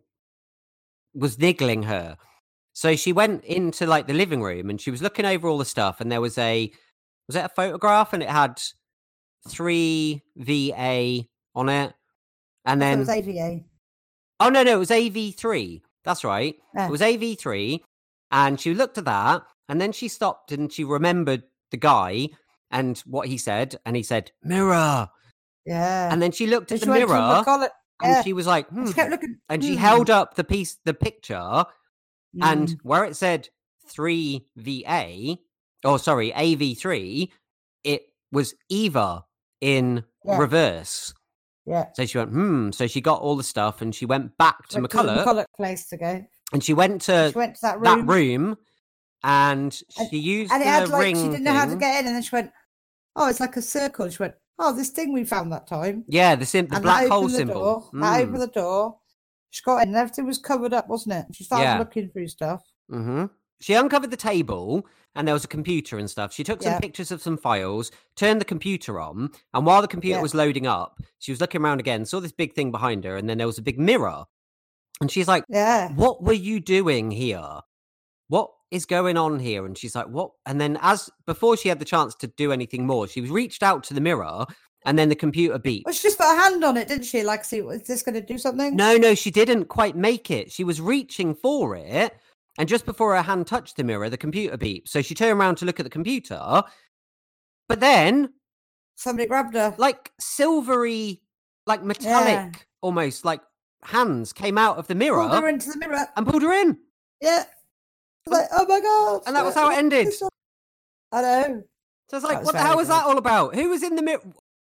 was 1.13 1.39
niggling 1.39 1.83
her. 1.83 2.17
So 2.73 2.95
she 2.95 3.13
went 3.13 3.43
into 3.45 3.85
like 3.85 4.07
the 4.07 4.13
living 4.13 4.41
room 4.41 4.69
and 4.69 4.79
she 4.79 4.91
was 4.91 5.01
looking 5.01 5.25
over 5.25 5.47
all 5.47 5.57
the 5.57 5.65
stuff 5.65 6.01
and 6.01 6.11
there 6.11 6.21
was 6.21 6.37
a 6.37 6.71
was 7.27 7.35
it 7.35 7.45
a 7.45 7.49
photograph 7.49 8.13
and 8.13 8.23
it 8.23 8.29
had 8.29 8.61
3VA 9.49 11.27
on 11.55 11.69
it. 11.69 11.93
And 12.65 12.81
then 12.81 12.97
it 12.97 12.99
was 12.99 13.09
AVA. 13.09 13.63
Oh 14.39 14.49
no, 14.49 14.63
no, 14.63 14.73
it 14.73 14.79
was 14.79 14.89
AV3. 14.89 15.81
That's 16.03 16.23
right. 16.23 16.55
Yeah. 16.75 16.87
It 16.87 16.91
was 16.91 17.01
AV3 17.01 17.81
and 18.31 18.59
she 18.59 18.73
looked 18.73 18.97
at 18.97 19.05
that 19.05 19.43
and 19.71 19.79
then 19.79 19.93
she 19.93 20.09
stopped 20.09 20.51
and 20.51 20.71
she 20.71 20.83
remembered 20.83 21.43
the 21.71 21.77
guy 21.77 22.27
and 22.71 22.99
what 22.99 23.27
he 23.29 23.37
said 23.37 23.77
and 23.85 23.95
he 23.95 24.03
said 24.03 24.31
mirror 24.43 25.09
Yeah. 25.65 26.11
and 26.11 26.21
then 26.21 26.31
she 26.33 26.45
looked 26.45 26.73
at 26.73 26.79
she 26.79 26.85
the 26.85 26.91
mirror 26.91 27.43
and 27.47 27.71
Yeah. 28.03 28.21
she 28.21 28.33
was 28.33 28.45
like, 28.47 28.69
And 28.69 28.79
hmm. 28.81 28.87
she 28.87 28.93
kept 28.93 29.11
looking, 29.11 29.37
and 29.47 29.63
she 29.63 29.75
hmm, 29.75 29.79
held 29.79 30.09
up 30.09 30.35
the 30.35 30.43
piece, 30.43 30.77
the 30.83 30.93
picture, 30.93 31.65
and 32.41 32.67
mm, 32.67 32.77
where 32.83 33.05
it 33.05 33.15
said 33.15 33.47
three 33.87 34.47
VA, 34.57 35.37
or 35.85 35.99
sorry, 35.99 36.31
AV3, 36.31 37.29
it 37.83 38.01
was 38.31 38.55
Eva 38.69 39.23
in 39.61 40.03
Yeah. 40.25 40.37
reverse. 40.37 41.13
yeah. 41.65 41.85
So 41.93 42.05
she 42.05 42.17
went, 42.17 42.31
hmm. 42.31 42.71
So 42.71 42.87
she 42.87 43.01
got 43.01 43.21
all 43.21 43.35
the 43.37 43.43
stuff 43.43 43.81
and 43.81 43.93
she 43.93 44.05
went 44.05 44.35
back 44.37 44.67
to 44.69 44.81
Went 44.81 44.91
McCulloch 44.91 45.23
McCulloch 45.25 45.45
place 45.55 45.87
to 45.89 45.97
go. 45.97 46.25
and 46.51 46.63
she 46.63 46.73
went 46.73 47.03
to 47.03 47.29
She 47.31 47.37
went 47.37 47.55
to 47.55 47.61
that 47.61 47.79
room, 47.79 47.83
that 47.83 48.13
room 48.13 48.57
and 49.23 49.81
And- 49.97 50.09
she 50.09 50.17
used 50.17 50.51
and 50.51 50.61
it 50.61 50.65
the 50.65 50.71
had 50.71 50.89
like 50.89 51.01
ring. 51.03 51.15
she 51.15 51.23
didn't 51.29 51.43
know 51.43 51.53
how 51.53 51.65
to 51.65 51.75
get 51.75 51.99
in, 52.01 52.07
and 52.07 52.15
then 52.15 52.21
she 52.23 52.35
went, 52.35 52.51
"Oh, 53.15 53.27
it's 53.29 53.39
like 53.39 53.55
a 53.57 53.61
circle." 53.61 54.09
She 54.09 54.17
went, 54.21 54.35
"Oh, 54.59 54.73
this 54.73 54.89
thing 54.89 55.13
we 55.13 55.23
found 55.25 55.51
that 55.51 55.67
time." 55.67 56.05
Yeah, 56.07 56.35
the, 56.35 56.45
sim- 56.45 56.67
the 56.67 56.79
black 56.79 57.07
hole 57.07 57.23
the 57.27 57.29
symbol. 57.37 57.53
Door, 57.53 57.89
Mm. 57.93 58.21
opened 58.21 58.41
the 58.41 58.47
door. 58.47 58.97
She 59.49 59.61
got 59.63 59.81
in, 59.83 59.89
and 59.89 59.97
everything 59.97 60.25
was 60.25 60.37
covered 60.37 60.73
up, 60.73 60.87
wasn't 60.87 61.13
it? 61.15 61.35
She 61.35 61.43
started 61.43 61.63
Yeah. 61.65 61.79
looking 61.79 62.09
through 62.09 62.29
stuff. 62.29 62.63
Mm-hmm. 62.91 63.25
She 63.59 63.73
uncovered 63.73 64.09
the 64.11 64.17
table 64.17 64.85
and 65.13 65.27
there 65.27 65.33
was 65.35 65.43
a 65.43 65.47
computer 65.49 65.97
and 65.99 66.09
stuff. 66.09 66.31
She 66.33 66.43
took 66.43 66.63
some 66.63 66.71
Yeah. 66.71 66.79
pictures 66.79 67.11
of 67.11 67.21
some 67.21 67.37
files, 67.37 67.91
turned 68.15 68.39
the 68.39 68.45
computer 68.45 68.97
on, 68.99 69.29
and 69.53 69.65
while 69.65 69.81
the 69.81 69.87
computer 69.89 70.17
Yeah. 70.19 70.21
was 70.21 70.33
loading 70.33 70.65
up, 70.67 70.99
she 71.19 71.33
was 71.33 71.41
looking 71.41 71.61
around 71.61 71.81
again, 71.81 72.05
saw 72.05 72.21
this 72.21 72.31
big 72.31 72.53
thing 72.53 72.71
behind 72.71 73.03
her, 73.03 73.17
and 73.17 73.29
then 73.29 73.37
there 73.37 73.45
was 73.45 73.57
a 73.57 73.61
big 73.61 73.77
mirror. 73.77 74.23
And 75.01 75.11
she's 75.11 75.27
like, 75.27 75.43
Yeah, 75.49 75.89
What 75.95 76.23
were 76.23 76.31
you 76.31 76.61
doing 76.61 77.11
here? 77.11 77.59
What 78.29 78.51
is 78.71 78.85
going 78.85 79.17
on 79.17 79.39
here? 79.39 79.65
And 79.65 79.77
she's 79.77 79.95
like, 79.95 80.07
What? 80.07 80.31
And 80.45 80.59
then, 80.59 80.77
as 80.81 81.09
before 81.25 81.57
she 81.57 81.69
had 81.69 81.79
the 81.79 81.85
chance 81.85 82.15
to 82.15 82.27
do 82.27 82.51
anything 82.51 82.87
more, 82.87 83.07
she 83.07 83.21
was 83.21 83.29
reached 83.29 83.61
out 83.63 83.83
to 83.85 83.93
the 83.93 84.01
mirror, 84.01 84.45
and 84.85 84.97
then 84.97 85.09
the 85.09 85.15
computer 85.15 85.59
beeped. 85.59 85.83
well, 85.85 85.93
she 85.93 86.03
just 86.07 86.17
put 86.17 86.25
her 86.27 86.35
hand 86.41 86.63
on 86.63 86.77
it, 86.77 86.87
didn't 86.87 87.05
she? 87.05 87.23
Like, 87.23 87.45
see, 87.45 87.59
is 87.59 87.83
this 87.83 88.01
going 88.01 88.15
to 88.15 88.21
do 88.21 88.37
something? 88.37 88.75
No, 88.75 88.97
no, 88.97 89.13
she 89.13 89.29
didn't 89.29 89.65
quite 89.65 89.95
make 89.95 90.31
it. 90.31 90.51
She 90.51 90.63
was 90.63 90.81
reaching 90.81 91.35
for 91.35 91.75
it, 91.75 92.15
and 92.57 92.67
just 92.67 92.85
before 92.85 93.15
her 93.15 93.21
hand 93.21 93.45
touched 93.47 93.75
the 93.77 93.83
mirror, 93.83 94.09
the 94.09 94.17
computer 94.17 94.57
beeped. 94.57 94.87
So 94.87 95.01
she 95.01 95.13
turned 95.15 95.39
around 95.39 95.55
to 95.57 95.65
look 95.65 95.79
at 95.79 95.83
the 95.83 95.89
computer, 95.89 96.63
but 97.67 97.79
then, 97.79 98.33
Somebody 98.95 99.27
grabbed 99.27 99.55
her. 99.55 99.73
like 99.77 100.11
silvery, 100.19 101.21
like 101.67 101.83
metallic, 101.83 102.67
almost 102.81 103.23
like 103.25 103.41
hands 103.83 104.31
came 104.33 104.57
out 104.57 104.77
of 104.77 104.87
the 104.87 104.93
mirror 104.95 105.27
Pulled 105.27 105.41
her 105.43 105.49
into 105.49 105.71
the 105.71 105.77
mirror. 105.77 106.07
and 106.15 106.27
pulled 106.27 106.41
her 106.43 106.51
in. 106.53 106.77
Yeah. 107.21 107.45
I 108.27 108.29
was 108.29 108.39
like, 108.39 108.49
oh 108.53 108.65
my 108.67 108.79
god! 108.79 109.21
And 109.25 109.35
that 109.35 109.45
was 109.45 109.55
how 109.55 109.71
it 109.71 109.77
ended. 109.77 110.07
I 111.11 111.21
know. 111.21 111.63
So 112.09 112.17
it's 112.17 112.25
like, 112.25 112.39
was 112.39 112.47
what 112.47 112.53
the 112.53 112.59
hell 112.59 112.77
was 112.77 112.87
that 112.89 113.05
all 113.05 113.17
about? 113.17 113.55
Who 113.55 113.69
was 113.69 113.83
in 113.83 113.95
the 113.95 114.01
mirror? 114.01 114.21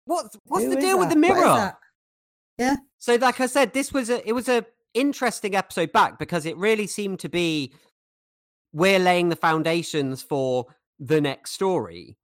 What's 0.06 0.38
what's 0.46 0.66
Who 0.66 0.72
the 0.72 0.82
deal 0.82 1.00
with 1.00 1.10
the 1.10 1.16
that? 1.16 1.30
What 1.30 1.38
is 1.38 1.44
mirror? 1.44 1.78
Yeah. 2.58 2.76
So, 3.00 3.16
like 3.16 3.42
I 3.42 3.48
said, 3.48 3.74
this 3.74 3.92
was 3.92 4.10
a 4.10 4.28
it 4.28 4.34
was 4.34 4.48
a 4.48 4.66
interesting 4.94 5.56
episode 5.56 5.92
back 5.92 6.20
because 6.20 6.46
it 6.46 6.56
really 6.58 6.88
seemed 6.88 7.20
to 7.20 7.30
be 7.30 7.74
we're 8.72 9.00
laying 9.00 9.30
the 9.30 9.36
foundations 9.36 10.22
for 10.22 10.68
the 11.00 11.20
next 11.20 11.52
story. 11.52 12.18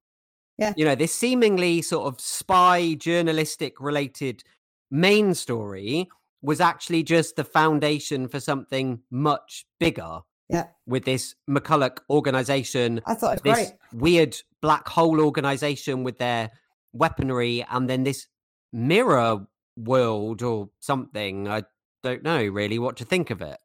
Yeah. 0.58 0.74
You 0.76 0.86
know, 0.86 0.96
this 0.96 1.14
seemingly 1.14 1.82
sort 1.82 2.08
of 2.08 2.20
spy 2.20 2.94
journalistic 2.96 3.80
related 3.80 4.44
main 4.92 5.34
story 5.34 6.10
was 6.42 6.60
actually 6.60 7.04
just 7.04 7.36
the 7.36 7.44
foundation 7.44 8.28
for 8.28 8.40
something 8.40 9.00
much 9.12 9.66
bigger. 9.80 10.20
Yeah. 10.50 10.68
With 10.88 11.06
this 11.06 11.36
McCulloch 11.50 12.00
organization 12.10 13.02
I 13.06 13.14
thought 13.14 13.38
it 13.38 13.44
was 13.44 13.56
this 13.58 13.70
great. 13.70 14.02
weird 14.02 14.38
black 14.62 14.88
hole 14.88 15.22
organization 15.22 16.04
with 16.04 16.18
their 16.18 16.50
weaponry 16.94 17.64
and 17.70 17.90
then 17.90 18.04
this 18.04 18.28
mirror 18.74 19.46
world 19.78 20.42
or 20.44 20.70
something 20.80 21.48
i 21.48 21.64
don't 22.04 22.24
know 22.24 22.44
really 22.46 22.78
what 22.80 22.98
to 22.98 23.06
think 23.06 23.30
of 23.30 23.42
it 23.42 23.58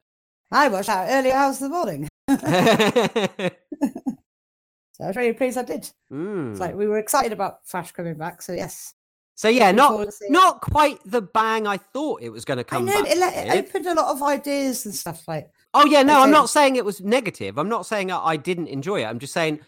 I 0.51 0.67
watched 0.69 0.87
that 0.87 1.09
early 1.09 1.31
hours 1.31 1.61
of 1.61 1.69
the 1.71 1.75
morning. 1.75 2.07
So 4.93 5.03
I 5.03 5.07
was 5.07 5.17
really 5.17 5.33
pleased 5.33 5.57
I 5.57 5.63
did. 5.63 5.79
It's 5.79 5.93
Mm. 6.09 6.57
like 6.57 6.73
we 6.75 6.87
were 6.87 6.99
excited 6.99 7.33
about 7.33 7.65
Flash 7.67 7.91
coming 7.91 8.13
back. 8.15 8.41
So 8.41 8.53
yes. 8.53 8.93
so 9.35 9.49
yeah 9.49 9.71
not 9.73 9.89
forward 9.89 10.05
to 10.05 10.11
seeing 10.13 10.31
it. 10.31 10.33
not 10.33 10.61
quite 10.61 10.97
the 11.05 11.21
bang 11.21 11.67
i 11.67 11.75
thought 11.75 12.21
it 12.21 12.29
was 12.29 12.45
going 12.45 12.57
to 12.59 12.63
come. 12.63 12.87
I 12.87 12.93
know 12.93 13.03
it, 13.03 13.17
it 13.17 13.67
opened 13.67 13.87
a 13.87 13.93
lot 13.93 14.15
of 14.15 14.23
ideas 14.23 14.85
and 14.85 14.95
stuff 14.95 15.27
like. 15.27 15.49
Oh 15.75 15.85
yeah 15.85 16.01
no 16.03 16.21
i'm 16.21 16.31
not 16.31 16.49
saying 16.49 16.75
it 16.75 16.85
was 16.85 17.01
negative 17.01 17.57
i'm 17.57 17.69
not 17.69 17.85
saying 17.85 18.11
i 18.11 18.35
didn't 18.37 18.67
enjoy 18.67 19.01
it 19.01 19.05
i'm 19.05 19.19
just 19.19 19.33
saying 19.33 19.59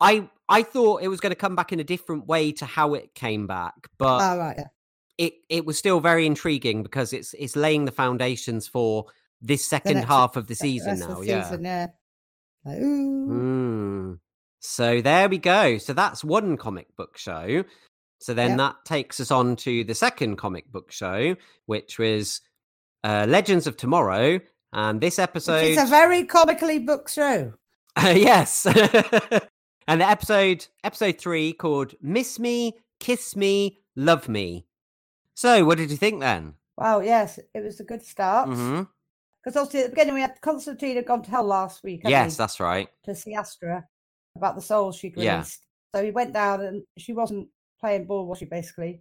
i 0.00 0.26
i 0.48 0.62
thought 0.62 1.02
it 1.02 1.08
was 1.08 1.20
going 1.20 1.30
to 1.30 1.36
come 1.36 1.54
back 1.56 1.72
in 1.72 1.80
a 1.80 1.84
different 1.84 2.26
way 2.26 2.52
to 2.52 2.64
how 2.64 2.94
it 2.94 3.14
came 3.14 3.46
back 3.46 3.88
but 3.98 4.20
Oh 4.20 4.38
right, 4.38 4.56
yeah. 4.58 4.66
it 5.18 5.34
it 5.48 5.64
was 5.66 5.76
still 5.76 6.00
very 6.00 6.24
intriguing 6.26 6.82
because 6.82 7.12
it's 7.12 7.34
it's 7.34 7.56
laying 7.56 7.84
the 7.84 7.92
foundations 7.92 8.66
for 8.68 9.06
this 9.42 9.64
second 9.64 10.04
half 10.04 10.36
of 10.36 10.46
the 10.46 10.54
season 10.54 10.98
now. 10.98 11.20
the 11.20 11.26
Yeah. 11.26 11.42
season, 11.44 11.64
yeah. 11.64 11.86
Like. 12.64 12.78
Mm. 12.78 14.18
So 14.60 15.00
there 15.02 15.28
we 15.28 15.38
go. 15.38 15.78
So 15.78 15.92
that's 15.92 16.24
one 16.24 16.56
comic 16.56 16.94
book 16.96 17.18
show. 17.18 17.64
So 18.20 18.34
then 18.34 18.50
Yep. 18.50 18.58
that 18.58 18.76
takes 18.86 19.20
us 19.20 19.30
on 19.30 19.56
to 19.56 19.84
the 19.84 19.94
second 19.94 20.36
comic 20.36 20.72
book 20.72 20.90
show, 20.90 21.36
which 21.66 21.98
was 21.98 22.40
uh, 23.04 23.26
Legends 23.28 23.66
of 23.66 23.76
Tomorrow. 23.76 24.40
And 24.76 25.00
this 25.00 25.18
episode, 25.18 25.64
It's 25.64 25.82
a 25.82 25.86
very 25.86 26.24
comically 26.24 26.78
booked 26.78 27.10
show. 27.10 27.54
yes, 27.96 28.66
and 29.88 30.00
the 30.02 30.06
episode 30.06 30.66
episode 30.84 31.18
three 31.18 31.54
called 31.54 31.94
"Miss 32.02 32.38
Me, 32.38 32.76
Kiss 33.00 33.34
Me, 33.34 33.80
Love 33.96 34.28
Me." 34.28 34.66
So, 35.34 35.64
what 35.64 35.78
did 35.78 35.90
you 35.90 35.96
think 35.96 36.20
then? 36.20 36.54
Wow, 36.76 37.00
yes, 37.00 37.38
it 37.54 37.60
was 37.64 37.80
a 37.80 37.84
good 37.84 38.02
start. 38.04 38.50
Because 38.50 38.60
hmm 38.60 38.82
obviously 39.58 39.80
at 39.80 39.84
the 39.86 39.90
beginning 39.92 40.14
we 40.14 40.20
had 40.20 40.38
Constantine 40.42 40.96
had 40.96 41.06
gone 41.06 41.22
to 41.22 41.30
hell 41.30 41.44
last 41.44 41.82
week. 41.82 42.02
Yes, 42.04 42.36
that's 42.36 42.60
right. 42.60 42.88
to 43.04 43.14
see 43.14 43.32
Astra 43.32 43.82
about 44.36 44.56
the 44.56 44.60
souls 44.60 44.96
she'd 44.96 45.16
Yeah. 45.16 45.36
released. 45.36 45.64
So 45.94 46.04
he 46.04 46.10
went 46.10 46.34
down 46.34 46.60
and 46.60 46.82
she 46.98 47.14
wasn't 47.14 47.48
playing 47.80 48.04
ball, 48.04 48.26
was 48.26 48.36
she? 48.38 48.44
Basically, 48.44 49.00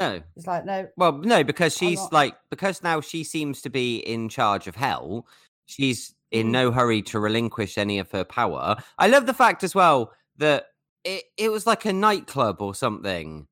No, 0.00 0.20
it's 0.36 0.46
like 0.46 0.66
no, 0.66 0.86
well, 0.96 1.12
no, 1.12 1.42
because 1.42 1.74
she's 1.76 2.00
like 2.12 2.34
because 2.50 2.82
now 2.82 3.00
she 3.00 3.24
seems 3.24 3.62
to 3.62 3.70
be 3.70 3.98
in 3.98 4.28
charge 4.28 4.66
of 4.66 4.76
hell. 4.76 5.26
She's 5.66 6.14
in 6.30 6.48
Mhm. 6.48 6.50
no 6.52 6.72
hurry 6.72 7.00
to 7.02 7.18
relinquish 7.18 7.78
any 7.78 7.98
of 7.98 8.10
her 8.10 8.24
power. 8.24 8.76
I 8.98 9.08
love 9.08 9.24
the 9.26 9.32
fact 9.34 9.64
as 9.64 9.74
well 9.74 10.12
that 10.36 10.66
it 11.04 11.24
it 11.38 11.50
was 11.50 11.66
like 11.66 11.86
a 11.86 11.92
nightclub 11.92 12.60
or 12.60 12.74
something 12.74 13.46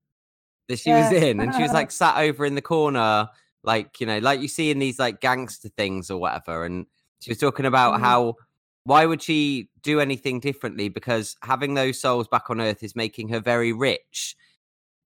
that 0.67 0.77
she 0.79 0.91
was 0.91 1.11
in, 1.11 1.39
and 1.39 1.55
she 1.55 1.63
was 1.63 1.73
like 1.73 1.91
sat 1.91 2.17
over 2.19 2.45
in 2.45 2.53
the 2.55 2.61
corner, 2.61 3.29
like 3.63 3.99
you 3.99 4.05
know, 4.05 4.19
like 4.19 4.39
you 4.41 4.47
see 4.47 4.69
in 4.69 4.77
these 4.79 4.99
like 4.99 5.21
gangster 5.21 5.69
things 5.69 6.11
or 6.11 6.19
whatever. 6.19 6.65
And 6.65 6.85
she 7.19 7.31
was 7.31 7.39
talking 7.39 7.65
about 7.65 7.95
Mhm. 7.95 8.01
how 8.01 8.35
why 8.83 9.05
would 9.05 9.21
she 9.23 9.69
do 9.81 9.99
anything 9.99 10.39
differently 10.39 10.87
because 10.89 11.35
having 11.43 11.73
those 11.73 11.99
souls 11.99 12.27
back 12.27 12.49
on 12.49 12.61
Earth 12.61 12.83
is 12.83 12.95
making 12.95 13.29
her 13.29 13.39
very 13.39 13.73
rich. 13.73 14.35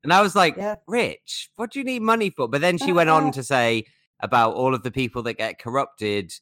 And 0.03 0.11
I 0.13 0.21
was 0.21 0.35
like, 0.35 0.55
Yeah. 0.57 0.75
rich? 0.87 1.49
What 1.55 1.71
do 1.71 1.79
you 1.79 1.85
need 1.85 2.01
money 2.01 2.29
for? 2.29 2.47
But 2.47 2.61
then 2.61 2.77
she 2.77 2.91
went 2.91 3.09
on 3.09 3.31
to 3.33 3.43
say 3.43 3.85
about 4.19 4.55
all 4.55 4.73
of 4.73 4.83
the 4.83 4.91
people 4.91 5.23
that 5.23 5.33
get 5.37 5.59
corrupted 5.59 6.33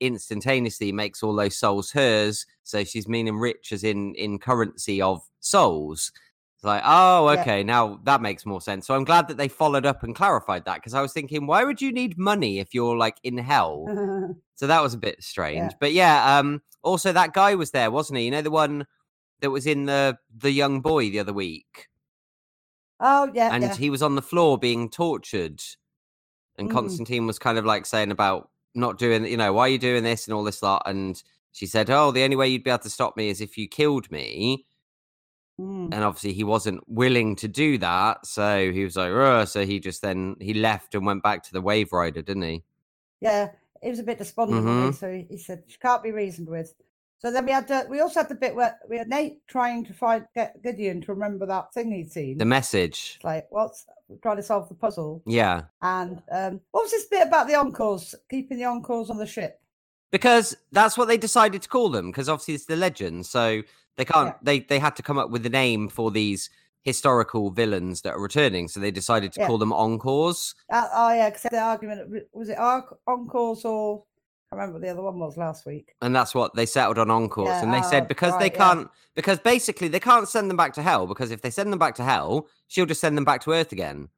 instantaneously 0.00 0.92
makes 0.92 1.22
all 1.22 1.34
those 1.34 1.56
souls 1.56 1.90
hers. 1.92 2.46
So 2.64 2.84
she's 2.84 3.08
meaning 3.08 3.38
rich 3.38 3.72
as 3.72 3.84
in 3.84 4.14
in 4.14 4.38
currency 4.38 5.00
of 5.00 5.22
souls. 5.40 6.12
It's 6.56 6.64
like, 6.64 6.82
oh, 6.84 7.30
Yeah. 7.32 7.40
okay, 7.42 7.62
now 7.62 8.00
that 8.04 8.22
makes 8.22 8.46
more 8.46 8.60
sense. 8.60 8.86
So 8.86 8.94
I'm 8.94 9.04
glad 9.04 9.28
that 9.28 9.36
they 9.36 9.48
followed 9.48 9.84
up 9.86 10.02
and 10.02 10.14
clarified 10.14 10.64
that 10.64 10.76
because 10.76 10.94
I 10.94 11.02
was 11.02 11.12
thinking, 11.12 11.46
why 11.46 11.64
would 11.64 11.82
you 11.82 11.92
need 11.92 12.16
money 12.18 12.58
if 12.58 12.74
you're 12.74 12.96
like 12.96 13.18
in 13.22 13.38
hell? 13.38 13.86
So 14.58 14.66
that 14.68 14.82
was 14.82 14.94
a 14.94 14.98
bit 14.98 15.22
strange. 15.22 15.72
But 15.78 15.92
yeah, 15.92 16.38
um, 16.38 16.62
also 16.82 17.12
that 17.12 17.34
guy 17.34 17.54
was 17.56 17.72
there, 17.72 17.90
wasn't 17.90 18.18
he? 18.20 18.24
You 18.24 18.30
know, 18.30 18.40
the 18.40 18.50
one 18.50 18.86
that 19.42 19.50
was 19.50 19.66
in 19.66 19.84
the 19.84 20.16
the 20.34 20.50
young 20.50 20.80
boy 20.80 21.10
the 21.10 21.18
other 21.18 21.34
week. 21.34 21.88
Oh 23.00 23.30
yeah, 23.34 23.50
And 23.52 23.62
yeah. 23.62 23.74
he 23.74 23.90
was 23.90 24.02
on 24.02 24.14
the 24.14 24.22
floor 24.22 24.58
being 24.58 24.88
tortured. 24.90 25.60
And 26.58 26.68
Mm. 26.70 26.72
Constantine 26.72 27.26
was 27.26 27.38
kind 27.38 27.58
of 27.58 27.64
like 27.64 27.84
saying 27.86 28.10
about 28.10 28.50
not 28.74 28.98
doing, 28.98 29.24
you 29.26 29.36
know, 29.36 29.52
why 29.52 29.62
are 29.62 29.68
you 29.68 29.78
doing 29.78 30.02
this 30.04 30.26
and 30.26 30.34
all 30.34 30.44
this 30.44 30.62
lot? 30.62 30.82
And 30.86 31.22
she 31.52 31.66
said, 31.66 31.90
Oh, 31.90 32.10
the 32.12 32.22
only 32.22 32.36
way 32.36 32.48
you'd 32.48 32.64
be 32.64 32.70
able 32.70 32.78
to 32.80 32.90
stop 32.90 33.16
me 33.16 33.28
is 33.28 33.40
if 33.40 33.56
you 33.58 33.68
killed 33.68 34.10
me. 34.10 34.66
Mm. 35.60 35.92
And 35.92 36.04
obviously 36.04 36.32
he 36.34 36.44
wasn't 36.44 36.82
willing 36.88 37.36
to 37.36 37.48
do 37.48 37.78
that. 37.78 38.26
So 38.26 38.72
he 38.72 38.84
was 38.84 38.96
like, 38.96 39.12
Ugh. 39.12 39.46
so 39.48 39.64
he 39.66 39.80
just 39.80 40.02
then 40.02 40.36
he 40.40 40.54
left 40.54 40.94
and 40.94 41.04
went 41.06 41.22
back 41.22 41.42
to 41.44 41.52
the 41.52 41.60
wave 41.62 41.92
rider, 41.92 42.22
didn't 42.22 42.42
he? 42.42 42.62
Yeah, 43.20 43.50
he 43.82 43.88
was 43.90 43.98
a 43.98 44.02
bit 44.02 44.18
despondent, 44.18 44.64
Mhm. 44.66 44.94
so 44.94 45.10
he, 45.12 45.26
he 45.30 45.38
said 45.38 45.62
she 45.66 45.78
can't 45.78 46.02
be 46.02 46.12
reasoned 46.12 46.48
with. 46.48 46.74
So 47.18 47.30
then 47.32 47.46
we 47.46 47.52
had 47.52 47.66
the, 47.66 47.86
we 47.88 48.00
also 48.00 48.20
had 48.20 48.28
the 48.28 48.34
bit 48.34 48.54
where 48.54 48.78
we 48.88 48.98
had 48.98 49.08
Nate 49.08 49.46
trying 49.48 49.84
to 49.86 49.94
find 49.94 50.26
get 50.34 50.62
Gideon 50.62 51.00
to 51.02 51.12
remember 51.14 51.46
that 51.46 51.72
thing 51.72 51.90
he'd 51.90 52.12
seen. 52.12 52.38
The 52.38 52.44
message. 52.44 53.14
It's 53.16 53.24
like 53.24 53.46
what's 53.50 53.86
trying 54.22 54.36
to 54.36 54.42
solve 54.42 54.68
the 54.68 54.74
puzzle. 54.74 55.22
Yeah. 55.26 55.62
And 55.82 56.22
um, 56.30 56.60
what 56.72 56.82
was 56.84 56.90
this 56.90 57.06
bit 57.06 57.26
about 57.26 57.48
the 57.48 57.54
encores? 57.54 58.14
Keeping 58.30 58.58
the 58.58 58.64
encores 58.64 59.08
on 59.10 59.16
the 59.18 59.26
ship. 59.26 59.60
because 60.12 60.56
that's 60.72 60.96
what 60.98 61.08
they 61.08 61.16
decided 61.16 61.62
to 61.62 61.68
call 61.68 61.88
them 61.88 62.10
because 62.10 62.28
obviously 62.28 62.54
it's 62.54 62.66
the 62.66 62.76
legend 62.76 63.26
so 63.26 63.60
they 63.96 64.04
can't 64.04 64.28
Yeah. 64.28 64.34
they 64.42 64.58
they 64.60 64.78
had 64.78 64.94
to 64.96 65.02
come 65.02 65.18
up 65.18 65.30
with 65.30 65.44
a 65.46 65.50
name 65.50 65.88
for 65.88 66.10
these 66.10 66.48
historical 66.82 67.50
villains 67.50 68.02
that 68.02 68.12
are 68.14 68.20
returning. 68.20 68.68
So 68.68 68.78
they 68.78 68.92
decided 68.92 69.32
to 69.32 69.40
Yeah. 69.40 69.46
call 69.48 69.58
them 69.58 69.72
encores. 69.72 70.54
Uh, 70.70 70.86
oh 70.94 71.12
yeah, 71.14 71.30
because 71.30 71.46
the 71.50 71.58
argument 71.58 72.24
was 72.32 72.48
it 72.50 72.58
Ar- 72.58 72.96
Encores 73.08 73.64
or 73.64 74.04
I 74.52 74.56
remember 74.56 74.78
the 74.78 74.88
other 74.88 75.02
one 75.02 75.18
was 75.18 75.36
last 75.36 75.66
week. 75.66 75.94
And 76.02 76.14
that's 76.14 76.34
what 76.34 76.54
they 76.54 76.66
settled 76.66 76.98
on 76.98 77.10
encores. 77.10 77.48
Yeah, 77.48 77.62
and 77.64 77.74
they 77.74 77.78
oh, 77.78 77.90
said 77.90 78.06
because 78.06 78.32
they 78.34 78.44
right, 78.44 78.52
yeah. 78.52 78.74
can't, 78.74 78.88
because 79.14 79.40
basically 79.40 79.88
they 79.88 80.00
can't 80.00 80.28
send 80.28 80.48
them 80.48 80.56
back 80.56 80.72
to 80.74 80.82
hell. 80.82 81.06
Because 81.06 81.30
if 81.30 81.42
they 81.42 81.50
send 81.50 81.72
them 81.72 81.78
back 81.78 81.96
to 81.96 82.04
hell, 82.04 82.46
she'll 82.68 82.86
just 82.86 83.00
send 83.00 83.16
them 83.16 83.24
back 83.24 83.42
to 83.42 83.52
Earth 83.52 83.72
again. 83.72 84.08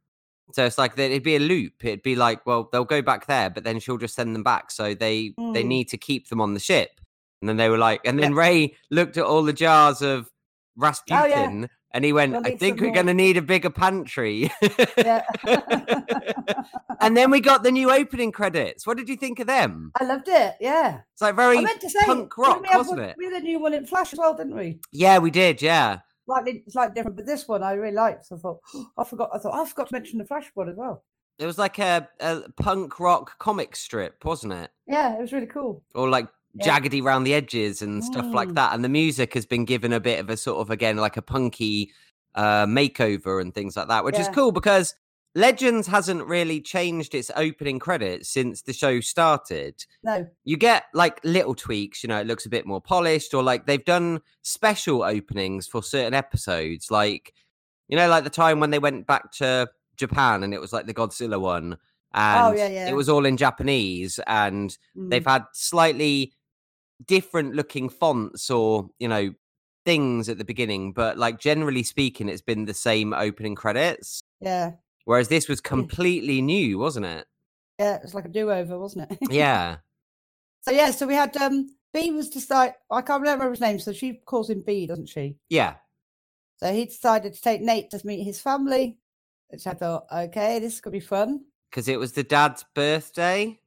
So 0.53 0.65
it's 0.65 0.79
like 0.79 0.99
it'd 0.99 1.23
be 1.23 1.37
a 1.37 1.41
loop. 1.41 1.85
It'd 1.85 2.03
be 2.03 2.17
like, 2.17 2.45
well, 2.47 2.69
they'll 2.73 2.85
go 2.85 3.03
back 3.03 3.27
there, 3.27 3.51
but 3.51 3.65
then 3.65 3.81
she'll 3.81 3.99
just 3.99 4.15
send 4.15 4.35
them 4.35 4.43
back. 4.43 4.71
So 4.71 4.95
they 4.95 5.35
they 5.55 5.65
Mm. 5.65 5.67
need 5.67 5.89
to 5.91 5.99
keep 5.99 6.29
them 6.29 6.41
on 6.41 6.55
the 6.55 6.61
ship. 6.61 7.01
And 7.41 7.49
then 7.49 7.57
they 7.57 7.69
were 7.69 7.79
like, 7.79 8.01
and 8.05 8.19
then 8.19 8.33
Yeah. 8.33 8.39
Ray 8.39 8.75
looked 8.91 9.17
at 9.17 9.25
all 9.25 9.43
the 9.43 9.53
jars 9.53 10.03
of 10.03 10.31
Rasputin, 10.77 11.23
Oh, 11.23 11.27
yeah. 11.27 11.67
And 11.93 12.05
he 12.05 12.13
went, 12.13 12.33
We'll 12.33 12.47
"I 12.47 12.57
think 12.57 12.81
we're 12.81 12.93
going 12.93 13.07
to 13.07 13.15
need 13.15 13.37
a 13.37 13.43
bigger 13.43 13.71
pantry." 13.71 14.51
Yeah. 14.97 15.23
and 17.01 17.17
then 17.17 17.31
we 17.31 17.41
got 17.41 17.63
the 17.63 17.71
new 17.71 17.91
opening 17.91 18.33
credits. 18.33 18.87
What 18.87 18.97
did 18.97 19.09
you 19.09 19.17
think 19.17 19.41
of 19.41 19.47
them? 19.47 19.93
I 20.01 20.05
loved 20.05 20.29
it. 20.29 20.55
Yeah. 20.61 21.01
It's 21.13 21.23
like 21.23 21.37
very 21.37 21.59
I 21.59 21.63
meant 21.63 21.81
to 21.81 21.91
say 21.91 22.01
punk 22.05 22.37
rock, 22.37 22.63
we 22.63 22.77
wasn't 22.77 23.01
one- 23.01 23.09
it? 23.09 23.17
We 23.19 23.25
had 23.25 23.35
a 23.35 23.41
new 23.41 23.59
one 23.59 23.75
in 23.75 23.87
Flash 23.87 24.13
as 24.13 24.19
well, 24.19 24.35
didn't 24.35 24.57
we? 24.57 24.81
Yeah, 24.93 25.19
we 25.19 25.31
did. 25.31 25.63
Yeah. 25.63 26.01
Slightly, 26.27 26.63
slightly 26.69 26.95
different, 26.95 27.17
but 27.17 27.27
this 27.27 27.49
one 27.49 27.63
I 27.63 27.73
really 27.73 27.95
liked. 27.95 28.27
So 28.27 28.37
I 28.37 28.39
thought, 28.39 28.61
I 28.99 29.05
forgot. 29.05 29.31
I 29.33 29.39
thought 29.39 29.55
I 29.55 29.65
forgot 29.67 29.89
to 29.89 29.95
mention 29.95 30.19
the 30.19 30.25
Flash 30.27 30.51
one 30.55 30.69
as 30.69 30.77
well. 30.77 31.05
It 31.39 31.47
was 31.47 31.57
like 31.57 31.79
a, 31.79 32.09
a 32.21 32.43
punk 32.61 32.99
rock 32.99 33.39
comic 33.39 33.77
strip, 33.77 34.25
wasn't 34.25 34.53
it? 34.55 34.71
Yeah, 34.89 35.15
it 35.15 35.21
was 35.21 35.33
really 35.33 35.47
cool. 35.47 35.85
Or 35.95 36.09
like 36.09 36.27
Yeah. 36.55 36.79
jaggedy 36.81 37.03
round 37.03 37.27
the 37.27 37.35
edges 37.35 37.83
and 37.83 38.03
stuff 38.03 38.27
like 38.33 38.49
Mm. 38.49 38.55
that. 38.57 38.75
And 38.75 38.83
the 38.85 38.89
music 38.89 39.35
has 39.35 39.47
been 39.47 39.65
given 39.65 39.93
a 39.93 40.01
bit 40.01 40.19
of 40.19 40.31
a 40.31 40.37
sort 40.37 40.59
of 40.61 40.71
again 40.71 40.97
like 40.97 41.17
a 41.17 41.23
punky 41.23 41.93
uh 42.35 42.67
makeover 42.67 43.41
and 43.41 43.55
things 43.55 43.77
like 43.77 43.89
that, 43.89 44.05
which 44.05 44.19
is 44.19 44.29
cool 44.29 44.53
because 44.53 44.95
Legends 45.35 45.87
hasn't 45.87 46.25
really 46.27 46.61
changed 46.61 47.15
its 47.15 47.31
opening 47.37 47.79
credits 47.79 48.29
since 48.31 48.63
the 48.63 48.73
show 48.73 48.99
started. 49.01 49.85
No, 50.03 50.27
You 50.45 50.57
get 50.57 50.85
like 50.95 51.21
little 51.23 51.55
tweaks, 51.55 52.03
you 52.03 52.09
know, 52.09 52.19
it 52.19 52.27
looks 52.27 52.47
a 52.47 52.49
bit 52.49 52.67
more 52.67 52.81
polished, 52.81 53.35
or 53.35 53.43
like 53.43 53.67
they've 53.67 53.85
done 53.85 54.21
special 54.43 55.03
openings 55.05 55.67
for 55.67 55.83
certain 55.83 56.15
episodes, 56.15 56.91
like 56.91 57.35
you 57.89 57.97
know, 57.97 58.09
like 58.09 58.25
the 58.25 58.31
time 58.31 58.59
when 58.59 58.71
they 58.71 58.79
went 58.79 59.07
back 59.07 59.31
to 59.33 59.69
Japan 59.97 60.43
and 60.43 60.53
it 60.55 60.61
was 60.61 60.73
like 60.73 60.87
the 60.87 60.95
Godzilla 60.95 61.41
one. 61.41 61.77
And 62.15 62.47
Oh, 62.47 62.53
yeah, 62.59 62.69
yeah. 62.69 62.89
it 62.89 62.95
was 62.95 63.09
all 63.09 63.27
in 63.27 63.37
Japanese, 63.37 64.19
and 64.27 64.77
Mm. 64.97 65.11
they've 65.11 65.27
had 65.27 65.45
slightly 65.53 66.33
different 67.07 67.55
looking 67.55 67.89
fonts 67.89 68.51
or 68.51 68.91
you 68.99 69.09
know 69.09 69.33
things 69.85 70.29
at 70.29 70.37
the 70.37 70.45
beginning 70.45 70.93
but 70.93 71.17
like 71.17 71.39
generally 71.39 71.83
speaking 71.83 72.29
it's 72.29 72.43
been 72.43 72.65
the 72.65 72.75
same 72.75 73.13
opening 73.15 73.55
credits 73.55 74.21
yeah, 74.41 74.73
whereas 75.05 75.29
this 75.29 75.49
was 75.49 75.61
completely 75.61 76.43
new 76.43 76.79
wasn't 76.79 77.05
it 77.07 77.27
yeah. 77.79 77.95
It 77.95 78.03
was 78.03 78.13
like 78.15 78.25
a 78.25 78.29
do-over, 78.29 78.77
wasn't 78.77 79.11
it? 79.11 79.19
yeah 79.31 79.77
so 80.63 80.73
yeah, 80.73 80.91
so 80.91 81.07
we 81.07 81.15
had 81.15 81.37
um 81.37 81.69
B 81.95 82.11
was 82.11 82.29
just 82.29 82.51
like 82.51 82.75
I 82.91 83.01
can't 83.03 83.23
remember 83.23 83.49
his 83.49 83.61
name, 83.61 83.79
so 83.79 83.93
she 83.93 84.15
calls 84.27 84.51
him 84.51 84.63
B, 84.67 84.87
doesn't 84.87 85.09
she? 85.09 85.37
yeah 85.49 85.75
So 86.57 86.73
he 86.73 86.87
decided 86.87 87.35
to 87.35 87.41
take 87.41 87.63
Nate 87.63 87.91
to 87.91 88.01
meet 88.05 88.25
his 88.25 88.41
family, 88.41 88.99
which 89.49 89.67
I 89.67 89.73
thought, 89.75 90.07
okay, 90.13 90.59
this 90.59 90.81
could 90.81 90.93
be 90.93 91.01
fun. 91.01 91.45
because 91.71 91.89
it 91.89 91.99
was 91.99 92.13
the 92.13 92.25
dad's 92.25 92.65
birthday 92.75 93.59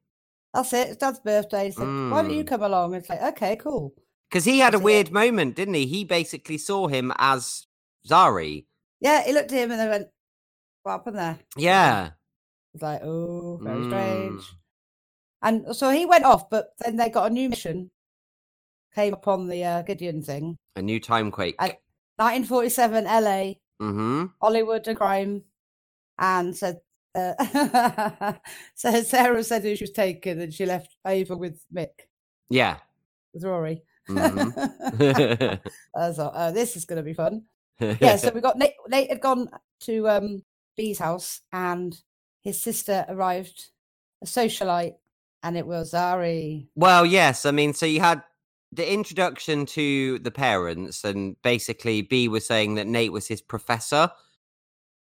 That's 0.54 0.74
it. 0.74 0.88
It's 0.90 0.98
Dad's 0.98 1.20
birthday. 1.20 1.66
He 1.66 1.72
said, 1.72 1.88
"Why 1.88 2.22
don't 2.22 2.32
you 2.34 2.44
Mm. 2.44 2.48
come 2.48 2.64
along?" 2.64 2.94
It's 2.96 3.10
like, 3.10 3.22
okay, 3.22 3.56
cool. 3.56 3.94
because 4.30 4.46
he 4.46 4.60
had 4.60 4.74
a 4.74 4.78
That's 4.78 4.82
it. 4.82 4.86
weird 4.86 5.12
moment 5.12 5.56
didn't 5.56 5.74
he 5.76 5.86
he 5.86 6.06
basically 6.06 6.58
saw 6.58 6.88
him 6.88 7.12
as 7.18 7.68
zari 8.08 8.66
Yeah, 9.02 9.24
he 9.24 9.34
looked 9.34 9.52
at 9.52 9.58
him 9.60 9.72
and 9.72 9.80
they 9.80 9.88
went, 9.90 10.08
"What 10.84 10.92
happened 10.94 11.18
there?" 11.18 11.40
yeah 11.58 12.12
It's 12.74 12.82
like, 12.84 13.02
oh, 13.04 13.58
very 13.62 13.82
Mm. 13.82 13.86
strange. 13.88 14.44
And 15.42 15.76
so 15.76 15.90
he 15.90 16.06
went 16.06 16.24
off, 16.24 16.50
but 16.50 16.70
then 16.80 16.96
they 16.98 17.10
got 17.10 17.30
a 17.30 17.34
new 17.34 17.50
mission. 17.50 17.92
Came 18.96 19.14
upon 19.14 19.48
the 19.48 19.64
uh, 19.64 19.82
Gideon 19.84 20.22
thing. 20.22 20.58
a 20.76 20.82
new 20.82 21.00
time 21.00 21.32
quake 21.32 21.56
I- 21.60 21.80
1947 22.18 23.06
LA, 23.06 23.56
mm-hmm 23.82 24.26
Hollywood 24.42 24.88
and 24.88 24.98
crime, 24.98 25.44
and 26.20 26.56
said. 26.56 26.80
Uh, 27.14 28.34
so 28.76 29.02
Sarah 29.04 29.44
said 29.44 29.64
who 29.64 29.76
she 29.76 29.84
was 29.84 29.92
taken, 29.92 30.40
and 30.40 30.54
she 30.54 30.66
left 30.66 30.96
Ava 31.06 31.36
with 31.36 31.64
Mick, 31.74 32.08
yeah 32.50 32.78
with 33.34 33.44
Rory. 33.44 33.84
Mhm. 34.10 35.60
I 35.96 36.08
was 36.08 36.18
like, 36.18 36.32
oh, 36.34 36.52
this 36.52 36.76
is 36.76 36.86
going 36.86 36.98
to 36.98 37.04
be 37.04 37.14
fun. 37.14 37.44
yeah, 37.80 38.16
so 38.16 38.32
we 38.32 38.42
got 38.42 38.58
Nate, 38.58 38.74
Nate 38.88 39.10
had 39.10 39.22
gone 39.22 39.50
to 39.82 40.08
um 40.10 40.44
B's 40.78 41.00
house 41.00 41.42
and 41.52 42.00
his 42.42 42.62
sister 42.62 43.06
arrived, 43.08 43.70
a 44.22 44.26
socialite, 44.26 44.96
and 45.44 45.58
it 45.58 45.66
was 45.66 45.94
Ari. 45.94 46.68
Well, 46.76 47.06
yes. 47.06 47.46
I 47.46 47.52
mean, 47.52 47.74
so 47.74 47.86
you 47.86 48.00
had 48.00 48.24
the 48.72 48.92
introduction 48.92 49.66
to 49.68 50.20
the 50.20 50.32
parents, 50.32 51.04
and 51.04 51.36
basically 51.44 52.02
B 52.02 52.28
was 52.28 52.46
saying 52.46 52.76
that 52.76 52.88
Nate 52.88 53.12
was 53.12 53.28
his 53.28 53.42
professor. 53.42 54.12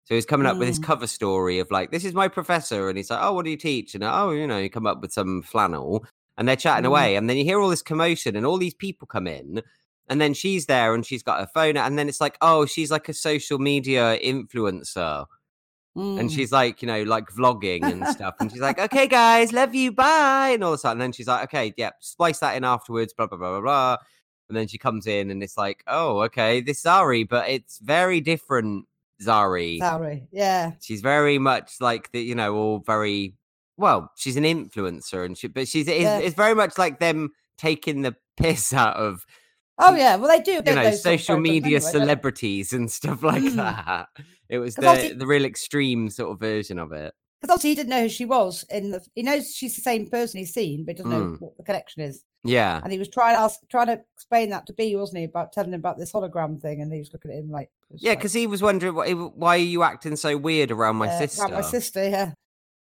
So 0.04 0.14
he's 0.14 0.26
coming 0.26 0.46
up 0.46 0.58
with 0.58 0.66
his 0.68 0.78
Mm. 0.78 0.82
cover 0.84 1.06
story 1.06 1.58
of 1.60 1.70
like, 1.70 1.90
"This 1.92 2.04
is 2.04 2.14
my 2.14 2.26
professor," 2.28 2.88
and 2.88 2.96
he's 2.96 3.10
like, 3.10 3.20
"Oh, 3.22 3.32
what 3.32 3.44
do 3.44 3.50
you 3.50 3.56
teach?" 3.56 3.94
And 3.94 4.02
oh, 4.04 4.30
you 4.30 4.46
know, 4.46 4.58
you 4.58 4.68
come 4.70 4.86
up 4.86 5.00
with 5.00 5.12
some 5.12 5.42
flannel, 5.42 6.04
and 6.36 6.48
they're 6.48 6.56
chatting 6.56 6.84
Mm. 6.84 6.88
away, 6.88 7.16
and 7.16 7.28
then 7.30 7.36
you 7.36 7.44
hear 7.44 7.60
all 7.60 7.68
this 7.68 7.82
commotion, 7.82 8.34
and 8.36 8.44
all 8.46 8.58
these 8.58 8.74
people 8.74 9.06
come 9.06 9.26
in, 9.26 9.62
and 10.08 10.20
then 10.20 10.34
she's 10.34 10.66
there, 10.66 10.94
and 10.94 11.06
she's 11.06 11.22
got 11.22 11.38
her 11.40 11.48
phone, 11.54 11.76
and 11.76 11.98
then 11.98 12.08
it's 12.08 12.20
like, 12.20 12.36
oh, 12.40 12.66
she's 12.66 12.90
like 12.90 13.08
a 13.08 13.14
social 13.14 13.58
media 13.58 14.18
influencer, 14.18 15.26
and 15.96 16.28
Mm. 16.30 16.32
she's 16.32 16.52
like, 16.52 16.82
you 16.82 16.86
know, 16.88 17.02
like 17.04 17.28
vlogging 17.30 17.90
and 17.90 18.08
stuff. 18.08 18.34
And 18.40 18.50
she's 18.50 18.60
like, 18.60 18.78
okay, 18.78 19.06
guys, 19.06 19.52
love 19.52 19.74
you, 19.74 19.92
bye. 19.92 20.50
And 20.54 20.64
all 20.64 20.72
of 20.72 20.76
a 20.76 20.78
sudden, 20.78 20.98
then 20.98 21.12
she's 21.12 21.26
like, 21.28 21.44
okay, 21.44 21.72
yeah, 21.76 21.90
splice 22.00 22.38
that 22.40 22.56
in 22.56 22.64
afterwards, 22.64 23.12
blah, 23.12 23.26
blah, 23.26 23.38
blah, 23.38 23.50
blah, 23.52 23.60
blah. 23.60 23.96
And 24.48 24.56
then 24.56 24.66
she 24.66 24.78
comes 24.78 25.06
in 25.06 25.30
and 25.30 25.42
it's 25.42 25.56
like, 25.56 25.82
oh, 25.86 26.20
okay, 26.22 26.60
this 26.60 26.82
Zari, 26.82 27.28
but 27.28 27.48
it's 27.48 27.78
very 27.78 28.20
different 28.20 28.86
Zari. 29.22 29.80
Ari. 29.82 30.28
Yeah, 30.32 30.72
She's 30.80 31.00
very 31.00 31.38
much 31.38 31.74
like 31.80 32.10
the, 32.12 32.20
you 32.20 32.34
know, 32.34 32.54
all 32.54 32.78
very, 32.80 33.34
well, 33.76 34.10
she's 34.16 34.36
an 34.36 34.44
influencer 34.44 35.24
and 35.24 35.36
she, 35.36 35.48
but 35.48 35.68
she's, 35.68 35.88
it's, 35.88 36.00
Yeah. 36.02 36.18
it's 36.18 36.34
very 36.36 36.54
much 36.54 36.78
like 36.78 36.98
them 37.00 37.30
taking 37.58 38.02
the 38.02 38.16
piss 38.36 38.72
out 38.72 38.96
of, 38.96 39.24
Oh 39.78 39.94
yeah, 39.94 40.16
well 40.16 40.28
they 40.28 40.42
do. 40.42 40.52
you 40.52 40.62
know, 40.62 40.74
those 40.84 41.02
sort 41.02 41.14
of 41.14 41.20
social 41.20 41.38
media 41.38 41.76
anyway, 41.78 41.90
celebrities 41.92 42.72
and 42.72 42.90
stuff 42.90 43.22
like 43.22 43.42
Mm. 43.42 43.56
that. 43.56 44.08
It 44.48 44.58
was 44.58 44.74
the, 44.74 45.14
the 45.16 45.26
real 45.26 45.44
extreme 45.44 46.10
sort 46.10 46.32
of 46.32 46.40
version 46.40 46.78
of 46.78 46.92
it. 46.92 47.14
Because 47.40 47.54
obviously 47.54 47.70
he 47.70 47.76
didn't 47.76 47.88
know 47.90 48.02
who 48.02 48.08
she 48.10 48.26
was. 48.26 48.64
In 48.68 48.90
the, 48.90 49.02
he 49.14 49.22
knows 49.22 49.54
she's 49.54 49.74
the 49.76 49.80
same 49.80 50.06
person 50.10 50.38
he's 50.38 50.52
seen, 50.52 50.84
but 50.84 50.96
he 50.96 51.02
doesn't 51.02 51.10
know 51.10 51.24
Mm. 51.36 51.40
what 51.40 51.56
the 51.56 51.62
connection 51.62 52.02
is. 52.02 52.22
Yeah. 52.44 52.80
And 52.82 52.92
he 52.92 52.98
was 52.98 53.08
trying 53.08 53.36
to 53.36 53.40
ask, 53.40 53.60
trying 53.68 53.88
to 53.88 54.00
explain 54.14 54.50
that 54.50 54.66
to 54.66 54.72
B, 54.72 54.96
wasn't 54.96 55.18
he, 55.18 55.24
about 55.24 55.52
telling 55.52 55.72
him 55.72 55.80
about 55.80 55.98
this 55.98 56.12
hologram 56.12 56.60
thing, 56.60 56.80
and 56.80 56.92
he 56.92 56.98
was 56.98 57.12
looking 57.12 57.30
at 57.30 57.38
him 57.38 57.50
like, 57.50 57.70
Yeah, 57.94 58.10
like, 58.10 58.18
because 58.18 58.32
he 58.32 58.46
was 58.46 58.62
wondering 58.62 58.94
why, 58.94 59.12
why 59.12 59.56
are 59.56 59.58
you 59.58 59.82
acting 59.82 60.16
so 60.16 60.36
weird 60.36 60.70
around 60.70 60.96
my 60.96 61.08
uh, 61.08 61.18
sister? 61.18 61.44
about 61.44 61.60
my 61.62 61.68
sister. 61.68 62.08
Yeah, 62.08 62.32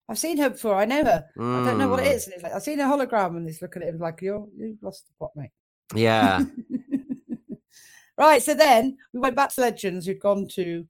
I've 0.08 0.18
seen 0.18 0.38
her 0.38 0.50
before. 0.50 0.76
I 0.76 0.86
know 0.86 1.04
her. 1.04 1.26
I 1.38 1.40
don't 1.64 1.78
know 1.78 1.88
what 1.88 2.00
it 2.00 2.06
Mm. 2.06 2.24
And 2.24 2.34
he's 2.34 2.42
like, 2.42 2.52
I've 2.54 2.62
seen 2.62 2.80
a 2.80 2.84
hologram, 2.84 3.36
and 3.36 3.46
he's 3.46 3.60
looking 3.62 3.82
at 3.82 3.88
him 3.88 3.98
like, 3.98 4.22
you're 4.22 4.46
you've 4.56 4.82
lost 4.82 5.06
the 5.06 5.12
plot, 5.18 5.32
mate. 5.36 5.50
Yeah, 5.94 6.44
right. 8.16 8.42
So 8.42 8.54
then 8.54 8.96
we 9.12 9.20
went 9.20 9.36
back 9.36 9.50
to 9.50 9.60
Legends. 9.60 10.06
Who'd 10.06 10.20
gone 10.20 10.48
to 10.54 10.86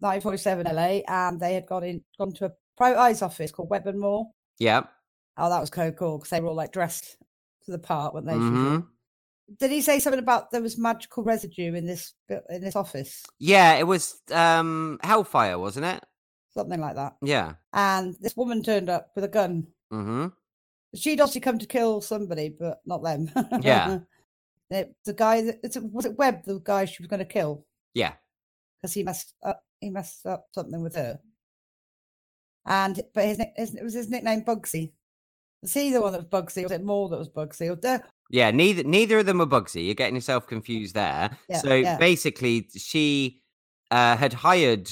1947 0.00 0.66
LA, 0.74 1.00
and 1.08 1.40
they 1.40 1.54
had 1.54 1.66
gone 1.66 1.84
in, 1.84 2.02
gone 2.18 2.32
to 2.32 2.46
a 2.46 2.52
private 2.76 2.98
eyes 2.98 3.22
office 3.22 3.50
called 3.50 3.70
Webb 3.70 3.86
and 3.86 4.00
Moore. 4.00 4.26
yeah. 4.58 4.84
Oh, 5.38 5.50
that 5.50 5.60
was 5.60 5.68
kind 5.68 5.86
of 5.86 5.96
cool 5.96 6.16
because 6.16 6.30
they 6.30 6.40
were 6.40 6.48
all 6.48 6.54
like 6.54 6.72
dressed 6.72 7.18
to 7.66 7.72
the 7.72 7.78
part, 7.78 8.14
weren't 8.14 8.26
they? 8.26 8.32
She 8.32 8.38
hmm. 8.38 8.78
Did 9.58 9.70
he 9.70 9.80
say 9.80 10.00
something 10.00 10.18
about 10.18 10.50
there 10.50 10.62
was 10.62 10.76
magical 10.76 11.22
residue 11.22 11.74
in 11.74 11.86
this 11.86 12.14
in 12.50 12.62
this 12.62 12.74
office, 12.74 13.22
Yeah, 13.38 13.74
it 13.74 13.86
was 13.86 14.20
um 14.32 14.98
Hellfire, 15.02 15.58
wasn't 15.58 15.86
it? 15.86 16.02
something 16.56 16.80
like 16.80 16.96
that? 16.96 17.16
Yeah. 17.22 17.52
And 17.72 18.16
this 18.20 18.36
woman 18.36 18.62
turned 18.62 18.88
up 18.88 19.10
with 19.14 19.24
a 19.24 19.28
gun. 19.28 19.66
Mm-hmm. 19.92 20.28
She'd 20.94 21.20
obviously 21.20 21.42
come 21.42 21.58
to 21.58 21.66
kill 21.66 22.00
somebody, 22.00 22.48
but 22.48 22.80
not 22.86 23.02
them. 23.02 23.30
Yeah. 23.60 23.98
the, 24.70 24.94
the 25.04 25.12
guy 25.12 25.42
that 25.42 25.60
was 25.92 26.06
it 26.06 26.16
Webb, 26.18 26.44
the 26.44 26.58
guy 26.58 26.86
she 26.86 27.02
was 27.02 27.08
going 27.08 27.20
to 27.20 27.26
kill 27.26 27.66
Yeah. 27.94 28.14
because 28.80 28.94
he 28.94 29.02
messed 29.02 29.34
up 29.42 29.62
he 29.80 29.90
messed 29.90 30.24
up 30.26 30.46
something 30.52 30.82
with 30.82 30.96
her. 30.96 31.20
And 32.64 33.00
but 33.14 33.24
his, 33.24 33.40
his 33.56 33.74
it 33.74 33.84
was 33.84 33.94
his 33.94 34.08
nickname 34.08 34.42
Bugsy. 34.42 34.92
Was 35.62 35.74
he 35.74 35.92
the 35.92 36.00
one 36.00 36.12
that 36.12 36.30
was 36.30 36.42
Bugsy? 36.42 36.60
Or 36.60 36.64
was 36.64 36.72
it 36.72 36.84
Moore 36.84 37.08
that 37.08 37.18
was 37.18 37.28
Bugsy? 37.28 37.70
Or 37.70 37.76
the, 37.76 38.02
Yeah, 38.30 38.50
neither 38.50 38.82
neither 38.84 39.18
of 39.18 39.26
them 39.26 39.38
were 39.38 39.46
Bugsy. 39.46 39.84
You're 39.86 39.94
getting 39.94 40.14
yourself 40.14 40.46
confused 40.46 40.94
there. 40.94 41.36
Yeah, 41.48 41.58
so 41.58 41.74
yeah. 41.74 41.96
basically, 41.98 42.68
she 42.76 43.40
uh, 43.90 44.16
had 44.16 44.32
hired 44.32 44.90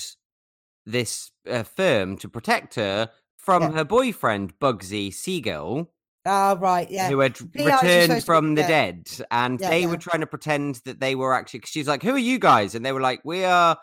this 0.86 1.30
uh, 1.50 1.62
firm 1.62 2.16
to 2.18 2.28
protect 2.28 2.74
her 2.76 3.10
from 3.36 3.62
Yeah. 3.62 3.70
her 3.72 3.84
boyfriend 3.84 4.58
Bugsy 4.58 5.12
Siegel, 5.12 5.90
oh 6.26 6.56
right, 6.56 6.90
yeah. 6.90 7.08
who 7.08 7.18
had 7.20 7.36
supposed 7.36 7.66
returned 7.66 8.14
be- 8.14 8.20
from 8.20 8.54
the 8.54 8.62
dead, 8.62 9.08
and 9.30 9.58
they 9.58 9.86
were 9.86 9.96
trying 9.98 10.20
to 10.20 10.26
pretend 10.26 10.76
that 10.86 11.00
they 11.00 11.14
were 11.14 11.34
actually. 11.34 11.60
'cause 11.60 11.70
she's 11.70 11.88
like, 11.88 12.02
"Who 12.02 12.12
are 12.14 12.18
you 12.18 12.38
guys?" 12.38 12.74
And 12.74 12.84
they 12.84 12.92
were 12.92 13.00
like, 13.00 13.20
"We 13.24 13.44
are." 13.44 13.76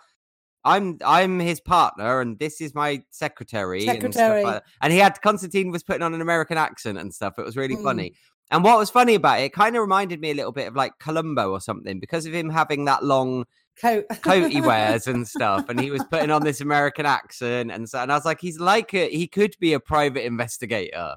I'm 0.63 0.97
I'm 1.05 1.39
his 1.39 1.59
partner, 1.59 2.21
and 2.21 2.37
this 2.39 2.61
is 2.61 2.75
my 2.75 3.01
secretary, 3.09 3.87
and 3.87 4.01
stuff 4.01 4.13
Secretary. 4.13 4.43
like. 4.43 4.63
And 4.81 4.93
he 4.93 4.99
had 4.99 5.21
Constantine 5.21 5.71
was 5.71 5.83
putting 5.83 6.03
on 6.03 6.13
an 6.13 6.21
American 6.21 6.57
accent 6.57 6.97
and 6.97 7.13
stuff. 7.13 7.39
It 7.39 7.45
was 7.45 7.57
really 7.57 7.75
Mm. 7.75 7.83
funny. 7.83 8.13
And 8.51 8.63
what 8.65 8.77
was 8.77 8.89
funny 8.89 9.15
about 9.15 9.39
it, 9.39 9.43
it 9.45 9.53
kind 9.53 9.75
of 9.77 9.81
reminded 9.81 10.19
me 10.19 10.31
a 10.31 10.33
little 10.33 10.51
bit 10.51 10.67
of 10.67 10.75
like 10.75 10.99
Columbo 10.99 11.51
or 11.51 11.61
something 11.61 11.99
because 12.01 12.25
of 12.25 12.33
him 12.33 12.49
having 12.49 12.83
that 12.85 13.03
long 13.03 13.45
Coat. 13.81 14.05
coat 14.23 14.51
he 14.51 14.59
wears 14.61 15.07
and 15.07 15.25
stuff, 15.27 15.69
and 15.69 15.79
he 15.79 15.89
was 15.89 16.03
putting 16.11 16.29
on 16.31 16.43
this 16.43 16.59
American 16.61 17.05
accent, 17.05 17.71
and 17.71 17.89
so 17.89 17.99
and 17.99 18.11
I 18.11 18.15
was 18.15 18.25
like, 18.25 18.41
he's 18.41 18.59
like 18.59 18.93
a, 18.93 19.09
he 19.09 19.25
could 19.27 19.55
be 19.59 19.71
a 19.73 19.79
private 19.79 20.25
investigator, 20.25 21.15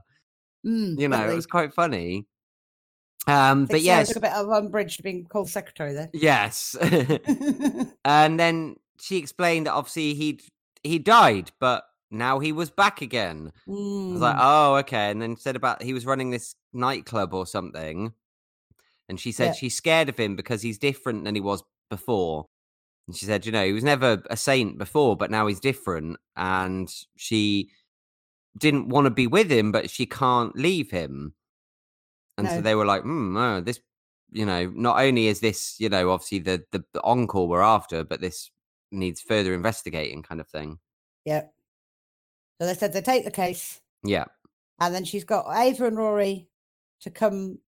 Mm, 0.64 0.98
you 0.98 1.08
know. 1.08 1.28
It 1.28 1.34
was 1.34 1.46
quite 1.46 1.74
funny. 1.74 2.24
Um, 3.26 3.66
but 3.66 3.80
yes, 3.82 4.14
a 4.16 4.20
bit 4.20 4.32
of 4.32 4.48
umbrage 4.50 4.98
to 4.98 5.02
being 5.02 5.24
called 5.24 5.48
secretary 5.50 5.92
there. 5.94 6.10
yes. 6.14 6.76
and 8.04 8.38
then 8.38 8.76
she 9.00 9.16
explained 9.18 9.66
that 9.66 9.72
obviously 9.74 10.14
he'd 10.14 10.42
he 10.82 10.98
died, 10.98 11.50
but 11.60 11.84
now 12.10 12.38
he 12.38 12.52
was 12.52 12.70
back 12.70 13.00
again. 13.02 13.52
I 13.66 13.70
was 13.70 14.20
like, 14.20 14.36
Mm, 14.36 14.40
oh, 14.40 14.76
okay. 14.76 15.10
And 15.10 15.20
then 15.20 15.36
said 15.36 15.56
about 15.56 15.82
he 15.82 15.92
was 15.92 16.06
running 16.06 16.30
this 16.30 16.54
nightclub 16.72 17.34
or 17.34 17.46
something. 17.46 18.12
And 19.08 19.18
she 19.18 19.32
said 19.32 19.46
Yeah. 19.46 19.52
she's 19.52 19.76
scared 19.76 20.08
of 20.08 20.16
him 20.18 20.36
because 20.36 20.62
he's 20.62 20.78
different 20.78 21.24
than 21.24 21.34
he 21.34 21.40
was 21.40 21.62
before. 21.90 22.46
And 23.06 23.16
she 23.16 23.26
said, 23.26 23.44
you 23.44 23.52
know, 23.52 23.64
he 23.64 23.72
was 23.72 23.84
never 23.84 24.22
a 24.30 24.36
saint 24.36 24.78
before, 24.78 25.16
but 25.16 25.30
now 25.30 25.46
he's 25.46 25.60
different. 25.60 26.16
And 26.36 26.88
she 27.16 27.70
didn't 28.56 28.88
want 28.88 29.06
to 29.06 29.10
be 29.10 29.26
with 29.26 29.50
him, 29.50 29.72
but 29.72 29.90
she 29.90 30.06
can't 30.06 30.56
leave 30.56 30.90
him. 30.90 31.34
And 32.38 32.48
so 32.48 32.60
they 32.62 32.74
were 32.74 32.86
like, 32.86 33.02
hmm, 33.02 33.36
oh, 33.36 33.60
this, 33.60 33.80
you 34.30 34.46
know, 34.46 34.72
not 34.74 35.00
only 35.00 35.26
is 35.26 35.40
this, 35.40 35.76
you 35.78 35.88
know, 35.88 36.10
obviously 36.10 36.38
the, 36.38 36.64
the, 36.72 36.84
the 36.92 37.02
encore 37.02 37.46
we're 37.46 37.60
after, 37.60 38.04
but 38.04 38.20
this 38.20 38.50
needs 38.94 39.20
further 39.20 39.54
investigating 39.54 40.22
kind 40.22 40.40
of 40.40 40.48
thing. 40.48 40.78
yeah. 41.24 41.42
So 42.60 42.66
they 42.68 42.74
said 42.74 42.92
they 42.92 43.00
take 43.02 43.24
the 43.24 43.30
case, 43.32 43.80
Yeah. 44.04 44.26
and 44.80 44.94
then 44.94 45.04
she's 45.04 45.24
got 45.24 45.46
Ava 45.56 45.86
and 45.86 45.96
Rory 45.98 46.48
to 47.00 47.10
come 47.10 47.58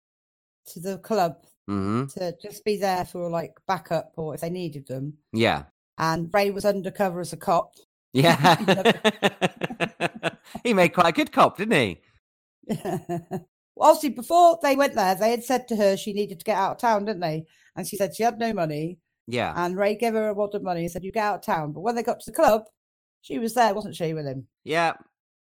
to 0.67 0.81
the 0.81 0.99
club 0.99 1.45
hmm 1.67 2.07
to 2.07 2.33
just 2.41 2.65
be 2.65 2.77
there 2.77 3.05
for 3.05 3.29
like 3.29 3.53
backup 3.67 4.13
or 4.17 4.35
if 4.35 4.41
they 4.41 4.51
needed 4.51 4.87
them. 4.87 5.15
Yeah. 5.33 5.65
And 5.99 6.31
Ray 6.33 6.51
was 6.53 6.65
undercover 6.65 7.21
as 7.21 7.33
a 7.33 7.37
cop. 7.37 7.73
Yeah. 8.13 8.55
he 10.65 10.73
made 10.73 10.95
quite 10.95 11.09
a 11.09 11.13
good 11.13 11.33
cop, 11.33 11.59
didn't 11.59 11.75
he? 11.75 12.01
Well, 12.69 13.91
Obviously, 13.91 14.11
before 14.11 14.59
they 14.63 14.75
went 14.77 14.95
there, 14.95 15.15
they 15.17 15.31
had 15.33 15.45
said 15.45 15.69
to 15.69 15.77
her 15.77 15.97
she 15.97 16.13
needed 16.15 16.39
to 16.39 16.45
get 16.45 16.57
out 16.57 16.73
of 16.73 16.79
town, 16.79 17.05
didn't 17.05 17.21
they? 17.21 17.45
And 17.77 17.87
she 17.87 17.97
said 17.97 18.15
she 18.15 18.23
had 18.23 18.39
no 18.39 18.53
money. 18.55 18.99
Yeah. 19.27 19.53
And 19.57 19.77
Ray 19.77 19.97
gave 19.97 20.15
her 20.15 20.29
a 20.29 20.35
wad 20.35 20.55
of 20.55 20.63
money 20.63 20.83
and 20.83 20.91
said, 20.91 21.05
You 21.05 21.13
get 21.13 21.25
out 21.25 21.37
of 21.37 21.43
town. 21.43 21.73
But 21.73 21.81
when 21.81 21.95
they 21.95 22.03
got 22.03 22.21
to 22.21 22.31
the 22.31 22.37
club, 22.37 22.65
she 23.23 23.39
was 23.39 23.55
there, 23.55 23.75
wasn't 23.75 23.97
she, 23.97 24.15
with 24.15 24.27
him? 24.27 24.47
Yeah. 24.65 24.95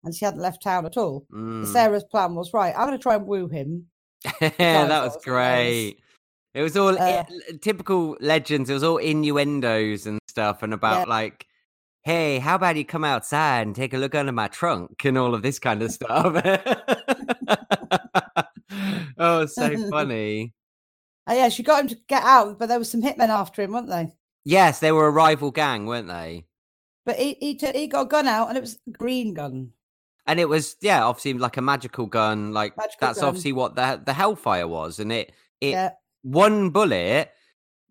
And 0.04 0.14
she 0.16 0.26
hadn't 0.26 0.42
left 0.42 0.64
town 0.64 0.86
at 0.86 0.98
all. 0.98 1.26
Mm. 1.34 1.66
Sarah's 1.66 2.04
plan 2.04 2.36
was 2.36 2.54
right, 2.54 2.74
I'm 2.78 2.88
going 2.88 2.98
to 2.98 3.02
try 3.02 3.16
and 3.16 3.26
woo 3.28 3.48
him. 3.48 3.88
that 4.40 4.58
that 4.58 5.04
was 5.04 5.16
was 5.16 5.24
great. 5.24 5.98
It 6.54 6.62
was 6.62 6.78
all 6.78 6.98
Uh, 6.98 7.24
i- 7.28 7.58
typical 7.62 8.16
legends. 8.20 8.70
It 8.70 8.74
was 8.74 8.84
all 8.84 8.98
innuendos 8.98 10.06
and 10.06 10.20
stuff, 10.28 10.64
and 10.64 10.74
about 10.74 11.08
like, 11.08 11.48
hey, 12.04 12.40
how 12.40 12.56
about 12.56 12.76
you 12.76 12.86
come 12.86 13.04
outside 13.04 13.66
and 13.66 13.76
take 13.76 13.94
a 13.94 13.98
look 13.98 14.14
under 14.14 14.32
my 14.32 14.48
trunk 14.48 15.04
and 15.04 15.18
all 15.18 15.34
of 15.34 15.42
this 15.42 15.60
kind 15.60 15.82
of 15.82 15.92
stuff. 15.92 16.36
oh, 19.18 19.46
so 19.46 19.90
funny. 19.90 20.54
Oh, 21.28 21.34
yeah, 21.34 21.50
she 21.50 21.64
got 21.64 21.82
him 21.82 21.88
to 21.90 21.98
get 22.08 22.24
out, 22.24 22.60
but 22.60 22.68
there 22.68 22.80
was 22.80 22.92
some 22.92 23.02
hitmen 23.02 23.30
after 23.30 23.62
him, 23.62 23.72
weren't 23.72 23.90
they? 23.90 24.12
Yes, 24.46 24.80
they 24.80 24.92
were 24.92 25.08
a 25.08 25.12
rival 25.12 25.52
gang, 25.52 25.86
weren't 25.86 26.08
they? 26.10 26.46
But 27.06 27.18
he 27.18 27.38
he, 27.40 27.56
took, 27.56 27.76
he 27.76 27.88
got 27.88 28.02
a 28.08 28.10
gun 28.10 28.28
out, 28.28 28.50
and 28.50 28.58
it 28.58 28.62
was 28.62 28.78
a 28.88 28.92
green 28.92 29.34
gun. 29.34 29.72
And 30.26 30.40
it 30.40 30.48
was, 30.50 30.76
yeah, 30.82 31.04
obviously 31.06 31.34
like 31.34 31.58
a 31.58 31.62
magical 31.62 32.06
gun. 32.06 32.54
Like 32.54 32.76
Magical 32.78 33.08
that's 33.08 33.20
gun. 33.20 33.28
obviously 33.30 33.54
what 33.54 33.76
the 33.76 34.02
the 34.06 34.14
Hellfire 34.14 34.68
was, 34.68 35.00
and 35.00 35.12
it 35.12 35.32
it 35.62 35.72
yeah, 35.72 35.92
one 36.24 36.70
bullet 36.72 37.32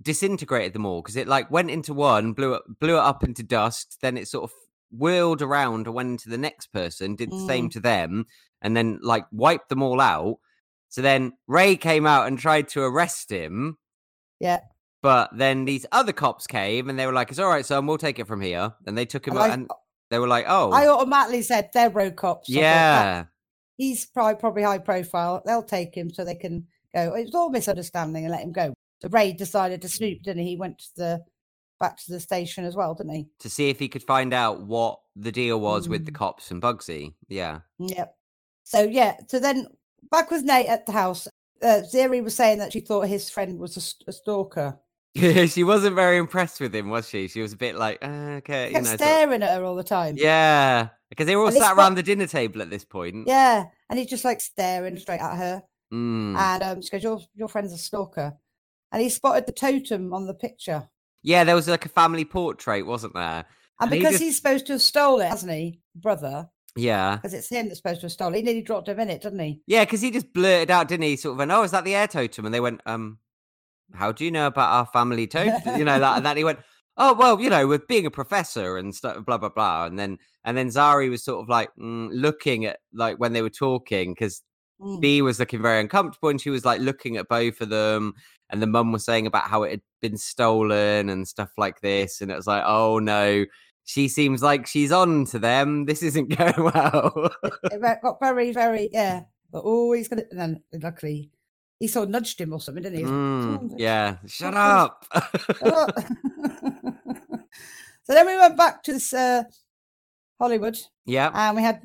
disintegrated 0.01 0.73
them 0.73 0.85
all 0.87 1.01
because 1.03 1.17
it 1.17 1.29
like 1.29 1.51
went 1.51 1.71
into 1.71 1.95
one, 1.95 2.33
blew 2.33 2.55
it 2.55 2.63
blew 2.81 2.97
it 2.97 3.01
up 3.01 3.23
into 3.25 3.43
dust, 3.43 3.99
then 4.03 4.17
it 4.17 4.29
sort 4.29 4.45
of 4.45 4.53
whirled 4.91 5.41
around 5.43 5.87
and 5.87 5.95
went 5.95 6.11
into 6.11 6.29
the 6.29 6.39
next 6.39 6.67
person, 6.73 7.17
did 7.17 7.31
the 7.31 7.47
same 7.47 7.69
Mm. 7.69 7.73
to 7.73 7.81
them, 7.81 8.27
and 8.61 8.77
then 8.77 8.99
like 9.03 9.25
wiped 9.33 9.69
them 9.69 9.83
all 9.83 10.01
out. 10.01 10.39
So 10.93 11.01
then 11.01 11.33
Ray 11.49 11.77
came 11.77 12.05
out 12.05 12.27
and 12.27 12.39
tried 12.39 12.69
to 12.69 12.83
arrest 12.83 13.31
him, 13.31 13.79
yeah. 14.41 14.61
but 15.03 15.31
then 15.35 15.65
these 15.65 15.87
other 15.91 16.13
cops 16.13 16.47
came 16.47 16.91
and 16.91 16.99
they 16.99 17.07
were 17.07 17.15
like, 17.15 17.31
"It's 17.31 17.39
all 17.39 17.49
right, 17.49 17.65
son, 17.65 17.87
we'll 17.87 17.97
take 17.97 18.19
it 18.19 18.27
from 18.27 18.43
here." 18.43 18.75
And 18.87 18.97
they 18.97 19.07
took 19.07 19.27
him 19.27 19.33
And 19.33 19.41
out, 19.43 19.51
I, 19.51 19.55
and 19.55 19.71
they 20.11 20.19
were 20.19 20.29
like, 20.29 20.45
"Oh, 20.47 20.71
I 20.71 20.87
automatically 20.89 21.41
said 21.41 21.71
they're 21.73 21.89
road 21.89 22.17
cops. 22.17 22.51
Yeah." 22.51 23.25
he's 23.79 24.05
probably, 24.05 24.35
probably 24.39 24.63
high 24.65 24.79
profile. 24.79 25.43
They'll 25.47 25.63
take 25.63 25.95
him 25.95 26.11
so 26.11 26.27
they 26.27 26.35
can 26.35 26.67
go. 26.95 27.15
It 27.15 27.25
was 27.25 27.35
all 27.35 27.49
misunderstanding 27.49 28.25
and 28.27 28.31
let 28.31 28.43
him 28.43 28.53
go. 28.53 28.75
So 29.01 29.09
Ray 29.09 29.33
decided 29.33 29.81
to 29.81 29.89
snoop, 29.89 30.23
didn't 30.23 30.43
he? 30.43 30.51
He 30.51 30.57
went 30.57 30.79
to 30.79 30.89
the 30.95 31.25
back 31.81 31.97
to 32.05 32.13
the 32.13 32.21
station 32.21 32.67
as 32.67 32.77
well, 32.77 32.95
didn't 32.95 33.15
he? 33.15 33.29
To 33.41 33.49
see 33.49 33.71
if 33.71 33.79
he 33.79 33.89
could 33.89 34.03
find 34.05 34.35
out 34.35 34.61
what 34.67 35.01
the 35.17 35.33
deal 35.33 35.59
was 35.59 35.89
with 35.89 36.05
the 36.05 36.13
Mm. 36.13 36.17
cops 36.17 36.51
and 36.51 36.61
Bugsy. 36.61 37.15
Yeah. 37.29 37.61
Yep. 37.79 38.15
So 38.65 38.83
yeah. 38.83 39.17
So 39.29 39.41
then 39.41 39.67
back 40.11 40.31
with 40.31 40.43
Nate 40.45 40.67
at 40.67 40.87
the 40.87 40.93
house. 40.93 41.29
Uh, 41.63 41.83
Zari 41.93 42.23
was 42.23 42.35
saying 42.35 42.59
that 42.59 42.73
she 42.73 42.81
thought 42.81 43.03
his 43.09 43.31
friend 43.31 43.59
was 43.59 43.77
a, 43.77 43.81
st- 43.81 44.09
a 44.09 44.13
stalker. 44.13 44.79
she 45.17 45.63
wasn't 45.63 45.95
very 45.95 46.17
impressed 46.17 46.59
with 46.61 46.75
him, 46.75 46.89
was 46.89 47.09
she? 47.09 47.29
She 47.29 47.41
was 47.43 47.53
a 47.53 47.57
bit 47.57 47.77
like, 47.77 47.99
"Ah, 48.03 48.37
okay, 48.37 48.69
you 48.69 48.75
know. 48.75 48.83
sort 48.83 48.95
of- 48.95 49.01
staring 49.01 49.43
at 49.43 49.55
her 49.57 49.65
all 49.65 49.77
the 49.77 49.85
time. 49.85 50.17
yeah, 50.17 50.89
because 51.11 51.27
they 51.27 51.37
were 51.37 51.43
all 51.43 51.49
And 51.49 51.57
sat 51.59 51.77
around 51.77 51.95
the 51.97 52.03
dinner 52.03 52.27
table 52.27 52.63
at 52.63 52.71
this 52.71 52.85
point. 52.85 53.29
Yeah. 53.29 53.65
And 53.91 53.99
he's 53.99 54.09
just 54.09 54.25
like 54.25 54.41
staring 54.41 54.97
straight 54.99 55.21
at 55.21 55.37
her. 55.37 55.63
Mm. 55.93 56.37
And 56.37 56.63
um, 56.63 56.83
she 56.83 56.89
goes, 56.91 57.03
your, 57.03 57.21
your 57.35 57.49
friend's 57.49 57.73
a 57.75 57.79
stalker. 57.79 58.33
And 58.91 59.03
he 59.03 59.11
spotted 59.11 59.47
the 59.47 59.53
totem 59.53 60.13
on 60.15 60.27
the 60.27 60.35
picture. 60.35 60.89
yeah, 61.23 61.45
there 61.45 61.55
was 61.55 61.69
like 61.69 61.85
a 61.85 61.91
family 61.91 62.25
portrait, 62.25 62.87
wasn't 62.87 63.13
there? 63.15 63.45
And 63.81 63.91
And 63.91 63.93
he 63.93 63.99
because 63.99 64.13
just- 64.15 64.23
he's 64.25 64.37
supposed 64.37 64.67
to 64.67 64.73
have 64.73 64.83
stolen 64.83 65.27
it, 65.27 65.31
hasn't 65.31 65.53
he, 65.53 65.81
brother? 65.95 66.49
Yeah, 66.77 67.17
Because 67.17 67.35
it's 67.35 67.49
him 67.51 67.67
that's 67.69 67.79
supposed 67.79 68.01
to 68.01 68.07
have 68.07 68.13
stolen. 68.13 68.35
He 68.35 68.43
nearly 68.43 68.63
dropped 68.63 68.89
in 68.89 68.99
it, 69.11 69.21
didn't 69.23 69.39
he? 69.39 69.61
yeah, 69.67 69.85
because 69.85 70.01
he 70.01 70.11
just 70.11 70.33
blurted 70.33 70.71
out, 70.71 70.89
didn't 70.89 71.05
he? 71.05 71.17
Sort 71.17 71.33
of, 71.33 71.39
went, 71.39 71.51
"Oh, 71.51 71.63
is 71.63 71.71
that 71.73 71.85
the 71.85 71.95
air 71.95 72.07
totem?" 72.09 72.47
And 72.47 72.55
they 72.55 72.61
went, 72.61 72.81
"Um, 72.87 73.19
how 73.95 74.11
do 74.13 74.25
you 74.25 74.31
know 74.31 74.47
about 74.47 74.73
our 74.73 74.87
family 74.87 75.27
totem?" 75.29 75.79
you 75.79 75.85
know 75.85 75.99
that. 75.99 76.17
And 76.17 76.25
then 76.25 76.37
he 76.37 76.45
went, 76.45 76.61
"Oh, 76.97 77.13
well, 77.15 77.41
you 77.41 77.51
know, 77.51 77.67
with 77.67 77.87
being 77.89 78.07
a 78.07 78.11
professor 78.11 78.79
and 78.79 78.95
stuff, 78.95 79.25
blah 79.27 79.39
blah 79.39 79.51
blah." 79.51 79.85
And 79.87 79.99
then 79.99 80.19
and 80.45 80.57
then 80.57 80.69
Zari 80.69 81.11
was 81.11 81.23
sort 81.25 81.43
of 81.43 81.49
like 81.49 81.71
mm, 81.79 82.09
looking 82.13 82.65
at 82.65 82.79
like 82.95 83.19
when 83.19 83.33
they 83.35 83.43
were 83.43 83.51
talking 83.51 84.13
because 84.13 84.43
Mm. 84.81 85.01
B 85.01 85.23
was 85.23 85.39
looking 85.39 85.63
very 85.63 85.79
uncomfortable 85.81 86.29
and 86.29 86.41
she 86.41 86.51
was 86.51 86.65
like 86.65 86.81
looking 86.81 87.17
at 87.17 87.29
both 87.29 87.61
of 87.61 87.69
them. 87.69 88.15
And 88.51 88.61
the 88.61 88.67
mum 88.67 88.91
was 88.91 89.05
saying 89.05 89.29
about 89.29 89.45
how 89.45 89.63
it 89.63 89.71
had 89.71 89.81
been 90.01 90.17
stolen 90.17 91.09
and 91.09 91.29
stuff 91.29 91.51
like 91.57 91.81
this. 91.83 92.21
And 92.21 92.33
it 92.33 92.35
was 92.35 92.49
like, 92.49 92.65
oh 92.67 92.99
no, 92.99 93.45
she 93.85 94.09
seems 94.09 94.43
like 94.43 94.67
she's 94.67 94.93
on 94.93 95.25
to 95.27 95.39
them. 95.39 95.85
This 95.87 96.03
isn't 96.03 96.29
going 96.37 96.63
well. 96.73 97.31
it 97.65 98.03
got 98.03 98.19
very, 98.21 98.53
very, 98.53 98.89
yeah. 98.93 99.23
But 99.51 99.63
oh, 99.65 99.93
he's 99.93 100.09
going 100.09 100.23
to, 100.23 100.29
And 100.31 100.39
then 100.41 100.63
luckily, 100.83 101.31
he 101.79 101.89
sort 101.89 102.05
of 102.05 102.11
nudged 102.11 102.41
him 102.41 102.53
or 102.53 102.61
something, 102.61 102.83
didn't 102.83 102.99
he? 102.99 103.05
He 103.05 103.11
was 103.11 103.47
like, 103.47 103.61
Mm, 103.61 103.75
yeah, 103.79 104.17
shut 104.27 104.55
up. 104.55 105.05
So 108.05 108.15
then 108.15 108.27
we 108.27 108.37
went 108.37 108.57
back 108.57 108.83
to 108.83 108.95
this, 108.95 109.13
uh, 109.15 109.45
Hollywood 110.41 110.77
yeah. 111.07 111.31
and 111.33 111.57
we 111.57 111.63
had 111.63 111.83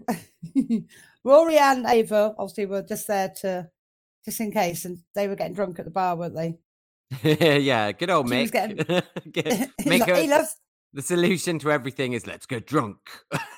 Rory 1.24 1.58
and 1.60 1.86
Ava 1.86 2.34
obviously 2.40 2.66
were 2.66 2.82
just 2.82 3.06
there 3.08 3.32
to 3.42 3.70
just 4.26 4.40
in 4.40 4.52
case 4.52 4.86
and 4.86 4.98
they 5.14 5.28
were 5.28 5.36
getting 5.36 5.54
drunk 5.54 5.78
at 5.78 5.86
the 5.86 5.92
bar 5.92 6.16
weren't 6.16 6.34
they 6.36 6.58
yeah, 7.60 7.92
good 7.92 8.10
old 8.10 8.28
She 8.30 8.34
Mick. 8.34 8.52
getting- 8.52 8.78
Mick, 9.86 10.18
he 10.18 10.28
loves 10.28 10.56
the 10.94 11.02
solution 11.02 11.60
to 11.60 11.72
everything 11.72 12.14
is 12.14 12.28
let's 12.28 12.46
get 12.46 12.66
drunk. 12.66 12.98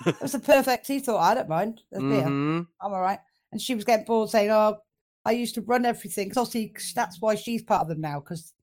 it 0.05 0.21
was 0.21 0.35
a 0.35 0.39
perfect 0.39 0.87
he 0.87 0.99
thought 0.99 1.19
I 1.19 1.35
don't 1.35 1.49
mind 1.49 1.81
Mhm. 1.93 2.67
I'm 2.81 2.93
all 2.93 3.01
right 3.01 3.19
and 3.51 3.61
she 3.61 3.75
was 3.75 3.85
getting 3.85 4.05
bored 4.05 4.29
saying 4.29 4.49
oh 4.51 4.77
I 5.25 5.31
used 5.31 5.55
to 5.55 5.61
run 5.61 5.85
everything 5.85 6.29
because 6.29 6.47
obviously 6.47 6.73
that's 6.95 7.21
why 7.21 7.35
she's 7.35 7.63
part 7.63 7.81
of 7.81 7.87
them 7.87 8.01
now 8.01 8.19
because 8.19 8.53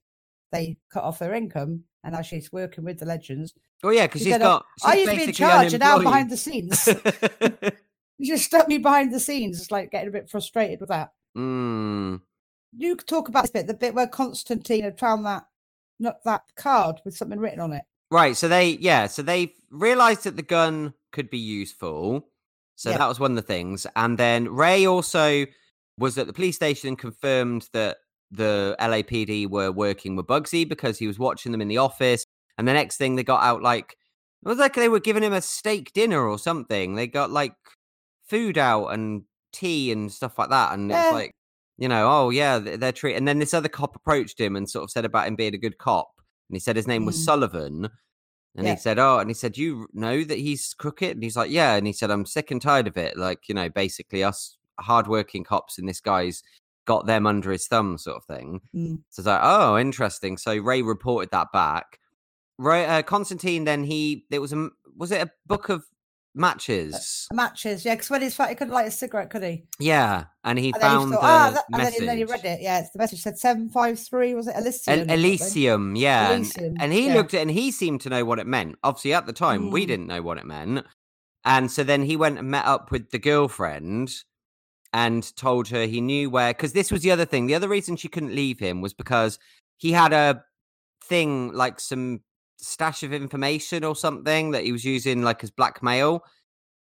they 0.53 0.77
cut 0.93 1.05
off 1.05 1.21
her 1.21 1.35
income 1.35 1.85
and 2.05 2.15
now 2.15 2.23
she's 2.23 2.53
working 2.53 2.85
with 2.85 2.99
the 2.99 3.07
legends 3.07 3.55
Oh 3.85 3.91
yeah, 3.91 4.07
because 4.07 4.23
She 4.23 4.29
she's 4.29 4.35
uh, 4.35 4.39
got. 4.39 4.65
I 4.85 4.95
used 4.95 5.11
to 5.11 5.17
be 5.19 5.25
in 5.25 5.33
charge 5.33 5.75
and 5.75 5.81
now 5.81 5.99
behind 5.99 6.31
the 6.31 6.37
scenes 6.37 6.89
you 8.19 8.27
just 8.35 8.45
stuck 8.45 8.69
me 8.69 8.79
behind 8.79 9.13
the 9.13 9.21
scenes 9.21 9.61
it's 9.61 9.71
like 9.71 9.91
getting 9.91 10.09
a 10.09 10.13
bit 10.13 10.31
frustrated 10.31 10.81
with 10.81 10.89
that 10.89 11.13
mm. 11.37 12.21
you 12.77 12.97
could 12.97 13.07
talk 13.07 13.29
about 13.29 13.43
this 13.43 13.51
bit, 13.51 13.67
the 13.67 13.75
bit 13.75 13.95
where 13.95 14.07
Constantine 14.07 14.85
had 14.85 14.99
found 14.99 15.27
that 15.27 15.45
not 15.99 16.23
that 16.25 16.43
card 16.57 17.01
with 17.05 17.17
something 17.17 17.39
written 17.39 17.61
on 17.61 17.73
it. 17.73 17.83
Right. 18.11 18.37
So 18.37 18.49
they, 18.49 18.71
yeah. 18.81 19.07
So 19.07 19.23
they 19.23 19.55
realized 19.71 20.25
that 20.25 20.37
the 20.37 20.43
gun 20.43 20.95
could 21.13 21.29
be 21.31 21.39
useful. 21.39 22.29
So 22.77 22.91
Yeah. 22.91 22.99
that 22.99 23.09
was 23.09 23.19
one 23.19 23.33
of 23.33 23.37
the 23.37 23.43
things. 23.43 23.87
And 23.97 24.17
then 24.19 24.49
Ray 24.49 24.87
also 24.87 25.47
was 25.99 26.19
at 26.19 26.27
the 26.27 26.33
police 26.33 26.57
station 26.57 26.89
and 26.89 26.99
confirmed 26.99 27.69
that 27.73 27.99
the 28.31 28.77
LAPD 28.79 29.49
were 29.49 29.73
working 29.73 30.15
with 30.17 30.27
Bugsy 30.27 30.69
because 30.69 30.99
he 30.99 31.07
was 31.07 31.19
watching 31.19 31.53
them 31.53 31.61
in 31.63 31.69
the 31.69 31.79
office. 31.79 32.25
And 32.59 32.67
the 32.69 32.73
next 32.73 32.97
thing 32.97 33.17
they 33.17 33.25
got 33.25 33.43
out 33.43 33.63
like 33.63 33.97
It 34.45 34.49
was 34.49 34.59
like 34.59 34.75
they 34.75 34.89
were 34.89 35.01
giving 35.01 35.23
him 35.23 35.33
a 35.33 35.41
steak 35.41 35.93
dinner 35.93 36.23
or 36.29 36.39
something. 36.39 36.95
They 36.95 37.07
got 37.09 37.31
like 37.31 37.55
food 38.29 38.59
out 38.59 38.89
and 38.89 39.23
tea 39.53 39.91
and 39.91 40.13
stuff 40.13 40.39
like 40.39 40.51
that, 40.51 40.75
and 40.75 40.91
Yeah. 40.91 41.07
it's 41.07 41.13
like, 41.15 41.33
you 41.79 41.89
know, 41.89 42.09
oh 42.09 42.31
yeah, 42.31 42.59
they're 42.59 42.93
treat. 42.93 43.17
And 43.17 43.27
then 43.27 43.39
this 43.39 43.55
other 43.55 43.69
cop 43.69 43.97
approached 43.97 44.39
him 44.41 44.55
and 44.57 44.69
sort 44.69 44.85
of 44.85 44.91
said 44.91 45.05
about 45.05 45.27
him 45.27 45.37
being 45.37 45.55
a 45.55 45.59
good 45.59 45.79
cop, 45.79 46.16
and 46.49 46.57
he 46.57 46.61
said 46.61 46.77
his 46.77 46.87
name 46.87 47.05
was 47.05 47.17
Mm. 47.17 47.25
Sullivan. 47.25 47.89
And 48.57 48.67
Yeah. 48.67 48.75
he 48.75 48.81
said, 48.81 48.99
"Oh," 48.99 49.19
and 49.19 49.29
he 49.29 49.35
said, 49.35 49.59
"You 49.59 49.87
know 49.93 50.25
that 50.25 50.39
he's 50.39 50.73
crooked?" 50.75 51.11
And 51.17 51.23
he's 51.23 51.37
like, 51.37 51.51
"Yeah." 51.51 51.75
And 51.75 51.87
he 51.87 51.93
said, 51.93 52.11
"I'm 52.11 52.25
sick 52.25 52.51
and 52.51 52.61
tired 52.63 52.87
of 52.87 52.97
it. 52.97 53.17
Like, 53.17 53.49
you 53.49 53.55
know, 53.55 53.69
basically 53.69 54.25
us 54.25 54.57
hardworking 54.81 55.45
cops, 55.45 55.79
and 55.79 55.87
this 55.89 56.01
guy's 56.01 56.43
got 56.87 57.07
them 57.07 57.27
under 57.27 57.51
his 57.51 57.67
thumb, 57.67 57.99
sort 57.99 58.17
of 58.17 58.25
thing." 58.25 58.63
Mm. 58.75 59.03
So 59.11 59.21
it's 59.21 59.27
like, 59.27 59.41
"Oh, 59.43 59.77
interesting." 59.77 60.39
So 60.39 60.57
Ray 60.57 60.81
reported 60.83 61.31
that 61.33 61.53
back. 61.53 62.01
Ray, 62.59 62.87
uh, 62.87 63.03
Constantine, 63.03 63.65
then 63.65 63.85
he 63.85 64.25
there 64.31 64.41
was 64.41 64.55
a 64.55 64.71
was 64.97 65.13
it 65.13 65.21
a 65.27 65.31
book 65.47 65.69
of 65.69 65.85
matches? 66.37 67.27
Matches, 67.33 67.85
yeah, 67.85 67.95
because 67.95 68.11
when 68.11 68.23
he's 68.23 68.37
fat, 68.37 68.49
he 68.51 68.55
couldn't 68.55 68.73
light 68.75 68.87
a 68.87 68.91
cigarette, 68.91 69.31
could 69.31 69.43
he? 69.43 69.65
Yeah, 69.79 70.25
and 70.45 70.59
he 70.59 70.73
And 70.73 70.83
then 70.83 70.91
he 70.91 70.97
found 70.97 71.13
thought, 71.13 71.21
the 71.21 71.27
ah, 71.27 71.51
that, 71.51 71.65
and, 71.73 71.75
then, 71.75 71.81
message. 71.87 71.99
and 72.01 72.09
then 72.09 72.17
he 72.19 72.25
read 72.25 72.45
it. 72.45 72.61
Yeah, 72.63 72.81
it's 72.81 72.91
the 72.91 72.99
message 72.99 73.21
said 73.23 73.39
seven 73.39 73.69
five 73.69 73.99
three. 73.99 74.35
Was 74.35 74.47
it 74.47 74.55
Elysium? 74.57 74.99
El- 75.11 75.15
Elysium, 75.19 75.97
yeah. 75.97 76.31
and- 76.31 76.45
Elysium, 76.45 76.75
And, 76.79 76.93
he 76.93 77.07
yeah. 77.09 77.15
looked 77.15 77.35
at 77.35 77.39
it 77.39 77.43
and 77.43 77.51
he 77.51 77.71
seemed 77.71 78.01
to 78.03 78.09
know 78.11 78.25
what 78.25 78.39
it 78.39 78.47
meant. 78.47 78.77
Obviously, 78.85 79.15
at 79.15 79.27
the 79.27 79.33
time, 79.33 79.71
we 79.71 79.85
Mm. 79.85 79.89
didn't 79.89 80.07
know 80.07 80.23
what 80.23 80.39
it 80.39 80.45
meant. 80.47 80.85
And 81.45 81.71
so 81.71 81.83
then 81.85 82.03
he 82.03 82.17
went 82.17 82.39
and 82.39 82.51
met 82.51 82.65
up 82.65 82.91
with 82.91 83.11
the 83.11 83.19
girlfriend 83.19 84.13
and 84.93 85.35
told 85.37 85.69
her 85.69 85.87
he 85.87 86.01
knew 86.01 86.29
where. 86.31 86.53
Because 86.53 86.73
this 86.73 86.91
was 86.91 87.03
the 87.03 87.11
other 87.11 87.25
thing. 87.25 87.47
The 87.47 87.55
other 87.55 87.69
reason 87.69 87.97
she 87.97 88.09
couldn't 88.09 88.35
leave 88.35 88.59
him 88.59 88.81
was 88.81 88.93
because 88.95 89.39
he 89.77 89.93
had 89.93 90.13
a 90.13 90.43
thing, 91.05 91.53
like 91.53 91.79
some 91.81 92.21
stash 92.57 93.03
of 93.03 93.13
information 93.13 93.85
or 93.85 93.95
something 93.97 94.51
that 94.53 94.65
he 94.65 94.73
was 94.73 94.85
using, 94.85 95.23
like 95.23 95.43
as 95.45 95.51
blackmail. 95.51 96.21
Mm. 96.21 96.23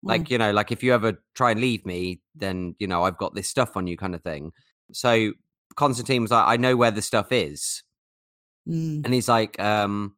Like, 0.02 0.30
you 0.30 0.38
know, 0.38 0.52
like 0.52 0.70
if 0.72 0.82
you 0.82 0.92
ever 0.94 1.22
try 1.34 1.50
and 1.52 1.60
leave 1.60 1.84
me, 1.86 2.20
then, 2.34 2.74
you 2.78 2.86
know, 2.86 3.02
I've 3.04 3.18
got 3.18 3.34
this 3.34 3.48
stuff 3.48 3.76
on 3.76 3.86
you 3.86 3.96
kind 3.96 4.14
of 4.14 4.22
thing. 4.22 4.52
So 4.92 5.32
Constantine 5.76 6.22
was 6.22 6.30
like, 6.30 6.46
I 6.46 6.56
know 6.56 6.76
where 6.76 6.90
the 6.90 7.02
stuff 7.02 7.32
is 7.32 7.82
Mm. 8.66 9.04
and 9.04 9.12
he's 9.12 9.28
like 9.28 9.60
um 9.60 10.16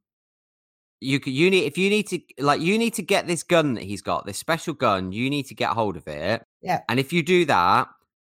you 1.00 1.18
you 1.26 1.50
need 1.50 1.64
if 1.64 1.76
you 1.76 1.90
need 1.90 2.06
to 2.06 2.20
like 2.38 2.60
you 2.60 2.78
need 2.78 2.94
to 2.94 3.02
get 3.02 3.26
this 3.26 3.42
gun 3.42 3.74
that 3.74 3.82
he's 3.82 4.02
got 4.02 4.24
this 4.24 4.38
special 4.38 4.72
gun 4.72 5.10
you 5.10 5.28
need 5.28 5.46
to 5.46 5.54
get 5.56 5.70
hold 5.70 5.96
of 5.96 6.06
it 6.06 6.44
Yeah. 6.62 6.82
and 6.88 7.00
if 7.00 7.12
you 7.12 7.24
do 7.24 7.44
that 7.46 7.88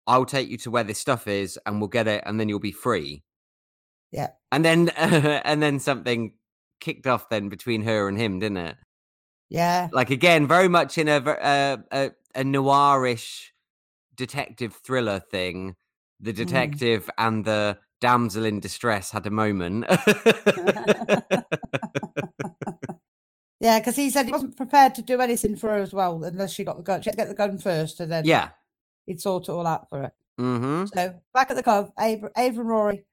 i'll 0.08 0.26
take 0.26 0.50
you 0.50 0.58
to 0.58 0.72
where 0.72 0.84
this 0.84 0.98
stuff 0.98 1.28
is 1.28 1.60
and 1.68 1.80
we'll 1.80 1.90
get 1.90 2.08
it 2.08 2.24
and 2.26 2.40
then 2.40 2.50
you'll 2.50 2.58
be 2.58 2.72
free 2.72 3.22
Yeah. 4.12 4.30
and 4.52 4.66
then 4.66 4.90
and 4.98 5.62
then 5.62 5.80
something 5.80 6.34
kicked 6.80 7.08
off 7.08 7.30
then 7.30 7.50
between 7.50 7.84
her 7.84 8.08
and 8.08 8.18
him 8.18 8.40
didn't 8.40 8.58
it? 8.58 8.78
Yeah, 9.50 9.90
like 9.92 10.10
again 10.10 10.48
very 10.48 10.68
much 10.68 10.98
in 10.98 11.08
a 11.08 11.18
uh, 11.18 11.78
a, 11.92 12.12
a 12.36 12.44
noirish 12.44 13.48
detective 14.16 14.74
thriller 14.76 15.20
thing. 15.20 15.76
The 16.20 16.34
detective 16.34 17.10
and 17.18 17.46
the 17.46 17.78
damsel 18.02 18.44
in 18.44 18.60
distress 18.60 19.12
had 19.12 19.26
a 19.26 19.32
moment. 19.32 19.86
Yeah, 23.60 23.80
because 23.80 23.96
he 23.96 24.10
said 24.10 24.26
he 24.26 24.32
wasn't 24.32 24.56
prepared 24.56 24.96
to 24.96 25.02
do 25.02 25.20
anything 25.20 25.56
for 25.56 25.70
her 25.70 25.82
as 25.82 25.94
well 25.94 26.24
unless 26.24 26.54
she 26.54 26.64
got 26.64 26.78
the 26.78 26.84
gun. 26.84 27.02
She 27.02 27.10
had 27.10 27.14
to 27.14 27.18
get 27.18 27.28
the 27.28 27.36
gun 27.36 27.58
first, 27.58 28.00
and 28.00 28.12
then 28.12 28.26
yeah. 28.26 28.50
he'd 29.06 29.20
sort 29.20 29.50
it 29.50 29.52
all 29.52 29.68
out 29.68 29.90
for 29.90 30.00
her. 30.00 30.12
hmm 30.38 30.86
So 30.94 31.16
back 31.34 31.52
at 31.52 31.58
the 31.58 31.64
club, 31.64 31.92
Ava 32.00 32.32
and 32.36 32.58
Rory 32.58 33.04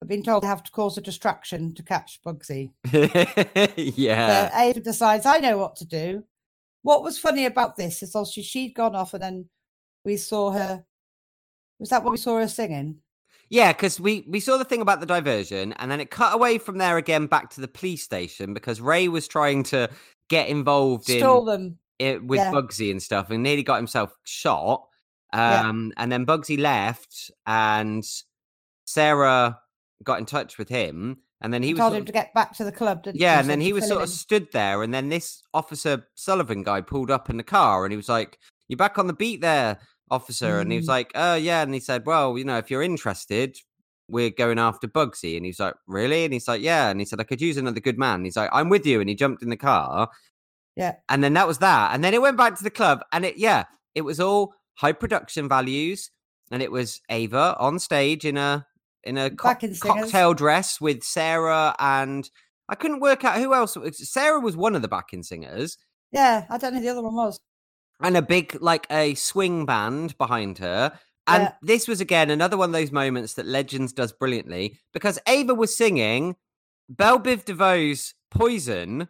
have 0.00 0.08
been 0.08 0.22
told 0.22 0.42
they 0.42 0.46
have 0.48 0.62
to 0.64 0.70
cause 0.72 0.96
a 0.98 1.00
distraction 1.00 1.74
to 1.74 1.82
catch 1.82 2.20
Bugsy. 2.24 2.70
yeah 3.76 4.48
So 4.50 4.58
Ava 4.58 4.80
decides, 4.80 5.26
I 5.26 5.38
know 5.38 5.58
what 5.58 5.76
to 5.76 5.84
do. 5.84 6.24
What 6.82 7.02
was 7.02 7.18
funny 7.18 7.44
about 7.46 7.76
this 7.76 8.02
is 8.02 8.14
obviously 8.14 8.42
she'd 8.42 8.74
gone 8.74 8.96
off, 8.96 9.12
and 9.14 9.22
then 9.22 9.48
we 10.04 10.16
saw 10.16 10.50
her. 10.52 10.84
Was 11.78 11.90
that 11.90 12.02
what 12.02 12.12
we 12.12 12.16
saw 12.16 12.38
her 12.38 12.48
singing? 12.48 12.96
yeah 13.52 13.72
because 13.72 13.98
we 13.98 14.24
we 14.28 14.38
saw 14.38 14.56
the 14.56 14.64
thing 14.64 14.80
about 14.80 15.00
the 15.00 15.06
diversion 15.06 15.72
and 15.80 15.90
then 15.90 15.98
it 16.00 16.08
cut 16.08 16.32
away 16.32 16.56
from 16.56 16.78
there 16.78 16.98
again 16.98 17.26
back 17.26 17.50
to 17.50 17.60
the 17.60 17.66
police 17.66 18.00
station 18.00 18.54
because 18.54 18.80
ray 18.80 19.08
was 19.08 19.26
trying 19.26 19.64
to 19.64 19.88
get 20.28 20.48
involved 20.48 21.06
Stole 21.06 21.48
in 21.48 21.62
them. 21.62 21.78
it 21.98 22.22
with 22.24 22.38
Yeah. 22.38 22.52
bugsy 22.52 22.92
and 22.92 23.02
stuff 23.02 23.28
and 23.30 23.42
nearly 23.42 23.64
got 23.64 23.74
himself 23.78 24.14
shot 24.22 24.86
Yeah. 25.32 25.68
um 25.68 25.92
and 25.96 26.12
then 26.12 26.26
bugsy 26.26 26.60
left 26.60 27.32
and 27.44 28.04
sarah 28.86 29.58
got 30.04 30.18
in 30.18 30.26
touch 30.26 30.56
with 30.58 30.68
him 30.68 31.18
and 31.42 31.52
then 31.52 31.62
he 31.62 31.72
told 31.74 31.92
him 31.94 32.00
of- 32.00 32.06
to 32.06 32.12
get 32.12 32.32
back 32.34 32.54
to 32.56 32.64
the 32.64 32.72
club, 32.72 33.02
didn't 33.02 33.20
Yeah, 33.20 33.38
and 33.40 33.48
then 33.48 33.60
he 33.60 33.72
was 33.72 33.86
sort 33.88 34.02
of 34.02 34.08
in. 34.08 34.14
stood 34.14 34.48
there, 34.52 34.82
and 34.82 34.92
then 34.92 35.08
this 35.08 35.42
officer 35.54 36.06
Sullivan 36.14 36.62
guy 36.62 36.80
pulled 36.82 37.10
up 37.10 37.30
in 37.30 37.36
the 37.38 37.42
car, 37.42 37.84
and 37.84 37.92
he 37.92 37.96
was 37.96 38.08
like, 38.08 38.38
"You're 38.68 38.76
back 38.76 38.98
on 38.98 39.06
the 39.06 39.12
beat 39.14 39.40
there, 39.40 39.78
officer." 40.10 40.58
And 40.60 40.70
he 40.70 40.76
was 40.78 40.86
Mm. 40.86 40.90
like, 40.90 41.12
"Oh 41.14 41.34
yeah," 41.36 41.62
and 41.62 41.72
he 41.72 41.80
said, 41.80 42.04
"Well, 42.04 42.36
you 42.36 42.44
know, 42.44 42.58
if 42.58 42.70
you're 42.70 42.82
interested, 42.82 43.56
we're 44.08 44.28
going 44.30 44.58
after 44.58 44.86
Bugsy." 44.86 45.36
And 45.38 45.46
he's 45.46 45.60
like, 45.60 45.74
"Really?" 45.86 46.24
And 46.24 46.32
he's 46.34 46.46
like, 46.48 46.60
"Yeah." 46.60 46.90
And 46.90 47.00
he 47.00 47.06
said, 47.06 47.20
"I 47.20 47.24
could 47.24 47.40
use 47.40 47.56
another 47.56 47.80
good 47.80 47.98
man." 47.98 48.16
And 48.16 48.24
he's 48.26 48.36
like, 48.36 48.50
"I'm 48.52 48.68
with 48.68 48.84
you," 48.84 49.00
and 49.00 49.08
he 49.08 49.14
jumped 49.14 49.42
in 49.42 49.48
the 49.48 49.56
car. 49.56 50.10
Yeah. 50.76 50.96
And 51.08 51.24
then 51.24 51.32
that 51.34 51.46
was 51.48 51.58
that, 51.58 51.94
and 51.94 52.04
then 52.04 52.12
it 52.14 52.20
went 52.22 52.36
back 52.36 52.56
to 52.56 52.62
the 52.64 52.70
club, 52.70 53.02
and 53.12 53.24
it 53.24 53.38
yeah, 53.38 53.64
it 53.94 54.02
was 54.02 54.20
all 54.20 54.52
high 54.74 54.92
production 54.92 55.48
values, 55.48 56.10
and 56.50 56.62
it 56.62 56.70
was 56.70 57.00
Ava 57.08 57.56
on 57.58 57.78
stage 57.78 58.24
in 58.26 58.36
a 58.36 58.66
in 59.04 59.18
a 59.18 59.30
co- 59.30 59.54
cocktail 59.80 60.34
dress 60.34 60.80
with 60.80 61.02
Sarah 61.02 61.74
and 61.78 62.28
I 62.68 62.74
couldn't 62.74 63.00
work 63.00 63.24
out 63.24 63.38
who 63.38 63.52
else. 63.54 63.76
was. 63.76 64.08
Sarah 64.10 64.40
was 64.40 64.56
one 64.56 64.76
of 64.76 64.82
the 64.82 64.88
backing 64.88 65.22
singers, 65.22 65.76
Yeah, 66.12 66.44
I 66.50 66.58
don't 66.58 66.72
know 66.74 66.78
who 66.80 66.84
the 66.84 66.90
other 66.92 67.02
one 67.02 67.14
was. 67.14 67.38
and 68.00 68.16
a 68.16 68.22
big 68.22 68.56
like 68.60 68.86
a 68.90 69.14
swing 69.14 69.66
band 69.66 70.16
behind 70.18 70.58
her. 70.58 70.98
And 71.26 71.44
Yeah. 71.44 71.52
this 71.62 71.86
was 71.86 72.00
again 72.00 72.30
another 72.30 72.56
one 72.56 72.70
of 72.70 72.72
those 72.72 72.90
moments 72.92 73.34
that 73.34 73.46
Legends 73.46 73.92
does 73.92 74.12
brilliantly 74.12 74.78
because 74.92 75.18
Ava 75.26 75.54
was 75.54 75.76
singing 75.76 76.36
Belle 76.88 77.20
Biv 77.20 77.44
DeVoe's 77.44 78.14
Poison, 78.30 79.08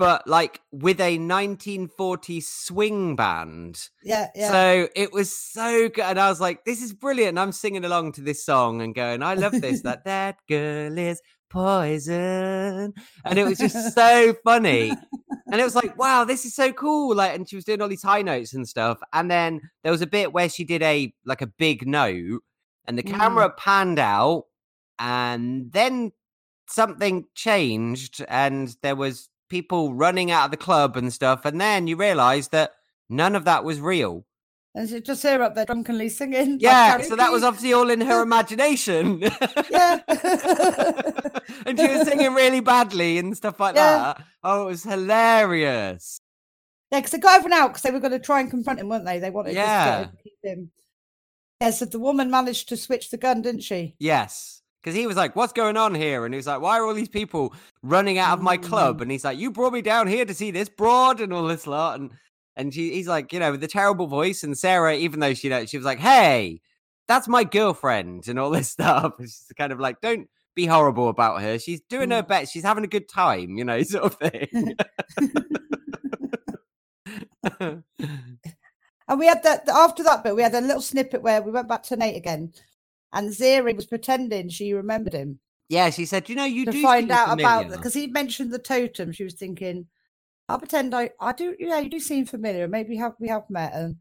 but 0.00 0.26
like 0.26 0.62
with 0.72 0.98
a 0.98 1.18
1940 1.18 2.40
swing 2.40 3.16
band. 3.16 3.90
Yeah, 4.02 4.28
yeah. 4.34 4.50
So 4.50 4.88
it 4.96 5.12
was 5.12 5.30
so 5.30 5.90
good. 5.90 6.04
And 6.04 6.18
I 6.18 6.30
was 6.30 6.40
like, 6.40 6.64
this 6.64 6.80
is 6.80 6.94
brilliant. 6.94 7.28
And 7.30 7.38
I'm 7.40 7.52
singing 7.52 7.84
along 7.84 8.12
to 8.12 8.22
this 8.22 8.42
song 8.42 8.80
and 8.80 8.94
going, 8.94 9.22
I 9.22 9.34
love 9.34 9.60
this. 9.60 9.82
that 9.82 10.04
that 10.06 10.36
girl 10.48 10.96
is 10.96 11.20
poison. 11.50 12.94
And 13.24 13.38
it 13.38 13.44
was 13.44 13.58
just 13.58 13.94
so 13.94 14.34
funny. 14.42 14.90
And 15.52 15.60
it 15.60 15.64
was 15.64 15.74
like, 15.74 15.98
wow, 15.98 16.24
this 16.24 16.46
is 16.46 16.54
so 16.54 16.72
cool. 16.72 17.14
Like, 17.14 17.34
and 17.34 17.46
she 17.46 17.56
was 17.56 17.66
doing 17.66 17.82
all 17.82 17.88
these 17.88 18.02
high 18.02 18.22
notes 18.22 18.54
and 18.54 18.66
stuff. 18.66 18.98
And 19.12 19.30
then 19.30 19.60
there 19.82 19.92
was 19.92 20.00
a 20.00 20.06
bit 20.06 20.32
where 20.32 20.48
she 20.48 20.64
did 20.64 20.82
a 20.82 21.12
like 21.26 21.42
a 21.42 21.46
big 21.46 21.86
note, 21.86 22.40
and 22.86 22.96
the 22.96 23.02
Mm. 23.02 23.18
camera 23.18 23.50
panned 23.50 23.98
out, 23.98 24.44
and 24.98 25.72
then 25.72 26.12
something 26.68 27.24
changed, 27.34 28.24
and 28.28 28.76
there 28.82 28.94
was 28.96 29.29
people 29.50 29.92
running 29.92 30.30
out 30.30 30.46
of 30.46 30.50
the 30.50 30.56
club 30.56 30.96
and 30.96 31.12
stuff. 31.12 31.44
And 31.44 31.60
then 31.60 31.86
you 31.86 31.96
realize 31.96 32.48
that 32.48 32.72
none 33.10 33.36
of 33.36 33.44
that 33.44 33.64
was 33.64 33.80
real. 33.80 34.24
and 34.74 34.88
she 34.88 35.00
just 35.00 35.22
her 35.24 35.42
up 35.42 35.54
there 35.56 35.66
drunkenly 35.66 36.08
singing. 36.08 36.52
like 36.52 36.62
Yeah, 36.62 37.00
so 37.02 37.16
that 37.16 37.32
was 37.32 37.42
obviously 37.42 37.72
all 37.74 37.90
in 37.90 38.00
her 38.00 38.22
imagination. 38.28 39.20
Yeah. 39.70 39.98
and 41.66 41.78
she 41.78 41.86
was 41.88 42.06
singing 42.08 42.32
really 42.34 42.60
badly 42.60 43.18
and 43.18 43.36
stuff 43.36 43.58
like 43.60 43.74
Yeah. 43.74 44.14
that. 44.16 44.24
Oh, 44.44 44.62
it 44.62 44.66
was 44.66 44.84
hilarious. 44.84 46.20
Yeah, 46.92 46.98
because 47.00 47.10
they 47.12 47.18
got 47.18 47.38
everyone 47.38 47.58
out 47.60 47.68
because 47.68 47.82
they 47.82 47.90
were 47.90 48.00
going 48.00 48.12
to 48.12 48.18
try 48.18 48.40
and 48.40 48.50
confront 48.50 48.80
him, 48.80 48.88
weren't 48.88 49.04
they? 49.04 49.18
They 49.18 49.30
wanted 49.30 49.54
Yeah. 49.54 50.06
to 50.10 50.22
keep 50.22 50.32
him. 50.42 50.70
Yeah, 51.60 51.70
so 51.70 51.84
the 51.84 51.98
woman 52.00 52.30
managed 52.30 52.68
to 52.70 52.76
switch 52.76 53.10
the 53.10 53.16
gun, 53.18 53.42
didn't 53.42 53.62
she? 53.62 53.94
Yes. 53.98 54.59
Because 54.82 54.96
he 54.96 55.06
was 55.06 55.16
like, 55.16 55.36
What's 55.36 55.52
going 55.52 55.76
on 55.76 55.94
here? 55.94 56.24
And 56.24 56.32
he 56.34 56.36
was 56.36 56.46
like, 56.46 56.60
Why 56.60 56.78
are 56.78 56.86
all 56.86 56.94
these 56.94 57.08
people 57.08 57.54
running 57.82 58.18
out 58.18 58.32
of 58.38 58.42
my 58.42 58.56
club? 58.56 58.98
Mm. 58.98 59.02
And 59.02 59.10
he's 59.10 59.24
like, 59.24 59.38
You 59.38 59.50
brought 59.50 59.72
me 59.72 59.82
down 59.82 60.06
here 60.06 60.24
to 60.24 60.34
see 60.34 60.50
this 60.50 60.68
broad 60.68 61.20
and 61.20 61.32
all 61.32 61.46
this 61.46 61.66
lot. 61.66 62.00
And 62.00 62.10
and 62.56 62.74
she, 62.74 62.92
he's 62.92 63.06
like, 63.08 63.32
you 63.32 63.38
know, 63.40 63.52
with 63.52 63.60
the 63.60 63.68
terrible 63.68 64.06
voice. 64.06 64.42
And 64.42 64.56
Sarah, 64.58 64.94
even 64.96 65.20
though 65.20 65.34
she 65.34 65.48
know, 65.48 65.64
she 65.66 65.76
was 65.76 65.86
like, 65.86 65.98
Hey, 65.98 66.60
that's 67.08 67.28
my 67.28 67.44
girlfriend 67.44 68.28
and 68.28 68.38
all 68.38 68.50
this 68.50 68.70
stuff. 68.72 69.14
And 69.18 69.28
she's 69.28 69.46
kind 69.56 69.72
of 69.72 69.80
like, 69.80 70.00
Don't 70.00 70.28
be 70.54 70.66
horrible 70.66 71.08
about 71.08 71.42
her. 71.42 71.58
She's 71.58 71.80
doing 71.88 72.10
her 72.10 72.22
Mm. 72.22 72.28
best. 72.28 72.52
She's 72.52 72.64
having 72.64 72.84
a 72.84 72.88
good 72.88 73.08
time, 73.08 73.56
you 73.56 73.64
know, 73.64 73.82
sort 73.84 74.04
of 74.04 74.14
thing. 74.14 74.74
And 79.08 79.18
we 79.18 79.26
had 79.26 79.42
that 79.42 79.68
after 79.68 80.04
that 80.04 80.22
bit, 80.22 80.36
we 80.36 80.42
had 80.42 80.54
a 80.54 80.60
little 80.60 80.80
snippet 80.80 81.20
where 81.20 81.42
we 81.42 81.50
went 81.50 81.66
back 81.66 81.82
to 81.84 81.96
Nate 81.96 82.14
again, 82.16 82.52
and 83.12 83.30
Zari 83.30 83.74
was 83.74 83.86
pretending 83.86 84.48
she 84.48 84.72
remembered 84.72 85.12
him 85.12 85.40
yeah, 85.70 85.90
she 85.90 86.04
said, 86.04 86.28
You 86.28 86.34
know, 86.34 86.44
you 86.44 86.64
to 86.64 86.72
do 86.72 86.82
find 86.82 87.10
out 87.12 87.32
about 87.32 87.62
familiar." 87.62 87.76
because 87.76 87.94
he 87.94 88.08
mentioned 88.08 88.52
the 88.52 88.58
totem. 88.58 89.12
She 89.12 89.22
was 89.22 89.34
thinking, 89.34 89.86
"I'll 90.48 90.58
pretend 90.58 90.92
I, 90.96 91.10
I 91.20 91.30
do. 91.30 91.54
Yeah, 91.60 91.78
you 91.78 91.88
do 91.88 92.00
seem 92.00 92.26
familiar. 92.26 92.66
Maybe 92.66 92.96
have 92.96 93.14
we 93.20 93.28
have 93.28 93.48
met." 93.48 93.72
And 93.72 93.96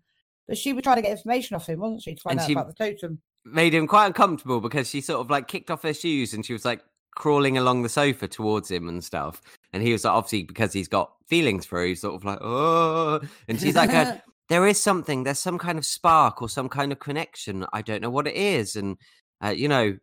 but 0.48 0.58
she 0.58 0.74
was 0.74 0.82
trying 0.82 0.96
to 0.96 1.04
get 1.04 1.12
information 1.12 1.56
off 1.56 1.70
him, 1.70 1.80
wasn't 1.80 2.02
she, 2.02 2.16
to 2.16 2.22
find 2.22 2.40
And 2.40 2.58
out 2.58 2.64
about 2.64 2.76
the 2.76 2.92
totem? 2.92 3.22
made 3.46 3.74
him 3.74 3.86
quite 3.88 4.08
uncomfortable 4.08 4.60
because 4.62 4.90
she 4.90 5.00
sort 5.00 5.22
of 5.22 5.30
like 5.30 5.48
kicked 5.48 5.70
off 5.70 5.84
her 5.84 5.94
shoes 5.94 6.34
and 6.34 6.44
she 6.44 6.54
was 6.54 6.66
like 6.66 6.82
crawling 7.16 7.58
along 7.58 7.84
the 7.84 7.90
sofa 7.90 8.28
towards 8.28 8.70
him 8.70 8.90
and 8.90 9.04
stuff. 9.04 9.42
And 9.72 9.84
he 9.84 9.92
was 9.92 10.04
like, 10.04 10.14
obviously 10.14 10.44
because 10.44 10.74
he's 10.74 10.88
got 10.88 11.14
feelings 11.28 11.68
for 11.68 11.80
her, 11.80 11.86
he's 11.86 12.02
sort 12.02 12.16
of 12.16 12.26
like, 12.26 12.40
oh. 12.42 13.22
And 13.48 13.60
she's 13.60 13.76
like, 13.76 13.92
there 14.50 14.68
is 14.68 14.82
something, 14.82 15.24
there's 15.24 15.40
some 15.40 15.58
kind 15.58 15.78
of 15.78 15.86
spark 15.86 16.42
or 16.42 16.50
some 16.50 16.70
kind 16.70 16.92
of 16.92 17.00
connection. 17.00 17.66
I 17.72 17.82
don't 17.82 18.02
know 18.02 18.10
what 18.10 18.28
it 18.28 18.36
is. 18.36 18.76
And, 18.76 18.98
uh, 19.44 19.50
you 19.50 19.68
know, 19.68 19.98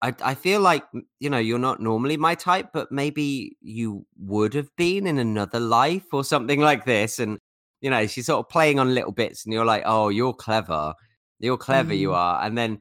I, 0.00 0.14
I 0.24 0.34
feel 0.34 0.60
like, 0.60 0.84
you 1.20 1.30
know, 1.30 1.38
you're 1.38 1.58
not 1.58 1.80
normally 1.80 2.16
my 2.16 2.34
type, 2.34 2.70
but 2.72 2.90
maybe 2.90 3.56
you 3.60 4.06
would 4.18 4.54
have 4.54 4.74
been 4.76 5.06
in 5.06 5.18
another 5.18 5.60
life 5.60 6.06
or 6.12 6.24
something 6.24 6.60
like 6.70 6.86
this. 6.86 7.18
And, 7.18 7.38
you 7.80 7.90
know, 7.90 8.06
she's 8.06 8.26
sort 8.26 8.40
of 8.44 8.48
playing 8.48 8.78
on 8.78 8.94
little 8.94 9.12
bits 9.12 9.44
and 9.44 9.52
you're 9.52 9.64
like, 9.64 9.82
oh, 9.84 10.08
you're 10.08 10.32
clever. 10.32 10.94
You're 11.38 11.58
clever, 11.58 11.92
you 11.92 12.10
Mm. 12.10 12.16
are. 12.16 12.44
And 12.44 12.56
then 12.56 12.80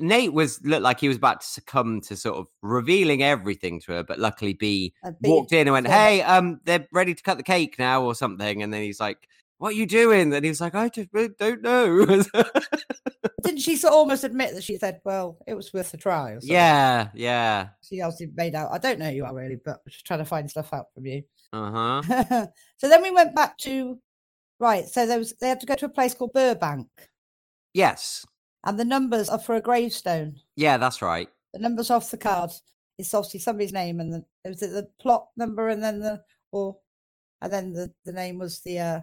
Nate 0.00 0.32
was 0.32 0.62
looked 0.64 0.82
like 0.82 1.00
he 1.00 1.08
was 1.08 1.16
about 1.16 1.40
to 1.40 1.46
succumb 1.46 2.00
to 2.02 2.16
sort 2.16 2.36
of 2.36 2.46
revealing 2.62 3.22
everything 3.22 3.80
to 3.80 3.92
her, 3.92 4.04
but 4.04 4.18
luckily 4.18 4.52
B 4.52 4.94
walked 5.22 5.52
in 5.52 5.66
and 5.66 5.72
went, 5.72 5.88
"Hey, 5.88 6.22
um, 6.22 6.60
they're 6.64 6.86
ready 6.92 7.14
to 7.14 7.22
cut 7.22 7.36
the 7.36 7.42
cake 7.42 7.76
now, 7.78 8.02
or 8.04 8.14
something." 8.14 8.62
And 8.62 8.72
then 8.72 8.82
he's 8.82 9.00
like, 9.00 9.28
"What 9.58 9.70
are 9.70 9.76
you 9.76 9.86
doing?" 9.86 10.32
And 10.32 10.44
he 10.44 10.50
was 10.50 10.60
like, 10.60 10.74
"I 10.74 10.88
just 10.88 11.10
don't 11.38 11.62
know." 11.62 12.06
Didn't 13.42 13.60
she 13.60 13.76
sort 13.76 13.92
of 13.92 13.98
almost 13.98 14.24
admit 14.24 14.54
that 14.54 14.64
she 14.64 14.76
said, 14.78 15.00
"Well, 15.04 15.38
it 15.46 15.54
was 15.54 15.72
worth 15.72 15.94
a 15.94 15.96
try"? 15.96 16.32
Or 16.32 16.38
yeah, 16.42 17.08
yeah, 17.14 17.68
She 17.82 18.00
obviously 18.00 18.28
made 18.34 18.54
out. 18.54 18.72
I 18.72 18.78
don't 18.78 18.98
know 18.98 19.08
who 19.10 19.16
you 19.16 19.24
are 19.24 19.34
really, 19.34 19.56
but 19.64 19.74
I'm 19.84 19.90
just 19.90 20.04
trying 20.06 20.18
to 20.18 20.24
find 20.24 20.50
stuff 20.50 20.72
out 20.72 20.86
from 20.94 21.06
you. 21.06 21.22
uh 21.52 22.02
huh. 22.02 22.46
so 22.78 22.88
then 22.88 23.02
we 23.02 23.10
went 23.10 23.34
back 23.36 23.56
to 23.58 23.98
right. 24.58 24.86
So 24.86 25.06
there 25.06 25.18
was 25.18 25.34
they 25.40 25.48
had 25.48 25.60
to 25.60 25.66
go 25.66 25.74
to 25.76 25.86
a 25.86 25.90
place 25.90 26.14
called 26.14 26.32
Burbank, 26.32 26.88
Yes, 27.72 28.26
and 28.64 28.78
the 28.78 28.84
numbers 28.84 29.28
are 29.28 29.38
for 29.38 29.54
a 29.54 29.60
gravestone. 29.60 30.36
yeah, 30.56 30.76
that's 30.76 31.02
right. 31.02 31.28
The 31.52 31.60
numbers 31.60 31.90
off 31.90 32.10
the 32.10 32.18
card. 32.18 32.50
It's 32.98 33.14
obviously 33.14 33.40
somebody's 33.40 33.72
name, 33.72 34.00
and 34.00 34.12
the 34.12 34.24
it 34.44 34.48
was 34.48 34.62
it 34.62 34.72
the 34.72 34.88
plot 35.00 35.28
number, 35.36 35.68
and 35.68 35.82
then 35.82 36.00
the 36.00 36.22
or 36.50 36.78
and 37.42 37.52
then 37.52 37.72
the 37.74 37.92
the 38.04 38.12
name 38.12 38.38
was 38.38 38.60
the 38.60 38.78
uh 38.78 39.00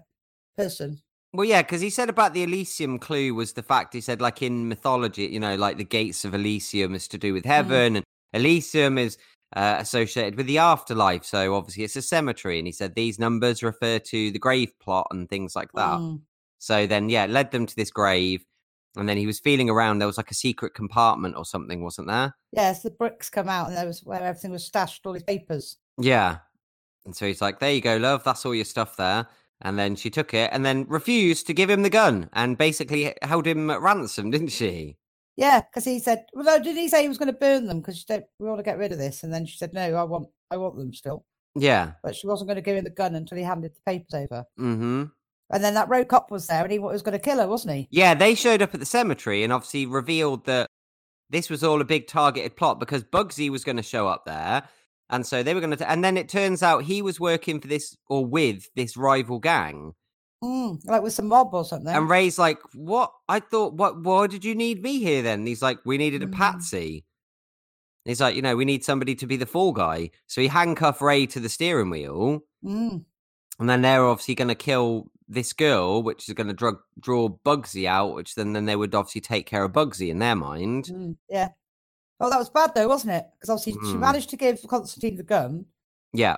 person. 0.58 1.02
Well, 1.34 1.46
yeah, 1.46 1.64
because 1.64 1.82
he 1.82 1.90
said 1.90 2.10
about 2.10 2.34
the 2.34 2.44
Elysium 2.44 3.00
clue 3.00 3.34
was 3.34 3.54
the 3.54 3.64
fact 3.64 3.94
he 3.94 4.02
said, 4.02 4.22
like 4.22 4.44
in 4.44 4.68
mythology, 4.68 5.26
you 5.26 5.40
know, 5.40 5.56
like 5.56 5.78
the 5.78 5.84
gates 5.84 6.26
of 6.26 6.36
Elysium 6.36 6.94
is 6.94 7.08
to 7.08 7.18
do 7.18 7.34
with 7.34 7.44
heaven, 7.44 7.96
and 7.96 8.06
Elysium 8.34 9.00
is 9.00 9.18
uh, 9.56 9.78
associated 9.80 10.36
with 10.36 10.46
the 10.46 10.60
afterlife. 10.60 11.26
So 11.26 11.56
obviously, 11.56 11.86
it's 11.86 11.96
a 11.96 12.04
cemetery. 12.04 12.60
And 12.60 12.68
he 12.68 12.72
said 12.72 12.94
these 12.94 13.18
numbers 13.18 13.64
refer 13.64 13.98
to 14.00 14.32
the 14.32 14.40
grave 14.40 14.72
plot 14.80 15.08
and 15.10 15.28
things 15.28 15.56
like 15.56 15.72
that. 15.74 15.98
Mm. 15.98 16.22
So 16.60 16.86
then, 16.86 17.10
yeah, 17.10 17.26
led 17.26 17.52
them 17.52 17.66
to 17.66 17.76
this 17.76 17.92
grave, 17.92 18.46
and 18.96 19.10
then 19.10 19.18
he 19.18 19.26
was 19.26 19.40
feeling 19.40 19.72
around. 19.72 19.98
There 19.98 20.08
was 20.08 20.18
like 20.18 20.32
a 20.32 20.36
secret 20.36 20.76
compartment 20.76 21.36
or 21.36 21.46
something, 21.46 21.84
wasn't 21.84 22.10
there? 22.10 22.36
Yes, 22.52 22.84
the 22.84 22.92
bricks 22.92 23.32
come 23.32 23.50
out, 23.50 23.70
and 23.70 23.76
there 23.76 23.88
was 23.88 24.02
where 24.04 24.22
everything 24.22 24.52
was 24.52 24.66
stashed, 24.66 25.06
all 25.06 25.14
his 25.14 25.24
papers. 25.24 25.78
Yeah. 25.98 26.38
And 27.06 27.16
so 27.16 27.26
he's 27.26 27.42
like, 27.42 27.60
"There 27.60 27.74
you 27.74 27.82
go, 27.82 27.98
love. 27.98 28.24
That's 28.24 28.46
all 28.46 28.56
your 28.56 28.66
stuff 28.66 28.96
there." 28.96 29.28
And 29.64 29.80
then 29.80 29.96
she 29.96 30.10
took 30.10 30.34
it 30.34 30.50
and 30.54 30.66
then 30.66 30.86
refused 30.88 31.48
to 31.48 31.54
give 31.54 31.70
him 31.70 31.84
the 31.84 31.90
gun 31.90 32.30
and 32.34 32.58
basically 32.58 33.14
held 33.22 33.48
him 33.48 33.70
at 33.70 33.82
ransom, 33.82 34.30
didn't 34.30 34.50
she? 34.50 34.98
Yeah, 35.36 35.62
because 35.62 35.86
he 35.86 36.00
said, 36.00 36.26
"Well, 36.34 36.62
did 36.62 36.78
he 36.78 36.90
say 36.90 37.02
he 37.02 37.08
was 37.08 37.18
going 37.18 37.32
to 37.32 37.34
burn 37.34 37.66
them? 37.66 37.80
Because 37.80 38.06
we 38.08 38.48
want 38.48 38.60
to 38.60 38.64
get 38.64 38.78
rid 38.78 38.92
of 38.92 39.00
this." 39.00 39.24
And 39.24 39.34
then 39.34 39.46
she 39.46 39.58
said, 39.58 39.74
"No, 39.74 39.96
I 39.96 40.04
want, 40.04 40.28
I 40.52 40.58
want 40.58 40.78
them 40.78 40.94
still." 40.94 41.26
Yeah. 41.56 41.94
But 42.04 42.16
she 42.16 42.28
wasn't 42.28 42.50
going 42.50 42.56
to 42.56 42.62
give 42.62 42.78
him 42.78 42.84
the 42.84 42.90
gun 42.90 43.16
until 43.16 43.38
he 43.38 43.44
handed 43.44 43.74
the 43.74 43.92
papers 43.92 44.14
over. 44.14 44.46
Mm-hmm. 44.60 45.06
And 45.52 45.64
then 45.64 45.74
that 45.76 45.90
road 45.90 46.08
cop 46.08 46.32
was 46.32 46.48
there, 46.48 46.64
and 46.64 46.72
he 46.72 46.80
was 46.80 47.02
going 47.02 47.18
to 47.18 47.24
kill 47.24 47.40
her, 47.40 47.48
wasn't 47.48 47.76
he? 47.76 47.88
Yeah, 47.92 48.14
they 48.14 48.36
showed 48.36 48.62
up 48.62 48.74
at 48.74 48.80
the 48.80 48.86
cemetery 48.86 49.44
and 49.44 49.54
obviously 49.54 49.86
revealed 49.86 50.46
that 50.46 50.68
this 51.30 51.50
was 51.50 51.64
all 51.64 51.82
a 51.82 51.86
big 51.86 52.08
targeted 52.08 52.56
plot 52.56 52.80
because 52.80 53.04
Bugsy 53.04 53.50
was 53.50 53.64
going 53.64 53.78
to 53.78 53.84
show 53.84 54.08
up 54.08 54.26
there. 54.26 54.64
And 55.10 55.26
so 55.26 55.44
they 55.44 55.54
were 55.54 55.60
going 55.62 55.76
to, 55.78 55.90
and 55.92 56.04
then 56.04 56.18
it 56.18 56.30
turns 56.30 56.64
out 56.64 56.84
he 56.84 57.02
was 57.02 57.20
working 57.20 57.60
for 57.60 57.68
this 57.68 57.96
or 58.08 58.26
with 58.26 58.68
this 58.76 58.98
rival 58.98 59.40
gang. 59.40 59.94
Mm, 60.44 60.80
like 60.86 61.02
with 61.04 61.14
some 61.14 61.28
mob 61.28 61.54
or 61.54 61.64
something. 61.64 61.94
And 61.94 62.10
Ray's 62.10 62.38
like, 62.38 62.60
"What? 62.74 63.14
I 63.30 63.40
thought, 63.40 63.76
what? 63.76 64.02
Why 64.02 64.28
did 64.28 64.44
you 64.44 64.56
need 64.56 64.82
me 64.84 65.00
here 65.00 65.22
then?" 65.22 65.40
And 65.40 65.48
he's 65.48 65.62
like, 65.62 65.80
"We 65.86 65.98
needed 65.98 66.22
a 66.24 66.28
Mm. 66.28 66.34
patsy." 66.34 67.06
And 68.06 68.12
he's 68.12 68.20
like, 68.20 68.36
"You 68.36 68.42
know, 68.42 68.56
we 68.58 68.66
need 68.66 68.84
somebody 68.84 69.16
to 69.16 69.28
be 69.28 69.38
the 69.38 69.46
fall 69.46 69.72
guy." 69.72 70.10
So 70.28 70.42
he 70.42 70.48
handcuffed 70.48 71.02
Ray 71.02 71.26
to 71.28 71.40
the 71.40 71.48
steering 71.48 71.90
wheel, 71.90 72.42
Mm, 72.64 73.06
and 73.60 73.70
then 73.70 73.82
they're 73.84 74.06
obviously 74.06 74.36
going 74.36 74.50
to 74.50 74.56
kill 74.56 75.12
this 75.30 75.54
girl, 75.54 76.04
which 76.04 76.28
is 76.28 76.34
going 76.36 76.48
to 76.48 76.54
drug, 76.54 76.80
draw 77.00 77.30
Bugsy 77.30 77.86
out, 77.86 78.14
which 78.16 78.36
then 78.36 78.52
then 78.52 78.66
they 78.66 78.76
would 78.76 78.94
obviously 78.94 79.22
take 79.22 79.46
care 79.46 79.64
of 79.64 79.72
Bugsy 79.72 80.10
in 80.10 80.20
their 80.20 80.36
mind. 80.36 80.86
mm, 80.86 81.16
yeah. 81.30 81.50
Oh, 82.24 82.30
that 82.30 82.40
was 82.40 82.50
bad 82.50 82.72
though, 82.74 82.88
wasn't 82.88 83.14
it? 83.14 83.26
Because 83.36 83.50
obviously 83.50 83.74
she 83.74 83.96
Mm. 83.96 84.00
managed 84.00 84.30
to 84.32 84.38
give 84.38 84.60
Constantine 84.68 85.18
the 85.18 85.24
gun. 85.24 85.66
Yeah, 86.14 86.38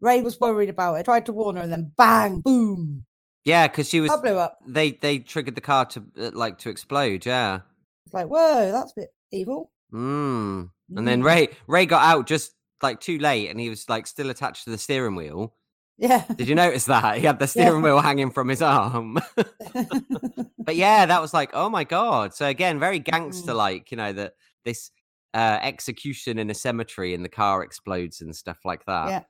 Ray 0.00 0.20
was 0.22 0.38
worried 0.38 0.68
about 0.68 0.94
it, 0.94 1.04
tried 1.04 1.26
to 1.26 1.32
warn 1.32 1.56
her, 1.56 1.62
and 1.62 1.72
then 1.72 1.92
bang, 1.96 2.40
boom, 2.40 3.04
yeah, 3.44 3.66
because 3.66 3.88
she 3.88 4.00
was. 4.00 4.10
that 4.10 4.22
blew 4.22 4.36
up. 4.38 4.58
They 4.66 4.92
they 4.92 5.18
triggered 5.20 5.54
the 5.54 5.60
car 5.60 5.86
to 5.86 6.02
uh, 6.20 6.30
like 6.34 6.58
to 6.58 6.70
explode. 6.70 7.24
Yeah. 7.26 7.60
It's 8.04 8.14
like, 8.14 8.26
whoa, 8.28 8.70
that's 8.70 8.92
a 8.92 9.00
bit 9.00 9.08
evil. 9.32 9.72
Mm. 9.92 10.70
And 10.96 11.08
then 11.08 11.22
Mm. 11.22 11.24
Ray 11.24 11.48
Ray 11.66 11.86
got 11.86 12.04
out 12.04 12.26
just 12.26 12.52
like 12.82 13.00
too 13.00 13.18
late, 13.18 13.48
and 13.50 13.58
he 13.58 13.68
was 13.70 13.88
like 13.88 14.06
still 14.06 14.30
attached 14.30 14.64
to 14.64 14.70
the 14.70 14.78
steering 14.78 15.14
wheel. 15.16 15.54
Yeah. 15.98 16.24
Did 16.36 16.46
you 16.46 16.54
notice 16.54 16.84
that? 16.86 17.16
He 17.18 17.24
had 17.26 17.38
the 17.38 17.44
Yeah. 17.56 17.64
steering 17.64 17.82
wheel 17.82 18.00
hanging 18.00 18.30
from 18.30 18.48
his 18.48 18.60
arm. 18.60 19.18
but 20.58 20.76
yeah, 20.76 21.06
that 21.06 21.22
was 21.22 21.32
like, 21.32 21.50
oh 21.54 21.68
my 21.70 21.84
god. 21.84 22.34
So 22.34 22.46
again, 22.46 22.78
very 22.78 22.98
gangster 22.98 23.54
like, 23.54 23.90
you 23.90 23.96
know, 23.96 24.12
that 24.12 24.34
this 24.64 24.90
uh 25.36 25.58
execution 25.62 26.38
in 26.38 26.50
a 26.50 26.54
cemetery 26.54 27.12
and 27.14 27.24
the 27.24 27.28
car 27.28 27.62
explodes 27.62 28.22
and 28.22 28.34
stuff 28.34 28.58
like 28.64 28.84
that. 28.86 29.08
Yeah. 29.08 29.22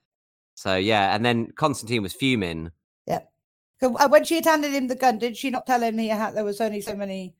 So 0.55 0.75
yeah, 0.75 1.13
and 1.13 1.23
then 1.23 1.51
Constantine 1.55 2.01
was 2.01 2.13
fuming. 2.13 2.71
Yeah. 3.05 3.21
uh, 3.83 4.07
when 4.07 4.23
she 4.23 4.35
had 4.35 4.45
handed 4.45 4.73
him 4.73 4.87
the 4.87 4.95
gun, 4.95 5.19
did 5.19 5.37
she 5.37 5.49
not 5.49 5.67
tell 5.67 5.81
him 5.83 5.97
he 5.97 6.07
had 6.07 6.33
there 6.35 6.43
was 6.43 6.61
only 6.61 6.81
so 6.81 6.95
many 6.95 7.35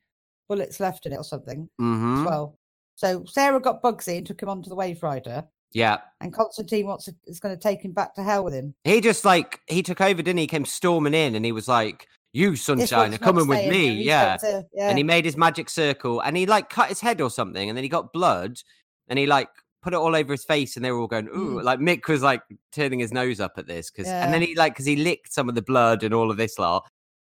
bullets 0.48 0.80
left 0.80 1.06
in 1.06 1.14
it 1.14 1.18
or 1.18 1.24
something 1.24 1.70
hmm 1.80 2.20
as 2.20 2.26
well? 2.26 2.60
So 2.96 3.24
Sarah 3.26 3.60
got 3.60 3.82
Bugsy 3.82 4.18
and 4.18 4.26
took 4.26 4.42
him 4.42 4.50
onto 4.50 4.70
the 4.70 4.76
Wave 4.76 5.02
Rider, 5.04 5.48
Yeah. 5.72 6.00
and 6.20 6.34
Constantine 6.34 6.88
wants 6.88 7.06
to, 7.06 7.16
is 7.28 7.40
going 7.40 7.56
to 7.56 7.62
take 7.62 7.82
him 7.82 7.92
back 7.92 8.16
to 8.16 8.24
hell 8.24 8.44
with 8.44 8.54
him. 8.56 8.74
He 8.84 9.02
just 9.02 9.24
like 9.24 9.62
he 9.68 9.82
took 9.84 10.02
over, 10.02 10.22
didn't 10.22 10.38
he? 10.38 10.44
He 10.44 10.48
came 10.48 10.66
storming 10.66 11.14
in 11.14 11.36
and 11.36 11.46
he 11.46 11.52
was 11.52 11.68
like, 11.68 12.08
You 12.38 12.56
sunshine 12.56 13.14
are 13.14 13.18
coming 13.18 13.48
with 13.48 13.68
me. 13.68 14.04
Yeah. 14.04 14.38
to- 14.38 14.64
yeah. 14.74 14.90
and 14.90 14.98
he 14.98 15.04
made 15.04 15.26
his 15.26 15.36
magic 15.38 15.70
circle 15.70 16.20
and 16.22 16.38
he 16.38 16.46
like 16.46 16.70
cut 16.70 16.90
his 16.90 17.00
head 17.02 17.20
or 17.22 17.30
something 17.30 17.68
and 17.70 17.76
then 17.78 17.84
he 17.84 17.90
got 17.90 18.14
blood 18.14 18.58
and 19.08 19.18
he 19.20 19.26
like 19.26 19.50
put 19.82 19.94
it 19.94 19.98
all 19.98 20.16
over 20.16 20.34
his 20.34 20.44
face 20.46 20.76
and 20.76 20.84
they 20.86 20.92
were 20.92 21.00
all 21.00 21.08
going 21.08 21.28
ooh 21.30 21.60
Mm. 21.60 21.64
like 21.64 21.80
mick 21.80 22.08
was 22.08 22.22
like 22.22 22.42
turning 22.72 23.00
his 23.00 23.12
nose 23.14 23.40
up 23.40 23.54
at 23.58 23.68
this 23.68 23.90
because 23.90 24.08
and 24.08 24.34
then 24.34 24.42
he 24.42 24.54
like 24.56 24.74
because 24.74 24.86
he 24.86 24.96
licked 24.98 25.34
some 25.34 25.48
of 25.50 25.56
the 25.56 25.62
blood 25.62 26.04
and 26.04 26.14
all 26.14 26.30
of 26.30 26.38
this 26.38 26.58
lot 26.60 26.84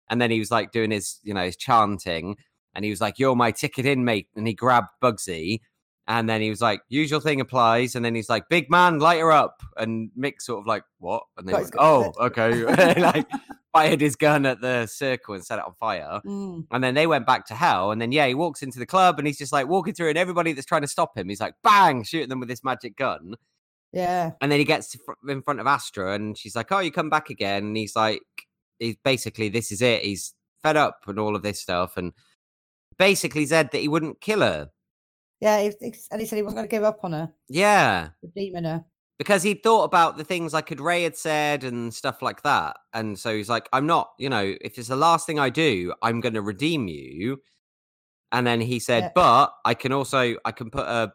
and 0.10 0.22
then 0.22 0.31
he 0.31 0.40
was 0.40 0.52
like 0.52 0.72
doing 0.72 0.91
his 0.91 1.19
you 1.23 1.34
know 1.34 1.44
his 1.44 1.57
chanting 1.57 2.35
and 2.76 2.85
he 2.85 2.90
was 2.91 3.02
like 3.02 3.19
you're 3.19 3.35
my 3.35 3.52
ticket 3.52 3.85
in 3.85 4.03
mate 4.06 4.27
and 4.35 4.48
he 4.48 4.53
grabbed 4.53 4.88
bugsy 5.02 5.60
and 6.07 6.30
then 6.30 6.41
he 6.41 6.49
was 6.49 6.61
like 6.61 6.81
usual 6.89 7.19
thing 7.19 7.39
applies 7.39 7.95
and 7.95 8.03
then 8.03 8.13
he's 8.13 8.30
like 8.30 8.43
big 8.49 8.69
man 8.69 8.99
light 8.99 9.19
her 9.19 9.31
up 9.31 9.61
and 9.77 10.11
mick 10.17 10.41
sort 10.41 10.59
of 10.59 10.67
like 10.67 10.84
what 10.99 11.23
and 11.38 11.47
then 11.47 11.53
went, 11.55 11.73
oh 11.80 12.11
okay 12.19 12.51
like 12.99 13.25
fired 13.73 14.01
his 14.01 14.15
gun 14.15 14.45
at 14.45 14.61
the 14.61 14.85
circle 14.85 15.34
and 15.34 15.43
set 15.43 15.57
it 15.59 15.65
on 15.65 15.73
fire 15.80 16.21
Mm, 16.25 16.65
and 16.71 16.84
then 16.84 16.93
they 16.93 17.07
went 17.07 17.25
back 17.25 17.45
to 17.47 17.55
hell. 17.55 17.91
And 17.91 17.99
then, 17.99 18.11
yeah, 18.11 18.27
he 18.27 18.35
walks 18.35 18.61
into 18.61 18.77
the 18.77 18.85
club 18.85 19.17
and 19.17 19.25
he's 19.27 19.38
just 19.39 19.51
like 19.51 19.67
walking 19.67 19.93
through, 19.95 20.09
and 20.09 20.17
everybody 20.17 20.53
that's 20.53 20.67
trying 20.67 20.84
to 20.84 20.88
stop 20.88 21.17
him, 21.17 21.27
he's 21.27 21.41
like, 21.41 21.55
bang, 21.63 22.03
shooting 22.03 22.30
them 22.30 22.39
with 22.39 22.49
this 22.49 22.63
magic 22.63 22.95
gun. 22.95 23.34
yeah. 23.91 24.31
And 24.41 24.51
then 24.51 24.59
he 24.59 24.65
gets 24.65 24.95
in 25.27 25.41
front 25.41 25.59
of 25.59 25.65
Astra 25.67 26.13
and 26.13 26.38
she's 26.38 26.55
like, 26.55 26.71
oh, 26.71 26.80
you 26.80 26.91
come 26.91 27.09
back 27.09 27.30
again. 27.31 27.63
And 27.65 27.77
he's 27.77 27.95
like, 27.95 28.21
he's 28.80 28.95
basically, 29.03 29.49
this 29.49 29.71
is 29.71 29.81
it. 29.81 30.03
He's 30.03 30.34
fed 30.61 30.77
up 30.77 30.99
and 31.07 31.19
all 31.19 31.35
of 31.35 31.41
this 31.41 31.59
stuff. 31.59 31.97
And 31.97 32.13
basically 32.97 33.45
said 33.47 33.71
that 33.71 33.81
he 33.81 33.88
wouldn't 33.88 34.21
kill 34.21 34.41
her. 34.41 34.69
Yeah, 35.44 35.60
he, 35.61 35.72
he- 35.82 35.94
and 36.10 36.22
he 36.22 36.26
said 36.26 36.38
he 36.38 36.41
wasn't 36.41 36.57
going 36.60 36.70
to 36.70 36.72
give 36.72 36.84
up 36.86 36.99
on 37.03 37.11
her, 37.11 37.30
Yeah. 37.49 38.10
redeeming 38.22 38.64
her. 38.64 38.86
Because 39.20 39.44
he 39.44 39.56
thought 39.56 39.84
about 39.84 40.18
the 40.18 40.24
things 40.24 40.53
like 40.53 40.74
Ray 40.80 41.03
had 41.03 41.18
said 41.18 41.64
and 41.65 41.94
stuff 41.94 42.22
like 42.22 42.44
that. 42.44 42.78
And 42.94 43.20
so 43.20 43.36
he's 43.36 43.49
like, 43.49 43.68
I'm 43.74 43.86
not, 43.86 44.11
you 44.18 44.30
know, 44.30 44.56
if 44.61 44.78
it's 44.78 44.88
the 44.88 44.95
last 44.95 45.28
thing 45.28 45.40
I 45.40 45.49
do, 45.49 45.94
I'm 46.02 46.22
going 46.22 46.34
to 46.36 46.41
redeem 46.41 46.88
you. 46.88 47.41
And 48.32 48.48
then 48.48 48.61
he 48.61 48.80
said, 48.80 49.03
Yeah. 49.03 49.11
but 49.14 49.53
I 49.65 49.74
can 49.74 49.91
also, 49.91 50.36
I 50.45 50.52
can 50.52 50.70
put 50.72 50.88
a 50.88 51.14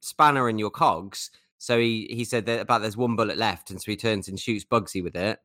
spanner 0.00 0.48
in 0.48 0.58
your 0.58 0.70
cogs. 0.70 1.30
So 1.58 1.78
he, 1.78 2.08
he 2.10 2.24
said 2.24 2.46
that 2.46 2.60
about 2.60 2.80
there's 2.80 2.96
one 2.96 3.14
bullet 3.14 3.36
left. 3.36 3.70
And 3.70 3.80
so 3.80 3.90
he 3.90 3.96
turns 3.96 4.26
and 4.28 4.40
shoots 4.40 4.64
Bugsy 4.64 5.02
with 5.02 5.16
it 5.16 5.38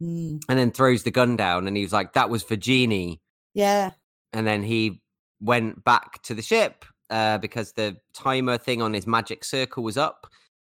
Mm, 0.00 0.40
and 0.48 0.58
then 0.58 0.70
throws 0.70 1.02
the 1.02 1.10
gun 1.10 1.36
down. 1.36 1.66
And 1.66 1.76
he 1.76 1.82
was 1.82 1.92
like, 1.92 2.12
that 2.12 2.30
was 2.30 2.42
for 2.44 2.54
Genie. 2.54 3.20
yeah, 3.54 3.90
And 4.32 4.46
then 4.46 4.62
he 4.62 5.02
went 5.40 5.84
back 5.84 6.22
to 6.24 6.34
the 6.34 6.42
ship 6.42 6.84
uh, 7.10 7.38
because 7.38 7.72
the 7.72 7.96
timer 8.12 8.58
thing 8.58 8.82
on 8.82 8.92
his 8.92 9.06
magic 9.06 9.44
circle 9.44 9.82
was 9.82 9.96
up. 9.96 10.26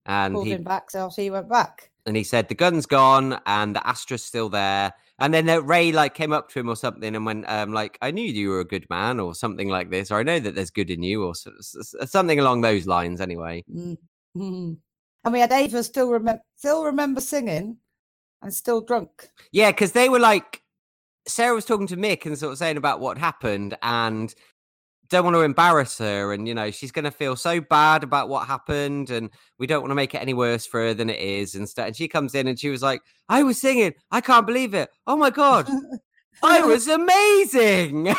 And 0.06 0.34
pulled 0.34 0.48
he 0.48 0.54
him 0.54 0.64
back, 0.64 0.92
so 0.92 1.10
he 1.16 1.30
went 1.30 1.50
back. 1.50 1.90
and 2.06 2.16
he 2.16 2.24
said 2.24 2.50
the 2.50 2.56
gun's 2.56 2.86
gone 2.86 3.40
and 3.46 3.76
the 3.76 3.88
Astra's 3.88 4.24
still 4.24 4.50
there. 4.50 4.94
And 5.20 5.34
then 5.34 5.48
uh, 5.48 5.60
Ray 5.60 5.92
like 5.92 6.14
came 6.16 6.34
up 6.34 6.50
to 6.50 6.60
him 6.60 6.68
or 6.68 6.76
something 6.76 7.16
and 7.16 7.26
went 7.26 7.50
um 7.50 7.72
like 7.72 7.98
I 8.02 8.12
knew 8.12 8.24
you 8.24 8.50
were 8.50 8.60
a 8.60 8.66
good 8.66 8.86
man 8.90 9.20
or 9.20 9.34
something 9.34 9.70
like 9.70 9.90
this 9.90 10.12
or 10.12 10.20
I 10.20 10.24
know 10.24 10.40
that 10.40 10.56
there's 10.56 10.72
good 10.72 10.90
in 10.90 11.04
you 11.04 11.24
or 11.24 11.34
something 11.36 12.40
along 12.40 12.62
those 12.62 12.88
lines 12.88 13.22
anyway. 13.22 13.64
Mm, 13.74 13.98
mm. 14.36 14.78
And 15.24 15.34
we 15.34 15.40
had 15.40 15.52
Ava 15.52 15.84
still 15.84 16.10
remember 16.10 16.42
still 16.58 16.84
remember 16.84 17.22
singing 17.22 17.78
and 18.42 18.54
still 18.54 18.82
drunk. 18.82 19.30
Yeah, 19.54 19.72
because 19.72 19.94
they 19.94 20.10
were 20.10 20.20
like, 20.20 20.62
Sarah 21.26 21.56
was 21.56 21.64
talking 21.64 21.88
to 21.88 21.96
Mick 21.96 22.26
and 22.26 22.38
sort 22.38 22.52
of 22.52 22.58
saying 22.58 22.76
about 22.76 23.00
what 23.00 23.18
happened 23.18 23.78
and 23.82 24.36
don't 25.14 25.24
want 25.24 25.36
to 25.36 25.42
embarrass 25.42 25.98
her. 26.00 26.34
And, 26.34 26.48
you 26.48 26.54
know, 26.54 26.72
she's 26.72 26.92
going 26.92 27.06
to 27.06 27.12
feel 27.12 27.36
so 27.36 27.62
bad 27.62 28.04
about 28.04 28.30
what 28.30 28.48
happened. 28.48 29.12
And 29.12 29.30
we 29.60 29.68
don't 29.68 29.82
want 29.82 29.92
to 29.92 29.96
make 29.96 30.14
it 30.14 30.22
any 30.22 30.34
worse 30.34 30.66
for 30.66 30.82
her 30.82 30.94
than 30.94 31.10
it 31.10 31.20
is. 31.20 31.56
And, 31.56 31.70
st- 31.70 31.88
and 31.88 31.96
she 31.96 32.08
comes 32.08 32.36
in 32.36 32.48
and 32.48 32.60
she 32.60 32.70
was 32.70 32.82
like, 32.82 33.02
I 33.30 33.44
was 33.44 33.60
singing. 33.60 33.94
I 34.12 34.22
can't 34.22 34.48
believe 34.48 34.74
it. 34.74 34.90
Oh 35.08 35.16
my 35.16 35.30
God. 35.30 35.70
I 36.44 36.62
was 36.62 36.88
amazing. 36.88 38.14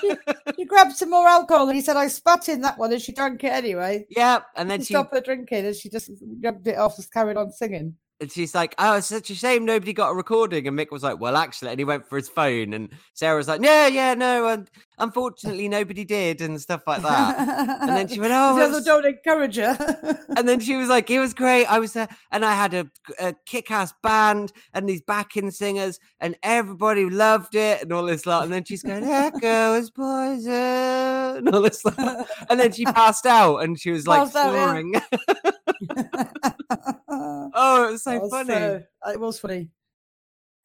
she, 0.00 0.10
she, 0.56 0.64
grabbed 0.64 0.96
some 0.96 1.10
more 1.10 1.28
alcohol 1.28 1.68
and 1.68 1.76
he 1.76 1.82
said, 1.82 1.96
I 1.96 2.08
spat 2.08 2.48
in 2.48 2.62
that 2.62 2.78
one 2.78 2.90
and 2.90 3.02
she 3.02 3.12
drank 3.12 3.44
it 3.44 3.52
anyway. 3.52 4.06
Yeah. 4.08 4.40
And 4.56 4.70
then 4.70 4.80
she, 4.80 4.86
she 4.86 4.94
stopped 4.94 5.14
her 5.14 5.20
drinking 5.20 5.66
and 5.66 5.76
she 5.76 5.90
just 5.90 6.10
rubbed 6.42 6.66
it 6.66 6.78
off 6.78 6.96
and 6.96 7.10
carried 7.12 7.36
on 7.36 7.52
singing 7.52 7.96
and 8.20 8.32
she's 8.32 8.54
like, 8.54 8.74
"Oh, 8.78 8.96
it's 8.96 9.08
such 9.08 9.30
a 9.30 9.34
shame 9.34 9.64
nobody 9.64 9.92
got 9.92 10.10
a 10.10 10.14
recording." 10.14 10.66
And 10.66 10.78
Mick 10.78 10.90
was 10.90 11.02
like, 11.02 11.20
"Well, 11.20 11.36
actually," 11.36 11.70
and 11.70 11.78
he 11.78 11.84
went 11.84 12.08
for 12.08 12.16
his 12.16 12.28
phone, 12.28 12.72
and 12.72 12.88
Sarah 13.14 13.36
was 13.36 13.48
like, 13.48 13.62
"Yeah, 13.62 13.86
yeah, 13.88 14.14
no, 14.14 14.46
and 14.48 14.70
unfortunately 14.98 15.68
nobody 15.68 16.04
did," 16.04 16.40
and 16.40 16.60
stuff 16.60 16.82
like 16.86 17.02
that. 17.02 17.38
and 17.80 17.90
then 17.90 18.08
she 18.08 18.20
went, 18.20 18.32
"Oh, 18.36 18.56
was... 18.56 18.84
don't 18.84 19.04
encourage 19.04 19.56
her." 19.56 20.18
and 20.36 20.48
then 20.48 20.60
she 20.60 20.76
was 20.76 20.88
like, 20.88 21.10
"It 21.10 21.20
was 21.20 21.34
great. 21.34 21.66
I 21.66 21.78
was 21.78 21.92
there, 21.92 22.08
and 22.30 22.44
I 22.44 22.54
had 22.54 22.74
a, 22.74 22.90
a 23.18 23.34
kick-ass 23.46 23.94
band 24.02 24.52
and 24.72 24.88
these 24.88 25.02
backing 25.02 25.50
singers, 25.50 25.98
and 26.20 26.36
everybody 26.42 27.08
loved 27.08 27.54
it, 27.54 27.82
and 27.82 27.92
all 27.92 28.04
this 28.04 28.26
lot." 28.26 28.44
And 28.44 28.52
then 28.52 28.64
she's 28.64 28.82
going, 28.82 29.04
"Echo 29.04 29.74
is 29.74 29.90
poison," 29.90 30.52
and 31.36 31.48
all 31.48 31.62
this 31.62 31.84
lot. 31.84 32.28
And 32.48 32.58
then 32.58 32.72
she 32.72 32.84
passed 32.84 33.26
out, 33.26 33.58
and 33.58 33.78
she 33.78 33.90
was 33.90 34.06
like 34.06 34.30
snoring. 34.30 34.94
oh, 37.08 37.88
it 37.88 37.92
was 37.92 38.02
so 38.02 38.18
was 38.18 38.30
funny. 38.30 38.48
So, 38.48 38.82
it 39.08 39.20
was 39.20 39.38
funny. 39.38 39.68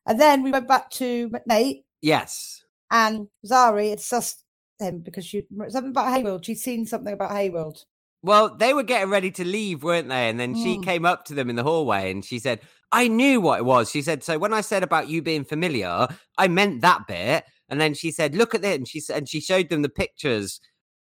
And 0.05 0.19
then 0.19 0.43
we 0.43 0.51
went 0.51 0.67
back 0.67 0.89
to 0.91 1.31
Nate. 1.45 1.85
Yes. 2.01 2.60
And 2.91 3.27
Zari 3.45 3.89
had 3.89 3.99
sussed 3.99 4.43
him 4.79 4.99
because 4.99 5.25
she 5.25 5.47
something 5.69 5.91
about 5.91 6.07
Hayworld. 6.07 6.45
She'd 6.45 6.55
seen 6.55 6.85
something 6.85 7.13
about 7.13 7.31
Hayworld. 7.31 7.85
Well, 8.23 8.55
they 8.55 8.73
were 8.73 8.83
getting 8.83 9.09
ready 9.09 9.31
to 9.31 9.43
leave, 9.43 9.83
weren't 9.83 10.09
they? 10.09 10.29
And 10.29 10.39
then 10.39 10.53
mm. 10.53 10.63
she 10.63 10.79
came 10.79 11.05
up 11.05 11.25
to 11.25 11.33
them 11.33 11.49
in 11.49 11.55
the 11.55 11.63
hallway 11.63 12.11
and 12.11 12.23
she 12.23 12.37
said, 12.37 12.59
I 12.91 13.07
knew 13.07 13.41
what 13.41 13.59
it 13.59 13.65
was. 13.65 13.89
She 13.89 14.01
said, 14.01 14.23
So 14.23 14.37
when 14.37 14.53
I 14.53 14.61
said 14.61 14.83
about 14.83 15.07
you 15.07 15.21
being 15.21 15.45
familiar, 15.45 16.07
I 16.37 16.47
meant 16.47 16.81
that 16.81 17.07
bit. 17.07 17.45
And 17.69 17.81
then 17.81 17.93
she 17.93 18.11
said, 18.11 18.35
Look 18.35 18.53
at 18.53 18.63
it. 18.63 18.77
And 18.77 18.87
she 18.87 18.99
said, 18.99 19.17
and 19.17 19.29
she 19.29 19.39
showed 19.39 19.69
them 19.69 19.81
the 19.81 19.89
pictures 19.89 20.59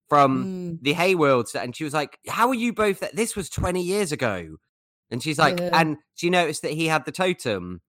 from 0.09 0.45
mm. 0.45 0.81
the 0.81 0.93
Hayworld. 0.95 1.53
And 1.53 1.75
she 1.75 1.83
was 1.83 1.93
like, 1.93 2.17
How 2.27 2.47
are 2.47 2.55
you 2.55 2.73
both? 2.73 3.01
That 3.01 3.15
This 3.15 3.35
was 3.35 3.49
20 3.49 3.81
years 3.81 4.11
ago. 4.11 4.55
And 5.11 5.21
she's 5.21 5.37
like, 5.37 5.59
yeah. 5.59 5.69
and 5.73 5.97
she 6.15 6.31
noticed 6.31 6.63
that 6.63 6.71
he 6.71 6.87
had 6.87 7.05
the 7.05 7.11
totem 7.11 7.81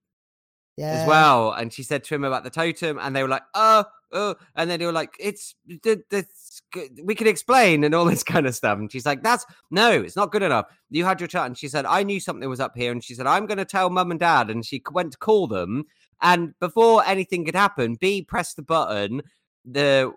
yeah. 0.77 1.01
as 1.01 1.07
well. 1.07 1.51
And 1.51 1.71
she 1.71 1.83
said 1.83 2.03
to 2.05 2.15
him 2.15 2.23
about 2.23 2.43
the 2.43 2.49
totem, 2.49 2.99
and 2.99 3.15
they 3.15 3.23
were 3.23 3.29
like, 3.29 3.43
oh, 3.53 3.85
oh. 4.11 4.35
And 4.55 4.69
then 4.69 4.79
they 4.79 4.85
were 4.85 4.91
like, 4.91 5.15
it's, 5.19 5.55
it's, 5.67 6.61
we 7.03 7.15
can 7.15 7.27
explain 7.27 7.83
and 7.83 7.93
all 7.93 8.05
this 8.05 8.23
kind 8.23 8.47
of 8.47 8.55
stuff. 8.55 8.77
And 8.77 8.91
she's 8.91 9.05
like, 9.05 9.23
that's 9.23 9.45
no, 9.71 9.91
it's 9.91 10.15
not 10.15 10.31
good 10.31 10.43
enough. 10.43 10.65
You 10.89 11.05
had 11.05 11.19
your 11.19 11.27
chat. 11.27 11.45
And 11.45 11.57
she 11.57 11.67
said, 11.67 11.85
I 11.85 12.03
knew 12.03 12.19
something 12.19 12.47
was 12.49 12.59
up 12.59 12.75
here. 12.75 12.91
And 12.91 13.03
she 13.03 13.15
said, 13.15 13.27
I'm 13.27 13.45
going 13.45 13.57
to 13.57 13.65
tell 13.65 13.89
mum 13.89 14.11
and 14.11 14.19
dad. 14.19 14.49
And 14.49 14.65
she 14.65 14.81
went 14.91 15.13
to 15.13 15.17
call 15.17 15.47
them. 15.47 15.85
And 16.21 16.57
before 16.59 17.05
anything 17.05 17.45
could 17.45 17.55
happen, 17.55 17.95
B 17.95 18.21
pressed 18.21 18.55
the 18.55 18.61
button. 18.61 19.21
The 19.65 20.13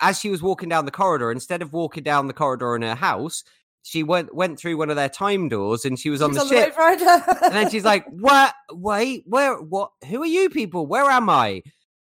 as 0.00 0.18
she 0.18 0.30
was 0.30 0.42
walking 0.42 0.68
down 0.68 0.86
the 0.86 0.90
corridor, 0.90 1.30
instead 1.30 1.62
of 1.62 1.72
walking 1.72 2.02
down 2.02 2.26
the 2.26 2.32
corridor 2.32 2.74
in 2.74 2.82
her 2.82 2.94
house, 2.94 3.44
she 3.82 4.02
went 4.02 4.34
went 4.34 4.58
through 4.58 4.76
one 4.76 4.90
of 4.90 4.96
their 4.96 5.08
time 5.08 5.48
doors 5.48 5.84
and 5.84 5.98
she 5.98 6.10
was 6.10 6.22
on 6.22 6.30
was 6.30 6.38
the 6.38 6.42
on 6.42 6.48
ship. 6.48 6.74
The 6.74 7.38
and 7.44 7.54
then 7.54 7.70
she's 7.70 7.84
like, 7.84 8.06
"What? 8.06 8.54
Wait, 8.72 9.24
where? 9.26 9.60
What? 9.60 9.92
Who 10.08 10.22
are 10.22 10.26
you 10.26 10.50
people? 10.50 10.86
Where 10.86 11.10
am 11.10 11.30
I?" 11.30 11.62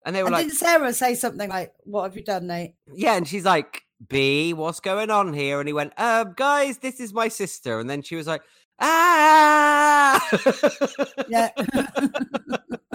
And 0.04 0.16
they 0.16 0.22
were 0.22 0.28
and 0.28 0.34
like, 0.34 0.48
"Did 0.48 0.56
Sarah 0.56 0.92
say 0.92 1.14
something 1.14 1.48
like, 1.48 1.72
what 1.84 2.04
have 2.04 2.16
you 2.16 2.22
done, 2.22 2.46
Nate?" 2.46 2.74
Yeah, 2.94 3.16
and 3.16 3.26
she's 3.26 3.44
like, 3.44 3.82
"B, 4.08 4.52
what's 4.52 4.80
going 4.80 5.10
on 5.10 5.32
here?" 5.32 5.60
And 5.60 5.68
he 5.68 5.72
went, 5.72 5.92
"Um, 5.98 6.34
guys, 6.36 6.78
this 6.78 7.00
is 7.00 7.12
my 7.12 7.28
sister." 7.28 7.78
And 7.78 7.88
then 7.88 8.02
she 8.02 8.16
was 8.16 8.26
like, 8.26 8.42
"Ah!" 8.80 10.20
yeah. 11.28 11.50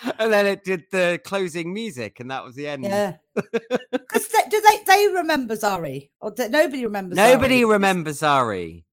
and 0.18 0.32
then 0.32 0.46
it 0.46 0.64
did 0.64 0.84
the 0.90 1.20
closing 1.24 1.72
music, 1.72 2.20
and 2.20 2.30
that 2.30 2.44
was 2.44 2.54
the 2.54 2.68
end. 2.68 2.84
Yeah. 2.84 3.16
Because 3.90 4.28
they, 4.28 4.42
do 4.50 4.60
they 4.60 4.84
they 4.86 5.08
remember 5.14 5.56
Zari, 5.56 6.10
or 6.20 6.32
do, 6.32 6.48
nobody 6.48 6.84
remembers? 6.84 7.16
Nobody 7.16 7.62
Zari. 7.62 7.70
remembers 7.70 8.20
Zari. 8.20 8.84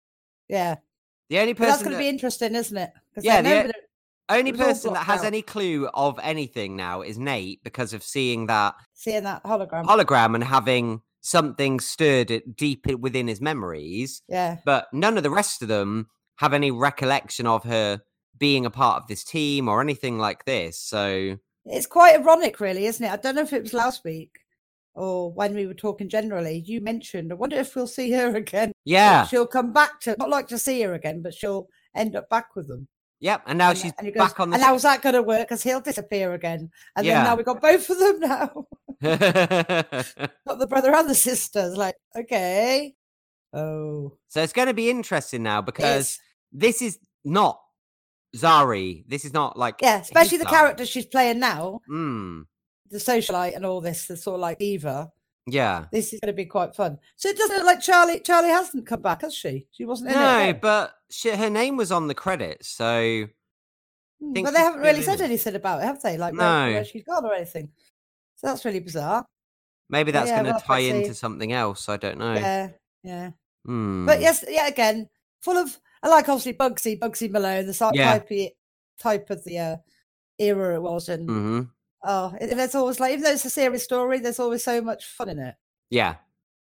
Yeah. 0.47 0.75
The 1.29 1.39
only 1.39 1.53
person 1.53 1.69
that's 1.69 1.83
going 1.83 1.91
to 1.91 1.97
that... 1.97 2.03
be 2.03 2.09
interesting, 2.09 2.55
isn't 2.55 2.77
it? 2.77 2.91
Yeah. 3.19 3.41
The 3.41 3.73
only 4.29 4.53
person 4.53 4.93
that 4.93 5.05
has 5.05 5.21
out. 5.21 5.25
any 5.25 5.41
clue 5.41 5.87
of 5.93 6.19
anything 6.23 6.75
now 6.75 7.01
is 7.01 7.17
Nate 7.17 7.63
because 7.63 7.93
of 7.93 8.03
seeing 8.03 8.47
that 8.47 8.75
seeing 8.93 9.23
that 9.23 9.43
hologram 9.43 9.85
hologram 9.85 10.35
and 10.35 10.43
having 10.43 11.01
something 11.21 11.79
stirred 11.79 12.41
deep 12.55 12.85
within 12.99 13.27
his 13.27 13.41
memories. 13.41 14.21
Yeah. 14.29 14.57
But 14.65 14.87
none 14.93 15.17
of 15.17 15.23
the 15.23 15.29
rest 15.29 15.61
of 15.61 15.67
them 15.67 16.07
have 16.37 16.53
any 16.53 16.71
recollection 16.71 17.45
of 17.45 17.63
her 17.65 17.99
being 18.39 18.65
a 18.65 18.71
part 18.71 19.01
of 19.01 19.07
this 19.07 19.23
team 19.23 19.67
or 19.67 19.81
anything 19.81 20.17
like 20.17 20.45
this. 20.45 20.79
So 20.79 21.37
it's 21.65 21.85
quite 21.85 22.15
ironic, 22.15 22.59
really, 22.59 22.85
isn't 22.85 23.05
it? 23.05 23.11
I 23.11 23.17
don't 23.17 23.35
know 23.35 23.41
if 23.41 23.53
it 23.53 23.63
was 23.63 23.73
last 23.73 24.03
week 24.03 24.39
or 24.95 25.31
when 25.31 25.55
we 25.55 25.67
were 25.67 25.73
talking 25.73 26.09
generally. 26.09 26.63
You 26.65 26.81
mentioned, 26.81 27.31
I 27.31 27.35
wonder 27.35 27.57
if 27.57 27.75
we'll 27.75 27.87
see 27.87 28.11
her 28.11 28.35
again. 28.35 28.71
Yeah, 28.85 29.25
she'll 29.25 29.47
come 29.47 29.73
back 29.73 29.99
to 30.01 30.15
not 30.17 30.29
like 30.29 30.47
to 30.49 30.57
see 30.57 30.81
her 30.81 30.93
again, 30.93 31.21
but 31.21 31.33
she'll 31.33 31.67
end 31.95 32.15
up 32.15 32.29
back 32.29 32.55
with 32.55 32.67
them. 32.67 32.87
Yep, 33.21 33.43
and 33.47 33.57
now 33.57 33.69
and, 33.69 33.77
uh, 33.77 33.81
she's 33.81 33.93
and 33.99 34.13
goes, 34.13 34.29
back 34.29 34.39
on. 34.39 34.49
The... 34.49 34.55
And 34.55 34.63
how's 34.63 34.83
that 34.83 35.01
going 35.01 35.15
to 35.15 35.21
work? 35.21 35.47
Because 35.47 35.61
he'll 35.61 35.81
disappear 35.81 36.33
again, 36.33 36.69
and 36.95 37.05
yeah. 37.05 37.15
then 37.15 37.23
now 37.25 37.35
we've 37.35 37.45
got 37.45 37.61
both 37.61 37.89
of 37.89 37.99
them 37.99 38.19
now. 38.19 38.65
got 39.01 40.59
the 40.59 40.67
brother 40.67 40.93
and 40.93 41.09
the 41.09 41.15
sisters. 41.15 41.75
Like, 41.77 41.95
okay, 42.15 42.95
oh, 43.53 44.17
so 44.27 44.41
it's 44.41 44.53
going 44.53 44.67
to 44.67 44.73
be 44.73 44.89
interesting 44.89 45.43
now 45.43 45.61
because 45.61 46.19
this 46.51 46.81
is 46.81 46.97
not 47.25 47.59
Zari. 48.35 49.03
This 49.07 49.25
is 49.25 49.33
not 49.33 49.57
like 49.57 49.75
yeah, 49.81 49.99
especially 49.99 50.37
the 50.37 50.45
character 50.45 50.85
she's 50.85 51.05
playing 51.05 51.39
now. 51.39 51.81
Mm. 51.89 52.45
The 52.89 52.97
socialite 52.97 53.55
and 53.55 53.65
all 53.65 53.81
this, 53.81 54.07
the 54.07 54.17
sort 54.17 54.35
of 54.35 54.41
like 54.41 54.61
Eva. 54.61 55.11
Yeah, 55.47 55.85
this 55.91 56.13
is 56.13 56.19
going 56.19 56.31
to 56.31 56.35
be 56.35 56.45
quite 56.45 56.75
fun. 56.75 56.99
So 57.15 57.29
it 57.29 57.37
doesn't 57.37 57.57
look 57.57 57.65
like 57.65 57.81
Charlie. 57.81 58.19
Charlie 58.19 58.49
hasn't 58.49 58.85
come 58.85 59.01
back, 59.01 59.21
has 59.21 59.33
she? 59.33 59.67
She 59.71 59.85
wasn't 59.85 60.11
in 60.11 60.15
no, 60.15 60.39
it. 60.39 60.45
No, 60.45 60.53
but 60.53 60.93
she, 61.09 61.29
her 61.29 61.49
name 61.49 61.75
was 61.77 61.91
on 61.91 62.07
the 62.07 62.13
credits, 62.13 62.67
so. 62.69 63.27
Hmm, 64.21 64.33
but 64.33 64.51
they 64.51 64.59
haven't 64.59 64.81
really 64.81 65.01
said 65.01 65.21
anything 65.21 65.55
about 65.55 65.81
it, 65.81 65.85
have 65.85 66.01
they? 66.01 66.17
Like 66.17 66.33
no. 66.33 66.43
where, 66.43 66.71
where 66.73 66.85
she's 66.85 67.03
gone 67.03 67.25
or 67.25 67.33
anything. 67.33 67.69
So 68.35 68.47
that's 68.47 68.63
really 68.63 68.79
bizarre. 68.79 69.25
Maybe 69.89 70.11
that's 70.11 70.29
yeah, 70.29 70.43
going 70.43 70.53
to 70.53 70.61
tie 70.63 70.79
into 70.79 71.15
something 71.15 71.51
else. 71.51 71.89
I 71.89 71.97
don't 71.97 72.19
know. 72.19 72.33
Yeah, 72.35 72.69
yeah. 73.03 73.31
Mm. 73.67 74.05
But 74.05 74.21
yes, 74.21 74.45
yeah. 74.47 74.67
Again, 74.67 75.09
full 75.41 75.57
of 75.57 75.77
I 76.01 76.09
like 76.09 76.29
obviously 76.29 76.53
Bugsy, 76.53 76.97
Bugsy 76.97 77.29
Malone, 77.29 77.65
the 77.65 77.73
sort 77.73 77.95
yeah. 77.95 78.13
type, 78.13 78.31
of, 78.31 78.47
type 78.99 79.29
of 79.29 79.43
the 79.43 79.57
uh, 79.57 79.75
era 80.37 80.75
it 80.75 80.81
was, 80.81 81.09
and 81.09 81.27
mm-hmm. 81.27 81.61
oh, 82.03 82.35
it, 82.39 82.55
there's 82.55 82.75
always 82.75 82.99
like 82.99 83.13
even 83.13 83.23
though 83.23 83.31
it's 83.31 83.45
a 83.45 83.49
serious 83.49 83.83
story, 83.83 84.19
there's 84.19 84.39
always 84.39 84.63
so 84.63 84.81
much 84.81 85.05
fun 85.05 85.29
in 85.29 85.39
it. 85.39 85.55
Yeah. 85.89 86.15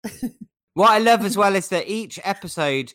what 0.74 0.90
I 0.90 0.98
love 0.98 1.24
as 1.24 1.36
well 1.36 1.54
is 1.54 1.68
that 1.68 1.88
each 1.88 2.20
episode 2.24 2.92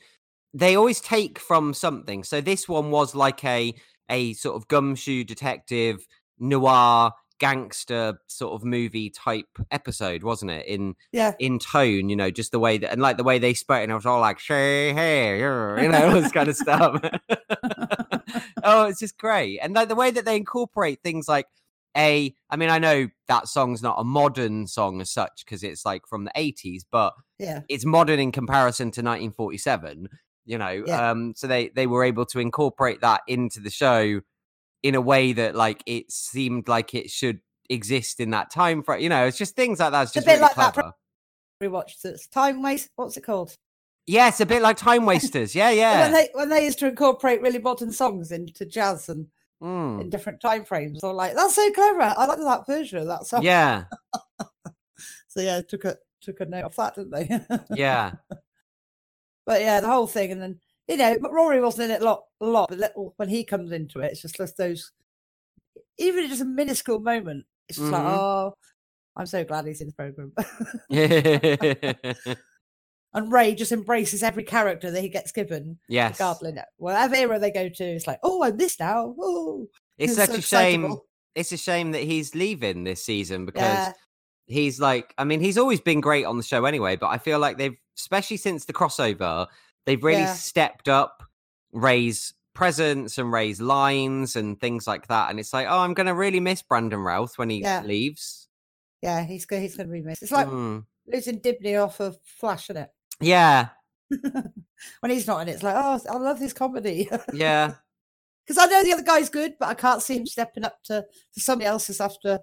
they 0.54 0.76
always 0.76 1.02
take 1.02 1.40
from 1.40 1.74
something. 1.74 2.24
So 2.24 2.42
this 2.42 2.68
one 2.68 2.92
was 2.92 3.16
like 3.16 3.44
a 3.44 3.74
a 4.10 4.34
sort 4.34 4.56
of 4.56 4.68
gumshoe 4.68 5.24
detective 5.24 6.08
noir 6.40 7.12
gangster 7.40 8.20
sort 8.28 8.54
of 8.54 8.64
movie 8.64 9.10
type 9.10 9.48
episode, 9.72 10.24
wasn't 10.24 10.52
it? 10.52 10.66
In 10.68 10.96
yeah, 11.12 11.34
in 11.40 11.60
tone, 11.60 12.10
you 12.10 12.16
know, 12.16 12.30
just 12.30 12.52
the 12.52 12.60
way 12.60 12.78
that 12.78 12.92
and 12.92 13.02
like 13.02 13.18
the 13.18 13.24
way 13.24 13.40
they 13.40 13.54
spoke, 13.54 13.84
and 13.84 13.92
I 13.92 13.96
was 13.96 14.06
all 14.06 14.20
like, 14.20 14.40
"Hey, 14.40 14.94
hey," 14.94 15.40
you 15.40 15.90
know, 15.90 16.08
all 16.08 16.12
this 16.22 16.32
kind 16.32 16.50
of 16.50 16.56
stuff. 16.56 17.02
oh, 18.64 18.86
it's 18.86 19.00
just 19.00 19.18
great, 19.18 19.60
and 19.60 19.74
like 19.74 19.90
the 19.90 19.96
way 19.96 20.12
that 20.12 20.26
they 20.26 20.36
incorporate 20.36 21.02
things 21.02 21.28
like 21.28 21.48
a. 21.98 22.34
I 22.50 22.56
mean, 22.56 22.70
I 22.70 22.80
know 22.80 23.08
that 23.28 23.48
song's 23.48 23.82
not 23.82 23.96
a 24.00 24.04
modern 24.04 24.68
song 24.68 25.02
as 25.02 25.10
such 25.10 25.44
because 25.46 25.64
it's 25.64 25.86
like 25.86 26.04
from 26.08 26.26
the 26.26 26.32
eighties, 26.36 26.86
but 26.90 27.14
yeah, 27.40 27.62
it's 27.70 27.86
modern 27.86 28.20
in 28.20 28.32
comparison 28.32 28.86
to 28.92 29.02
1947. 29.02 30.10
You 30.46 30.58
know, 30.58 30.84
yeah. 30.86 31.12
um, 31.12 31.34
so 31.36 31.48
they 31.48 31.70
they 31.70 31.88
were 31.88 32.04
able 32.04 32.26
to 32.28 32.40
incorporate 32.40 33.02
that 33.02 33.22
into 33.28 33.60
the 33.60 33.70
show 33.70 34.22
in 34.84 34.96
a 34.96 35.02
way 35.02 35.34
that 35.34 35.56
like 35.56 35.84
it 35.86 36.12
seemed 36.12 36.68
like 36.68 36.94
it 36.94 37.10
should 37.10 37.40
exist 37.70 38.20
in 38.20 38.32
that 38.32 38.52
time 38.52 38.84
frame. 38.84 39.02
You 39.02 39.10
know, 39.10 39.26
it's 39.26 39.38
just 39.38 39.56
things 39.56 39.80
like 39.80 39.92
that. 39.92 40.04
It's 40.04 40.14
just 40.14 40.26
a 40.26 40.30
bit 40.30 40.34
really 40.34 40.44
like 40.44 40.54
clever. 40.54 40.82
that. 40.82 41.66
Rewatched 41.66 42.06
it's 42.06 42.28
time 42.28 42.62
waste. 42.62 42.90
What's 42.96 43.18
it 43.18 43.22
called? 43.22 43.56
Yes, 44.10 44.42
a 44.42 44.46
bit 44.46 44.64
like 44.64 44.76
Time 44.76 45.06
Wasters. 45.06 45.54
Yeah, 45.54 45.70
yeah. 45.70 46.02
when 46.02 46.14
they 46.14 46.30
when 46.34 46.50
they 46.50 46.66
used 46.66 46.80
to 46.80 46.88
incorporate 46.88 47.42
really 47.42 47.60
modern 47.60 47.92
songs 47.92 48.32
into 48.32 48.66
jazz 48.66 49.08
and 49.08 49.28
mm. 49.62 50.02
in 50.02 50.10
different 50.10 50.42
time 50.42 50.66
frames, 50.66 51.04
or 51.04 51.14
like 51.14 51.36
that's 51.36 51.54
so 51.54 51.72
clever. 51.74 52.02
I 52.02 52.26
like 52.26 52.40
that 52.40 52.66
version 52.66 52.98
of 52.98 53.08
that 53.08 53.28
song. 53.28 53.44
Yeah. 53.44 53.84
so 55.28 55.42
yeah, 55.42 55.62
took 55.62 55.86
a 55.86 55.98
took 56.22 56.40
a 56.40 56.46
note 56.46 56.66
of 56.66 56.76
that, 56.78 56.96
didn't 56.96 57.12
they? 57.12 57.40
yeah. 57.76 58.14
But 59.46 59.62
yeah, 59.62 59.82
the 59.82 59.88
whole 59.88 60.06
thing, 60.06 60.32
and 60.32 60.40
then 60.40 60.60
you 60.90 60.98
know, 60.98 61.18
but 61.22 61.32
Rory 61.32 61.62
wasn't 61.62 61.92
in 61.92 61.96
it 61.98 62.02
a 62.02 62.06
lot, 62.06 62.24
a 62.42 62.46
lot, 62.46 62.70
but 62.70 62.80
little 62.80 63.14
when 63.18 63.30
he 63.30 63.44
comes 63.44 63.72
into 63.72 64.00
it, 64.00 64.12
it's 64.12 64.22
just 64.22 64.40
like 64.40 64.56
those, 64.56 64.92
even 66.00 66.28
just 66.28 66.42
a 66.42 66.46
minuscule 66.46 67.00
moment. 67.00 67.46
It's 67.68 67.78
just 67.78 67.92
like, 67.92 68.02
Mhm. 68.02 68.18
oh, 68.18 68.54
I'm 69.16 69.28
so 69.28 69.44
glad 69.44 69.68
he's 69.68 69.82
in 69.82 69.88
the 69.88 69.94
program. 69.94 70.34
and 73.14 73.32
Ray 73.32 73.54
just 73.54 73.72
embraces 73.72 74.24
every 74.24 74.44
character 74.44 74.90
that 74.90 75.02
he 75.02 75.10
gets 75.10 75.32
given, 75.32 75.78
Yes, 75.88 76.14
regardless. 76.20 76.66
Whatever 76.78 77.16
era 77.16 77.38
they 77.40 77.52
go 77.52 77.70
to, 77.70 77.84
it's 77.84 78.08
like, 78.08 78.20
oh, 78.24 78.44
I'm 78.44 78.58
this 78.58 78.80
now. 78.80 79.16
Oh, 79.20 79.68
It's 80.00 80.14
It's 80.14 80.20
such 80.20 80.30
so 80.32 80.38
a 80.38 80.42
shame. 80.42 80.98
It's 81.36 81.52
a 81.52 81.58
shame 81.58 81.92
that 81.92 82.02
he's 82.02 82.34
leaving 82.34 82.84
this 82.84 83.06
season 83.06 83.46
because 83.46 83.62
yeah, 83.62 83.94
he's 84.48 84.80
like, 84.80 85.14
I 85.20 85.24
mean, 85.24 85.40
he's 85.40 85.60
always 85.60 85.80
been 85.80 86.02
great 86.02 86.26
on 86.26 86.38
the 86.38 86.44
show 86.44 86.66
anyway, 86.66 86.96
but 86.96 87.08
I 87.08 87.20
feel 87.20 87.38
like 87.38 87.58
they've, 87.60 87.78
especially 87.98 88.38
since 88.38 88.66
the 88.66 88.74
crossover, 88.74 89.46
they've 89.86 90.04
really 90.04 90.22
Yeah. 90.22 90.34
stepped 90.34 90.88
up 90.90 91.24
Ray's 91.72 92.34
presence 92.54 93.18
and 93.18 93.32
Ray's 93.32 93.62
lines 93.62 94.36
and 94.36 94.60
things 94.60 94.86
like 94.88 95.08
that. 95.08 95.30
And 95.30 95.40
it's 95.40 95.54
like, 95.54 95.68
oh, 95.70 95.80
I'm 95.80 95.94
going 95.94 96.08
to 96.08 96.14
really 96.14 96.40
miss 96.40 96.62
Brandon 96.62 97.00
Routh 97.00 97.38
when 97.38 97.50
he 97.50 97.62
Yeah. 97.62 97.82
leaves. 97.84 98.48
yeah, 99.02 99.24
he's 99.24 99.46
go- 99.46 99.60
he's 99.62 99.78
going 99.78 99.88
to 99.88 99.94
be 99.94 100.02
missed. 100.02 100.24
It's 100.24 100.32
like 100.32 100.48
Mm. 100.48 100.86
losing 101.08 101.40
Dibney 101.40 101.82
off 101.82 102.02
of 102.02 102.18
Flash, 102.24 102.66
isn't 102.70 102.84
it? 102.84 102.90
Yeah. 103.22 103.70
when 104.10 105.12
he's 105.12 105.26
not 105.28 105.42
in 105.42 105.48
it, 105.48 105.54
it's 105.54 105.64
like, 105.64 105.76
oh, 105.78 106.00
I 106.10 106.18
love 106.18 106.40
this 106.40 106.54
comedy. 106.54 107.10
Yeah. 107.34 107.76
Because 108.46 108.64
I 108.64 108.66
know 108.66 108.84
the 108.84 108.94
other 108.94 109.04
guy's 109.04 109.30
good, 109.30 109.54
but 109.60 109.70
I 109.70 109.76
can't 109.76 110.02
see 110.02 110.18
him 110.18 110.26
stepping 110.26 110.66
up 110.66 110.82
to, 110.86 111.06
to 111.36 111.40
somebody 111.40 111.68
else's 111.68 112.02
after. 112.02 112.40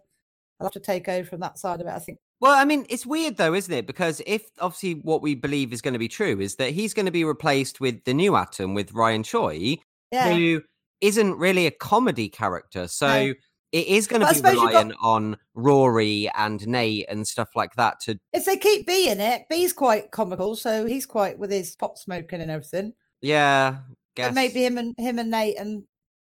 I'll 0.60 0.66
have 0.66 0.72
to 0.74 0.78
take 0.78 1.08
over 1.08 1.28
from 1.28 1.40
that 1.40 1.58
side 1.58 1.80
of 1.80 1.88
it. 1.88 1.92
I 1.92 1.98
think. 1.98 2.20
Well, 2.40 2.52
I 2.52 2.64
mean, 2.64 2.84
it's 2.90 3.06
weird 3.06 3.36
though, 3.36 3.54
isn't 3.54 3.72
it? 3.72 3.86
Because 3.86 4.20
if 4.26 4.42
obviously 4.60 4.94
what 5.02 5.22
we 5.22 5.34
believe 5.34 5.72
is 5.72 5.80
going 5.80 5.94
to 5.94 5.98
be 5.98 6.08
true 6.08 6.38
is 6.40 6.56
that 6.56 6.70
he's 6.72 6.92
going 6.94 7.06
to 7.06 7.12
be 7.12 7.24
replaced 7.24 7.80
with 7.80 8.04
the 8.04 8.12
new 8.14 8.36
Atom 8.36 8.74
with 8.74 8.92
Ryan 8.92 9.22
Choi, 9.22 9.76
Yeah, 10.12 10.32
who 10.34 10.62
isn't 11.00 11.34
really 11.38 11.66
a 11.66 11.70
comedy 11.70 12.28
character. 12.28 12.88
So 12.88 13.06
No. 13.08 13.34
it 13.72 13.86
is 13.86 14.06
going 14.06 14.20
to 14.20 14.26
But 14.26 14.34
be 14.42 14.48
you've 14.50 14.60
got- 14.60 14.68
relying 14.68 14.92
on 15.00 15.36
Rory 15.54 16.30
and 16.36 16.66
Nate 16.66 17.06
and 17.08 17.26
stuff 17.26 17.48
like 17.54 17.74
that 17.76 18.00
to 18.00 18.18
if 18.34 18.44
they 18.44 18.56
keep 18.58 18.86
B 18.86 19.08
in 19.08 19.20
it, 19.20 19.46
B's 19.48 19.72
quite 19.72 20.10
comical, 20.10 20.56
so 20.56 20.84
he's 20.86 21.06
quite 21.06 21.38
with 21.38 21.50
his 21.50 21.74
pot 21.76 21.98
smoking 21.98 22.40
and 22.42 22.50
everything. 22.50 22.92
yeah, 23.22 23.78
guess 24.14 24.28
But 24.28 24.34
maybe 24.34 24.64
him 24.64 24.76
and 24.78 24.94
him 24.98 25.18
and 25.18 25.30
Nate 25.30 25.58
and 25.58 25.84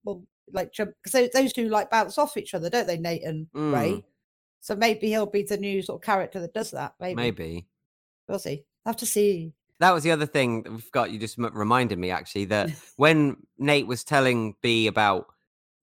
well, 0.06 0.24
like 0.54 0.72
because 0.76 0.94
those, 1.12 1.30
those 1.34 1.52
two 1.54 1.68
like 1.68 1.90
bounce 1.92 2.18
off 2.18 2.38
each 2.38 2.54
other, 2.54 2.70
don't 2.70 2.88
they? 2.88 2.98
Nate 2.98 3.24
and 3.24 3.48
Mm. 3.54 3.74
Ray. 3.74 4.04
So 4.62 4.76
maybe 4.76 5.08
he'll 5.08 5.26
be 5.26 5.44
the 5.44 5.58
new 5.58 5.82
sort 5.82 6.02
of 6.02 6.06
character 6.06 6.40
that 6.42 6.54
does 6.54 6.72
that. 6.72 6.96
Maybe, 7.00 7.16
maybe. 7.16 7.68
we'll 8.28 8.40
see. 8.40 8.64
Have 8.86 8.98
to 8.98 9.06
see. 9.06 9.54
That 9.80 9.94
was 9.94 10.04
the 10.04 10.12
other 10.12 10.26
thing 10.26 10.64
that 10.64 10.72
we've 10.72 10.92
got. 10.92 11.12
You 11.12 11.20
just 11.20 11.38
reminded 11.38 12.00
me 12.00 12.10
actually 12.10 12.46
that 12.46 12.72
when 12.98 13.38
Nate 13.58 13.88
was 13.88 14.04
telling 14.04 14.56
B 14.62 14.88
about 14.88 15.28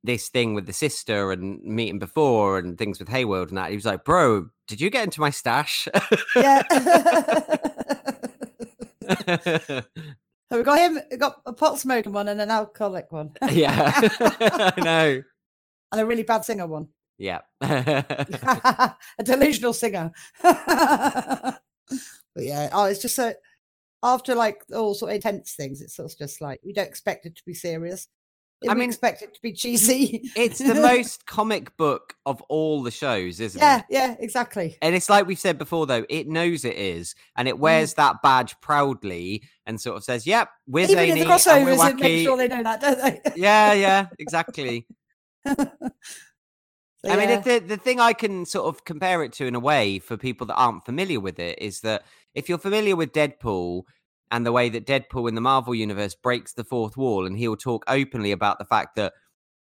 this 0.02 0.28
thing 0.28 0.54
with 0.54 0.66
the 0.66 0.72
sister 0.72 1.32
and 1.32 1.62
meeting 1.62 1.98
before 1.98 2.58
and 2.58 2.76
things 2.76 2.98
with 2.98 3.08
Heyworld 3.08 3.48
and 3.48 3.58
that, 3.58 3.70
he 3.70 3.76
was 3.76 3.86
like, 3.86 4.04
"Bro, 4.04 4.48
did 4.66 4.80
you 4.80 4.90
get 4.90 5.04
into 5.04 5.20
my 5.20 5.30
stash?" 5.30 5.88
Yeah. 6.36 6.62
so 9.26 9.82
we 10.50 10.62
got 10.62 10.78
him. 10.78 10.98
We 11.10 11.16
got 11.16 11.40
a 11.46 11.52
pot 11.52 11.78
smoking 11.78 12.12
one 12.12 12.28
and 12.28 12.40
an 12.40 12.50
alcoholic 12.50 13.12
one. 13.12 13.32
yeah, 13.50 13.92
I 13.96 14.80
know. 14.80 15.22
and 15.92 16.00
a 16.00 16.06
really 16.06 16.22
bad 16.22 16.44
singer 16.44 16.66
one. 16.66 16.88
Yeah, 17.18 17.40
a 17.60 18.96
delusional 19.22 19.72
singer. 19.72 20.12
but 20.42 21.60
yeah, 22.36 22.68
oh, 22.72 22.84
it's 22.86 23.00
just 23.02 23.16
so 23.16 23.34
after 24.02 24.34
like 24.34 24.62
all 24.74 24.94
sort 24.94 25.12
of 25.12 25.16
intense 25.16 25.54
things, 25.54 25.80
it's 25.80 25.94
sort 25.96 26.12
of 26.12 26.18
just 26.18 26.40
like 26.40 26.60
we 26.64 26.72
don't 26.72 26.88
expect 26.88 27.26
it 27.26 27.36
to 27.36 27.42
be 27.46 27.54
serious. 27.54 28.08
I 28.66 28.72
we 28.72 28.80
mean, 28.80 28.88
expect 28.88 29.20
it 29.20 29.34
to 29.34 29.40
be 29.42 29.52
cheesy. 29.52 30.30
it's 30.36 30.58
the 30.58 30.74
most 30.74 31.26
comic 31.26 31.76
book 31.76 32.14
of 32.24 32.40
all 32.48 32.82
the 32.82 32.90
shows, 32.90 33.38
isn't 33.40 33.60
yeah, 33.60 33.78
it? 33.80 33.84
yeah, 33.90 34.06
yeah, 34.06 34.16
exactly. 34.20 34.78
And 34.80 34.94
it's 34.94 35.10
like 35.10 35.26
we've 35.26 35.38
said 35.38 35.58
before, 35.58 35.86
though, 35.86 36.06
it 36.08 36.28
knows 36.28 36.64
it 36.64 36.76
is, 36.76 37.14
and 37.36 37.46
Mm. 37.46 37.50
it 37.50 37.58
wears 37.58 37.94
that 37.94 38.22
badge 38.22 38.58
proudly, 38.62 39.42
and 39.66 39.78
sort 39.80 39.96
of 39.98 40.04
says, 40.04 40.26
"Yep, 40.26 40.48
we're 40.66 40.84
Even 40.84 40.94
zany 40.96 41.10
the 41.10 41.20
and 41.20 41.28
we're 41.28 41.36
crossovers, 41.76 41.90
it 41.90 41.96
makes 42.00 42.22
sure 42.22 42.36
they 42.38 42.48
know 42.48 42.62
that, 42.62 42.80
don't 42.80 42.98
they? 42.98 43.20
yeah, 43.36 43.72
yeah, 43.74 44.06
exactly. 44.18 44.86
I 47.10 47.16
mean, 47.16 47.28
yeah. 47.28 47.40
the 47.40 47.58
the 47.58 47.76
thing 47.76 48.00
I 48.00 48.12
can 48.12 48.46
sort 48.46 48.66
of 48.66 48.84
compare 48.84 49.22
it 49.22 49.32
to 49.34 49.46
in 49.46 49.54
a 49.54 49.60
way 49.60 49.98
for 49.98 50.16
people 50.16 50.46
that 50.48 50.54
aren't 50.56 50.84
familiar 50.84 51.20
with 51.20 51.38
it 51.38 51.58
is 51.60 51.80
that 51.80 52.02
if 52.34 52.48
you're 52.48 52.58
familiar 52.58 52.96
with 52.96 53.12
Deadpool 53.12 53.82
and 54.30 54.44
the 54.46 54.52
way 54.52 54.68
that 54.68 54.86
Deadpool 54.86 55.28
in 55.28 55.34
the 55.34 55.40
Marvel 55.40 55.74
universe 55.74 56.14
breaks 56.14 56.52
the 56.52 56.64
fourth 56.64 56.96
wall, 56.96 57.26
and 57.26 57.36
he'll 57.38 57.56
talk 57.56 57.84
openly 57.88 58.32
about 58.32 58.58
the 58.58 58.64
fact 58.64 58.96
that 58.96 59.12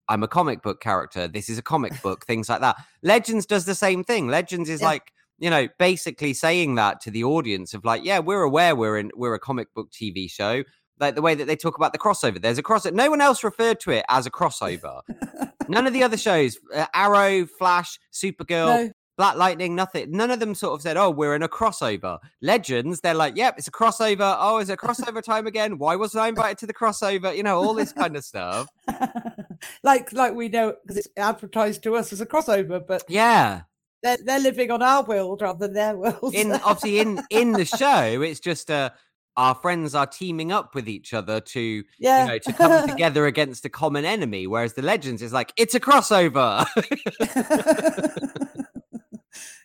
I'm 0.07 0.23
a 0.23 0.27
comic 0.27 0.61
book 0.61 0.81
character, 0.81 1.27
this 1.27 1.49
is 1.49 1.57
a 1.57 1.61
comic 1.61 2.01
book, 2.03 2.25
things 2.25 2.49
like 2.49 2.61
that. 2.61 2.77
Legends 3.03 3.45
does 3.45 3.65
the 3.65 3.75
same 3.75 4.03
thing. 4.03 4.27
Legends 4.27 4.69
is 4.69 4.81
Yeah. 4.81 4.87
like 4.87 5.11
you 5.37 5.49
know 5.49 5.69
basically 5.79 6.33
saying 6.33 6.75
that 6.75 6.99
to 7.01 7.11
the 7.11 7.23
audience 7.23 7.73
of 7.73 7.85
like, 7.85 8.03
yeah, 8.03 8.19
we're 8.19 8.41
aware 8.43 8.75
we're 8.75 8.97
in 8.97 9.11
we're 9.15 9.33
a 9.35 9.39
comic 9.39 9.73
book 9.73 9.89
TV 9.91 10.29
show. 10.29 10.63
Like 10.99 11.15
the 11.15 11.21
way 11.21 11.35
that 11.35 11.45
they 11.45 11.55
talk 11.55 11.77
about 11.77 11.93
the 11.93 11.99
crossover, 11.99 12.41
there's 12.41 12.57
a 12.57 12.63
crossover. 12.63 12.93
No 12.93 13.09
one 13.09 13.21
else 13.21 13.43
referred 13.43 13.79
to 13.81 13.91
it 13.91 14.05
as 14.09 14.25
a 14.25 14.31
crossover. 14.31 15.01
None 15.69 15.87
of 15.87 15.93
the 15.93 16.03
other 16.03 16.17
shows, 16.17 16.57
uh, 16.73 16.87
Arrow, 16.93 17.45
Flash, 17.45 17.99
Supergirl, 18.11 18.85
no, 18.85 18.91
Black 19.19 19.35
Lightning, 19.35 19.75
nothing. 19.75 20.11
None 20.11 20.31
of 20.31 20.39
them 20.39 20.55
sort 20.55 20.73
of 20.73 20.81
said, 20.81 20.95
"Oh, 20.95 21.09
we're 21.09 21.35
in 21.35 21.43
a 21.43 21.49
crossover." 21.49 22.19
Legends, 22.41 23.01
they're 23.01 23.13
like, 23.13 23.35
"Yep, 23.35 23.55
it's 23.57 23.67
a 23.67 23.71
crossover." 23.71 24.35
Oh, 24.39 24.59
is 24.59 24.69
it 24.69 24.79
crossover 24.79 25.21
time 25.21 25.45
again? 25.45 25.77
Why 25.77 25.97
wasn't 25.97 26.23
I 26.23 26.29
invited 26.29 26.57
to 26.59 26.67
the 26.67 26.73
crossover? 26.73 27.35
You 27.35 27.43
know, 27.43 27.57
all 27.57 27.73
this 27.73 27.91
kind 27.91 28.15
of 28.15 28.23
stuff. 28.23 28.67
like 29.83 30.13
like 30.13 30.33
we 30.33 30.47
know 30.47 30.73
because 30.81 30.97
it's 30.97 31.09
advertised 31.17 31.83
to 31.83 31.95
us 31.95 32.13
as 32.13 32.21
a 32.21 32.25
crossover, 32.25 32.81
but 32.85 33.03
Yeah, 33.09 33.63
they're, 34.01 34.17
they're 34.23 34.39
living 34.39 34.71
on 34.71 34.81
our 34.81 35.03
world 35.03 35.41
rather 35.41 35.67
than 35.67 35.73
their 35.73 35.97
world. 35.97 36.33
in 36.33 36.51
obviously 36.63 36.99
in 36.99 37.21
in 37.29 37.51
the 37.51 37.65
show, 37.65 38.21
it's 38.21 38.39
just 38.39 38.71
uh, 38.71 38.91
our 39.39 39.55
friends 39.55 39.95
are 39.95 40.05
teaming 40.05 40.51
up 40.51 40.75
with 40.75 40.89
each 40.89 41.13
other 41.13 41.39
to 41.39 41.83
yeah, 41.97 42.23
you 42.23 42.29
know 42.29 42.37
to 42.39 42.51
come 42.53 42.89
together 42.89 43.25
against 43.25 43.63
a 43.63 43.69
common 43.69 44.03
enemy. 44.03 44.47
Whereas 44.47 44.73
the 44.73 44.81
Legends 44.81 45.21
is 45.21 45.31
like, 45.31 45.53
it's 45.55 45.73
a 45.75 45.79
crossover. 45.79 46.65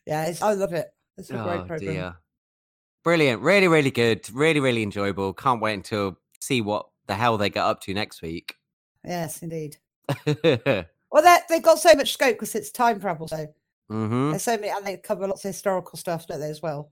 yeah, 0.06 0.26
it's, 0.26 0.40
I 0.40 0.52
love 0.52 0.72
it. 0.72 0.92
It's 1.18 1.30
a 1.30 1.34
great 1.34 1.60
oh 1.60 1.64
program. 1.64 1.78
dear, 1.94 2.16
brilliant, 3.02 3.42
really, 3.42 3.66
really 3.66 3.90
good, 3.90 4.28
really, 4.32 4.60
really 4.60 4.84
enjoyable. 4.84 5.32
Can't 5.34 5.60
wait 5.60 5.74
until 5.74 6.18
see 6.40 6.60
what 6.60 6.86
the 7.08 7.14
hell 7.14 7.36
they 7.36 7.50
get 7.50 7.64
up 7.64 7.80
to 7.82 7.94
next 7.94 8.22
week. 8.22 8.54
Yes, 9.04 9.42
indeed. 9.42 9.76
Well, 11.10 11.22
they 11.22 11.38
they've 11.48 11.62
got 11.62 11.78
so 11.78 11.94
much 11.94 12.12
scope 12.12 12.34
because 12.34 12.56
it's 12.56 12.72
time 12.72 12.98
travel. 12.98 13.28
So 13.28 13.46
Mm-hmm. 13.90 14.30
there's 14.30 14.42
so 14.42 14.56
many, 14.56 14.70
and 14.70 14.84
they 14.84 14.96
cover 14.96 15.28
lots 15.28 15.44
of 15.44 15.50
historical 15.50 15.96
stuff, 15.98 16.26
don't 16.26 16.40
they, 16.40 16.48
as 16.48 16.62
well? 16.62 16.90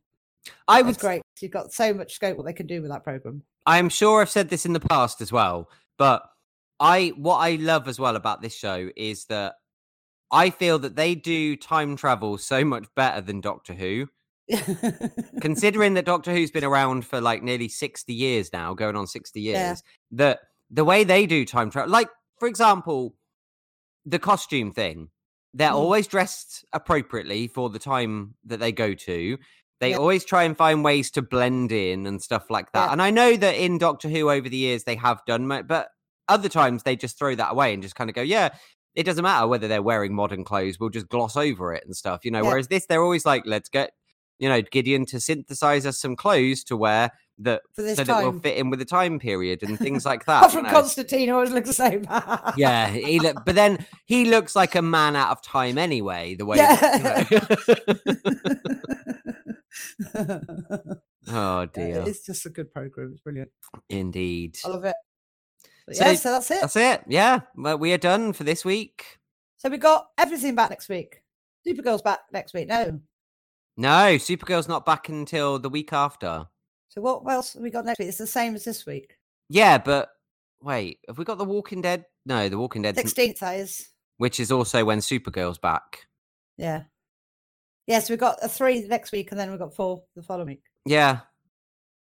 I 0.69 0.82
was 0.82 0.97
great. 0.97 1.23
You've 1.40 1.52
got 1.52 1.73
so 1.73 1.93
much 1.94 2.14
scope 2.14 2.36
what 2.36 2.47
they 2.47 2.52
can 2.52 2.66
do 2.66 2.82
with 2.82 2.90
that 2.90 3.05
program. 3.05 3.43
I'm 3.66 3.89
sure 3.89 4.20
I've 4.23 4.31
said 4.31 4.48
this 4.48 4.66
in 4.66 4.73
the 4.73 4.81
past 4.81 5.20
as 5.20 5.31
well, 5.32 5.69
but 5.98 6.23
I 6.81 7.12
what 7.16 7.36
I 7.36 7.56
love 7.56 7.86
as 7.89 7.98
well 8.01 8.16
about 8.16 8.43
this 8.43 8.55
show 8.55 8.90
is 8.97 9.27
that 9.27 9.55
I 10.31 10.51
feel 10.51 10.78
that 10.81 10.97
they 10.97 11.14
do 11.14 11.56
time 11.56 11.94
travel 11.97 12.39
so 12.39 12.64
much 12.64 12.86
better 12.97 13.20
than 13.20 13.40
Doctor 13.40 13.74
Who. 13.74 14.09
Considering 15.40 15.94
that 15.94 16.05
Doctor 16.05 16.32
Who's 16.32 16.51
been 16.51 16.64
around 16.64 17.06
for 17.06 17.20
like 17.20 17.43
nearly 17.43 17.69
60 17.69 18.12
years 18.12 18.52
now, 18.52 18.74
going 18.74 18.97
on 18.97 19.06
60 19.06 19.40
years, 19.40 19.56
Yeah. 19.56 19.74
that 20.12 20.40
the 20.70 20.85
way 20.85 21.05
they 21.05 21.27
do 21.27 21.44
time 21.44 21.70
travel, 21.70 21.90
like 21.90 22.09
for 22.39 22.48
example, 22.48 23.14
the 24.05 24.19
costume 24.19 24.73
thing, 24.73 25.09
they're 25.55 25.70
Mm. 25.70 25.74
always 25.77 26.06
dressed 26.06 26.64
appropriately 26.73 27.47
for 27.47 27.70
the 27.70 27.78
time 27.78 28.35
that 28.44 28.59
they 28.59 28.73
go 28.73 28.94
to. 28.94 29.39
They 29.82 29.90
Yeah. 29.90 29.96
always 29.96 30.24
try 30.24 30.44
and 30.44 30.56
find 30.56 30.84
ways 30.84 31.10
to 31.10 31.22
blend 31.22 31.72
in 31.72 32.06
and 32.06 32.22
stuff 32.22 32.48
like 32.50 32.70
that. 32.70 32.86
Yeah. 32.86 32.92
And 32.92 33.02
I 33.02 33.10
know 33.10 33.36
that 33.36 33.56
in 33.56 33.78
Doctor 33.78 34.09
Who 34.09 34.30
over 34.30 34.48
the 34.48 34.56
years 34.56 34.84
they 34.84 34.94
have 34.94 35.20
done, 35.26 35.48
but 35.66 35.88
other 36.28 36.48
times 36.48 36.84
they 36.84 36.94
just 36.94 37.18
throw 37.18 37.34
that 37.34 37.50
away 37.50 37.74
and 37.74 37.82
just 37.82 37.96
kind 37.96 38.09
of 38.09 38.14
go, 38.14 38.22
yeah, 38.22 38.50
it 38.94 39.02
doesn't 39.02 39.24
matter 39.24 39.48
whether 39.48 39.66
they're 39.66 39.82
wearing 39.82 40.14
modern 40.14 40.44
clothes. 40.44 40.78
We'll 40.78 40.90
just 40.90 41.09
gloss 41.09 41.36
over 41.36 41.74
it 41.74 41.82
and 41.84 41.96
stuff, 41.96 42.24
you 42.24 42.30
know. 42.30 42.42
Yeah. 42.44 42.48
Whereas 42.50 42.68
this, 42.68 42.86
they're 42.86 43.02
always 43.02 43.26
like, 43.26 43.42
let's 43.44 43.68
get, 43.68 43.90
you 44.38 44.48
know, 44.48 44.62
Gideon 44.62 45.04
to 45.06 45.18
synthesize 45.20 45.84
us 45.84 45.98
some 45.98 46.14
clothes 46.14 46.62
to 46.64 46.76
wear 46.76 47.10
that 47.38 47.62
so 47.74 47.82
that 47.94 48.22
will 48.22 48.38
fit 48.38 48.56
in 48.59 48.70
with 48.70 48.78
the 48.78 48.84
time 48.84 49.18
period 49.18 49.64
and 49.64 49.76
things 49.80 50.04
like 50.06 50.26
that. 50.26 50.38
Apart 50.44 50.52
you 50.52 50.59
from 50.60 50.66
know. 50.66 50.72
Constantine, 50.78 51.28
always 51.30 51.50
looks 51.50 51.66
the 51.68 51.74
same. 51.74 52.06
Yeah, 52.56 52.86
he 52.90 53.18
look, 53.18 53.44
but 53.44 53.56
then 53.56 53.84
he 54.04 54.26
looks 54.26 54.54
like 54.54 54.76
a 54.76 54.82
man 54.82 55.16
out 55.16 55.30
of 55.30 55.42
time 55.42 55.76
anyway. 55.76 56.36
The 56.36 56.46
way, 56.46 56.59
Yeah. 56.59 57.26
you 57.30 57.40
know. 57.40 58.64
oh 61.28 61.66
dear, 61.66 62.04
It's 62.06 62.24
just 62.26 62.46
a 62.46 62.50
good 62.50 62.72
program. 62.72 63.10
It's 63.12 63.20
brilliant. 63.20 63.50
indeed. 63.88 64.58
I 64.64 64.68
love 64.68 64.84
it. 64.84 64.96
But 65.86 65.96
So 65.96 66.04
yeah, 66.04 66.14
so 66.14 66.30
that's 66.32 66.50
it. 66.50 66.60
That's 66.60 66.76
it. 66.76 67.02
Yeah, 67.08 67.40
well, 67.56 67.78
we 67.78 67.92
are 67.92 67.98
done 67.98 68.32
for 68.32 68.44
this 68.44 68.64
week. 68.64 69.18
So 69.58 69.68
we 69.68 69.78
got 69.78 70.08
everything 70.18 70.54
back 70.54 70.70
next 70.70 70.88
week. 70.88 71.22
Supergirl's 71.66 72.02
back 72.02 72.20
next 72.32 72.52
week. 72.54 72.68
No. 72.68 73.00
No, 73.76 74.16
Supergirl's 74.16 74.68
not 74.68 74.84
back 74.84 75.08
until 75.08 75.58
the 75.58 75.68
week 75.70 75.92
after. 75.92 76.46
So 76.88 77.00
what 77.00 77.22
else 77.30 77.54
have 77.54 77.62
we 77.62 77.70
got 77.70 77.84
next 77.86 77.98
week? 77.98 78.08
It's 78.08 78.18
the 78.18 78.26
same 78.26 78.54
as 78.54 78.64
this 78.64 78.84
week. 78.84 79.16
Yeah, 79.48 79.78
but 79.78 80.10
wait, 80.62 80.98
have 81.08 81.18
we 81.18 81.24
got 81.24 81.38
the 81.38 81.44
Walking 81.44 81.80
Dead? 81.80 82.04
No, 82.26 82.48
the 82.48 82.58
Walking 82.58 82.82
Dead, 82.82 82.96
Sixteenth 82.96 83.38
that 83.40 83.58
is. 83.58 83.88
which 84.18 84.38
is 84.40 84.52
also 84.52 84.84
when 84.84 84.98
Supergirl's 84.98 85.58
back. 85.58 86.06
Yeah. 86.58 86.82
Yes, 87.86 88.09
we've 88.09 88.18
got 88.18 88.38
a 88.42 88.48
three 88.48 88.86
next 88.86 89.12
week, 89.12 89.30
and 89.32 89.40
then 89.40 89.50
we've 89.50 89.59
got 89.59 89.74
four 89.74 90.02
the 90.14 90.22
following 90.22 90.46
week. 90.48 90.62
Yeah, 90.86 91.20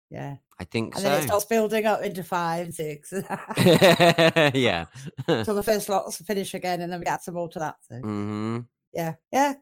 Yeah, 0.09 0.35
I 0.59 0.63
think 0.65 0.95
and 0.95 1.03
so. 1.03 1.09
then 1.09 1.19
it 1.19 1.23
starts 1.23 1.45
building 1.45 1.85
up 1.85 2.01
into 2.01 2.23
five, 2.23 2.73
six, 2.73 3.11
yeah. 3.57 4.51
yeah. 4.53 4.85
the 5.27 5.63
first 5.65 5.89
lots 5.89 6.17
finish 6.23 6.53
again, 6.53 6.81
and 6.81 6.91
then 6.91 6.99
we 6.99 7.05
get 7.05 7.23
some 7.23 7.35
more 7.35 7.49
to 7.49 7.59
that. 7.59 7.75
So 7.81 7.95
hmm 7.95 8.59
yeah, 8.93 9.15
yeah, 9.31 9.53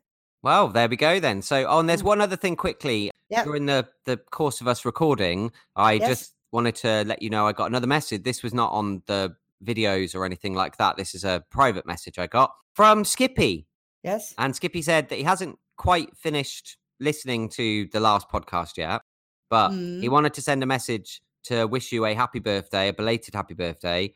Well, 0.43 0.67
there 0.67 0.89
we 0.89 0.97
go 0.97 1.19
then. 1.21 1.41
So, 1.41 1.65
oh, 1.67 1.81
there's 1.83 2.01
Mm. 2.01 2.05
one 2.05 2.21
other 2.21 2.35
thing 2.35 2.55
quickly. 2.57 3.11
Yep. 3.29 3.45
During 3.45 3.65
the 3.67 3.87
the 4.05 4.17
course 4.17 4.59
of 4.59 4.67
us 4.67 4.83
recording, 4.83 5.51
I 5.75 5.93
Yes. 5.93 6.07
just 6.09 6.33
wanted 6.51 6.75
to 6.77 7.03
let 7.05 7.21
you 7.21 7.29
know 7.29 7.47
I 7.47 7.53
got 7.53 7.67
another 7.67 7.87
message. 7.87 8.23
This 8.23 8.43
was 8.43 8.53
not 8.53 8.71
on 8.73 9.03
the 9.05 9.33
videos 9.63 10.13
or 10.15 10.25
anything 10.25 10.53
like 10.53 10.75
that. 10.77 10.97
This 10.97 11.15
is 11.15 11.23
a 11.23 11.43
private 11.49 11.85
message 11.85 12.19
I 12.19 12.27
got 12.27 12.53
from 12.73 13.05
Skippy. 13.05 13.67
yes, 14.03 14.33
And 14.37 14.53
Skippy 14.55 14.81
said 14.81 15.07
that 15.09 15.15
he 15.17 15.23
hasn't 15.23 15.57
quite 15.81 16.15
finished 16.15 16.77
listening 16.99 17.49
to 17.49 17.87
the 17.91 17.99
last 17.99 18.29
podcast 18.29 18.77
yet, 18.77 19.01
but 19.49 19.71
he 19.99 20.07
Mm. 20.07 20.11
wanted 20.11 20.33
to 20.35 20.41
send 20.41 20.61
a 20.61 20.67
message 20.67 21.21
to 21.45 21.65
wish 21.65 21.91
you 21.91 22.05
a 22.05 22.13
happy 22.13 22.37
birthday, 22.37 22.89
a 22.89 22.93
belated 22.93 23.33
happy 23.33 23.55
birthday, 23.55 24.13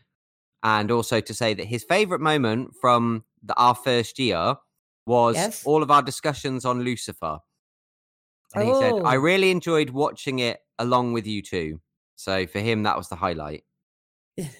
and 0.61 0.91
also 0.91 1.19
to 1.19 1.33
say 1.33 1.55
that 1.55 1.65
his 1.65 1.83
favorite 1.83 2.21
moment 2.21 2.75
from 2.79 3.25
the, 3.41 3.55
our 3.55 3.73
first 3.73 4.19
year 4.19 4.55
was 5.07 5.35
Yes. 5.37 5.65
all 5.65 5.81
of 5.81 5.89
our 5.89 6.03
discussions 6.03 6.65
on 6.65 6.83
Lucifer. 6.83 7.39
And 8.53 8.63
he 8.63 8.73
said, 8.75 8.93
I 9.03 9.15
Oh. 9.15 9.19
really 9.19 9.49
enjoyed 9.49 9.89
watching 9.89 10.37
it 10.37 10.59
along 10.77 11.13
with 11.13 11.25
you 11.25 11.41
too. 11.41 11.81
So 12.15 12.45
for 12.45 12.59
him, 12.59 12.83
that 12.83 12.95
was 12.95 13.09
the 13.09 13.15
highlight. 13.15 13.63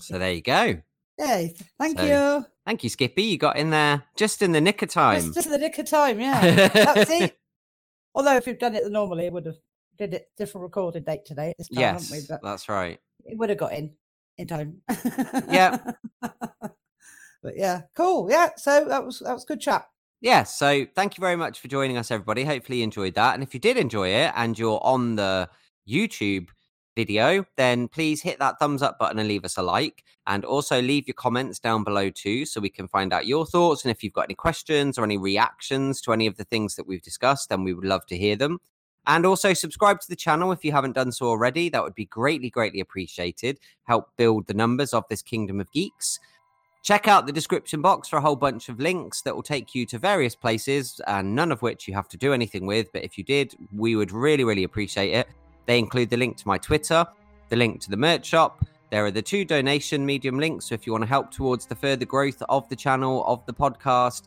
So 0.00 0.18
there 0.18 0.32
you 0.32 0.40
go. 0.40 0.82
Yay! 1.18 1.54
Thank 1.78 1.98
So, 1.98 2.04
you. 2.04 2.46
Thank 2.66 2.84
you, 2.84 2.90
Skippy. 2.90 3.22
You 3.24 3.38
got 3.38 3.56
in 3.56 3.70
there 3.70 4.02
just 4.16 4.42
in 4.42 4.52
the 4.52 4.60
nick 4.60 4.82
of 4.82 4.88
time. 4.88 5.20
Just, 5.20 5.34
just 5.34 5.46
in 5.46 5.52
the 5.52 5.58
nick 5.58 5.78
of 5.78 5.86
time, 5.86 6.20
yeah. 6.20 6.68
That's 6.68 7.10
it. 7.22 7.38
Although 8.14 8.36
if 8.36 8.46
you've 8.46 8.58
done 8.58 8.74
it 8.74 8.90
normally, 8.90 9.26
it 9.26 9.32
would 9.32 9.46
have 9.46 9.56
did 9.98 10.14
it 10.14 10.28
different 10.36 10.62
recording 10.62 11.02
date 11.02 11.24
today. 11.24 11.52
This 11.58 11.68
time, 11.68 11.80
yes, 11.80 12.10
we? 12.10 12.20
But 12.28 12.40
that's 12.42 12.68
right. 12.68 12.98
it 13.24 13.36
would 13.38 13.50
have 13.50 13.58
got 13.58 13.72
in 13.72 13.92
in 14.38 14.46
time. 14.46 14.78
Yep. 15.50 15.96
but 16.20 17.56
yeah, 17.56 17.82
cool. 17.94 18.30
Yeah, 18.30 18.50
so 18.56 18.86
that 18.86 19.04
was 19.04 19.20
that 19.20 19.32
was 19.32 19.44
good 19.44 19.60
chat. 19.60 19.86
Yeah, 20.20 20.44
so 20.44 20.86
thank 20.94 21.16
you 21.16 21.20
very 21.20 21.36
much 21.36 21.58
for 21.58 21.66
joining 21.68 21.96
us, 21.96 22.10
everybody. 22.10 22.44
Hopefully, 22.44 22.78
you 22.78 22.84
enjoyed 22.84 23.14
that. 23.14 23.34
And 23.34 23.42
if 23.42 23.54
you 23.54 23.60
did 23.60 23.76
enjoy 23.76 24.08
it 24.08 24.32
and 24.36 24.56
you're 24.58 24.80
on 24.82 25.16
the 25.16 25.48
YouTube 25.88 26.48
video, 26.94 27.44
then 27.56 27.88
please 27.88 28.22
hit 28.22 28.38
that 28.38 28.58
thumbs 28.58 28.82
up 28.82 28.98
button 28.98 29.18
and 29.18 29.28
leave 29.28 29.44
us 29.44 29.56
a 29.56 29.62
like. 29.62 30.04
And 30.26 30.44
also 30.44 30.80
leave 30.80 31.08
your 31.08 31.14
comments 31.14 31.58
down 31.58 31.82
below 31.82 32.08
too, 32.08 32.44
so 32.46 32.60
we 32.60 32.68
can 32.68 32.86
find 32.88 33.12
out 33.12 33.26
your 33.26 33.44
thoughts. 33.44 33.84
And 33.84 33.90
if 33.90 34.04
you've 34.04 34.12
got 34.12 34.26
any 34.26 34.34
questions 34.34 34.98
or 34.98 35.04
any 35.04 35.18
reactions 35.18 36.00
to 36.02 36.12
any 36.12 36.26
of 36.26 36.36
the 36.36 36.44
things 36.44 36.76
that 36.76 36.86
we've 36.86 37.02
discussed, 37.02 37.48
then 37.48 37.64
we 37.64 37.74
would 37.74 37.84
love 37.84 38.06
to 38.06 38.16
hear 38.16 38.36
them. 38.36 38.60
And 39.06 39.26
also 39.26 39.52
subscribe 39.52 40.00
to 40.00 40.08
the 40.08 40.14
channel 40.14 40.52
if 40.52 40.64
you 40.64 40.70
haven't 40.70 40.94
done 40.94 41.10
so 41.10 41.26
already. 41.26 41.68
That 41.68 41.82
would 41.82 41.96
be 41.96 42.04
greatly, 42.04 42.50
greatly 42.50 42.78
appreciated. 42.78 43.58
Help 43.82 44.10
build 44.16 44.46
the 44.46 44.54
numbers 44.54 44.94
of 44.94 45.04
this 45.10 45.22
kingdom 45.22 45.60
of 45.60 45.72
geeks. 45.72 46.20
Check 46.84 47.08
out 47.08 47.26
the 47.26 47.32
description 47.32 47.80
box 47.80 48.08
for 48.08 48.16
a 48.16 48.20
whole 48.20 48.36
bunch 48.36 48.68
of 48.68 48.80
links 48.80 49.22
that 49.22 49.34
will 49.34 49.42
take 49.42 49.74
you 49.74 49.86
to 49.86 49.98
various 49.98 50.34
places, 50.36 51.00
and 51.06 51.34
none 51.34 51.52
of 51.52 51.62
which 51.62 51.86
you 51.86 51.94
have 51.94 52.08
to 52.08 52.16
do 52.16 52.32
anything 52.32 52.66
with. 52.66 52.92
But 52.92 53.04
if 53.04 53.18
you 53.18 53.24
did, 53.24 53.54
we 53.72 53.96
would 53.96 54.12
really, 54.12 54.44
really 54.44 54.64
appreciate 54.64 55.12
it. 55.12 55.28
They 55.66 55.78
include 55.78 56.10
the 56.10 56.16
link 56.16 56.36
to 56.38 56.48
my 56.48 56.58
Twitter, 56.58 57.06
the 57.48 57.56
link 57.56 57.80
to 57.82 57.90
the 57.90 57.96
merch 57.96 58.26
shop. 58.26 58.64
There 58.90 59.04
are 59.04 59.10
the 59.10 59.22
two 59.22 59.44
donation 59.44 60.04
medium 60.04 60.38
links. 60.38 60.66
So 60.66 60.74
if 60.74 60.86
you 60.86 60.92
want 60.92 61.02
to 61.02 61.08
help 61.08 61.30
towards 61.30 61.66
the 61.66 61.74
further 61.74 62.04
growth 62.04 62.42
of 62.48 62.68
the 62.68 62.76
channel, 62.76 63.24
of 63.26 63.44
the 63.46 63.54
podcast, 63.54 64.24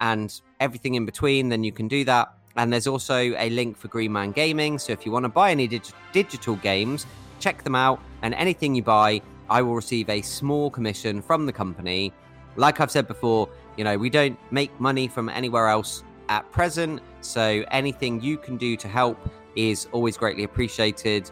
and 0.00 0.40
everything 0.60 0.94
in 0.94 1.06
between, 1.06 1.48
then 1.48 1.64
you 1.64 1.72
can 1.72 1.88
do 1.88 2.04
that. 2.04 2.34
And 2.56 2.72
there's 2.72 2.86
also 2.86 3.16
a 3.16 3.50
link 3.50 3.76
for 3.76 3.88
Green 3.88 4.12
Man 4.12 4.32
Gaming. 4.32 4.78
So 4.78 4.92
if 4.92 5.06
you 5.06 5.12
want 5.12 5.24
to 5.24 5.28
buy 5.28 5.50
any 5.50 5.66
dig- 5.66 5.94
digital 6.12 6.56
games, 6.56 7.06
check 7.40 7.62
them 7.64 7.74
out. 7.74 8.00
And 8.22 8.34
anything 8.34 8.74
you 8.74 8.82
buy, 8.82 9.22
I 9.50 9.62
will 9.62 9.74
receive 9.74 10.08
a 10.08 10.22
small 10.22 10.70
commission 10.70 11.20
from 11.20 11.46
the 11.46 11.52
company. 11.52 12.12
Like 12.56 12.80
I've 12.80 12.90
said 12.90 13.08
before, 13.08 13.48
you 13.76 13.84
know, 13.84 13.98
we 13.98 14.10
don't 14.10 14.38
make 14.52 14.78
money 14.80 15.08
from 15.08 15.28
anywhere 15.28 15.68
else 15.68 16.04
at 16.28 16.50
present. 16.52 17.00
So 17.22 17.64
anything 17.70 18.20
you 18.20 18.38
can 18.38 18.56
do 18.56 18.76
to 18.76 18.88
help 18.88 19.18
is 19.56 19.88
always 19.92 20.16
greatly 20.16 20.44
appreciated. 20.44 21.30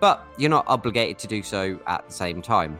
But 0.00 0.26
you're 0.36 0.50
not 0.50 0.64
obligated 0.68 1.18
to 1.20 1.26
do 1.26 1.42
so 1.42 1.78
at 1.86 2.06
the 2.06 2.12
same 2.12 2.42
time. 2.42 2.78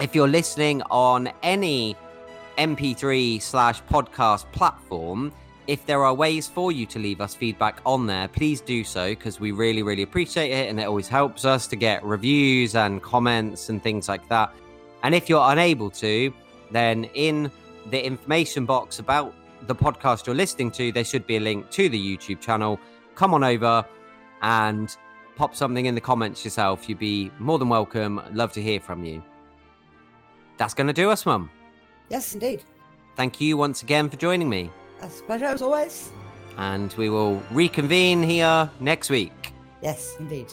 If 0.00 0.14
you're 0.14 0.28
listening 0.28 0.82
on 0.90 1.30
any 1.42 1.96
MP3 2.56 3.42
slash 3.42 3.82
podcast 3.84 4.50
platform, 4.52 5.32
if 5.66 5.84
there 5.84 6.04
are 6.04 6.14
ways 6.14 6.46
for 6.48 6.72
you 6.72 6.86
to 6.86 6.98
leave 6.98 7.20
us 7.20 7.34
feedback 7.34 7.80
on 7.84 8.06
there, 8.06 8.26
please 8.28 8.60
do 8.60 8.82
so 8.84 9.10
because 9.10 9.38
we 9.38 9.52
really, 9.52 9.82
really 9.82 10.02
appreciate 10.02 10.50
it 10.50 10.70
and 10.70 10.80
it 10.80 10.84
always 10.84 11.08
helps 11.08 11.44
us 11.44 11.66
to 11.66 11.76
get 11.76 12.02
reviews 12.04 12.74
and 12.74 13.02
comments 13.02 13.68
and 13.68 13.82
things 13.82 14.08
like 14.08 14.26
that. 14.28 14.52
And 15.02 15.14
if 15.14 15.28
you're 15.28 15.50
unable 15.50 15.90
to, 15.90 16.32
then 16.70 17.04
in 17.14 17.50
the 17.90 18.04
information 18.04 18.64
box 18.64 18.98
about 18.98 19.34
the 19.66 19.74
podcast 19.74 20.26
you're 20.26 20.34
listening 20.34 20.70
to, 20.72 20.90
there 20.90 21.04
should 21.04 21.26
be 21.26 21.36
a 21.36 21.40
link 21.40 21.70
to 21.70 21.88
the 21.88 22.16
YouTube 22.16 22.40
channel. 22.40 22.80
Come 23.14 23.34
on 23.34 23.44
over 23.44 23.84
and 24.42 24.96
pop 25.36 25.54
something 25.54 25.86
in 25.86 25.94
the 25.94 26.00
comments 26.00 26.44
yourself. 26.44 26.88
You'd 26.88 26.98
be 26.98 27.30
more 27.38 27.58
than 27.58 27.68
welcome. 27.68 28.20
Love 28.32 28.52
to 28.52 28.62
hear 28.62 28.80
from 28.80 29.04
you. 29.04 29.22
That's 30.56 30.74
going 30.74 30.88
to 30.88 30.92
do 30.92 31.10
us, 31.10 31.24
Mum. 31.24 31.50
Yes, 32.08 32.34
indeed. 32.34 32.62
Thank 33.16 33.40
you 33.40 33.56
once 33.56 33.82
again 33.82 34.08
for 34.08 34.16
joining 34.16 34.48
me. 34.48 34.70
That's 35.00 35.20
a 35.20 35.22
pleasure 35.22 35.46
as 35.46 35.62
always. 35.62 36.10
And 36.56 36.92
we 36.94 37.08
will 37.08 37.42
reconvene 37.52 38.22
here 38.22 38.68
next 38.80 39.10
week. 39.10 39.52
Yes, 39.80 40.16
indeed. 40.18 40.52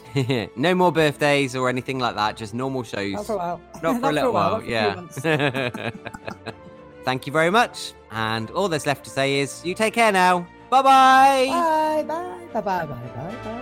no 0.56 0.76
more 0.76 0.92
birthdays 0.92 1.56
or 1.56 1.68
anything 1.68 1.98
like 1.98 2.16
that, 2.16 2.38
just 2.38 2.54
normal 2.54 2.84
shows. 2.84 3.14
Not 3.14 3.26
for 3.26 3.34
a 3.34 3.38
while. 3.38 3.62
Not 3.82 4.02
for 4.02 4.10
a 4.10 4.12
little 4.18 4.34
while, 4.34 4.62
not 4.62 5.14
for 5.14 5.30
a 5.30 5.72
few 5.72 5.82
yeah. 5.82 6.52
Thank 7.04 7.26
you 7.26 7.34
very 7.34 7.50
much. 7.50 7.94
And 8.12 8.52
all 8.52 8.70
that's 8.70 8.86
left 8.86 9.04
to 9.06 9.10
say 9.10 9.40
is 9.40 9.66
you 9.66 9.74
take 9.74 9.94
care 9.94 10.12
now. 10.12 10.46
Bye-bye. 10.70 11.48
Bye, 11.50 12.04
bye, 12.08 12.48
bye, 12.54 12.62
bye, 12.62 12.86
bye, 12.86 12.86
bye, 12.86 13.36
bye. 13.44 13.55